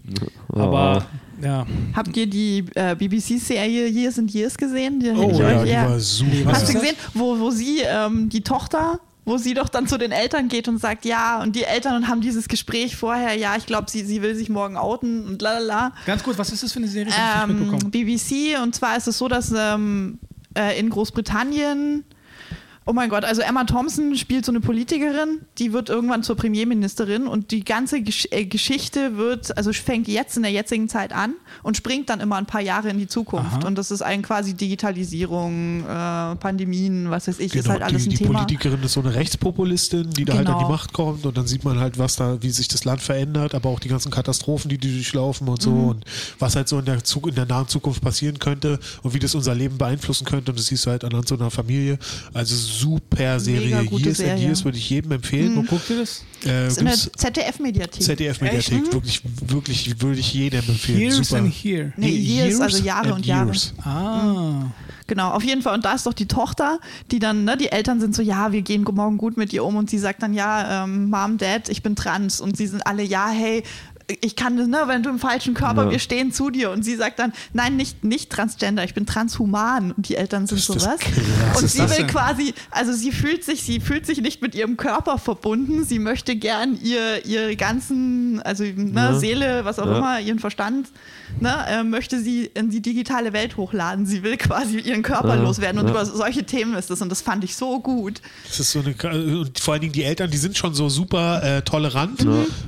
Aber 0.49 1.05
ja. 1.43 1.65
Habt 1.95 2.15
ihr 2.17 2.27
die 2.27 2.65
äh, 2.75 2.95
BBC-Serie 2.95 3.87
Years 3.87 4.17
and 4.19 4.31
Years 4.33 4.57
gesehen? 4.57 4.99
Die, 4.99 5.09
oh 5.11 5.31
ja, 5.39 5.59
euch- 5.61 5.69
die 5.69 5.75
war 5.75 5.99
super. 5.99 6.31
Was 6.45 6.53
Hast 6.61 6.69
du 6.69 6.73
gesehen, 6.73 6.95
wo, 7.13 7.39
wo 7.39 7.51
sie, 7.51 7.81
ähm, 7.85 8.29
die 8.29 8.41
Tochter, 8.41 8.99
wo 9.25 9.37
sie 9.37 9.53
doch 9.53 9.69
dann 9.69 9.87
zu 9.87 9.97
den 9.97 10.11
Eltern 10.11 10.47
geht 10.49 10.67
und 10.67 10.79
sagt, 10.79 11.05
ja, 11.05 11.41
und 11.41 11.55
die 11.55 11.63
Eltern 11.63 12.07
haben 12.07 12.19
dieses 12.21 12.47
Gespräch 12.47 12.95
vorher, 12.97 13.35
ja, 13.35 13.55
ich 13.57 13.65
glaube, 13.65 13.89
sie, 13.89 14.03
sie 14.03 14.21
will 14.21 14.35
sich 14.35 14.49
morgen 14.49 14.75
outen 14.77 15.25
und 15.27 15.41
lalala. 15.41 15.93
Ganz 16.05 16.23
kurz, 16.23 16.37
was 16.37 16.51
ist 16.51 16.63
das 16.63 16.73
für 16.73 16.79
eine 16.79 16.87
Serie? 16.87 17.13
Ähm. 17.43 17.77
BBC, 17.89 18.61
und 18.61 18.75
zwar 18.75 18.97
ist 18.97 19.07
es 19.07 19.17
so, 19.17 19.27
dass 19.29 19.53
ähm, 19.55 20.19
äh, 20.57 20.77
in 20.79 20.89
Großbritannien, 20.89 22.03
oh 22.85 22.93
mein 22.93 23.09
Gott, 23.09 23.23
also 23.25 23.41
Emma 23.41 23.63
Thompson 23.63 24.15
spielt 24.15 24.45
so 24.45 24.51
eine 24.51 24.59
Politikerin, 24.59 25.39
die 25.57 25.73
wird 25.73 25.89
irgendwann 25.89 26.23
zur 26.23 26.35
Premierministerin 26.35 27.27
und 27.27 27.51
die 27.51 27.63
ganze 27.63 28.01
Gesch 28.01 28.27
äh, 28.31 28.45
Geschichte 28.45 29.17
wird, 29.17 29.55
also 29.57 29.71
fängt 29.73 30.07
jetzt 30.07 30.37
in 30.37 30.43
der 30.43 30.51
jetzigen 30.51 30.89
Zeit 30.89 31.13
an 31.13 31.33
und 31.63 31.77
springt 31.77 32.09
dann 32.09 32.19
immer 32.19 32.35
ein 32.37 32.45
paar 32.45 32.61
Jahre 32.61 32.89
in 32.89 32.97
die 32.97 33.07
Zukunft. 33.07 33.57
Aha. 33.59 33.67
Und 33.67 33.77
das 33.77 33.91
ist 33.91 34.01
ein 34.01 34.21
quasi 34.21 34.53
Digitalisierung, 34.53 35.81
äh, 35.81 36.35
Pandemien, 36.35 37.09
was 37.09 37.27
weiß 37.27 37.39
ich, 37.39 37.53
ist 37.55 37.63
Genau, 37.63 37.69
halt 37.73 37.83
alles 37.83 38.03
die, 38.03 38.09
ein 38.09 38.11
die 38.11 38.17
Thema. 38.17 38.39
Politikerin 38.39 38.81
ist 38.83 38.93
so 38.93 38.99
eine 39.01 39.13
Rechtspopulistin, 39.15 40.09
die 40.11 40.25
da 40.25 40.33
halt 40.33 40.47
an 40.47 40.53
Genau. 40.55 40.65
die 40.67 40.71
Macht 40.71 40.93
kommt 40.93 41.25
und 41.25 41.35
dann 41.37 41.47
sieht 41.47 41.63
man 41.63 41.79
halt, 41.79 41.97
was 41.97 42.15
da, 42.15 42.41
wie 42.41 42.49
sich 42.49 42.67
das 42.67 42.85
Land 42.85 43.01
verändert, 43.01 43.55
aber 43.55 43.69
auch 43.69 43.79
die 43.79 43.87
ganzen 43.89 44.11
Katastrophen, 44.11 44.69
die 44.69 44.77
die 44.77 44.93
durchlaufen 44.93 45.47
und 45.47 45.61
so 45.61 45.71
Mhm. 45.71 45.87
und 45.89 46.05
was 46.39 46.55
halt 46.55 46.67
so 46.67 46.79
in 46.79 46.85
der, 46.85 46.95
in 47.27 47.35
der 47.35 47.45
nahen 47.45 47.67
Zukunft 47.67 48.01
passieren 48.01 48.39
könnte 48.39 48.79
und 49.01 49.13
wie 49.13 49.19
das 49.19 49.35
unser 49.35 49.55
Leben 49.55 49.77
beeinflussen 49.77 50.25
könnte 50.25 50.51
und 50.51 50.59
das 50.59 50.67
siehst 50.67 50.85
du 50.85 50.91
halt 50.91 51.03
anhand 51.03 51.27
so 51.27 51.35
einer 51.35 51.51
Familie. 51.51 51.97
Also 52.33 52.55
super 52.79 53.39
Serie. 53.39 53.69
Years 53.69 53.91
and 54.07 54.15
Serie. 54.15 54.35
Mhm. 54.35 54.41
Years 54.41 54.65
würde 54.65 54.77
ich 54.77 54.89
jedem 54.89 55.11
empfehlen. 55.13 55.55
Wo 55.55 55.61
guckt 55.63 55.89
ihr 55.89 55.99
das? 55.99 56.23
Äh, 56.43 56.65
Das 56.65 56.73
ist 56.73 56.77
in 56.79 56.85
der 56.85 56.95
ZDF-Mediathek. 56.95 58.01
ZDF-Mediathek, 58.03 58.79
Echt? 58.81 58.93
wirklich, 58.93 59.21
wirklich, 59.47 60.01
würde 60.01 60.19
ich 60.19 60.33
jedem 60.33 60.59
empfehlen. 60.67 60.99
Years 60.99 61.15
super. 61.17 61.41
and 61.41 61.53
Here. 61.53 61.93
Nee, 61.97 62.09
Years, 62.09 62.59
also 62.59 62.83
Jahre 62.83 63.09
and 63.09 63.17
und 63.17 63.25
Jahre. 63.25 63.47
Years. 63.51 63.73
Ah. 63.83 64.65
Genau, 65.07 65.31
auf 65.31 65.43
jeden 65.43 65.61
Fall. 65.61 65.75
Und 65.75 65.85
da 65.85 65.93
ist 65.93 66.05
doch 66.05 66.13
die 66.13 66.27
Tochter, 66.27 66.79
die 67.11 67.19
dann, 67.19 67.43
ne, 67.43 67.57
die 67.57 67.71
Eltern 67.71 67.99
sind 67.99 68.15
so, 68.15 68.21
ja, 68.21 68.51
wir 68.51 68.61
gehen 68.61 68.83
morgen 68.83 69.17
gut 69.17 69.37
mit 69.37 69.51
ihr 69.53 69.63
um. 69.63 69.75
Und 69.75 69.89
sie 69.89 69.97
sagt 69.97 70.23
dann, 70.23 70.33
ja, 70.33 70.83
ähm, 70.85 71.09
Mom, 71.09 71.37
Dad, 71.37 71.69
ich 71.69 71.83
bin 71.83 71.95
trans. 71.95 72.39
Und 72.41 72.57
sie 72.57 72.67
sind 72.67 72.87
alle, 72.87 73.03
ja, 73.03 73.29
hey, 73.29 73.63
ich 74.21 74.35
kann 74.35 74.57
das, 74.57 74.67
ne, 74.67 74.83
wenn 74.87 75.01
du 75.03 75.09
im 75.09 75.19
falschen 75.19 75.53
Körper, 75.53 75.85
Ja. 75.85 75.91
wir 75.91 75.99
stehen 75.99 76.31
zu 76.31 76.49
dir. 76.49 76.71
Und 76.71 76.83
sie 76.83 76.95
sagt 76.95 77.19
dann, 77.19 77.31
nein, 77.53 77.75
nicht, 77.77 78.03
nicht 78.03 78.29
transgender, 78.29 78.83
ich 78.83 78.93
bin 78.93 79.05
transhuman. 79.05 79.91
Und 79.93 80.09
die 80.09 80.15
Eltern 80.15 80.45
sind 80.47 80.57
Das 80.59 80.65
so, 80.65 80.73
ist 80.75 80.85
was? 80.85 80.99
krass. 80.99 81.61
Und 81.61 81.69
sie 81.69 81.77
das 81.77 81.91
will 81.91 81.97
denn? 81.99 82.07
quasi, 82.07 82.53
also 82.71 82.91
sie 82.93 83.11
fühlt 83.11 83.43
sich, 83.43 83.63
sie 83.63 83.79
fühlt 83.79 84.05
sich 84.05 84.21
nicht 84.21 84.41
mit 84.41 84.55
ihrem 84.55 84.77
Körper 84.77 85.17
verbunden. 85.17 85.85
Sie 85.85 85.99
möchte 85.99 86.35
gern 86.35 86.77
ihr, 86.81 87.25
ihre 87.25 87.55
ganzen, 87.55 88.41
also 88.41 88.63
ne, 88.63 88.91
Ja. 88.93 89.13
Seele, 89.19 89.65
was 89.65 89.79
auch 89.79 89.85
Ja. 89.87 89.97
immer, 89.97 90.19
ihren 90.19 90.39
Verstand, 90.39 90.89
ne, 91.39 91.53
äh, 91.67 91.83
möchte 91.83 92.19
sie 92.19 92.45
in 92.53 92.69
die 92.69 92.81
digitale 92.81 93.31
Welt 93.33 93.57
hochladen. 93.57 94.05
Sie 94.05 94.21
will 94.23 94.37
quasi 94.37 94.79
ihren 94.79 95.01
Körper 95.03 95.35
Ja. 95.35 95.41
loswerden. 95.41 95.79
Und 95.79 95.85
Ja. 95.87 95.91
über 95.91 96.05
solche 96.05 96.43
Themen 96.43 96.73
ist 96.75 96.91
es. 96.91 97.01
Und 97.01 97.09
das 97.09 97.21
fand 97.21 97.43
ich 97.43 97.55
so 97.55 97.79
gut. 97.79 98.21
Das 98.47 98.59
ist 98.59 98.71
so 98.71 98.79
eine, 98.81 98.93
und 99.39 99.59
vor 99.59 99.73
allen 99.75 99.81
Dingen 99.81 99.93
die 99.93 100.03
Eltern, 100.03 100.29
die 100.29 100.37
sind 100.37 100.57
schon 100.57 100.73
so 100.73 100.89
super 100.89 101.41
äh, 101.43 101.61
tolerant. 101.61 102.25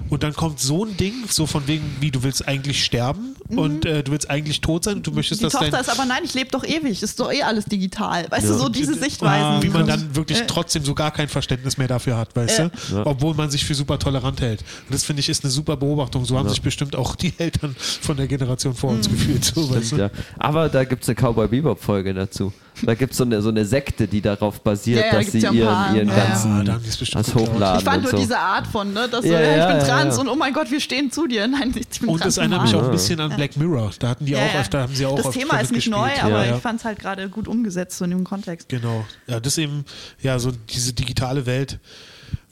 Und 0.10 0.24
dann 0.24 0.34
kommt 0.34 0.60
so 0.60 0.86
ein 0.86 0.96
Ding, 0.98 1.25
so 1.32 1.46
von 1.46 1.68
wegen, 1.68 1.84
wie 2.00 2.12
du 2.12 2.24
willst 2.24 2.48
eigentlich 2.48 2.84
sterben 2.84 3.36
und 3.50 3.86
äh, 3.86 4.04
du 4.04 4.12
willst 4.12 4.30
eigentlich 4.30 4.62
tot 4.62 4.84
sein 4.84 4.98
und 4.98 5.08
du 5.08 5.12
möchtest, 5.12 5.42
Mhm. 5.42 5.46
Die 5.48 5.52
dass 5.52 5.54
Tochter 5.54 5.72
dein, 5.72 5.82
ist 5.82 5.90
aber, 5.90 6.06
nein, 6.06 6.22
ich 6.24 6.34
lebe 6.34 6.50
doch 6.52 6.64
ewig. 6.64 7.02
Ist 7.04 7.20
doch 7.20 7.32
eh 7.32 7.44
alles 7.44 7.66
digital. 7.66 8.26
Weißt 8.30 8.46
Ja. 8.46 8.52
du, 8.54 8.58
so 8.58 8.70
diese 8.70 8.94
Sichtweisen. 8.96 9.62
wie 9.64 9.70
man 9.70 9.86
dann 9.88 10.16
wirklich 10.16 10.42
Äh. 10.42 10.48
trotzdem 10.48 10.84
so 10.86 10.94
gar 10.96 11.12
kein 11.12 11.28
Verständnis 11.28 11.78
mehr 11.78 11.88
dafür 11.88 12.18
hat, 12.18 12.36
weißt 12.36 12.60
Ja. 12.60 12.70
du? 12.70 12.96
Ja. 12.96 13.06
Obwohl 13.06 13.34
man 13.36 13.50
sich 13.50 13.66
für 13.66 13.76
super 13.76 14.00
tolerant 14.00 14.42
hält. 14.42 14.62
Und 14.62 14.94
das 14.94 15.04
finde 15.04 15.20
ich 15.20 15.30
ist 15.30 15.44
eine 15.44 15.52
super 15.52 15.76
Beobachtung. 15.78 16.26
So 16.26 16.38
haben 16.38 16.50
sich 16.50 16.62
bestimmt 16.62 16.96
auch 16.96 17.16
die 17.16 17.34
Eltern 17.38 17.76
von 18.02 18.18
der 18.18 18.28
Generation 18.28 18.74
vor 18.76 18.92
Mhm. 18.92 18.98
uns 18.98 19.10
gefühlt. 19.10 19.44
So, 19.46 19.70
weißt 19.76 19.92
du? 19.94 19.96
Ja. 19.98 20.10
Aber 20.40 20.70
da 20.70 20.84
gibt 20.84 21.04
es 21.04 21.10
eine 21.10 21.16
Cowboy 21.16 21.48
Bebop-Folge 21.48 22.14
dazu. 22.14 22.54
Da 22.84 22.94
gibt 22.96 23.12
es 23.12 23.18
so 23.18 23.24
eine, 23.24 23.42
so 23.42 23.50
eine 23.50 23.66
Sekte, 23.66 24.08
die 24.08 24.22
darauf 24.22 24.62
basiert, 24.62 25.00
Ja, 25.00 25.06
ja, 25.06 25.12
da 25.14 25.18
dass 25.20 25.32
sie 25.32 25.40
ja 25.40 25.52
ihren, 25.52 25.96
ihren 25.96 26.08
ganzen 26.10 26.70
Ah, 26.70 26.80
es 26.88 26.98
das 27.00 27.28
geklaut. 27.28 27.50
hochladen 27.50 27.80
Ich 27.80 27.84
fand 27.86 27.98
und 27.98 28.04
nur 28.04 28.12
so. 28.12 28.18
diese 28.18 28.38
Art 28.40 28.68
von, 28.68 28.94
ne, 28.94 29.08
dass 29.10 29.22
so, 29.22 29.28
ich 29.28 29.32
ja, 29.32 29.72
bin 29.74 29.86
trans 29.86 30.16
ja. 30.16 30.22
und 30.22 30.28
oh 30.30 30.36
mein 30.36 30.54
Gott, 30.54 30.70
wir 30.72 30.80
stehen 30.80 31.12
zu 31.12 31.28
dir. 31.28 31.48
Nein, 31.48 31.74
ich 31.76 32.00
bin 32.00 32.10
Und 32.10 32.20
trans. 32.20 32.36
das 32.36 32.38
erinnert 32.38 32.64
mich 32.64 32.76
auch 32.76 32.84
ein 32.84 32.92
bisschen 32.92 33.20
an 33.20 33.36
Black 33.36 33.56
Mirror. 33.58 33.92
Da 34.00 34.10
hatten 34.10 34.26
die 34.26 34.34
Ja, 34.34 34.40
auch 34.46 34.56
öfter, 34.60 34.82
haben 34.82 34.96
sie 34.96 35.06
auch 35.06 35.16
Das 35.16 35.32
Thema 35.32 35.58
ist 35.60 35.72
nicht 35.72 35.90
neu, 35.90 36.02
mitgespielt. 36.04 36.26
aber 36.34 36.44
ja, 36.44 36.50
ja. 36.52 36.56
ich 36.58 36.62
fand 36.62 36.80
es 36.80 36.86
halt 36.86 37.00
gerade 37.00 37.30
gut 37.30 37.48
umgesetzt, 37.48 37.98
so 37.98 38.06
in 38.06 38.12
dem 38.12 38.24
Kontext. 38.24 38.68
Genau. 38.70 39.06
Ja, 39.28 39.40
das 39.40 39.58
eben, 39.58 39.86
ja, 40.22 40.38
so 40.40 40.52
diese 40.70 40.94
digitale 40.94 41.46
Welt, 41.46 41.80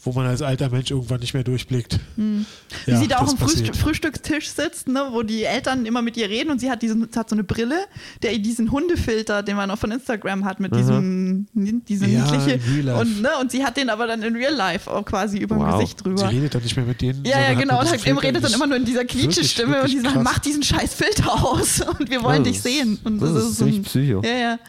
wo 0.05 0.11
man 0.11 0.25
als 0.25 0.41
alter 0.41 0.69
Mensch 0.69 0.91
irgendwann 0.91 1.19
nicht 1.21 1.33
mehr 1.33 1.43
durchblickt. 1.43 1.99
Wie 2.17 2.45
Ja, 2.87 2.97
sie 2.97 3.07
da 3.07 3.17
auch 3.19 3.21
das 3.23 3.31
am 3.31 3.37
Frühst. 3.37 3.75
Frühstückstisch 3.75 4.49
sitzt, 4.49 4.87
ne, 4.87 5.01
wo 5.11 5.23
die 5.23 5.43
Eltern 5.43 5.85
immer 5.85 6.01
mit 6.01 6.17
ihr 6.17 6.29
reden 6.29 6.49
und 6.51 6.59
sie 6.59 6.69
hat 6.69 6.81
diesen 6.81 7.07
hat 7.15 7.29
so 7.29 7.35
eine 7.35 7.43
Brille, 7.43 7.77
der 8.21 8.37
diesen 8.37 8.71
Hundefilter, 8.71 9.43
den 9.43 9.55
man 9.55 9.71
auch 9.71 9.77
von 9.77 9.91
Instagram 9.91 10.43
hat, 10.45 10.59
mit 10.59 10.75
diesem 10.75 11.47
diese 11.53 12.05
Ja, 12.07 12.29
niedliche 12.29 12.59
und 12.99 13.21
ne, 13.21 13.29
und 13.39 13.51
sie 13.51 13.63
hat 13.63 13.77
den 13.77 13.89
aber 13.89 14.07
dann 14.07 14.21
in 14.23 14.35
Real 14.35 14.53
Life 14.53 14.91
auch 14.91 15.05
quasi 15.05 15.37
über 15.37 15.55
dem 15.55 15.61
Wow. 15.61 15.79
Gesicht 15.79 15.97
Sie 15.99 16.03
drüber. 16.03 16.29
redet 16.29 16.53
dann 16.55 16.63
nicht 16.63 16.75
mehr 16.75 16.85
mit 16.85 17.01
denen. 17.01 17.23
Ja, 17.25 17.39
ja, 17.39 17.53
genau. 17.53 17.79
Und 17.79 17.89
halt, 17.89 18.05
eben 18.05 18.17
redet 18.17 18.35
dann 18.37 18.43
Das- 18.43 18.53
immer 18.55 18.67
nur 18.67 18.77
in 18.77 18.85
dieser 18.85 19.05
quietsche-Stimme 19.05 19.67
und 19.67 19.73
wirklich 19.83 19.93
die 19.95 19.99
sagt, 20.01 20.13
krass. 20.15 20.23
mach 20.23 20.39
diesen 20.39 20.63
scheiß 20.63 20.93
Filter 20.95 21.33
aus 21.33 21.79
und 21.99 22.09
wir 22.09 22.21
wollen 22.23 22.43
dich 22.43 22.55
Das- 22.55 22.63
sehen. 22.63 22.99
Und 23.05 23.21
das 23.21 23.31
ist 23.31 23.43
so 23.57 23.65
ziemlich 23.65 23.77
ein- 23.77 23.83
psycho. 23.83 24.21
Ja, 24.25 24.35
ja. 24.37 24.59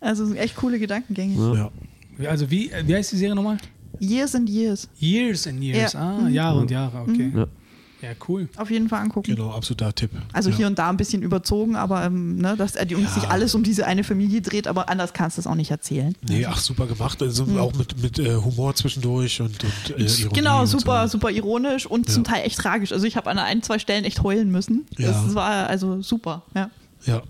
Also 0.00 0.32
echt 0.34 0.54
coole 0.56 0.78
Gedankengänge. 0.78 1.70
Ja. 2.18 2.28
Also 2.30 2.50
wie, 2.50 2.70
wie 2.84 2.94
heißt 2.94 3.10
die 3.12 3.16
Serie 3.16 3.34
nochmal? 3.34 3.58
Years 4.00 4.34
and 4.34 4.48
Years. 4.48 4.88
Years 4.98 5.46
and 5.46 5.62
Years. 5.62 5.92
Ja. 5.92 6.18
Ah, 6.24 6.28
Jahre 6.28 6.58
und 6.60 6.70
Jahre, 6.70 7.00
okay. 7.02 7.32
Ja. 7.34 7.46
Ja, 8.00 8.10
cool. 8.28 8.48
Auf 8.56 8.70
jeden 8.70 8.88
Fall 8.88 9.00
angucken. 9.00 9.34
Genau, 9.34 9.50
absoluter 9.50 9.92
Tipp. 9.92 10.12
Also 10.32 10.50
ja. 10.50 10.56
hier 10.56 10.66
und 10.68 10.78
da 10.78 10.88
ein 10.88 10.96
bisschen 10.96 11.20
überzogen, 11.20 11.74
aber 11.74 12.04
ähm, 12.04 12.36
ne, 12.38 12.56
dass 12.56 12.76
äh, 12.76 12.86
die 12.86 12.94
uns 12.94 13.06
Ja. 13.16 13.22
sich 13.22 13.28
alles 13.28 13.56
um 13.56 13.64
diese 13.64 13.86
eine 13.86 14.04
Familie 14.04 14.40
dreht, 14.40 14.68
aber 14.68 14.88
anders 14.88 15.12
kannst 15.12 15.36
du 15.36 15.40
es 15.40 15.48
auch 15.48 15.56
nicht 15.56 15.72
erzählen. 15.72 16.14
Nee, 16.28 16.46
ach, 16.46 16.60
super 16.60 16.86
gemacht. 16.86 17.20
Also 17.20 17.42
auch 17.58 17.74
mit, 17.74 18.00
mit 18.00 18.20
äh, 18.20 18.36
Humor 18.36 18.72
zwischendurch 18.76 19.40
und, 19.40 19.64
und 19.64 19.98
äh, 19.98 20.04
Ironie 20.04 20.32
Genau, 20.32 20.60
und 20.60 20.68
super, 20.68 21.08
so. 21.08 21.18
super 21.18 21.32
ironisch 21.32 21.86
und 21.86 22.06
Ja. 22.06 22.14
zum 22.14 22.22
Teil 22.22 22.44
echt 22.46 22.58
tragisch. 22.60 22.92
Also 22.92 23.04
ich 23.04 23.16
habe 23.16 23.28
an 23.30 23.38
ein, 23.40 23.64
zwei 23.64 23.80
Stellen 23.80 24.04
echt 24.04 24.22
heulen 24.22 24.52
müssen. 24.52 24.86
Ja. 24.96 25.08
Das 25.10 25.34
war 25.34 25.66
also 25.68 26.00
super, 26.00 26.44
ja. 26.54 26.70
Ja. 27.04 27.22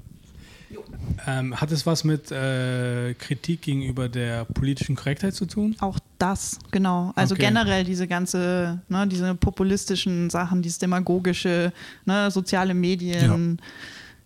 Ähm, 1.26 1.60
hat 1.60 1.72
es 1.72 1.86
was 1.86 2.04
mit 2.04 2.30
äh, 2.30 3.14
Kritik 3.14 3.62
gegenüber 3.62 4.08
der 4.08 4.44
politischen 4.44 4.96
Korrektheit 4.96 5.34
zu 5.34 5.46
tun? 5.46 5.74
Auch 5.80 5.98
das, 6.18 6.58
genau. 6.70 7.12
Also 7.16 7.34
Okay. 7.34 7.46
generell 7.46 7.84
diese 7.84 8.06
ganze, 8.06 8.80
ne, 8.88 9.06
diese 9.06 9.34
populistischen 9.34 10.30
Sachen, 10.30 10.62
dieses 10.62 10.78
demagogische, 10.78 11.72
ne, 12.04 12.30
soziale 12.30 12.74
Medien. 12.74 13.60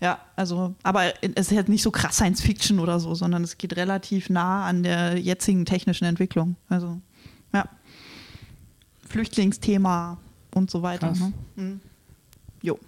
Ja. 0.01 0.19
also, 0.35 0.75
aber 0.83 1.13
es 1.23 1.51
ist 1.51 1.57
halt 1.57 1.69
nicht 1.69 1.83
so 1.83 1.93
krass 1.93 2.17
Science 2.17 2.41
Fiction 2.43 2.81
oder 2.81 2.99
so, 2.99 3.15
sondern 3.15 3.45
es 3.45 3.57
geht 3.57 3.77
relativ 3.77 4.31
nah 4.31 4.67
an 4.67 4.83
der 4.83 5.17
jetzigen 5.17 5.65
technischen 5.65 6.05
Entwicklung. 6.07 6.57
Also, 6.69 7.01
ja. 7.55 7.69
Flüchtlingsthema 9.09 10.19
und 10.55 10.71
so 10.71 10.83
weiter. 10.83 11.13
Ne? 11.13 11.33
Mhm. 11.55 11.81
Jo. 12.63 12.79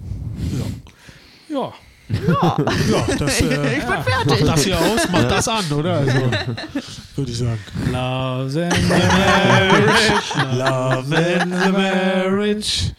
Ja. 1.49 1.57
Ja. 1.61 1.73
Ja, 2.09 2.57
ja, 2.91 3.17
das 3.19 3.41
äh, 3.41 3.79
ich 3.79 3.85
bin 3.85 4.03
fertig. 4.03 4.47
das 4.47 4.65
hier 4.65 4.79
aus, 4.79 5.09
macht 5.11 5.31
das 5.31 5.49
an, 5.49 5.65
oder? 5.73 5.99
Also, 5.99 6.13
würde 7.17 7.31
ich 7.31 7.39
sagen. 7.39 7.59
Love 7.91 8.65
and 8.65 8.89
marriage. 8.89 10.35
Love 10.53 11.17
and 11.17 11.55
the 11.65 11.73
marriage. 11.73 12.93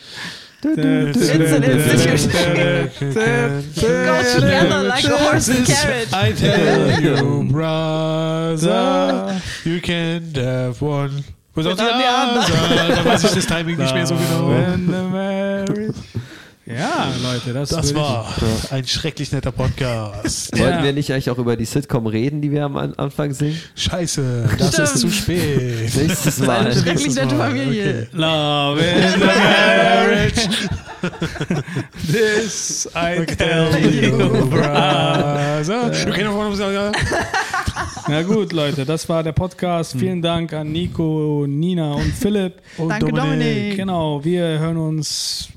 an 0.66 1.64
institution. 1.64 2.32
Go 3.76 4.40
together 4.40 4.84
like 4.84 5.06
a 5.06 5.18
horse 5.18 5.50
and 5.50 5.68
carriage. 5.68 6.12
I 6.12 6.32
tell 6.32 7.02
you, 7.02 7.44
brother, 7.52 9.40
you 9.64 9.80
can't 9.82 10.36
have 10.36 10.82
one 10.82 11.24
without 11.56 11.78
the 11.78 11.84
the 11.84 12.08
other. 12.08 12.96
Da 12.96 13.06
weiß 13.06 13.24
ich 13.26 13.32
das 13.32 13.46
Timing 13.46 13.78
nicht 13.78 13.94
mehr 13.94 14.08
so 14.08 14.16
genau. 14.16 14.50
When 14.50 14.88
the 14.88 15.04
marriage- 15.12 15.94
Ja, 16.68 17.14
Leute, 17.22 17.54
das, 17.54 17.70
Das 17.70 17.94
war 17.94 18.28
ein 18.72 18.88
schrecklich 18.88 19.32
netter 19.32 19.52
Podcast. 19.52 20.52
Ja. 20.58 20.64
Wollten 20.66 20.84
wir 20.84 20.94
nicht 20.94 21.12
eigentlich 21.12 21.30
auch 21.30 21.38
über 21.38 21.56
die 21.58 21.66
Sitcom 21.66 22.08
reden, 22.08 22.42
die 22.42 22.50
wir 22.52 22.64
am 22.66 22.76
An- 22.78 22.94
Anfang 22.96 23.34
singen? 23.34 23.60
Scheiße, 23.76 24.50
das 24.58 24.74
Stimmt. 24.74 24.88
ist 24.88 24.98
zu 25.00 25.12
spät. 25.12 25.96
Nächstes 25.96 26.40
Eine 26.42 26.48
Mal. 26.48 26.72
schrecklich 26.74 26.86
Nächstes 26.86 27.16
nette 27.16 27.36
Familie. 27.36 28.02
Ich. 28.04 28.14
Love 28.14 28.80
in 28.82 29.12
the 29.12 29.26
marriage. 29.26 30.50
This 32.12 32.90
I 32.96 33.26
tell 33.26 33.78
you, 33.80 34.18
brother. 34.50 35.64
The 35.64 36.92
Na 38.08 38.22
gut, 38.24 38.54
Leute, 38.54 38.86
das 38.86 39.08
war 39.10 39.22
der 39.24 39.34
Podcast. 39.34 39.96
Vielen 39.98 40.22
Dank 40.22 40.54
an 40.54 40.72
Nico, 40.72 41.46
Nina 41.48 41.94
und 41.94 42.12
Philipp. 42.14 42.54
Und 42.78 42.90
Danke, 42.90 43.12
Dominik. 43.12 43.76
Genau, 43.76 44.24
wir 44.24 44.60
hören 44.60 44.78
uns. 44.78 45.50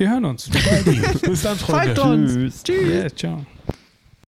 Wir 0.00 0.10
hören 0.10 0.24
uns. 0.24 0.48
Bis 1.22 1.42
dann, 1.42 1.58
Freunde. 1.58 1.94
Folgt 1.94 1.98
uns. 1.98 2.32
Tschüss. 2.32 2.62
Tschüss. 2.62 2.94
Ja, 2.94 3.14
ciao. 3.14 3.46